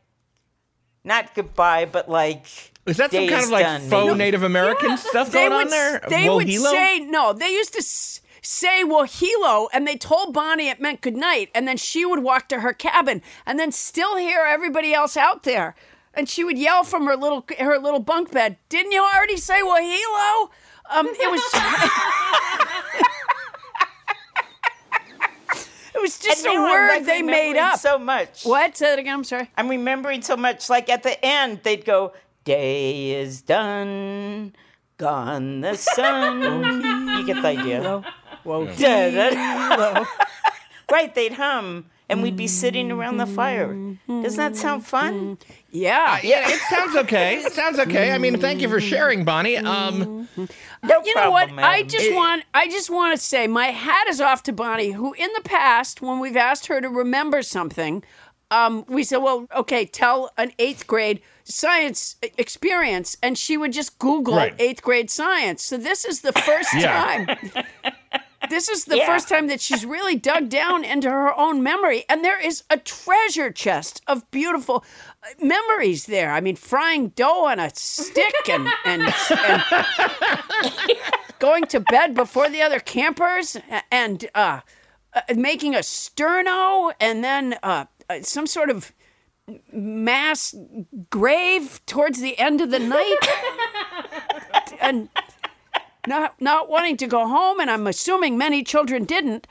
not 1.02 1.34
goodbye, 1.34 1.86
but 1.86 2.08
like. 2.08 2.46
Is 2.86 2.98
that 2.98 3.10
some 3.12 3.26
kind 3.28 3.44
of 3.44 3.50
like 3.50 3.64
done, 3.64 3.80
faux 3.88 4.06
maybe. 4.08 4.18
Native 4.18 4.42
American 4.42 4.96
stuff 4.98 5.30
they 5.32 5.48
going 5.48 5.52
would 5.52 5.64
on 5.66 5.70
there? 5.70 6.02
they 6.08 6.28
would 6.28 6.48
say 6.50 7.00
no. 7.00 7.32
They 7.32 7.48
used 7.50 7.72
to 7.72 7.78
s- 7.78 8.20
say 8.44 8.82
Wohelo, 8.84 9.68
and 9.72 9.86
they 9.86 9.96
told 9.96 10.32
Bonnie 10.34 10.68
it 10.68 10.80
meant 10.80 11.00
good 11.00 11.16
night, 11.16 11.50
and 11.54 11.66
then 11.66 11.76
she 11.76 12.04
would 12.04 12.22
walk 12.22 12.48
to 12.48 12.60
her 12.60 12.72
cabin, 12.72 13.22
and 13.46 13.58
then 13.58 13.72
still 13.72 14.16
hear 14.16 14.40
everybody 14.40 14.92
else 14.92 15.16
out 15.16 15.42
there, 15.44 15.74
and 16.12 16.28
she 16.28 16.44
would 16.44 16.58
yell 16.58 16.84
from 16.84 17.06
her 17.06 17.16
little 17.16 17.44
her 17.58 17.78
little 17.78 18.00
bunk 18.00 18.30
bed. 18.30 18.56
Didn't 18.68 18.92
you 18.92 19.02
already 19.02 19.36
say 19.36 19.60
Wohelo? 19.62 20.50
Um, 20.90 21.06
it 21.08 21.30
was. 21.30 21.40
It 25.94 26.02
was 26.02 26.18
just 26.18 26.44
And 26.44 26.58
a 26.58 26.60
word 26.60 27.04
they 27.04 27.22
made 27.22 27.56
up. 27.56 27.78
So 27.78 27.98
much. 27.98 28.42
What? 28.42 28.76
Say 28.76 28.92
it 28.94 28.98
again. 28.98 29.14
I'm 29.14 29.24
sorry. 29.24 29.48
I'm 29.56 29.68
remembering 29.68 30.22
so 30.22 30.36
much. 30.36 30.68
Like 30.68 30.88
at 30.88 31.04
the 31.04 31.24
end, 31.24 31.60
they'd 31.62 31.84
go, 31.84 32.12
"Day 32.44 33.12
is 33.12 33.42
done, 33.42 34.56
gone 34.98 35.60
the 35.60 35.76
sun." 35.76 36.42
you 37.10 37.24
get 37.26 37.40
the 37.42 37.48
idea. 37.48 38.02
Whoa. 38.44 38.66
Da-da-da. 38.66 40.04
right? 40.92 41.14
They'd 41.14 41.32
hum, 41.32 41.86
and 42.08 42.22
we'd 42.22 42.36
be 42.36 42.46
sitting 42.46 42.92
around 42.92 43.16
the 43.16 43.26
fire. 43.26 43.74
Doesn't 44.06 44.36
that 44.36 44.54
sound 44.56 44.86
fun? 44.86 45.38
Yeah. 45.70 46.20
Yeah, 46.22 46.48
it 46.48 46.60
sounds 46.70 46.94
okay. 46.96 47.36
It 47.38 47.52
sounds 47.52 47.78
okay. 47.78 48.12
I 48.12 48.18
mean, 48.18 48.38
thank 48.38 48.60
you 48.60 48.68
for 48.68 48.80
sharing, 48.80 49.24
Bonnie. 49.24 49.56
Um, 49.56 50.28
No 50.36 51.02
you 51.04 51.14
know 51.14 51.30
what? 51.30 51.48
problem, 51.48 51.58
I 51.58 51.78
madam. 51.82 51.88
just 51.88 52.12
want 52.14 52.44
I 52.52 52.68
just 52.68 52.90
want 52.90 53.16
to 53.18 53.22
say 53.24 53.46
my 53.46 53.68
hat 53.68 54.06
is 54.08 54.20
off 54.20 54.42
to 54.44 54.52
Bonnie, 54.52 54.90
who 54.92 55.14
in 55.14 55.30
the 55.34 55.40
past, 55.42 56.02
when 56.02 56.20
we've 56.20 56.36
asked 56.36 56.66
her 56.66 56.80
to 56.82 56.88
remember 56.90 57.42
something, 57.42 58.04
um, 58.50 58.84
we 58.86 59.02
said, 59.02 59.18
"Well, 59.18 59.46
okay, 59.56 59.86
tell 59.86 60.30
an 60.36 60.52
eighth 60.58 60.86
grade 60.86 61.22
science 61.44 62.16
experience," 62.36 63.16
and 63.22 63.38
she 63.38 63.56
would 63.56 63.72
just 63.72 63.98
Google 63.98 64.36
Right. 64.36 64.54
eighth 64.58 64.82
grade 64.82 65.10
science. 65.10 65.62
So 65.62 65.78
this 65.78 66.04
is 66.04 66.20
the 66.20 66.32
first 66.32 66.68
Yeah. 66.74 67.24
time. 67.24 67.38
This 68.46 68.68
is 68.68 68.84
the 68.84 68.96
Yeah. 68.98 69.06
first 69.06 69.28
time 69.28 69.46
that 69.48 69.60
she's 69.60 69.84
really 69.86 70.16
dug 70.16 70.48
down 70.48 70.84
into 70.84 71.10
her 71.10 71.36
own 71.38 71.62
memory, 71.62 72.04
and 72.08 72.24
there 72.24 72.40
is 72.40 72.62
a 72.70 72.76
treasure 72.78 73.50
chest 73.50 74.02
of 74.06 74.30
beautiful 74.30 74.84
uh, 75.22 75.26
memories 75.40 76.06
there. 76.06 76.32
I 76.32 76.40
mean, 76.40 76.56
frying 76.56 77.08
dough 77.08 77.46
on 77.46 77.58
a 77.58 77.70
stick 77.74 78.34
and 78.48 78.68
and, 78.84 79.02
and 79.46 79.62
going 81.38 81.64
to 81.66 81.80
bed 81.80 82.14
before 82.14 82.48
the 82.48 82.62
other 82.62 82.80
campers 82.80 83.56
and 83.90 84.26
uh, 84.34 84.60
uh, 85.14 85.20
making 85.34 85.74
a 85.74 85.78
sterno 85.80 86.92
and 87.00 87.22
then 87.24 87.56
uh, 87.62 87.84
uh, 88.08 88.20
some 88.22 88.46
sort 88.46 88.70
of 88.70 88.92
mass 89.72 90.54
grave 91.10 91.80
towards 91.86 92.20
the 92.20 92.38
end 92.38 92.60
of 92.62 92.70
the 92.70 92.78
night 92.78 93.18
and 94.80 95.08
not 96.06 96.40
not 96.40 96.68
wanting 96.68 96.96
to 96.96 97.06
go 97.06 97.26
home 97.26 97.60
and 97.60 97.70
i'm 97.70 97.86
assuming 97.86 98.36
many 98.38 98.62
children 98.62 99.04
didn't 99.04 99.46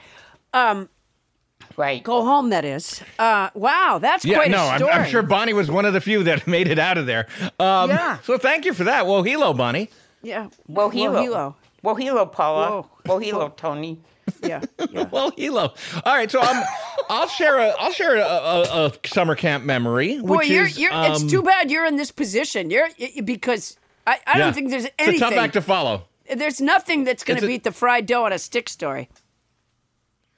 right. 1.77 2.03
go 2.03 2.23
home 2.23 2.49
that 2.49 2.65
is 2.65 3.01
uh, 3.19 3.49
wow 3.53 3.97
that's 4.01 4.25
yeah, 4.25 4.35
quite 4.35 4.51
no, 4.51 4.57
a 4.57 4.67
I'm, 4.69 4.77
story 4.79 4.91
I'm 4.93 5.09
sure 5.09 5.23
Bonnie 5.23 5.53
was 5.53 5.69
one 5.71 5.85
of 5.85 5.93
the 5.93 6.01
few 6.01 6.23
that 6.23 6.47
made 6.55 6.67
it 6.67 6.79
out 6.79 6.97
of 6.97 7.05
there. 7.05 7.27
Um, 7.59 7.89
Yeah. 7.89 8.19
So 8.19 8.37
thank 8.37 8.65
you 8.65 8.73
for 8.73 8.83
that. 8.85 9.05
Well, 9.07 9.23
hello, 9.23 9.53
Bonnie. 9.53 9.89
yeah 10.21 10.49
Wohelo. 10.69 11.25
Wohelo. 11.27 11.55
Wohelo, 11.83 12.31
Paula. 12.31 12.81
Whoa. 13.05 13.19
Wohelo, 13.19 13.55
Tony. 13.57 13.99
yeah 14.43 14.61
yeah 14.91 15.03
Well, 15.11 15.31
hello. 15.35 15.73
All 16.05 16.15
right, 16.15 16.29
so 16.31 16.41
um, 16.41 16.63
I'll 17.09 17.27
share 17.27 17.57
a 17.57 17.69
I'll 17.79 17.91
share 17.91 18.17
a, 18.17 18.21
a, 18.21 18.85
a 18.87 18.91
summer 19.07 19.35
camp 19.35 19.65
memory. 19.65 20.19
Boy, 20.21 20.43
you're, 20.43 20.65
is, 20.65 20.77
you're, 20.79 20.93
um, 20.93 21.11
it's 21.11 21.23
too 21.23 21.41
bad 21.41 21.69
you're 21.71 21.85
in 21.85 21.97
this 21.97 22.11
position. 22.11 22.69
You're 22.69 22.87
because 23.23 23.77
I, 24.07 24.19
I 24.27 24.37
yeah. 24.37 24.45
don't 24.45 24.53
think 24.53 24.69
there's 24.69 24.85
It's 24.85 24.93
a 24.99 25.01
anything. 25.01 25.19
tough 25.19 25.33
act 25.33 25.53
to 25.53 25.61
follow. 25.61 26.03
There's 26.35 26.61
nothing 26.61 27.03
that's 27.03 27.23
going 27.23 27.39
to 27.39 27.47
beat 27.47 27.63
the 27.63 27.71
fried 27.71 28.05
dough 28.05 28.25
on 28.25 28.33
a 28.33 28.39
stick 28.39 28.69
story. 28.69 29.09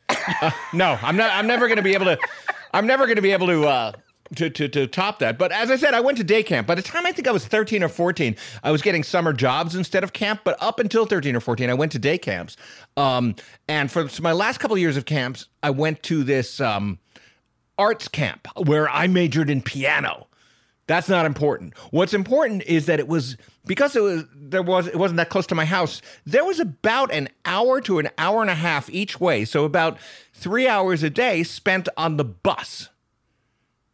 No, 0.73 0.97
I'm 1.01 1.15
not. 1.15 1.31
I'm 1.31 1.47
never 1.47 1.67
going 1.67 1.77
to 1.77 1.83
be 1.83 1.93
able 1.93 2.05
to. 2.05 2.17
I'm 2.73 2.87
never 2.87 3.05
going 3.05 3.15
to 3.15 3.21
be 3.21 3.31
able 3.31 3.47
to. 3.47 3.67
Uh, 3.67 3.91
to, 4.35 4.49
to, 4.49 4.67
to 4.67 4.87
top 4.87 5.19
that. 5.19 5.37
But 5.37 5.51
as 5.51 5.69
I 5.69 5.75
said, 5.75 5.93
I 5.93 5.99
went 5.99 6.17
to 6.17 6.23
day 6.23 6.41
camp. 6.41 6.65
By 6.65 6.73
the 6.75 6.81
time 6.81 7.05
I 7.05 7.11
think 7.11 7.27
I 7.27 7.31
was 7.31 7.45
13 7.45 7.83
or 7.83 7.89
14, 7.89 8.35
I 8.63 8.71
was 8.71 8.81
getting 8.81 9.03
summer 9.03 9.33
jobs 9.33 9.75
instead 9.75 10.03
of 10.03 10.13
camp. 10.13 10.41
But 10.43 10.61
up 10.61 10.79
until 10.79 11.05
13 11.05 11.35
or 11.35 11.39
14, 11.39 11.69
I 11.69 11.75
went 11.75 11.91
to 11.93 11.99
day 11.99 12.17
camps. 12.17 12.57
Um, 12.97 13.35
and 13.67 13.91
for 13.91 14.09
so 14.09 14.23
my 14.23 14.31
last 14.31 14.59
couple 14.59 14.75
of 14.75 14.81
years 14.81 14.97
of 14.97 15.05
camps, 15.05 15.47
I 15.61 15.69
went 15.69 16.01
to 16.03 16.23
this 16.23 16.59
um, 16.59 16.97
arts 17.77 18.07
camp 18.07 18.47
where 18.57 18.89
I 18.89 19.07
majored 19.07 19.49
in 19.49 19.61
piano. 19.61 20.27
That's 20.87 21.09
not 21.09 21.25
important. 21.25 21.75
What's 21.91 22.13
important 22.13 22.63
is 22.63 22.85
that 22.85 22.99
it 22.99 23.07
was 23.07 23.37
because 23.65 23.95
it 23.95 24.03
was 24.03 24.23
there 24.35 24.61
was 24.61 24.87
it 24.87 24.97
wasn't 24.97 25.17
that 25.17 25.29
close 25.29 25.47
to 25.47 25.55
my 25.55 25.65
house. 25.65 26.01
There 26.25 26.45
was 26.45 26.59
about 26.59 27.11
an 27.11 27.29
hour 27.43 27.81
to 27.81 27.97
an 27.99 28.09
hour 28.17 28.41
and 28.41 28.51
a 28.51 28.55
half 28.55 28.89
each 28.89 29.19
way, 29.19 29.45
so 29.45 29.65
about 29.65 29.97
three 30.33 30.67
hours 30.67 31.01
a 31.01 31.09
day 31.09 31.41
spent 31.43 31.89
on 31.97 32.17
the 32.17 32.23
bus. 32.25 32.89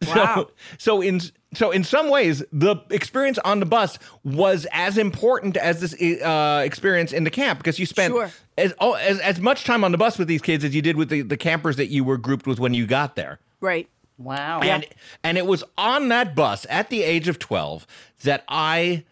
Wow. 0.07 0.47
So, 0.47 0.51
so 0.77 1.01
in 1.01 1.22
so 1.53 1.72
in 1.72 1.84
some 1.84 2.09
ways, 2.09 2.43
the 2.51 2.76
experience 2.89 3.38
on 3.39 3.59
the 3.61 3.65
bus 3.65 3.97
was 4.23 4.68
as 4.72 4.97
important 4.97 5.55
as 5.57 5.80
this 5.80 6.22
uh, 6.22 6.61
experience 6.65 7.13
in 7.13 7.23
the 7.23 7.30
camp 7.30 7.59
because 7.59 7.80
you 7.80 7.85
spent 7.85 8.13
Sure. 8.13 8.31
as, 8.57 8.73
oh, 8.80 8.93
as 8.93 9.19
as 9.19 9.39
much 9.39 9.63
time 9.63 9.84
on 9.84 9.91
the 9.93 9.97
bus 9.97 10.18
with 10.18 10.27
these 10.27 10.41
kids 10.41 10.65
as 10.65 10.76
you 10.76 10.81
did 10.81 10.97
with 10.97 11.09
the, 11.09 11.22
the 11.22 11.38
campers 11.38 11.77
that 11.77 11.88
you 11.88 12.03
were 12.03 12.18
grouped 12.18 12.47
with 12.47 12.59
when 12.59 12.73
you 12.73 12.85
got 12.85 13.15
there. 13.15 13.39
Right. 13.61 13.88
Wow. 14.23 14.61
And 14.61 14.85
and 15.23 15.38
it 15.38 15.45
was 15.45 15.64
on 15.77 16.10
that 16.10 16.35
bus 16.35 16.65
at 16.69 16.89
the 16.89 17.03
age 17.03 17.27
of 17.27 17.39
12 17.39 17.85
that 18.23 18.43
I 18.48 19.03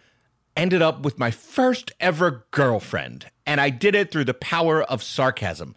ended 0.56 0.82
up 0.82 1.02
with 1.02 1.18
my 1.20 1.32
first 1.32 1.92
ever 2.00 2.46
girlfriend. 2.52 3.28
And 3.46 3.60
I 3.60 3.70
did 3.70 3.96
it 3.96 4.12
through 4.12 4.26
the 4.26 4.34
power 4.34 4.84
of 4.84 5.02
sarcasm. 5.02 5.76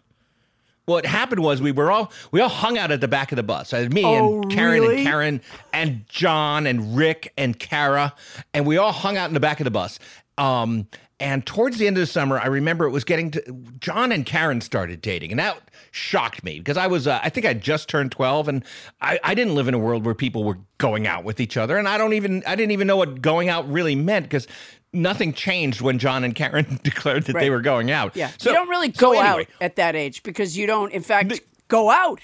What 0.85 1.05
happened 1.05 1.41
was 1.41 1.61
we 1.61 1.71
were 1.71 1.89
all 1.89 2.11
we 2.31 2.41
all 2.41 2.49
hung 2.49 2.77
out 2.77 2.91
at 2.91 2.99
the 2.99 3.07
back 3.07 3.31
of 3.31 3.37
the 3.37 3.43
bus. 3.43 3.71
Me 3.71 4.03
Oh, 4.05 4.41
and 4.41 4.51
Karen 4.51 4.81
really? 4.81 4.95
and 4.97 5.07
Karen 5.07 5.41
and 5.71 6.05
John 6.09 6.67
and 6.67 6.97
Rick 6.97 7.31
and 7.37 7.57
Kara, 7.57 8.13
and 8.53 8.65
we 8.67 8.75
all 8.77 8.91
hung 8.91 9.15
out 9.15 9.29
in 9.29 9.33
the 9.33 9.39
back 9.39 9.61
of 9.61 9.63
the 9.63 9.71
bus. 9.71 9.97
Um, 10.37 10.87
and 11.19 11.45
towards 11.45 11.77
the 11.77 11.87
end 11.87 11.97
of 11.97 12.01
the 12.01 12.07
summer, 12.07 12.39
I 12.39 12.47
remember 12.47 12.85
it 12.85 12.91
was 12.91 13.03
getting 13.03 13.31
to 13.31 13.41
John 13.79 14.11
and 14.11 14.25
Karen 14.25 14.61
started 14.61 15.01
dating, 15.01 15.31
and 15.31 15.39
that 15.39 15.61
shocked 15.91 16.43
me 16.43 16.57
because 16.57 16.75
I 16.75 16.87
was 16.87 17.07
uh, 17.07 17.19
I 17.23 17.29
think 17.29 17.45
I 17.45 17.53
just 17.53 17.87
turned 17.87 18.11
twelve, 18.11 18.47
and 18.47 18.65
I, 19.01 19.19
I 19.23 19.35
didn't 19.35 19.55
live 19.55 19.67
in 19.67 19.73
a 19.73 19.79
world 19.79 20.05
where 20.05 20.15
people 20.15 20.43
were 20.43 20.57
going 20.79 21.07
out 21.07 21.23
with 21.23 21.39
each 21.39 21.55
other, 21.55 21.77
and 21.77 21.87
I 21.87 21.97
don't 21.97 22.13
even 22.13 22.43
I 22.45 22.55
didn't 22.55 22.71
even 22.71 22.87
know 22.87 22.97
what 22.97 23.21
going 23.21 23.47
out 23.47 23.71
really 23.71 23.95
meant 23.95 24.25
because 24.25 24.47
nothing 24.91 25.33
changed 25.33 25.81
when 25.81 25.99
John 25.99 26.23
and 26.23 26.35
Karen 26.35 26.79
declared 26.83 27.23
that 27.25 27.33
they 27.33 27.49
were 27.49 27.61
going 27.61 27.91
out. 27.91 28.15
Yeah. 28.15 28.31
So 28.37 28.49
you 28.49 28.55
don't 28.55 28.69
really 28.69 28.93
so 28.93 28.99
go 28.99 29.19
anyway, 29.19 29.43
out 29.43 29.47
at 29.61 29.75
that 29.77 29.95
age 29.95 30.23
because 30.23 30.57
you 30.57 30.67
don't, 30.67 30.91
in 30.91 31.01
fact, 31.01 31.41
go 31.67 31.89
out. 31.89 32.21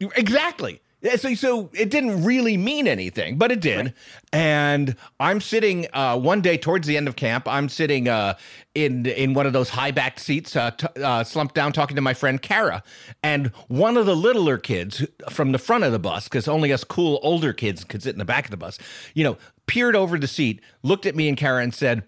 Exactly. 0.00 0.80
Yeah, 1.02 1.16
So, 1.16 1.34
so 1.34 1.70
it 1.74 1.90
didn't 1.90 2.24
really 2.24 2.56
mean 2.56 2.88
anything, 2.88 3.36
but 3.36 3.52
it 3.52 3.60
did. 3.60 3.92
And 4.32 4.96
I'm 5.20 5.40
sitting 5.40 5.86
uh, 5.92 6.18
one 6.18 6.40
day 6.40 6.56
towards 6.56 6.86
the 6.88 6.96
end 6.96 7.06
of 7.06 7.16
camp. 7.16 7.46
I'm 7.46 7.68
sitting 7.68 8.08
uh, 8.08 8.36
in 8.74 9.06
in 9.06 9.34
one 9.34 9.46
of 9.46 9.52
those 9.52 9.68
high 9.70 9.90
backed 9.90 10.20
seats, 10.20 10.56
uh, 10.56 10.70
t- 10.70 10.86
uh, 11.02 11.22
slumped 11.22 11.54
down, 11.54 11.72
talking 11.72 11.96
to 11.96 12.02
my 12.02 12.14
friend 12.14 12.40
Kara. 12.40 12.82
And 13.22 13.48
one 13.68 13.96
of 13.96 14.06
the 14.06 14.16
littler 14.16 14.58
kids 14.58 15.06
from 15.28 15.52
the 15.52 15.58
front 15.58 15.84
of 15.84 15.92
the 15.92 15.98
bus, 15.98 16.24
because 16.24 16.48
only 16.48 16.72
us 16.72 16.82
cool 16.82 17.20
older 17.22 17.52
kids 17.52 17.84
could 17.84 18.02
sit 18.02 18.14
in 18.14 18.18
the 18.18 18.24
back 18.24 18.46
of 18.46 18.50
the 18.50 18.56
bus, 18.56 18.78
you 19.14 19.22
know, 19.22 19.36
peered 19.66 19.94
over 19.94 20.18
the 20.18 20.26
seat, 20.26 20.60
looked 20.82 21.06
at 21.06 21.14
me 21.14 21.28
and 21.28 21.36
Kara, 21.36 21.62
and 21.62 21.74
said, 21.74 22.04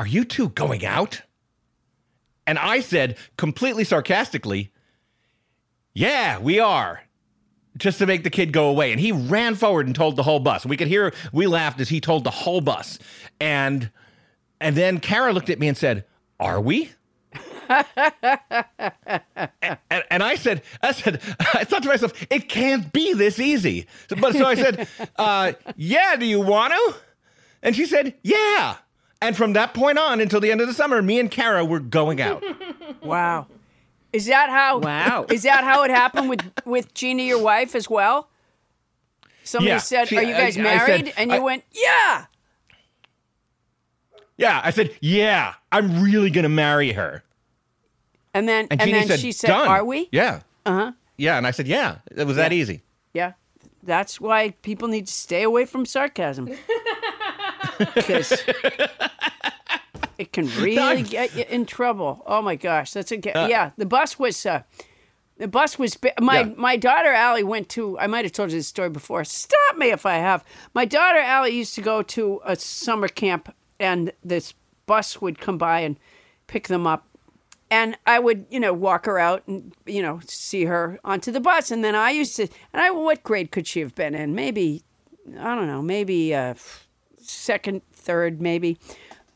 "Are 0.00 0.06
you 0.06 0.24
two 0.24 0.48
going 0.50 0.84
out?" 0.84 1.22
And 2.46 2.58
I 2.58 2.80
said, 2.80 3.16
completely 3.36 3.84
sarcastically, 3.84 4.72
"Yeah, 5.94 6.38
we 6.38 6.58
are." 6.60 7.05
Just 7.76 7.98
to 7.98 8.06
make 8.06 8.24
the 8.24 8.30
kid 8.30 8.52
go 8.52 8.68
away. 8.68 8.92
And 8.92 9.00
he 9.00 9.12
ran 9.12 9.54
forward 9.54 9.86
and 9.86 9.94
told 9.94 10.16
the 10.16 10.22
whole 10.22 10.40
bus. 10.40 10.66
We 10.66 10.76
could 10.76 10.88
hear 10.88 11.12
we 11.32 11.46
laughed 11.46 11.80
as 11.80 11.88
he 11.88 12.00
told 12.00 12.24
the 12.24 12.30
whole 12.30 12.60
bus. 12.60 12.98
And 13.40 13.90
and 14.60 14.76
then 14.76 15.00
Kara 15.00 15.32
looked 15.32 15.50
at 15.50 15.58
me 15.58 15.68
and 15.68 15.76
said, 15.76 16.04
"Are 16.40 16.60
we?" 16.60 16.90
and, 17.68 17.86
and 20.10 20.22
I 20.22 20.36
said, 20.36 20.62
I 20.82 20.92
said, 20.92 21.20
I 21.52 21.64
thought 21.64 21.82
to 21.82 21.88
myself, 21.88 22.12
it 22.30 22.48
can't 22.48 22.92
be 22.92 23.12
this 23.12 23.40
easy. 23.40 23.86
But 24.20 24.34
so 24.34 24.44
I 24.44 24.54
said, 24.54 24.88
uh, 25.16 25.52
yeah, 25.76 26.16
do 26.16 26.26
you 26.26 26.40
want 26.40 26.72
to? 26.72 26.94
And 27.62 27.74
she 27.74 27.86
said, 27.86 28.14
yeah. 28.22 28.76
And 29.20 29.36
from 29.36 29.54
that 29.54 29.74
point 29.74 29.98
on 29.98 30.20
until 30.20 30.40
the 30.40 30.52
end 30.52 30.60
of 30.60 30.68
the 30.68 30.74
summer, 30.74 31.02
me 31.02 31.18
and 31.18 31.30
Kara 31.30 31.64
were 31.64 31.80
going 31.80 32.20
out. 32.20 32.44
Wow. 33.02 33.46
Is 34.12 34.26
that 34.26 34.48
how? 34.50 34.78
Wow. 34.78 35.26
Is 35.30 35.42
that 35.42 35.64
how 35.64 35.82
it 35.84 35.90
happened 35.90 36.28
with 36.28 36.40
with 36.64 36.94
Gina, 36.94 37.22
your 37.22 37.42
wife, 37.42 37.74
as 37.74 37.88
well? 37.90 38.28
Somebody 39.44 39.70
Yeah, 39.70 39.78
said, 39.78 40.08
she- 40.08 40.16
"Are 40.16 40.22
you 40.22 40.32
guys 40.34 40.56
I 40.58 40.62
married?" 40.62 41.06
said- 41.06 41.14
and 41.18 41.30
you 41.30 41.36
I- 41.36 41.40
went, 41.40 41.64
"Yeah." 41.72 42.26
Yeah, 44.38 44.60
I 44.62 44.70
said, 44.70 44.94
yeah, 45.00 45.54
I'm 45.72 46.02
really 46.02 46.28
gonna 46.30 46.50
marry 46.50 46.92
her. 46.92 47.24
And 48.34 48.46
then 48.46 48.66
And, 48.70 48.82
and, 48.82 48.92
then 48.92 49.06
said, 49.06 49.18
she 49.20 49.32
said, 49.32 49.46
Done. 49.48 49.66
"Are 49.66 49.82
we?" 49.84 50.08
Yeah, 50.12 50.40
Uh 50.66 50.72
huh. 50.74 50.92
yeah. 51.16 51.38
And 51.38 51.46
I 51.46 51.52
said, 51.52 51.66
yeah. 51.66 51.98
It 52.14 52.26
was 52.26 52.36
that 52.36 52.52
easy. 52.52 52.82
Yeah. 53.14 53.32
That's 53.82 54.20
why 54.20 54.50
people 54.60 54.88
need 54.88 55.06
to 55.06 55.12
stay 55.12 55.42
away 55.42 55.64
from 55.64 55.86
sarcasm. 55.86 56.50
Because 57.94 58.32
it 60.18 60.32
can 60.32 60.46
really 60.60 61.02
get 61.02 61.34
you 61.34 61.44
in 61.48 61.66
trouble. 61.66 62.22
Oh 62.26 62.42
my 62.42 62.56
gosh, 62.56 62.92
that's 62.92 63.12
a 63.12 63.16
Uh, 63.38 63.48
yeah. 63.48 63.70
The 63.76 63.86
bus 63.86 64.18
was 64.18 64.44
uh, 64.46 64.62
the 65.38 65.48
bus 65.48 65.78
was 65.78 65.98
my 66.20 66.40
Yeah. 66.40 66.50
my 66.56 66.76
daughter 66.76 67.12
Allie 67.12 67.44
went 67.44 67.68
to. 67.70 67.98
I 67.98 68.06
might 68.06 68.24
have 68.24 68.32
told 68.32 68.50
you 68.50 68.58
this 68.58 68.68
story 68.68 68.90
before. 68.90 69.24
Stop 69.24 69.76
me 69.76 69.90
if 69.90 70.06
I 70.06 70.16
have. 70.16 70.44
My 70.74 70.84
daughter 70.84 71.18
Allie 71.18 71.50
used 71.56 71.74
to 71.74 71.82
go 71.82 72.02
to 72.02 72.40
a 72.44 72.56
summer 72.56 73.08
camp, 73.08 73.54
and 73.78 74.12
this 74.24 74.54
bus 74.86 75.20
would 75.20 75.38
come 75.38 75.58
by 75.58 75.80
and 75.80 75.98
pick 76.46 76.68
them 76.68 76.86
up 76.86 77.06
and 77.70 77.98
I 78.06 78.18
would, 78.18 78.46
you 78.50 78.60
know, 78.60 78.72
walk 78.72 79.06
her 79.06 79.18
out 79.18 79.42
and, 79.48 79.72
you 79.86 80.00
know, 80.00 80.20
see 80.24 80.64
her 80.64 81.00
onto 81.04 81.32
the 81.32 81.40
bus. 81.40 81.70
And 81.70 81.82
then 81.82 81.94
I 81.94 82.10
used 82.10 82.36
to, 82.36 82.42
and 82.72 82.80
I, 82.80 82.90
what 82.90 83.22
grade 83.24 83.50
could 83.50 83.66
she 83.66 83.80
have 83.80 83.94
been 83.94 84.14
in? 84.14 84.34
Maybe, 84.34 84.82
I 85.38 85.54
don't 85.54 85.66
know, 85.66 85.82
maybe 85.82 86.34
uh, 86.34 86.54
second, 87.20 87.82
third, 87.92 88.40
maybe. 88.40 88.78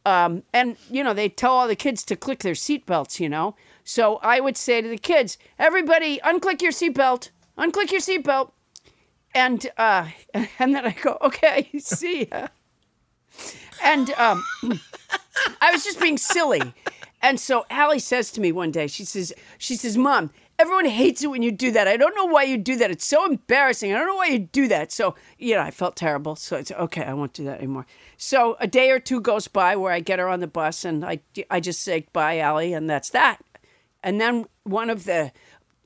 Um, 0.07 0.43
and, 0.53 0.77
you 0.91 1.05
know, 1.05 1.13
they 1.13 1.29
tell 1.29 1.53
all 1.53 1.69
the 1.69 1.77
kids 1.77 2.05
to 2.05 2.17
click 2.17 2.41
their 2.41 2.55
seatbelts, 2.55 3.21
you 3.21 3.29
know. 3.29 3.55
So 3.85 4.17
I 4.17 4.41
would 4.41 4.57
say 4.57 4.81
to 4.81 4.89
the 4.89 4.99
kids, 4.99 5.37
everybody, 5.59 6.19
unclick 6.25 6.63
your 6.63 6.73
seatbelt, 6.73 7.31
unclick 7.59 7.93
your 7.93 8.01
seatbelt. 8.01 8.53
And, 9.35 9.71
uh, 9.77 10.09
and 10.59 10.75
then 10.75 10.87
I 10.87 10.93
go, 10.93 11.19
okay, 11.23 11.71
see 11.79 12.29
ya. 12.31 12.49
And 13.83 14.11
um, 14.13 14.43
I 15.61 15.71
was 15.73 15.85
just 15.85 16.01
being 16.01 16.19
silly. 16.19 16.75
And 17.23 17.39
so 17.39 17.67
Allie 17.71 17.99
says 17.99 18.31
to 18.33 18.41
me 18.41 18.53
one 18.53 18.71
day, 18.71 18.87
she 18.87 19.05
says, 19.05 19.33
she 19.59 19.77
says, 19.77 19.97
Mom, 19.97 20.31
everyone 20.61 20.85
hates 20.85 21.25
it 21.25 21.29
when 21.29 21.43
you 21.43 21.51
do 21.51 21.71
that. 21.73 21.89
I 21.89 21.97
don't 21.97 22.15
know 22.15 22.27
why 22.27 22.43
you 22.43 22.59
do 22.59 22.77
that. 22.77 22.91
It's 22.91 23.07
so 23.07 23.25
embarrassing. 23.25 23.93
I 23.93 23.97
don't 23.97 24.07
know 24.07 24.17
why 24.17 24.27
you 24.27 24.39
do 24.41 24.69
that. 24.69 24.93
So, 24.93 25.15
you 25.39 25.55
know, 25.55 25.63
I 25.63 25.71
felt 25.71 25.97
terrible. 25.97 26.37
So 26.37 26.57
it's 26.57 26.71
okay, 26.71 27.03
I 27.03 27.15
won't 27.15 27.33
do 27.33 27.45
that 27.45 27.59
anymore. 27.59 27.87
So 28.19 28.57
a 28.61 28.67
day 28.67 28.91
or 28.91 29.01
two 29.01 29.21
goes 29.21 29.49
by 29.49 29.75
where 29.77 29.93
I 29.93 30.01
get 30.01 30.19
her 30.19 30.29
on 30.29 30.41
the 30.41 30.47
bus 30.47 30.85
and 30.85 31.05
I, 31.05 31.21
I 31.51 31.61
just 31.61 31.83
say, 31.83 32.07
bye, 32.13 32.39
Allie, 32.39 32.75
and 32.75 32.89
that's 32.89 33.11
that. 33.11 33.39
And 34.03 34.21
then 34.21 34.47
one 34.65 34.91
of 34.91 35.05
the 35.05 35.33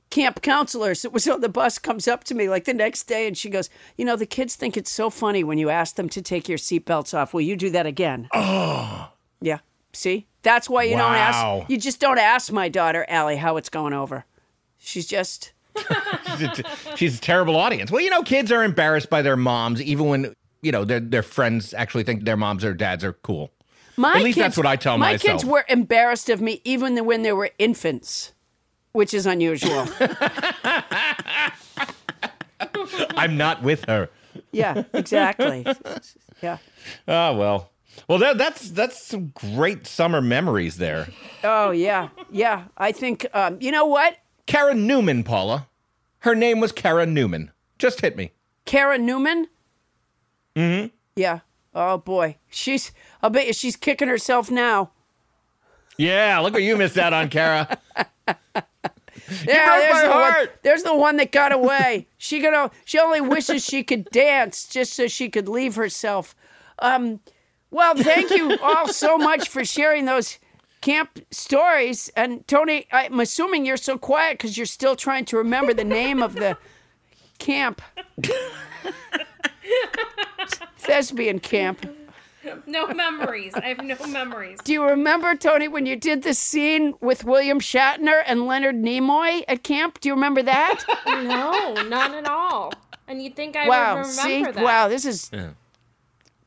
camp 0.09 0.41
counselors 0.41 1.01
that 1.01 1.11
was 1.11 1.27
on 1.27 1.41
the 1.41 1.49
bus 1.49 1.77
comes 1.77 2.07
up 2.07 2.23
to 2.25 2.35
me 2.35 2.47
like 2.47 2.65
the 2.65 2.73
next 2.73 3.03
day 3.03 3.27
and 3.27 3.37
she 3.37 3.49
goes, 3.49 3.69
You 3.97 4.05
know, 4.05 4.15
the 4.15 4.25
kids 4.25 4.55
think 4.55 4.77
it's 4.77 4.91
so 4.91 5.09
funny 5.09 5.43
when 5.43 5.57
you 5.57 5.69
ask 5.69 5.95
them 5.95 6.09
to 6.09 6.21
take 6.21 6.47
your 6.47 6.57
seatbelts 6.57 7.13
off. 7.13 7.33
Will 7.33 7.41
you 7.41 7.55
do 7.55 7.69
that 7.71 7.85
again? 7.85 8.29
Oh, 8.33 9.11
Yeah. 9.41 9.59
See? 9.93 10.27
That's 10.43 10.69
why 10.69 10.83
you 10.83 10.95
don't 10.97 11.13
ask. 11.15 11.69
You 11.69 11.77
just 11.77 11.99
don't 11.99 12.19
ask 12.19 12.51
my 12.51 12.69
daughter, 12.69 13.05
Allie, 13.09 13.37
how 13.37 13.57
it's 13.57 13.69
going 13.69 13.93
over. 13.93 14.25
She's 14.85 15.07
just. 15.07 15.51
she's, 16.37 16.41
a, 16.59 16.63
she's 16.95 17.17
a 17.17 17.21
terrible 17.21 17.55
audience. 17.57 17.91
Well, 17.91 18.01
you 18.01 18.09
know, 18.09 18.23
kids 18.23 18.51
are 18.51 18.63
embarrassed 18.63 19.09
by 19.09 19.21
their 19.21 19.35
moms, 19.35 19.81
even 19.81 20.07
when 20.07 20.35
you 20.61 20.71
know 20.71 20.85
their 20.85 20.99
their 21.01 21.23
friends 21.23 21.73
actually 21.73 22.03
think 22.03 22.23
their 22.23 22.37
moms 22.37 22.63
or 22.63 22.73
dads 22.73 23.03
are 23.03 23.13
cool. 23.13 23.51
My 23.97 24.13
At 24.15 24.23
least 24.23 24.35
kids, 24.35 24.45
that's 24.45 24.57
what 24.57 24.65
I 24.65 24.75
tell 24.75 24.97
my 24.97 25.13
myself. 25.13 25.39
kids 25.39 25.45
were 25.45 25.65
embarrassed 25.69 26.29
of 26.29 26.41
me 26.41 26.61
even 26.63 26.97
when 27.05 27.23
they 27.23 27.31
were 27.33 27.49
infants, 27.59 28.33
which 28.93 29.13
is 29.13 29.25
unusual. 29.25 29.85
I'm 33.17 33.37
not 33.37 33.63
with 33.63 33.85
her. 33.85 34.09
yeah, 34.51 34.83
exactly. 34.93 35.65
Yeah. 36.41 36.57
Oh 37.07 37.35
well. 37.37 37.71
Well, 38.09 38.17
that, 38.19 38.37
that's 38.37 38.69
that's 38.71 39.01
some 39.01 39.27
great 39.33 39.87
summer 39.87 40.21
memories 40.21 40.77
there. 40.77 41.07
Oh 41.43 41.71
yeah, 41.71 42.09
yeah. 42.29 42.65
I 42.77 42.91
think 42.91 43.25
um, 43.33 43.57
you 43.61 43.71
know 43.71 43.85
what? 43.85 44.17
Kara 44.45 44.73
Newman, 44.73 45.23
Paula. 45.23 45.67
Her 46.19 46.35
name 46.35 46.59
was 46.59 46.71
Kara 46.71 47.05
Newman. 47.05 47.51
Just 47.77 48.01
hit 48.01 48.15
me. 48.15 48.31
Kara 48.65 48.97
Newman. 48.97 49.47
Mm-hmm. 50.55 50.87
Yeah. 51.15 51.39
Oh 51.73 51.97
boy, 51.97 52.37
she's. 52.49 52.91
I 53.21 53.29
bet 53.29 53.47
you 53.47 53.53
she's 53.53 53.75
kicking 53.75 54.07
herself 54.07 54.49
now. 54.49 54.91
Yeah, 55.97 56.39
look 56.39 56.53
what 56.53 56.63
you 56.63 56.77
missed 56.77 56.97
out 56.97 57.13
on, 57.13 57.29
Kara. 57.29 57.77
Yeah, 59.47 59.77
there's 59.77 59.93
my 59.93 60.03
the 60.03 60.09
one. 60.09 60.47
There's 60.61 60.83
the 60.83 60.95
one 60.95 61.17
that 61.17 61.31
got 61.31 61.51
away. 61.51 62.07
she 62.17 62.41
gonna. 62.41 62.69
She 62.83 62.99
only 62.99 63.21
wishes 63.21 63.65
she 63.65 63.83
could 63.83 64.05
dance 64.11 64.67
just 64.67 64.93
so 64.93 65.07
she 65.07 65.29
could 65.29 65.47
leave 65.47 65.75
herself. 65.75 66.35
Um, 66.79 67.21
well, 67.71 67.95
thank 67.95 68.29
you 68.29 68.57
all 68.61 68.87
so 68.87 69.17
much 69.17 69.49
for 69.49 69.65
sharing 69.65 70.05
those 70.05 70.37
camp 70.85 71.19
stories. 71.31 72.09
And 72.15 72.47
Tony, 72.47 72.85
I'm 72.91 73.19
assuming 73.19 73.65
you're 73.65 73.75
so 73.75 73.97
quiet 73.97 74.37
because 74.37 74.55
you're 74.55 74.67
still 74.67 74.95
trying 74.95 75.25
to 75.25 75.37
remember 75.37 75.73
the 75.73 75.83
name 75.83 76.21
of 76.21 76.35
the 76.35 76.57
camp. 77.39 77.81
Thespian 80.77 81.39
camp. 81.39 81.89
No 82.67 82.85
memories. 82.85 83.55
I 83.55 83.69
have 83.69 83.83
no 83.83 83.97
memories. 84.05 84.59
Do 84.63 84.73
you 84.73 84.83
remember, 84.83 85.33
Tony, 85.35 85.67
when 85.67 85.87
you 85.87 85.95
did 85.95 86.21
the 86.21 86.35
scene 86.35 86.93
with 87.01 87.23
William 87.23 87.59
Shatner 87.59 88.21
and 88.27 88.45
Leonard 88.45 88.75
Nimoy 88.75 89.43
at 89.47 89.63
camp? 89.63 89.99
Do 89.99 90.09
you 90.09 90.13
remember 90.13 90.43
that? 90.43 90.83
No, 91.07 91.73
not 91.87 92.13
at 92.13 92.27
all. 92.27 92.71
And 93.07 93.23
you'd 93.23 93.35
think 93.35 93.55
I 93.55 93.67
wow. 93.67 93.95
would 93.95 94.01
remember 94.01 94.21
See? 94.21 94.43
that. 94.43 94.63
Wow, 94.63 94.87
this 94.87 95.05
is 95.05 95.31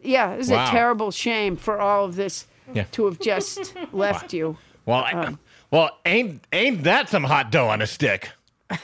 yeah, 0.00 0.36
this 0.36 0.46
is 0.46 0.52
Wow. 0.52 0.68
a 0.68 0.70
terrible 0.70 1.10
shame 1.10 1.56
for 1.56 1.80
all 1.80 2.04
of 2.04 2.14
this 2.14 2.46
Yeah. 2.74 2.84
to 2.92 3.06
have 3.06 3.18
just 3.20 3.74
left 3.92 4.32
you. 4.32 4.56
Well, 4.86 5.04
I, 5.04 5.34
well, 5.70 5.90
ain't 6.06 6.42
ain't 6.52 6.84
that 6.84 7.08
some 7.08 7.24
hot 7.24 7.50
dough 7.50 7.68
on 7.68 7.82
a 7.82 7.86
stick? 7.86 8.30
I 8.70 8.76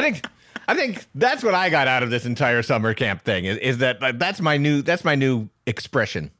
think 0.00 0.26
I 0.68 0.74
think 0.74 1.04
that's 1.14 1.42
what 1.42 1.54
I 1.54 1.70
got 1.70 1.88
out 1.88 2.02
of 2.02 2.10
this 2.10 2.24
entire 2.24 2.62
summer 2.62 2.94
camp 2.94 3.22
thing 3.22 3.44
is, 3.44 3.58
is 3.58 3.78
that 3.78 4.02
uh, 4.02 4.12
that's 4.12 4.40
my 4.40 4.56
new 4.56 4.82
that's 4.82 5.04
my 5.04 5.14
new 5.14 5.48
expression. 5.66 6.30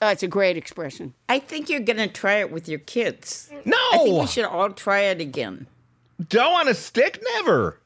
Uh, 0.00 0.10
it's 0.12 0.22
a 0.22 0.28
great 0.28 0.56
expression. 0.56 1.14
I 1.28 1.38
think 1.38 1.70
you're 1.70 1.80
going 1.80 1.96
to 1.96 2.08
try 2.08 2.36
it 2.36 2.52
with 2.52 2.68
your 2.68 2.80
kids. 2.80 3.50
No, 3.64 3.76
I 3.94 3.98
think 4.04 4.20
we 4.20 4.26
should 4.26 4.44
all 4.44 4.70
try 4.70 5.00
it 5.00 5.22
again. 5.22 5.66
dough 6.28 6.52
on 6.52 6.68
a 6.68 6.74
stick, 6.74 7.22
never. 7.34 7.80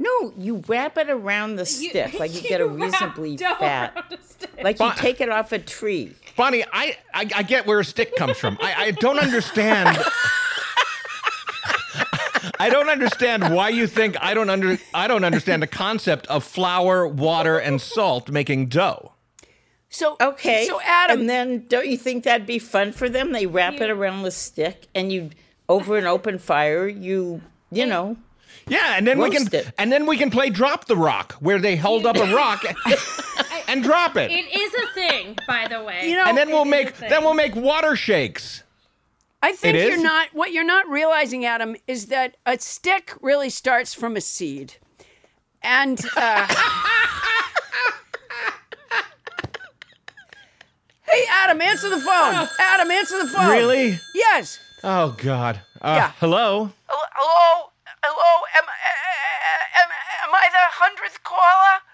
No, 0.00 0.32
you 0.38 0.62
wrap 0.68 0.96
it 0.96 1.10
around 1.10 1.56
the 1.56 1.66
stick 1.66 2.18
like 2.20 2.32
you 2.32 2.40
get 2.48 2.60
a 2.60 2.66
reasonably 2.68 3.36
fat. 3.36 3.94
around 3.96 4.12
a 4.12 4.22
stick. 4.22 4.50
Like 4.62 4.78
you 4.78 4.92
take 4.96 5.20
it 5.20 5.28
off 5.28 5.50
a 5.50 5.58
tree. 5.58 6.14
Bonnie, 6.36 6.64
I, 6.72 6.96
I 7.12 7.28
I 7.34 7.42
get 7.42 7.66
where 7.66 7.80
a 7.80 7.84
stick 7.84 8.14
comes 8.14 8.38
from. 8.38 8.56
I, 8.60 8.74
I 8.84 8.90
don't 8.92 9.18
understand. 9.18 9.98
I 12.60 12.70
don't 12.70 12.88
understand 12.88 13.54
why 13.54 13.68
you 13.68 13.86
think 13.86 14.16
I 14.20 14.34
don't 14.34 14.50
under 14.50 14.78
I 14.94 15.08
don't 15.08 15.24
understand 15.24 15.62
the 15.62 15.66
concept 15.66 16.26
of 16.28 16.44
flour, 16.44 17.06
water, 17.06 17.58
and 17.58 17.80
salt 17.80 18.30
making 18.30 18.66
dough. 18.66 19.12
So 19.90 20.16
Okay. 20.20 20.66
So 20.66 20.80
Adam, 20.82 21.20
And 21.20 21.28
then 21.30 21.66
don't 21.68 21.86
you 21.86 21.96
think 21.96 22.24
that'd 22.24 22.46
be 22.46 22.58
fun 22.58 22.92
for 22.92 23.08
them? 23.08 23.32
They 23.32 23.46
wrap 23.46 23.74
it 23.74 23.90
around 23.90 24.22
the 24.22 24.30
stick 24.30 24.86
and 24.94 25.12
you 25.12 25.30
over 25.68 25.96
an 25.96 26.06
open 26.06 26.38
fire, 26.38 26.86
you 26.86 27.42
you 27.70 27.86
know. 27.86 28.16
Yeah, 28.68 28.94
and 28.96 29.06
then 29.06 29.18
we 29.18 29.30
can 29.30 29.46
it. 29.52 29.72
and 29.78 29.90
then 29.90 30.06
we 30.06 30.16
can 30.16 30.30
play 30.30 30.50
drop 30.50 30.84
the 30.86 30.96
rock 30.96 31.32
where 31.40 31.58
they 31.58 31.76
hold 31.76 32.06
up 32.06 32.16
a 32.16 32.34
rock 32.34 32.62
and 33.68 33.82
drop 33.82 34.16
it. 34.16 34.30
It 34.30 34.54
is 34.56 34.74
a 34.74 34.86
thing, 34.94 35.36
by 35.46 35.66
the 35.68 35.82
way. 35.82 36.08
You 36.08 36.16
know, 36.16 36.24
and 36.26 36.36
then 36.36 36.48
we'll 36.50 36.64
make 36.64 36.96
then 36.98 37.24
we'll 37.24 37.34
make 37.34 37.54
water 37.56 37.96
shakes. 37.96 38.62
I 39.40 39.52
think 39.52 39.76
It 39.76 39.84
you're 39.86 39.94
is? 39.98 40.02
not 40.02 40.28
what 40.32 40.52
you're 40.52 40.64
not 40.64 40.88
realizing, 40.88 41.44
Adam, 41.44 41.76
is 41.86 42.06
that 42.06 42.36
a 42.44 42.58
stick 42.58 43.14
really 43.20 43.50
starts 43.50 43.94
from 43.94 44.16
a 44.16 44.20
seed. 44.20 44.74
And 45.62 46.00
uh, 46.16 46.46
Hey 51.10 51.24
Adam, 51.30 51.60
answer 51.62 51.88
the 51.88 51.98
phone. 51.98 52.48
Adam, 52.60 52.90
answer 52.90 53.18
the 53.24 53.28
phone. 53.30 53.50
Really? 53.50 53.98
Yes. 54.14 54.58
Oh 54.84 55.16
God. 55.22 55.60
Uh, 55.80 55.94
Yeah. 55.96 56.12
Hello. 56.20 56.70
Hello? 56.86 57.70
Hello? 58.08 58.32
Am, 58.56 58.64
am, 58.64 59.90
am 60.24 60.32
I 60.32 60.48
the 60.48 60.64
hundredth 60.80 61.20
caller? 61.28 61.84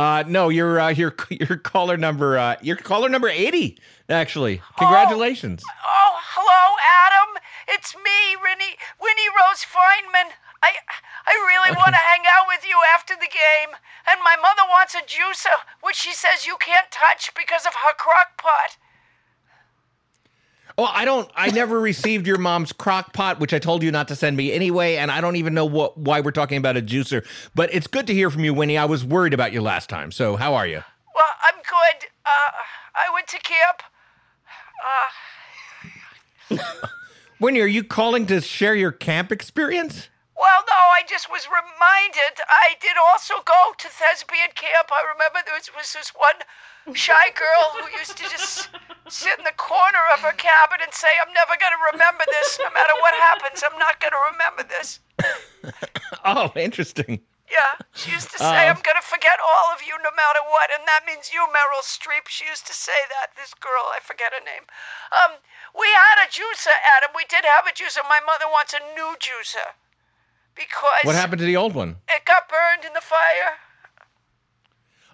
Uh, 0.00 0.24
no, 0.24 0.48
you're 0.48 0.80
uh, 0.80 0.88
you're 0.88 1.12
you're 1.28 1.60
caller 1.60 2.00
number 2.00 2.38
uh, 2.38 2.56
you're 2.64 2.80
caller 2.80 3.12
number 3.12 3.28
eighty. 3.28 3.76
Actually, 4.08 4.64
congratulations. 4.80 5.60
Oh, 5.68 6.16
hello, 6.32 6.64
Adam. 7.04 7.36
It's 7.68 7.92
me, 8.00 8.32
Winnie, 8.40 8.80
Winnie 8.96 9.32
Rose 9.36 9.60
Feynman. 9.60 10.32
I, 10.64 10.72
I 11.28 11.34
really 11.52 11.76
want 11.76 11.92
to 11.92 12.00
hang 12.00 12.24
out 12.32 12.48
with 12.48 12.64
you 12.64 12.80
after 12.96 13.12
the 13.12 13.28
game. 13.28 13.76
And 14.08 14.24
my 14.24 14.40
mother 14.40 14.64
wants 14.72 14.96
a 14.96 15.04
juicer, 15.04 15.68
which 15.82 16.00
she 16.00 16.14
says 16.16 16.46
you 16.46 16.56
can't 16.64 16.88
touch 16.88 17.28
because 17.36 17.66
of 17.66 17.76
her 17.76 17.92
crock 17.98 18.40
pot. 18.40 18.80
Well, 20.78 20.90
I 20.92 21.04
don't. 21.04 21.30
I 21.34 21.50
never 21.50 21.80
received 21.80 22.26
your 22.26 22.38
mom's 22.38 22.72
crock 22.72 23.12
pot, 23.12 23.40
which 23.40 23.52
I 23.52 23.58
told 23.58 23.82
you 23.82 23.90
not 23.90 24.08
to 24.08 24.16
send 24.16 24.36
me 24.36 24.52
anyway, 24.52 24.96
and 24.96 25.10
I 25.10 25.20
don't 25.20 25.36
even 25.36 25.54
know 25.54 25.66
what 25.66 25.98
why 25.98 26.20
we're 26.20 26.30
talking 26.30 26.56
about 26.56 26.76
a 26.76 26.82
juicer. 26.82 27.26
But 27.54 27.72
it's 27.74 27.86
good 27.86 28.06
to 28.06 28.14
hear 28.14 28.30
from 28.30 28.44
you, 28.44 28.54
Winnie. 28.54 28.78
I 28.78 28.86
was 28.86 29.04
worried 29.04 29.34
about 29.34 29.52
you 29.52 29.60
last 29.60 29.88
time. 29.88 30.10
So 30.12 30.36
how 30.36 30.54
are 30.54 30.66
you? 30.66 30.82
Well, 31.14 31.32
I'm 31.44 31.56
good. 31.56 32.08
Uh, 32.24 32.50
I 32.94 33.12
went 33.12 33.26
to 33.28 33.38
camp. 33.38 33.82
Uh, 36.50 36.58
Winnie, 37.40 37.60
are 37.60 37.66
you 37.66 37.84
calling 37.84 38.26
to 38.26 38.40
share 38.40 38.74
your 38.74 38.92
camp 38.92 39.30
experience? 39.32 40.08
well, 40.42 40.66
no, 40.66 40.74
I 40.90 41.06
just 41.06 41.30
was 41.30 41.46
reminded. 41.46 42.42
I 42.50 42.74
did 42.82 42.98
also 42.98 43.46
go 43.46 43.78
to 43.78 43.86
thespian 43.86 44.50
camp. 44.58 44.90
I 44.90 45.06
remember 45.06 45.38
there 45.46 45.54
was, 45.54 45.70
was 45.70 45.94
this 45.94 46.10
one 46.18 46.42
shy 46.94 47.30
girl 47.38 47.64
who 47.78 47.86
used 47.98 48.16
to 48.18 48.24
just 48.24 48.68
sit 49.08 49.38
in 49.38 49.44
the 49.44 49.54
corner 49.56 50.02
of 50.14 50.20
her 50.20 50.32
cabin 50.34 50.78
and 50.82 50.92
say, 50.92 51.08
I'm 51.22 51.32
never 51.32 51.54
going 51.60 51.72
to 51.74 51.82
remember 51.94 52.24
this. 52.28 52.58
No 52.58 52.70
matter 52.74 52.94
what 53.00 53.14
happens, 53.14 53.62
I'm 53.62 53.78
not 53.78 54.00
going 54.00 54.12
to 54.12 54.22
remember 54.32 54.62
this. 54.68 55.00
Oh, 56.24 56.52
interesting. 56.54 57.18
Yeah, 57.50 57.74
she 57.98 58.12
used 58.14 58.30
to 58.30 58.38
say, 58.38 58.64
Uh. 58.64 58.70
I'm 58.70 58.78
going 58.86 58.94
to 58.96 59.02
forget 59.02 59.42
all 59.42 59.74
of 59.74 59.82
you 59.82 59.92
no 60.06 60.14
matter 60.14 60.38
what. 60.46 60.70
And 60.70 60.86
that 60.86 61.02
means 61.02 61.34
you, 61.34 61.42
Meryl 61.50 61.82
Streep. 61.82 62.30
She 62.30 62.46
used 62.46 62.64
to 62.70 62.72
say 62.72 62.94
that. 63.18 63.34
This 63.34 63.50
girl, 63.58 63.90
I 63.90 63.98
forget 64.00 64.30
her 64.30 64.40
name. 64.46 64.64
Um, 65.10 65.42
we 65.74 65.90
had 65.90 66.22
a 66.22 66.30
juicer, 66.30 66.70
Adam. 66.96 67.10
We 67.18 67.26
did 67.26 67.42
have 67.44 67.66
a 67.66 67.74
juicer. 67.74 68.06
My 68.08 68.22
mother 68.22 68.46
wants 68.46 68.70
a 68.72 68.80
new 68.94 69.18
juicer 69.18 69.74
because 70.54 71.02
What 71.02 71.16
happened 71.18 71.40
to 71.42 71.48
the 71.48 71.56
old 71.58 71.74
one? 71.74 71.96
it 72.08 72.22
got 72.24 72.46
burned 72.48 72.86
in 72.86 72.94
the 72.94 73.02
fire. 73.04 73.58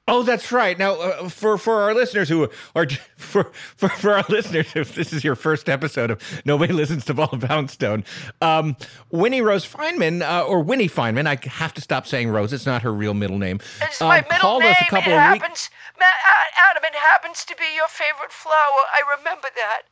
Oh, 0.09 0.22
that's 0.22 0.51
right. 0.51 0.78
Now, 0.78 0.94
uh, 0.94 1.28
for 1.28 1.59
for 1.59 1.82
our 1.82 1.94
listeners 1.94 2.28
who 2.28 2.48
are 2.74 2.86
for, 3.16 3.44
for 3.76 3.89
for 3.90 4.14
our 4.14 4.24
listeners, 4.28 4.66
if 4.74 4.94
this 4.94 5.12
is 5.12 5.22
your 5.22 5.36
first 5.36 5.68
episode 5.68 6.10
of 6.10 6.20
Nobody 6.44 6.72
Listens 6.72 7.05
to 7.05 7.14
Paula 7.14 7.39
Poundstone, 7.39 8.05
um, 8.40 8.76
Winnie 9.10 9.43
Rose 9.43 9.66
Feynman 9.70 10.22
uh, 10.22 10.44
or 10.44 10.60
Winnie 10.62 10.89
Feynman, 10.89 11.26
I 11.26 11.39
have 11.48 11.74
to 11.74 11.80
stop 11.80 12.06
saying 12.06 12.30
Rose. 12.30 12.52
It's 12.52 12.66
not 12.66 12.82
her 12.82 12.93
real 12.93 13.14
middle 13.14 13.39
name. 13.39 13.60
It's 13.82 14.01
um, 14.01 14.09
my 14.09 14.22
middle 14.22 14.39
called 14.39 14.62
name. 14.62 14.72
us 14.72 14.78
a 14.80 14.85
couple 14.90 15.12
it 15.12 15.16
of 15.16 15.32
weeks. 15.32 15.43
happens, 15.43 15.70
Adam. 16.01 16.82
It 16.85 16.94
happens 16.94 17.44
to 17.44 17.55
be 17.56 17.64
your 17.76 17.89
favorite 17.89 18.32
flower. 18.32 18.55
I 18.94 19.16
remember 19.18 19.48
that. 19.56 19.82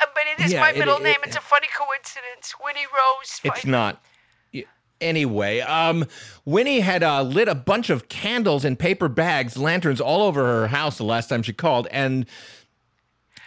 Uh, 0.00 0.06
but 0.14 0.24
it 0.38 0.44
is 0.44 0.52
Yeah, 0.52 0.60
my 0.60 0.72
middle 0.72 0.98
it- 0.98 1.02
name. 1.02 1.16
it's 1.24 1.36
a 1.36 1.40
funny 1.40 1.68
coincidence. 1.76 2.54
Winnie 2.62 2.86
Rose. 2.86 3.40
It's 3.44 3.64
not. 3.66 4.00
Anyway, 5.00 5.60
um, 5.60 6.04
Winnie 6.44 6.80
had 6.80 7.02
uh, 7.02 7.22
lit 7.22 7.46
a 7.46 7.54
bunch 7.54 7.88
of 7.88 8.08
candles 8.08 8.64
in 8.64 8.74
paper 8.76 9.08
bags, 9.08 9.56
lanterns 9.56 10.00
all 10.00 10.22
over 10.22 10.44
her 10.44 10.66
house 10.68 10.98
the 10.98 11.04
last 11.04 11.28
time 11.28 11.42
she 11.42 11.52
called, 11.52 11.86
and 11.92 12.26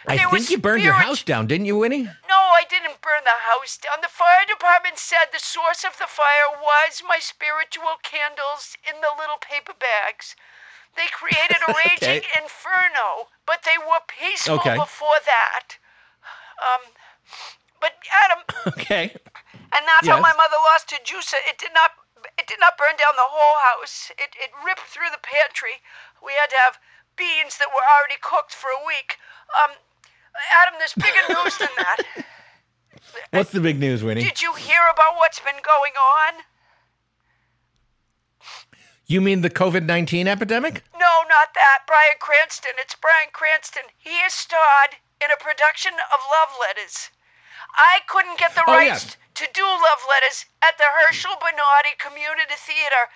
I 0.08 0.16
There 0.16 0.28
think 0.30 0.50
you 0.50 0.58
burned 0.58 0.82
your 0.82 0.94
house 0.94 1.22
down, 1.22 1.46
didn't 1.46 1.66
you, 1.66 1.76
Winnie? 1.78 2.04
No, 2.04 2.40
I 2.56 2.64
didn't 2.68 3.00
burn 3.02 3.22
the 3.24 3.38
house 3.44 3.76
down. 3.76 4.00
The 4.00 4.08
fire 4.08 4.46
department 4.48 4.98
said 4.98 5.28
the 5.30 5.38
source 5.38 5.84
of 5.84 5.98
the 5.98 6.08
fire 6.08 6.48
was 6.56 7.02
my 7.06 7.18
spiritual 7.20 8.00
candles 8.02 8.74
in 8.88 9.00
the 9.00 9.12
little 9.18 9.38
paper 9.38 9.74
bags. 9.76 10.34
They 10.96 11.06
created 11.12 11.60
a 11.62 11.70
raging 11.76 12.24
Okay. 12.24 12.42
inferno, 12.42 13.28
but 13.46 13.62
they 13.64 13.76
were 13.78 14.00
peaceful 14.08 14.56
Okay. 14.56 14.76
before 14.76 15.20
that. 15.24 15.76
Um, 16.58 16.92
but 17.80 17.92
Adam, 18.10 18.44
Okay. 18.78 19.14
And 19.72 19.82
that's 19.88 20.06
how 20.06 20.20
my 20.20 20.36
mother 20.36 20.60
lost 20.68 20.92
her 20.92 21.00
juicer. 21.00 21.40
It 21.48 21.56
did 21.58 21.72
not. 21.74 21.96
It 22.38 22.46
did 22.46 22.60
not 22.62 22.78
burn 22.78 22.94
down 22.94 23.18
the 23.18 23.26
whole 23.26 23.58
house. 23.74 24.12
It 24.18 24.36
it 24.38 24.52
ripped 24.64 24.86
through 24.86 25.10
the 25.10 25.22
pantry. 25.22 25.82
We 26.22 26.32
had 26.38 26.50
to 26.50 26.58
have 26.60 26.78
beans 27.16 27.58
that 27.58 27.68
were 27.72 27.82
already 27.82 28.20
cooked 28.20 28.54
for 28.54 28.68
a 28.68 28.82
week. 28.86 29.18
Um, 29.52 29.76
Adam, 30.60 30.78
there's 30.78 30.94
bigger 30.94 31.24
news 31.28 31.58
than 31.58 31.72
that. 31.76 31.98
What's 33.30 33.52
the 33.52 33.60
big 33.60 33.78
news, 33.78 34.02
Winnie? 34.02 34.22
Did 34.22 34.40
you 34.40 34.54
hear 34.54 34.80
about 34.92 35.16
what's 35.16 35.40
been 35.40 35.60
going 35.64 35.92
on? 35.92 36.44
You 39.06 39.20
mean 39.20 39.42
the 39.42 39.50
COVID 39.50 39.84
19 39.84 40.28
epidemic? 40.28 40.84
No, 40.94 41.12
not 41.28 41.52
that. 41.54 41.84
Bryan 41.86 42.16
Cranston. 42.20 42.72
It's 42.78 42.94
Bryan 42.94 43.28
Cranston. 43.32 43.82
He 43.98 44.16
is 44.24 44.32
starred 44.32 44.96
in 45.20 45.28
a 45.30 45.42
production 45.42 45.92
of 45.92 46.20
Love 46.30 46.56
Letters. 46.60 47.10
I 47.74 48.00
couldn't 48.08 48.38
get 48.38 48.54
the 48.54 48.64
Oh, 48.66 48.72
rights 48.76 49.16
to 49.34 49.48
do 49.52 49.64
Love 49.64 50.02
Letters 50.08 50.46
at 50.62 50.76
the 50.78 50.84
Herschel 50.84 51.36
Bernardi 51.40 51.96
Community 51.98 52.54
Theater 52.56 53.08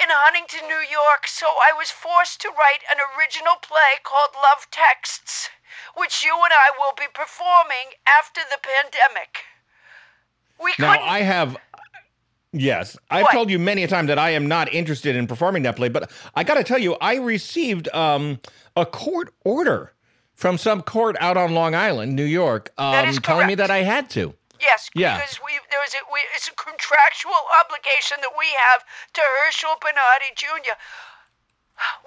in 0.00 0.08
Huntington, 0.08 0.68
New 0.68 0.84
York, 0.88 1.26
so 1.26 1.46
I 1.46 1.72
was 1.76 1.90
forced 1.90 2.40
to 2.42 2.48
write 2.48 2.82
an 2.90 2.98
original 3.18 3.56
play 3.60 3.98
called 4.04 4.30
Love 4.34 4.70
Texts, 4.70 5.50
which 5.96 6.24
you 6.24 6.32
and 6.32 6.52
I 6.54 6.70
will 6.78 6.94
be 6.96 7.10
performing 7.12 7.98
after 8.06 8.40
the 8.48 8.58
pandemic. 8.62 9.44
We 10.62 10.72
Now, 10.78 10.92
couldn't. 10.92 11.08
I 11.08 11.20
have. 11.22 11.56
Yes, 12.52 12.96
I've 13.10 13.22
What? 13.24 13.32
told 13.32 13.50
you 13.50 13.58
many 13.58 13.84
a 13.84 13.88
time 13.88 14.06
that 14.06 14.18
I 14.18 14.30
am 14.30 14.46
not 14.48 14.72
interested 14.72 15.14
in 15.16 15.26
performing 15.26 15.62
that 15.64 15.76
play, 15.76 15.88
but 15.88 16.10
I 16.34 16.42
got 16.44 16.54
to 16.54 16.64
tell 16.64 16.78
you, 16.78 16.96
I 17.00 17.16
received 17.16 17.88
um, 17.94 18.40
a 18.76 18.84
court 18.86 19.32
order 19.44 19.92
from 20.40 20.56
some 20.56 20.80
court 20.80 21.16
out 21.20 21.36
on 21.36 21.52
Long 21.52 21.74
Island, 21.74 22.16
New 22.16 22.24
York, 22.24 22.72
um, 22.78 23.12
telling 23.20 23.46
me 23.46 23.54
that 23.60 23.70
I 23.70 23.84
had 23.84 24.08
to. 24.16 24.32
Yes, 24.58 24.88
Yeah. 24.96 25.20
because 25.20 25.36
we 25.44 25.52
there 25.70 25.84
is 25.84 25.92
a 25.92 26.00
we, 26.08 26.20
it's 26.34 26.48
a 26.48 26.56
contractual 26.56 27.36
obligation 27.60 28.16
that 28.24 28.32
we 28.32 28.48
have 28.56 28.80
to 29.12 29.20
Herschel 29.20 29.76
Bernardi 29.80 30.32
Jr. 30.34 30.80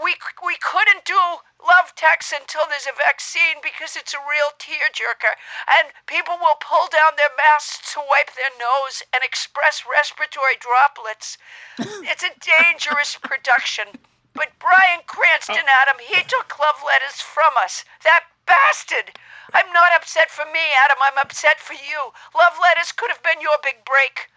We 0.01 0.17
we 0.41 0.57
couldn't 0.61 1.05
do 1.05 1.17
love 1.61 1.93
texts 1.93 2.33
until 2.33 2.65
there's 2.69 2.89
a 2.89 2.97
vaccine 2.97 3.61
because 3.61 3.93
it's 3.95 4.17
a 4.17 4.21
real 4.25 4.49
tearjerker, 4.57 5.37
and 5.69 5.93
people 6.09 6.37
will 6.41 6.57
pull 6.57 6.89
down 6.89 7.13
their 7.17 7.33
masks 7.37 7.93
to 7.93 8.01
wipe 8.01 8.33
their 8.33 8.53
nose 8.57 9.05
and 9.13 9.21
express 9.21 9.85
respiratory 9.85 10.57
droplets. 10.57 11.37
it's 12.09 12.25
a 12.25 12.33
dangerous 12.41 13.13
production. 13.13 13.93
But 14.33 14.57
Bryan 14.59 15.01
Cranston, 15.05 15.65
Adam, 15.69 15.97
he 16.01 16.23
took 16.23 16.57
love 16.59 16.81
letters 16.85 17.21
from 17.21 17.53
us. 17.57 17.85
That 18.03 18.25
bastard! 18.45 19.17
I'm 19.53 19.71
not 19.71 19.93
upset 19.95 20.31
for 20.31 20.45
me, 20.45 20.73
Adam. 20.83 20.97
I'm 21.01 21.17
upset 21.17 21.59
for 21.59 21.73
you. 21.73 22.13
Love 22.33 22.57
letters 22.61 22.91
could 22.91 23.11
have 23.11 23.21
been 23.21 23.41
your 23.41 23.57
big 23.61 23.85
break. 23.85 24.29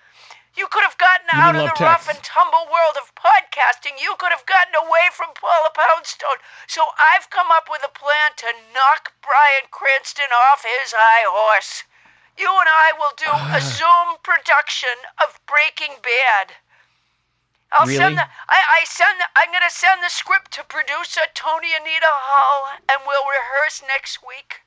You 0.56 0.66
could 0.68 0.84
have 0.84 0.96
gotten 0.96 1.28
out 1.32 1.54
of 1.54 1.68
the 1.68 1.84
rough 1.84 2.08
and 2.08 2.22
tumble 2.22 2.64
world 2.72 2.96
of 2.96 3.14
podcasting. 3.14 4.00
You 4.00 4.16
could 4.18 4.32
have 4.32 4.46
gotten 4.46 4.74
away 4.74 5.12
from 5.12 5.34
Paula 5.34 5.70
Poundstone. 5.76 6.40
So 6.66 6.80
I've 6.96 7.28
come 7.28 7.50
up 7.50 7.68
with 7.70 7.84
a 7.84 7.92
plan 7.92 8.32
to 8.36 8.52
knock 8.72 9.12
Bryan 9.20 9.68
Cranston 9.70 10.32
off 10.32 10.64
his 10.64 10.92
high 10.96 11.28
horse. 11.28 11.84
You 12.38 12.48
and 12.48 12.68
I 12.68 12.92
will 12.96 13.12
do 13.16 13.28
a 13.56 13.60
Zoom 13.60 14.16
production 14.22 14.96
of 15.22 15.40
Breaking 15.46 16.00
Bad. 16.00 16.56
I'll 17.72 17.86
Really? 17.86 17.98
send 17.98 18.16
the 18.18 18.22
I, 18.48 18.60
I 18.80 18.84
send 18.84 19.20
the, 19.20 19.26
I'm 19.36 19.52
gonna 19.52 19.70
send 19.70 20.02
the 20.02 20.08
script 20.10 20.52
to 20.52 20.64
producer 20.64 21.20
Tony 21.34 21.68
Anita 21.78 22.06
Hall 22.08 22.78
and 22.88 23.00
we'll 23.06 23.24
rehearse 23.26 23.82
next 23.86 24.20
week. 24.26 24.62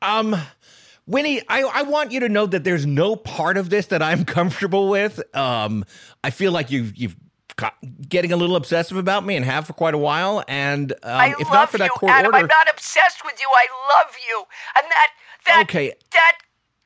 Um, 0.00 0.36
Winnie, 1.06 1.42
I, 1.48 1.62
I 1.62 1.82
want 1.82 2.12
you 2.12 2.20
to 2.20 2.28
know 2.28 2.46
that 2.46 2.64
there's 2.64 2.86
no 2.86 3.16
part 3.16 3.56
of 3.56 3.70
this 3.70 3.86
that 3.86 4.02
I'm 4.02 4.24
comfortable 4.38 4.88
with. 4.88 5.20
Um, 5.36 5.84
I 6.22 6.30
feel 6.30 6.52
like 6.52 6.70
you've 6.70 6.96
you've 6.96 7.16
got 7.56 7.74
getting 8.08 8.32
a 8.32 8.36
little 8.36 8.56
obsessive 8.56 8.96
about 8.96 9.26
me 9.26 9.34
and 9.34 9.44
have 9.44 9.66
for 9.66 9.72
quite 9.72 9.94
a 9.94 9.98
while. 9.98 10.44
And 10.46 10.92
um, 11.02 11.20
I 11.20 11.34
if 11.40 11.50
love 11.50 11.52
not 11.52 11.70
for 11.70 11.78
that 11.78 11.90
you, 11.90 11.98
court 11.98 12.12
Adam. 12.12 12.26
order, 12.26 12.38
I'm 12.38 12.46
not 12.46 12.70
obsessed 12.70 13.24
with 13.24 13.40
you. 13.40 13.48
I 13.52 13.66
love 13.96 14.14
you. 14.28 14.44
And 14.76 14.84
that 14.90 15.08
that 15.46 15.64
Okay. 15.64 15.92
that 16.12 16.32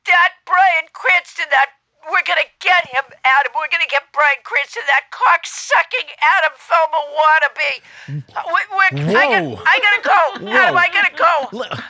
that 0.06 0.32
Bryan 0.46 0.88
Cranston, 0.92 1.46
that 1.50 1.70
we're 2.10 2.24
gonna 2.26 2.48
get 2.60 2.86
him, 2.88 3.04
Adam. 3.24 3.52
We're 3.54 3.68
gonna 3.70 3.90
get 3.90 4.02
Bryan 4.12 4.42
Cranston, 4.44 4.82
that 4.88 5.10
cock-sucking 5.10 6.08
Adam 6.20 6.54
Felber 6.58 7.02
wannabe. 7.14 7.72
Uh, 8.36 8.42
we- 8.48 8.70
we're- 8.76 9.14
I, 9.16 9.26
Whoa. 9.26 9.56
got, 9.56 9.64
I 9.66 9.78
gotta 9.78 10.02
go, 10.02 10.48
Adam. 10.50 10.74
Whoa. 10.74 10.80
I 10.80 10.88
gotta 10.88 11.14
go. 11.16 11.58
L- 11.58 11.82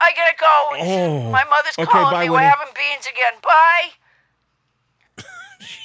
I 0.00 0.12
gotta 0.14 0.34
go. 0.38 0.68
Oh. 0.80 1.30
My 1.30 1.44
mother's 1.44 1.78
Okay, 1.78 1.90
calling 1.90 2.12
bye, 2.12 2.24
me. 2.24 2.30
Winnie. 2.30 2.44
We're 2.44 2.50
having 2.50 2.74
beans 2.74 3.06
again. 3.06 3.40
Bye. 3.42 5.24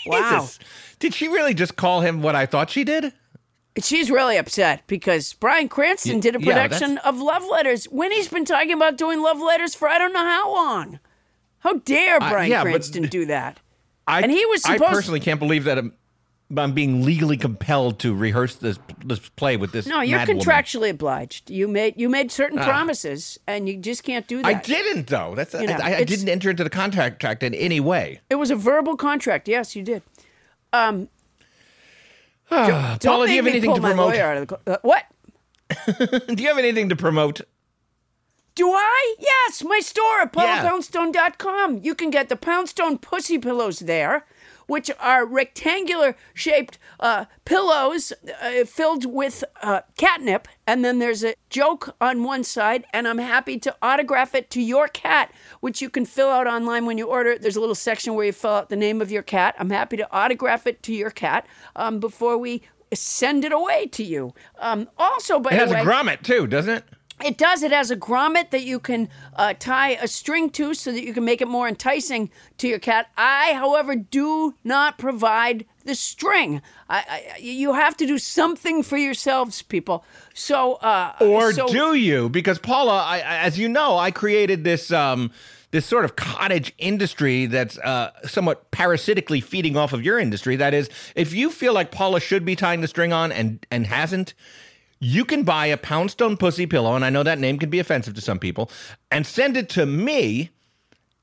Wow. 0.06 0.48
Did 1.00 1.14
she 1.14 1.28
really 1.28 1.54
just 1.54 1.76
call 1.76 2.02
him 2.02 2.22
what 2.22 2.36
I 2.36 2.46
thought 2.46 2.70
she 2.70 2.84
did? 2.84 3.14
She's 3.82 4.12
really 4.12 4.38
upset 4.38 4.84
because 4.88 5.34
Bryan 5.34 5.68
Cranston 5.68 6.16
Y- 6.16 6.20
did 6.20 6.36
a 6.36 6.40
yeah, 6.42 6.54
production 6.54 6.98
of 7.00 7.20
Love 7.20 7.44
Letters. 7.50 7.88
Winnie's 7.90 8.28
been 8.28 8.46
talking 8.46 8.74
about 8.74 8.98
doing 8.98 9.22
Love 9.22 9.40
Letters 9.42 9.74
for 9.76 9.88
I 9.88 9.98
don't 9.98 10.14
know 10.14 10.24
how 10.26 10.54
long. 10.54 11.00
How 11.64 11.74
dare 11.74 12.18
Uh, 12.22 12.30
Bryan 12.30 12.52
yeah, 12.52 12.64
but- 12.64 13.10
do 13.10 13.26
that? 13.28 13.60
I 14.06 14.20
And 14.22 14.32
he 14.32 14.46
was 14.48 14.62
Supposed- 14.62 14.84
I 14.84 14.88
personally 14.94 15.20
can't 15.22 15.40
believe 15.40 15.64
that. 15.64 15.78
Um, 15.78 15.94
I'm 16.56 16.74
being 16.74 17.04
legally 17.04 17.38
compelled 17.38 18.00
to 18.00 18.14
rehearse 18.14 18.56
this 18.56 18.78
this 19.04 19.20
play 19.30 19.56
with 19.58 19.72
this. 19.72 19.88
No, 19.88 20.02
you're 20.02 20.20
mad 20.20 20.28
woman. 20.28 20.44
contractually 20.44 20.90
obliged. 20.90 21.50
You 21.50 21.68
made 21.70 21.94
you 21.98 22.10
made 22.10 22.32
certain 22.32 22.60
Ah. 22.60 22.66
promises, 22.66 23.40
and 23.48 23.68
you 23.68 23.78
just 23.78 24.04
can't 24.04 24.28
do 24.28 24.38
that. 24.42 24.46
I 24.46 24.54
didn't 24.56 25.08
though. 25.08 25.34
That's 25.36 25.54
You 25.54 25.66
know, 25.68 25.78
I, 25.82 25.96
I 25.98 26.04
didn't 26.04 26.28
enter 26.30 26.50
into 26.50 26.64
the 26.64 26.70
contract 26.70 27.24
in 27.44 27.54
any 27.56 27.80
way. 27.80 28.20
It 28.30 28.36
was 28.36 28.52
a 28.52 28.56
verbal 28.56 28.98
contract. 28.98 29.48
Yes, 29.48 29.76
you 29.76 29.84
did. 29.84 30.04
Um, 30.74 31.08
Paula, 32.50 32.98
do 33.00 33.32
you 33.32 33.38
have 33.38 33.48
anything 33.48 33.74
to 33.74 33.82
promote? 33.82 34.14
the 34.14 34.60
uh, 34.74 34.78
what? 34.82 35.06
do 35.88 36.44
you 36.44 36.50
have 36.50 36.58
anything 36.60 36.90
to 36.90 36.96
promote? 36.96 37.42
Do 38.56 38.72
I? 38.72 39.16
Yes, 39.20 39.64
my 39.64 39.80
store 39.80 40.22
at 40.22 40.34
Yeah. 40.36 40.62
You 41.84 41.96
can 41.96 42.10
get 42.10 42.30
the 42.30 42.36
Poundstone 42.36 43.00
pussy 43.00 43.40
pillows 43.40 43.80
there, 43.80 44.26
which 44.68 44.92
are 45.00 45.26
rectangular 45.26 46.16
shaped 46.34 46.78
uh, 47.00 47.26
pillows 47.46 48.14
uh, 48.42 48.64
filled 48.66 49.12
with 49.12 49.44
uh, 49.62 49.82
catnip. 49.98 50.48
And 50.68 50.86
then 50.86 51.00
there's 51.00 51.24
a 51.24 51.34
joke 51.50 51.96
on 52.00 52.24
one 52.24 52.44
side, 52.44 52.86
and 52.94 53.08
I'm 53.08 53.18
happy 53.18 53.58
to 53.60 53.76
autograph 53.82 54.36
it 54.36 54.50
to 54.52 54.62
your 54.62 54.88
cat, 54.88 55.34
which 55.62 55.82
you 55.82 55.90
can 55.90 56.06
fill 56.06 56.30
out 56.30 56.46
online 56.46 56.86
when 56.86 56.98
you 57.00 57.08
order 57.08 57.32
it. 57.32 57.42
There's 57.42 57.56
a 57.56 57.60
little 57.60 57.76
section 57.76 58.14
where 58.14 58.26
you 58.26 58.32
fill 58.32 58.52
out 58.52 58.70
the 58.70 58.76
name 58.76 59.02
of 59.02 59.12
your 59.12 59.24
cat. 59.24 59.56
I'm 59.58 59.72
happy 59.72 59.98
to 59.98 60.08
autograph 60.16 60.68
it 60.68 60.84
to 60.84 60.94
your 60.94 61.10
cat 61.10 61.48
um, 61.76 62.00
before 62.00 62.38
we 62.38 62.62
send 62.94 63.44
it 63.44 63.52
away 63.52 63.88
to 63.88 64.04
you. 64.04 64.34
Um, 64.60 64.88
also, 64.98 65.40
by 65.40 65.52
It 65.52 65.60
has 65.60 65.70
the 65.70 65.76
way, 65.76 65.82
a 65.82 65.86
grommet 65.86 66.22
too, 66.22 66.46
doesn't 66.46 66.74
it? 66.76 66.84
It 67.26 67.38
does. 67.38 67.64
It 67.64 67.72
has 67.72 67.92
a 67.92 67.96
grommet 67.96 68.50
that 68.52 68.64
you 68.64 68.80
can 68.80 69.10
uh, 69.36 69.54
tie 69.58 69.92
a 69.92 70.08
string 70.08 70.50
to 70.52 70.74
so 70.74 70.92
that 70.92 71.04
you 71.04 71.14
can 71.14 71.26
make 71.26 71.42
it 71.42 71.48
more 71.48 71.68
enticing 71.68 72.30
to 72.58 72.68
your 72.68 72.80
cat. 72.80 73.10
I, 73.18 73.54
however, 73.54 73.96
do 73.96 74.56
not 74.64 74.98
provide 74.98 75.66
the 75.86 75.96
string. 75.96 76.62
I, 76.90 76.98
I, 77.36 77.38
you 77.40 77.74
have 77.74 77.98
to 77.98 78.06
do 78.06 78.18
something 78.18 78.84
for 78.84 78.98
yourselves, 78.98 79.62
people. 79.62 80.06
So, 80.34 80.76
uh, 80.76 81.14
Or 81.20 81.52
so- 81.54 81.68
do 81.68 81.94
you? 81.96 82.30
Because 82.30 82.60
Paula, 82.60 83.04
I, 83.04 83.18
I- 83.18 83.38
as 83.40 83.58
you 83.60 83.68
know, 83.68 83.98
I 83.98 84.12
created 84.12 84.64
this 84.64 84.92
um, 84.92 85.32
this 85.72 85.86
sort 85.88 86.06
of 86.06 86.16
cottage 86.16 86.72
industry 86.78 87.48
that's 87.48 87.80
uh, 87.80 88.12
somewhat 88.26 88.70
parasitically 88.70 89.42
feeding 89.42 89.76
off 89.76 89.92
of 89.92 90.04
your 90.04 90.20
industry. 90.20 90.56
That 90.56 90.72
is, 90.74 90.88
if 91.16 91.34
you 91.34 91.50
feel 91.50 91.74
like 91.74 91.90
Paula 91.90 92.20
should 92.20 92.46
be 92.46 92.56
tying 92.56 92.82
the 92.82 92.88
string 92.88 93.12
on 93.12 93.32
and 93.32 93.66
and 93.72 93.88
hasn't, 93.88 94.36
you 95.04 95.26
can 95.26 95.44
buy 95.44 95.66
a 95.66 95.78
Poundstone 95.78 96.38
pussy 96.38 96.66
pillow, 96.66 96.96
and 96.96 97.04
I 97.04 97.10
know 97.10 97.24
that 97.24 97.38
name 97.38 97.60
can 97.60 97.70
be 97.70 97.80
offensive 97.80 98.14
to 98.16 98.22
some 98.22 98.40
people, 98.40 98.72
and 99.12 99.28
send 99.28 99.58
it 99.58 99.68
to 99.70 99.86
me, 99.86 100.52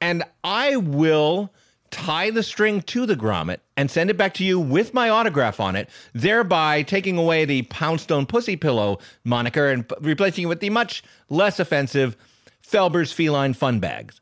and 0.01 0.23
I 0.45 0.77
will 0.77 1.51
tie 1.91 2.31
the 2.31 2.43
string 2.43 2.83
to 2.83 3.07
the 3.07 3.17
grommet 3.17 3.59
and 3.77 3.91
send 3.91 4.11
it 4.11 4.17
back 4.17 4.35
to 4.35 4.45
you 4.45 4.61
with 4.61 4.95
my 4.95 5.09
autograph 5.09 5.59
on 5.59 5.77
it, 5.77 5.89
thereby 6.13 6.83
taking 6.83 7.17
away 7.19 7.45
the 7.45 7.63
Poundstone 7.63 8.27
pussy 8.27 8.55
pillow 8.55 8.99
moniker 9.25 9.69
and 9.69 9.89
p- 9.89 9.97
replacing 10.01 10.45
it 10.45 10.49
with 10.49 10.61
the 10.61 10.71
much 10.71 11.03
less 11.29 11.59
offensive 11.59 12.17
Felber's 12.63 13.13
feline 13.13 13.55
fun 13.55 13.81
bags. 13.81 14.21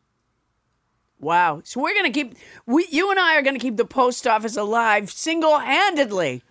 wow. 1.20 1.60
So 1.64 1.82
we're 1.82 1.94
gonna 1.94 2.10
keep. 2.10 2.36
We, 2.64 2.86
you 2.90 3.10
and 3.10 3.18
I 3.18 3.36
are 3.36 3.42
gonna 3.42 3.58
keep 3.58 3.76
the 3.76 3.84
post 3.84 4.26
office 4.26 4.56
alive 4.56 5.10
single-handedly. 5.10 6.42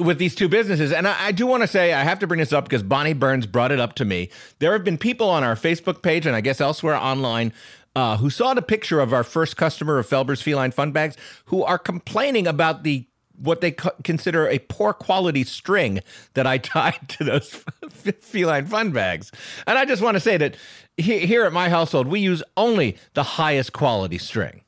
With 0.00 0.18
these 0.18 0.34
two 0.34 0.48
businesses. 0.48 0.92
And 0.92 1.06
I, 1.06 1.26
I 1.26 1.32
do 1.32 1.46
want 1.46 1.62
to 1.62 1.66
say, 1.66 1.92
I 1.92 2.02
have 2.04 2.18
to 2.20 2.26
bring 2.26 2.40
this 2.40 2.52
up 2.52 2.64
because 2.64 2.82
Bonnie 2.82 3.12
Burns 3.12 3.46
brought 3.46 3.72
it 3.72 3.80
up 3.80 3.94
to 3.96 4.04
me. 4.04 4.30
There 4.58 4.72
have 4.72 4.84
been 4.84 4.98
people 4.98 5.28
on 5.28 5.44
our 5.44 5.54
Facebook 5.54 6.02
page 6.02 6.26
and 6.26 6.34
I 6.34 6.40
guess 6.40 6.60
elsewhere 6.60 6.96
online 6.96 7.52
uh, 7.96 8.16
who 8.16 8.30
saw 8.30 8.54
the 8.54 8.62
picture 8.62 9.00
of 9.00 9.12
our 9.12 9.24
first 9.24 9.56
customer 9.56 9.98
of 9.98 10.08
Felber's 10.08 10.42
Feline 10.42 10.70
Fun 10.70 10.92
Bags 10.92 11.16
who 11.46 11.62
are 11.62 11.78
complaining 11.78 12.46
about 12.46 12.82
the 12.82 13.06
what 13.36 13.62
they 13.62 13.70
co- 13.72 13.92
consider 14.04 14.46
a 14.48 14.58
poor 14.58 14.92
quality 14.92 15.44
string 15.44 16.00
that 16.34 16.46
I 16.46 16.58
tied 16.58 17.08
to 17.08 17.24
those 17.24 17.48
feline 18.20 18.66
fun 18.66 18.92
bags. 18.92 19.32
And 19.66 19.78
I 19.78 19.86
just 19.86 20.02
want 20.02 20.16
to 20.16 20.20
say 20.20 20.36
that 20.36 20.56
he- 20.96 21.26
here 21.26 21.44
at 21.44 21.52
my 21.52 21.68
household, 21.70 22.06
we 22.06 22.20
use 22.20 22.42
only 22.56 22.98
the 23.14 23.22
highest 23.22 23.72
quality 23.72 24.18
string. 24.18 24.62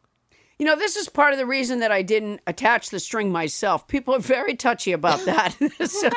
You 0.59 0.67
know, 0.67 0.77
this 0.77 0.97
is 0.97 1.09
part 1.09 1.33
of 1.33 1.39
the 1.39 1.47
reason 1.47 1.81
that 1.81 1.91
I 1.91 2.03
didn't 2.03 2.41
attach 2.47 2.91
the 2.91 3.01
string 3.01 3.33
myself. 3.33 3.89
People 3.89 4.15
are 4.15 4.21
very 4.21 4.55
touchy 4.55 4.93
about 4.93 5.21
that. 5.25 5.57
it's, 5.61 6.03
a, 6.03 6.11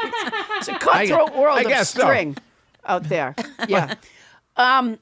it's 0.57 0.67
a 0.67 0.77
cutthroat 0.77 1.35
world 1.35 1.57
I 1.57 1.61
of 1.61 1.67
guess 1.67 1.89
so. 1.89 2.01
string 2.01 2.37
out 2.85 3.05
there. 3.05 3.35
Yeah. 3.67 3.95
um, 4.57 4.99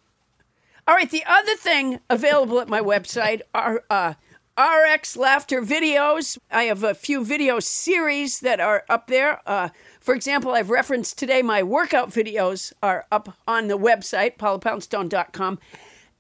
all 0.88 0.96
right. 0.96 1.10
The 1.10 1.24
other 1.26 1.56
thing 1.56 2.00
available 2.10 2.60
at 2.62 2.70
my 2.70 2.80
website 2.82 3.42
are 3.54 3.84
uh, 3.90 4.14
RX 4.58 5.18
Laughter 5.18 5.62
videos. 5.62 6.38
I 6.52 6.64
have 6.66 6.84
a 6.84 6.94
few 6.94 7.26
video 7.26 7.60
series 7.60 8.40
that 8.42 8.60
are 8.60 8.84
up 8.88 9.08
there. 9.08 9.42
Uh, 9.46 9.70
for 10.00 10.14
example, 10.14 10.52
I've 10.52 10.70
referenced 10.70 11.18
today 11.18 11.42
my 11.42 11.64
workout 11.64 12.12
videos 12.12 12.72
are 12.84 13.06
up 13.12 13.36
on 13.48 13.68
the 13.68 13.78
website, 13.78 14.38
paulapoundstone.com. 14.38 15.60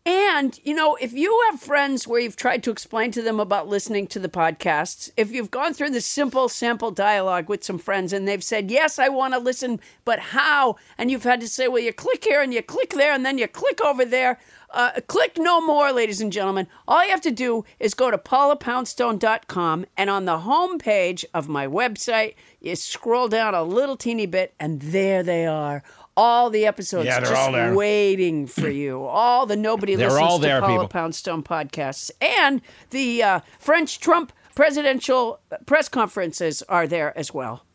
And, 0.05 0.59
you 0.65 0.73
know, 0.73 0.97
if 0.99 1.13
you 1.13 1.47
have 1.49 1.61
friends 1.61 2.05
where 2.05 2.19
you've 2.19 2.35
tried 2.35 2.61
to 2.63 2.71
explain 2.71 3.11
to 3.11 3.21
them 3.21 3.39
about 3.39 3.69
listening 3.69 4.07
to 4.07 4.19
the 4.19 4.27
podcasts, 4.27 5.09
if 5.15 5.31
you've 5.31 5.49
gone 5.49 5.73
through 5.73 5.91
the 5.91 6.01
simple 6.01 6.49
sample 6.49 6.91
dialogue 6.91 7.47
with 7.47 7.63
some 7.63 7.77
friends 7.77 8.11
and 8.11 8.27
they've 8.27 8.43
said, 8.43 8.69
Yes, 8.69 8.99
I 8.99 9.07
want 9.07 9.33
to 9.33 9.39
listen, 9.39 9.79
but 10.03 10.19
how? 10.19 10.75
And 10.97 11.09
you've 11.09 11.23
had 11.23 11.39
to 11.39 11.47
say, 11.47 11.69
Well, 11.69 11.81
you 11.81 11.93
click 11.93 12.25
here 12.25 12.41
and 12.41 12.53
you 12.53 12.61
click 12.61 12.89
there 12.89 13.13
and 13.13 13.25
then 13.25 13.37
you 13.37 13.47
click 13.47 13.79
over 13.79 14.03
there. 14.03 14.39
Uh, 14.71 14.99
click 15.07 15.37
no 15.37 15.61
more, 15.61 15.93
ladies 15.93 16.19
and 16.19 16.33
gentlemen. 16.33 16.67
All 16.85 17.03
you 17.05 17.11
have 17.11 17.21
to 17.21 17.31
do 17.31 17.63
is 17.79 17.93
go 17.93 18.11
to 18.11 18.17
paulapoundstone.com 18.17 19.85
and 19.95 20.09
on 20.09 20.25
the 20.25 20.39
home 20.39 20.79
page 20.79 21.23
of 21.33 21.47
my 21.47 21.67
website, 21.67 22.33
you 22.59 22.75
scroll 22.75 23.29
down 23.29 23.53
a 23.53 23.63
little 23.63 23.95
teeny 23.95 24.25
bit 24.25 24.53
and 24.59 24.81
there 24.81 25.23
they 25.23 25.45
are. 25.45 25.83
All 26.15 26.49
the 26.49 26.65
episodes 26.65 27.05
Yeah, 27.07 27.19
they're 27.19 27.29
just 27.29 27.41
all 27.41 27.51
there. 27.51 27.73
waiting 27.73 28.45
for 28.47 28.69
you. 28.69 29.03
All 29.05 29.45
the 29.47 29.55
nobody 29.55 29.95
They're 29.95 30.09
listens 30.09 30.29
all 30.29 30.39
to 30.39 30.47
Paula 30.59 30.67
people. 30.73 30.87
Poundstone 30.87 31.41
podcasts 31.43 32.11
and 32.21 32.61
the 32.91 33.23
uh, 33.23 33.39
French 33.59 33.99
Trump 33.99 34.31
presidential 34.53 35.39
press 35.65 35.89
conferences 35.89 36.61
are 36.69 36.85
there 36.87 37.17
as 37.17 37.33
well. 37.33 37.65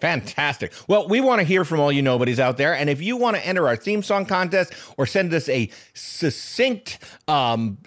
Fantastic. 0.00 0.72
Well, 0.86 1.08
we 1.08 1.20
want 1.20 1.40
to 1.40 1.44
hear 1.44 1.64
from 1.64 1.80
all 1.80 1.90
you 1.90 2.02
nobodies 2.02 2.38
out 2.38 2.56
there. 2.56 2.74
And 2.74 2.88
if 2.90 3.00
you 3.02 3.16
want 3.16 3.36
to 3.36 3.44
enter 3.46 3.66
our 3.66 3.74
theme 3.76 4.02
song 4.02 4.26
contest 4.26 4.72
or 4.96 5.06
send 5.06 5.32
us 5.34 5.48
a 5.48 5.70
succinct, 5.94 6.98
um, 7.26 7.78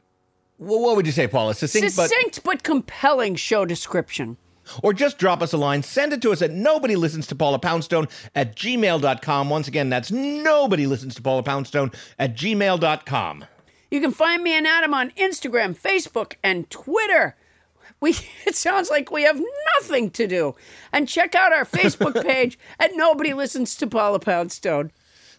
wh- 0.58 0.62
what 0.82 0.96
would 0.98 1.06
you 1.06 1.12
say, 1.14 1.28
Paula? 1.28 1.54
Succinct, 1.54 1.92
Succinct 1.92 2.44
but 2.44 2.64
compelling 2.64 3.36
show 3.36 3.66
description. 3.66 4.38
Or 4.84 4.94
just 4.94 5.18
drop 5.18 5.42
us 5.42 5.54
a 5.54 5.58
line. 5.58 5.84
Send 5.84 6.14
it 6.14 6.22
to 6.22 6.32
us 6.32 6.42
at 6.42 6.52
nobody 6.52 6.96
listens 6.96 7.28
to 7.28 7.36
Paula 7.36 7.60
Poundstone 7.60 8.08
at 8.36 8.56
gmail.com. 8.56 9.50
Once 9.50 9.68
again, 9.68 9.90
that's 9.90 10.12
nobody 10.12 10.88
listens 10.88 11.16
to 11.16 11.22
Paula 11.22 11.44
Poundstone 11.44 11.92
at 12.20 12.36
gmail.com. 12.36 13.46
You 13.90 14.00
can 14.00 14.12
find 14.12 14.42
me 14.42 14.54
and 14.54 14.66
Adam 14.66 14.94
on 14.94 15.12
Instagram, 15.12 15.78
Facebook, 15.78 16.36
and 16.44 16.70
Twitter. 16.70 17.36
We 18.00 18.16
it 18.46 18.56
sounds 18.56 18.90
like 18.90 19.12
we 19.12 19.24
have 19.24 19.42
nothing 19.76 20.10
to 20.12 20.28
do. 20.28 20.56
And 20.92 21.08
check 21.08 21.36
out 21.36 21.54
our 21.54 21.66
Facebook 21.66 22.22
page 22.26 22.58
at 22.80 22.96
Nobody 22.96 23.34
Listens 23.34 23.76
to 23.78 23.88
Paula 23.88 24.20
Poundstone. 24.20 24.92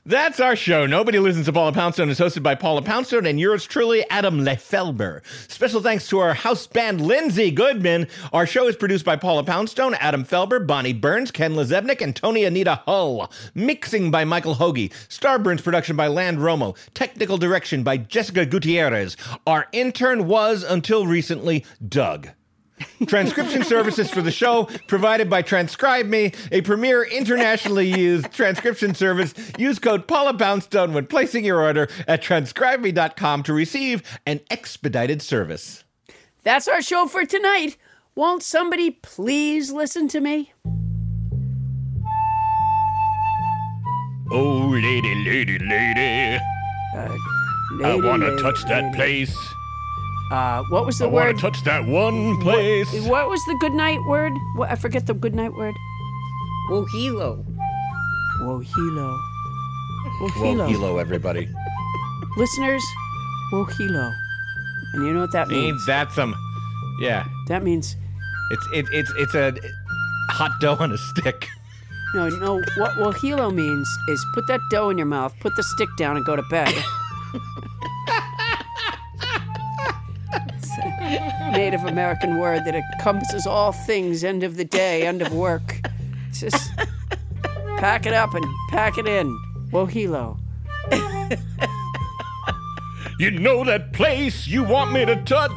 That's 0.04 0.40
our 0.40 0.56
show. 0.56 0.84
Nobody 0.84 1.20
listens 1.20 1.46
to 1.46 1.52
Paula 1.52 1.72
Poundstone 1.72 2.10
is 2.10 2.18
hosted 2.18 2.42
by 2.42 2.56
Paula 2.56 2.82
Poundstone 2.82 3.24
and 3.24 3.38
yours 3.38 3.64
truly, 3.64 4.04
Adam 4.10 4.40
Felber. 4.40 5.20
Special 5.48 5.80
thanks 5.80 6.08
to 6.08 6.18
our 6.18 6.34
house 6.34 6.66
band, 6.66 7.00
Lindsey 7.00 7.52
Goodman. 7.52 8.08
Our 8.32 8.44
show 8.44 8.66
is 8.66 8.74
produced 8.74 9.04
by 9.04 9.14
Paula 9.14 9.44
Poundstone, 9.44 9.94
Adam 9.94 10.24
Felber, 10.24 10.66
Bonnie 10.66 10.92
Burns, 10.92 11.30
Ken 11.30 11.54
Lazebnik, 11.54 12.00
and 12.00 12.16
Tony 12.16 12.42
Anita 12.42 12.80
Hull. 12.84 13.30
Mixing 13.54 14.10
by 14.10 14.24
Michael 14.24 14.56
Hoagie. 14.56 14.90
Starburns 15.08 15.62
production 15.62 15.94
by 15.94 16.08
Land 16.08 16.38
Romo. 16.38 16.76
Technical 16.94 17.38
direction 17.38 17.84
by 17.84 17.96
Jessica 17.96 18.44
Gutierrez. 18.44 19.16
Our 19.46 19.68
intern 19.70 20.26
was, 20.26 20.64
until 20.64 21.06
recently, 21.06 21.64
Doug. 21.88 22.30
Transcription 23.06 23.64
services 23.64 24.10
for 24.10 24.22
the 24.22 24.30
show 24.30 24.68
provided 24.86 25.28
by 25.28 25.42
Transcribe 25.42 26.06
Me, 26.06 26.32
a 26.50 26.60
premier 26.60 27.02
internationally 27.04 27.86
used 27.86 28.32
transcription 28.32 28.94
service. 28.94 29.34
Use 29.58 29.78
code 29.78 30.06
Paula 30.06 30.34
Poundstone 30.34 30.92
when 30.92 31.06
placing 31.06 31.44
your 31.44 31.60
order 31.60 31.88
at 32.06 32.22
transcribeme.com 32.22 33.42
to 33.44 33.52
receive 33.52 34.02
an 34.26 34.40
expedited 34.50 35.22
service. 35.22 35.84
That's 36.42 36.68
our 36.68 36.82
show 36.82 37.06
for 37.06 37.24
tonight. 37.24 37.76
Won't 38.14 38.42
somebody 38.42 38.90
please 38.90 39.72
listen 39.72 40.08
to 40.08 40.20
me? 40.20 40.52
Oh, 44.30 44.68
lady, 44.72 45.14
lady, 45.26 45.58
lady. 45.58 46.40
Uh, 46.96 47.16
I 47.84 47.94
Lady, 47.94 48.06
want 48.06 48.22
to 48.22 48.30
lady, 48.30 48.42
touch 48.42 48.64
that 48.64 48.94
place. 48.94 49.36
Uh, 50.32 50.62
what 50.70 50.86
was 50.86 50.98
the 50.98 51.04
I 51.04 51.08
want 51.08 51.26
word? 51.26 51.36
to 51.36 51.42
touch 51.42 51.62
that 51.64 51.86
one 51.86 52.40
place. 52.40 52.90
What 53.06 53.28
was 53.28 53.44
the 53.44 53.54
good 53.60 53.72
night 53.74 53.98
word? 54.06 54.32
What, 54.56 54.70
I 54.70 54.76
forget 54.76 55.06
the 55.06 55.12
good 55.12 55.34
night 55.34 55.52
word. 55.52 55.74
Wohelo. 56.70 57.44
Wohelo. 58.40 59.18
Well, 60.20 60.30
Wohelo. 60.30 60.70
hello, 60.70 60.96
everybody. 60.98 61.48
Listeners, 62.38 62.82
wohelo. 63.52 64.10
And 64.94 65.04
you 65.06 65.12
know 65.12 65.20
what 65.20 65.32
that 65.32 65.48
means? 65.48 65.80
Ain't 65.80 65.86
that 65.86 66.12
some? 66.12 66.34
Yeah, 67.00 67.26
That 67.48 67.62
means 67.62 67.96
it's 68.50 68.66
it, 68.72 68.86
it's 68.92 69.12
it's 69.16 69.34
a 69.34 69.52
hot 70.30 70.52
dough 70.60 70.76
on 70.78 70.92
a 70.92 70.98
stick. 70.98 71.46
No, 72.14 72.28
no. 72.28 72.62
What 72.76 72.92
Wohelo 72.92 73.52
means 73.54 73.88
is 74.08 74.24
put 74.34 74.46
that 74.48 74.60
dough 74.70 74.90
in 74.90 74.98
your 74.98 75.06
mouth, 75.06 75.34
put 75.40 75.56
the 75.56 75.62
stick 75.62 75.88
down, 75.98 76.16
and 76.16 76.24
go 76.24 76.36
to 76.36 76.42
bed. 76.50 76.72
Native 81.52 81.84
American 81.84 82.38
word 82.38 82.64
that 82.64 82.74
encompasses 82.74 83.46
all 83.46 83.72
things. 83.72 84.24
End 84.24 84.42
of 84.42 84.56
the 84.56 84.64
day, 84.64 85.06
end 85.06 85.22
of 85.22 85.32
work. 85.32 85.80
It's 86.28 86.40
just 86.40 86.72
pack 87.78 88.06
it 88.06 88.14
up 88.14 88.34
and 88.34 88.44
pack 88.70 88.98
it 88.98 89.06
in. 89.06 89.26
Wohelo. 89.70 90.38
You 93.18 93.30
know 93.30 93.64
that 93.64 93.92
place 93.92 94.46
you 94.46 94.64
want 94.64 94.92
me 94.92 95.04
to 95.04 95.16
touch? 95.22 95.52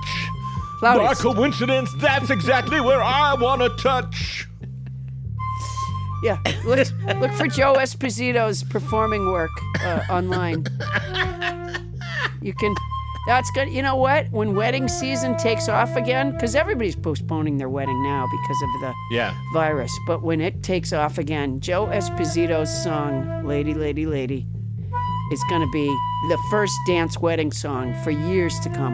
By 0.82 1.14
coincidence, 1.16 1.92
that's 1.96 2.30
exactly 2.30 2.80
where 2.80 3.02
I 3.02 3.34
want 3.34 3.62
to 3.62 3.70
touch. 3.82 4.48
Yeah, 6.22 6.38
look, 6.64 6.88
look 7.20 7.32
for 7.32 7.48
Joe 7.48 7.76
Esposito's 7.76 8.64
performing 8.64 9.32
work 9.32 9.52
uh, 9.82 10.02
online. 10.10 10.66
You 12.42 12.54
can. 12.54 12.76
That's 13.28 13.50
good. 13.52 13.70
You 13.70 13.82
know 13.82 13.96
what? 13.96 14.32
When 14.32 14.54
wedding 14.56 14.88
season 14.88 15.36
takes 15.38 15.68
off 15.68 15.96
again, 15.96 16.32
because 16.32 16.54
everybody's 16.56 16.96
postponing 16.96 17.58
their 17.58 17.70
wedding 17.70 18.04
now 18.04 18.28
because 18.30 18.62
of 18.62 18.82
the 18.82 18.94
Yeah. 19.12 19.34
virus. 19.54 19.92
But 20.06 20.22
when 20.22 20.42
it 20.42 20.62
takes 20.62 20.94
off 20.94 21.18
again, 21.18 21.60
Joe 21.60 21.88
Esposito's 21.88 22.72
song, 22.84 23.44
Lady, 23.44 23.74
Lady, 23.74 24.06
Lady, 24.06 24.46
is 25.32 25.44
going 25.50 25.62
to 25.62 25.72
be 25.72 25.88
the 26.30 26.38
first 26.52 26.74
dance 26.86 27.18
wedding 27.20 27.52
song 27.52 27.96
for 28.04 28.12
years 28.12 28.60
to 28.60 28.70
come. 28.70 28.94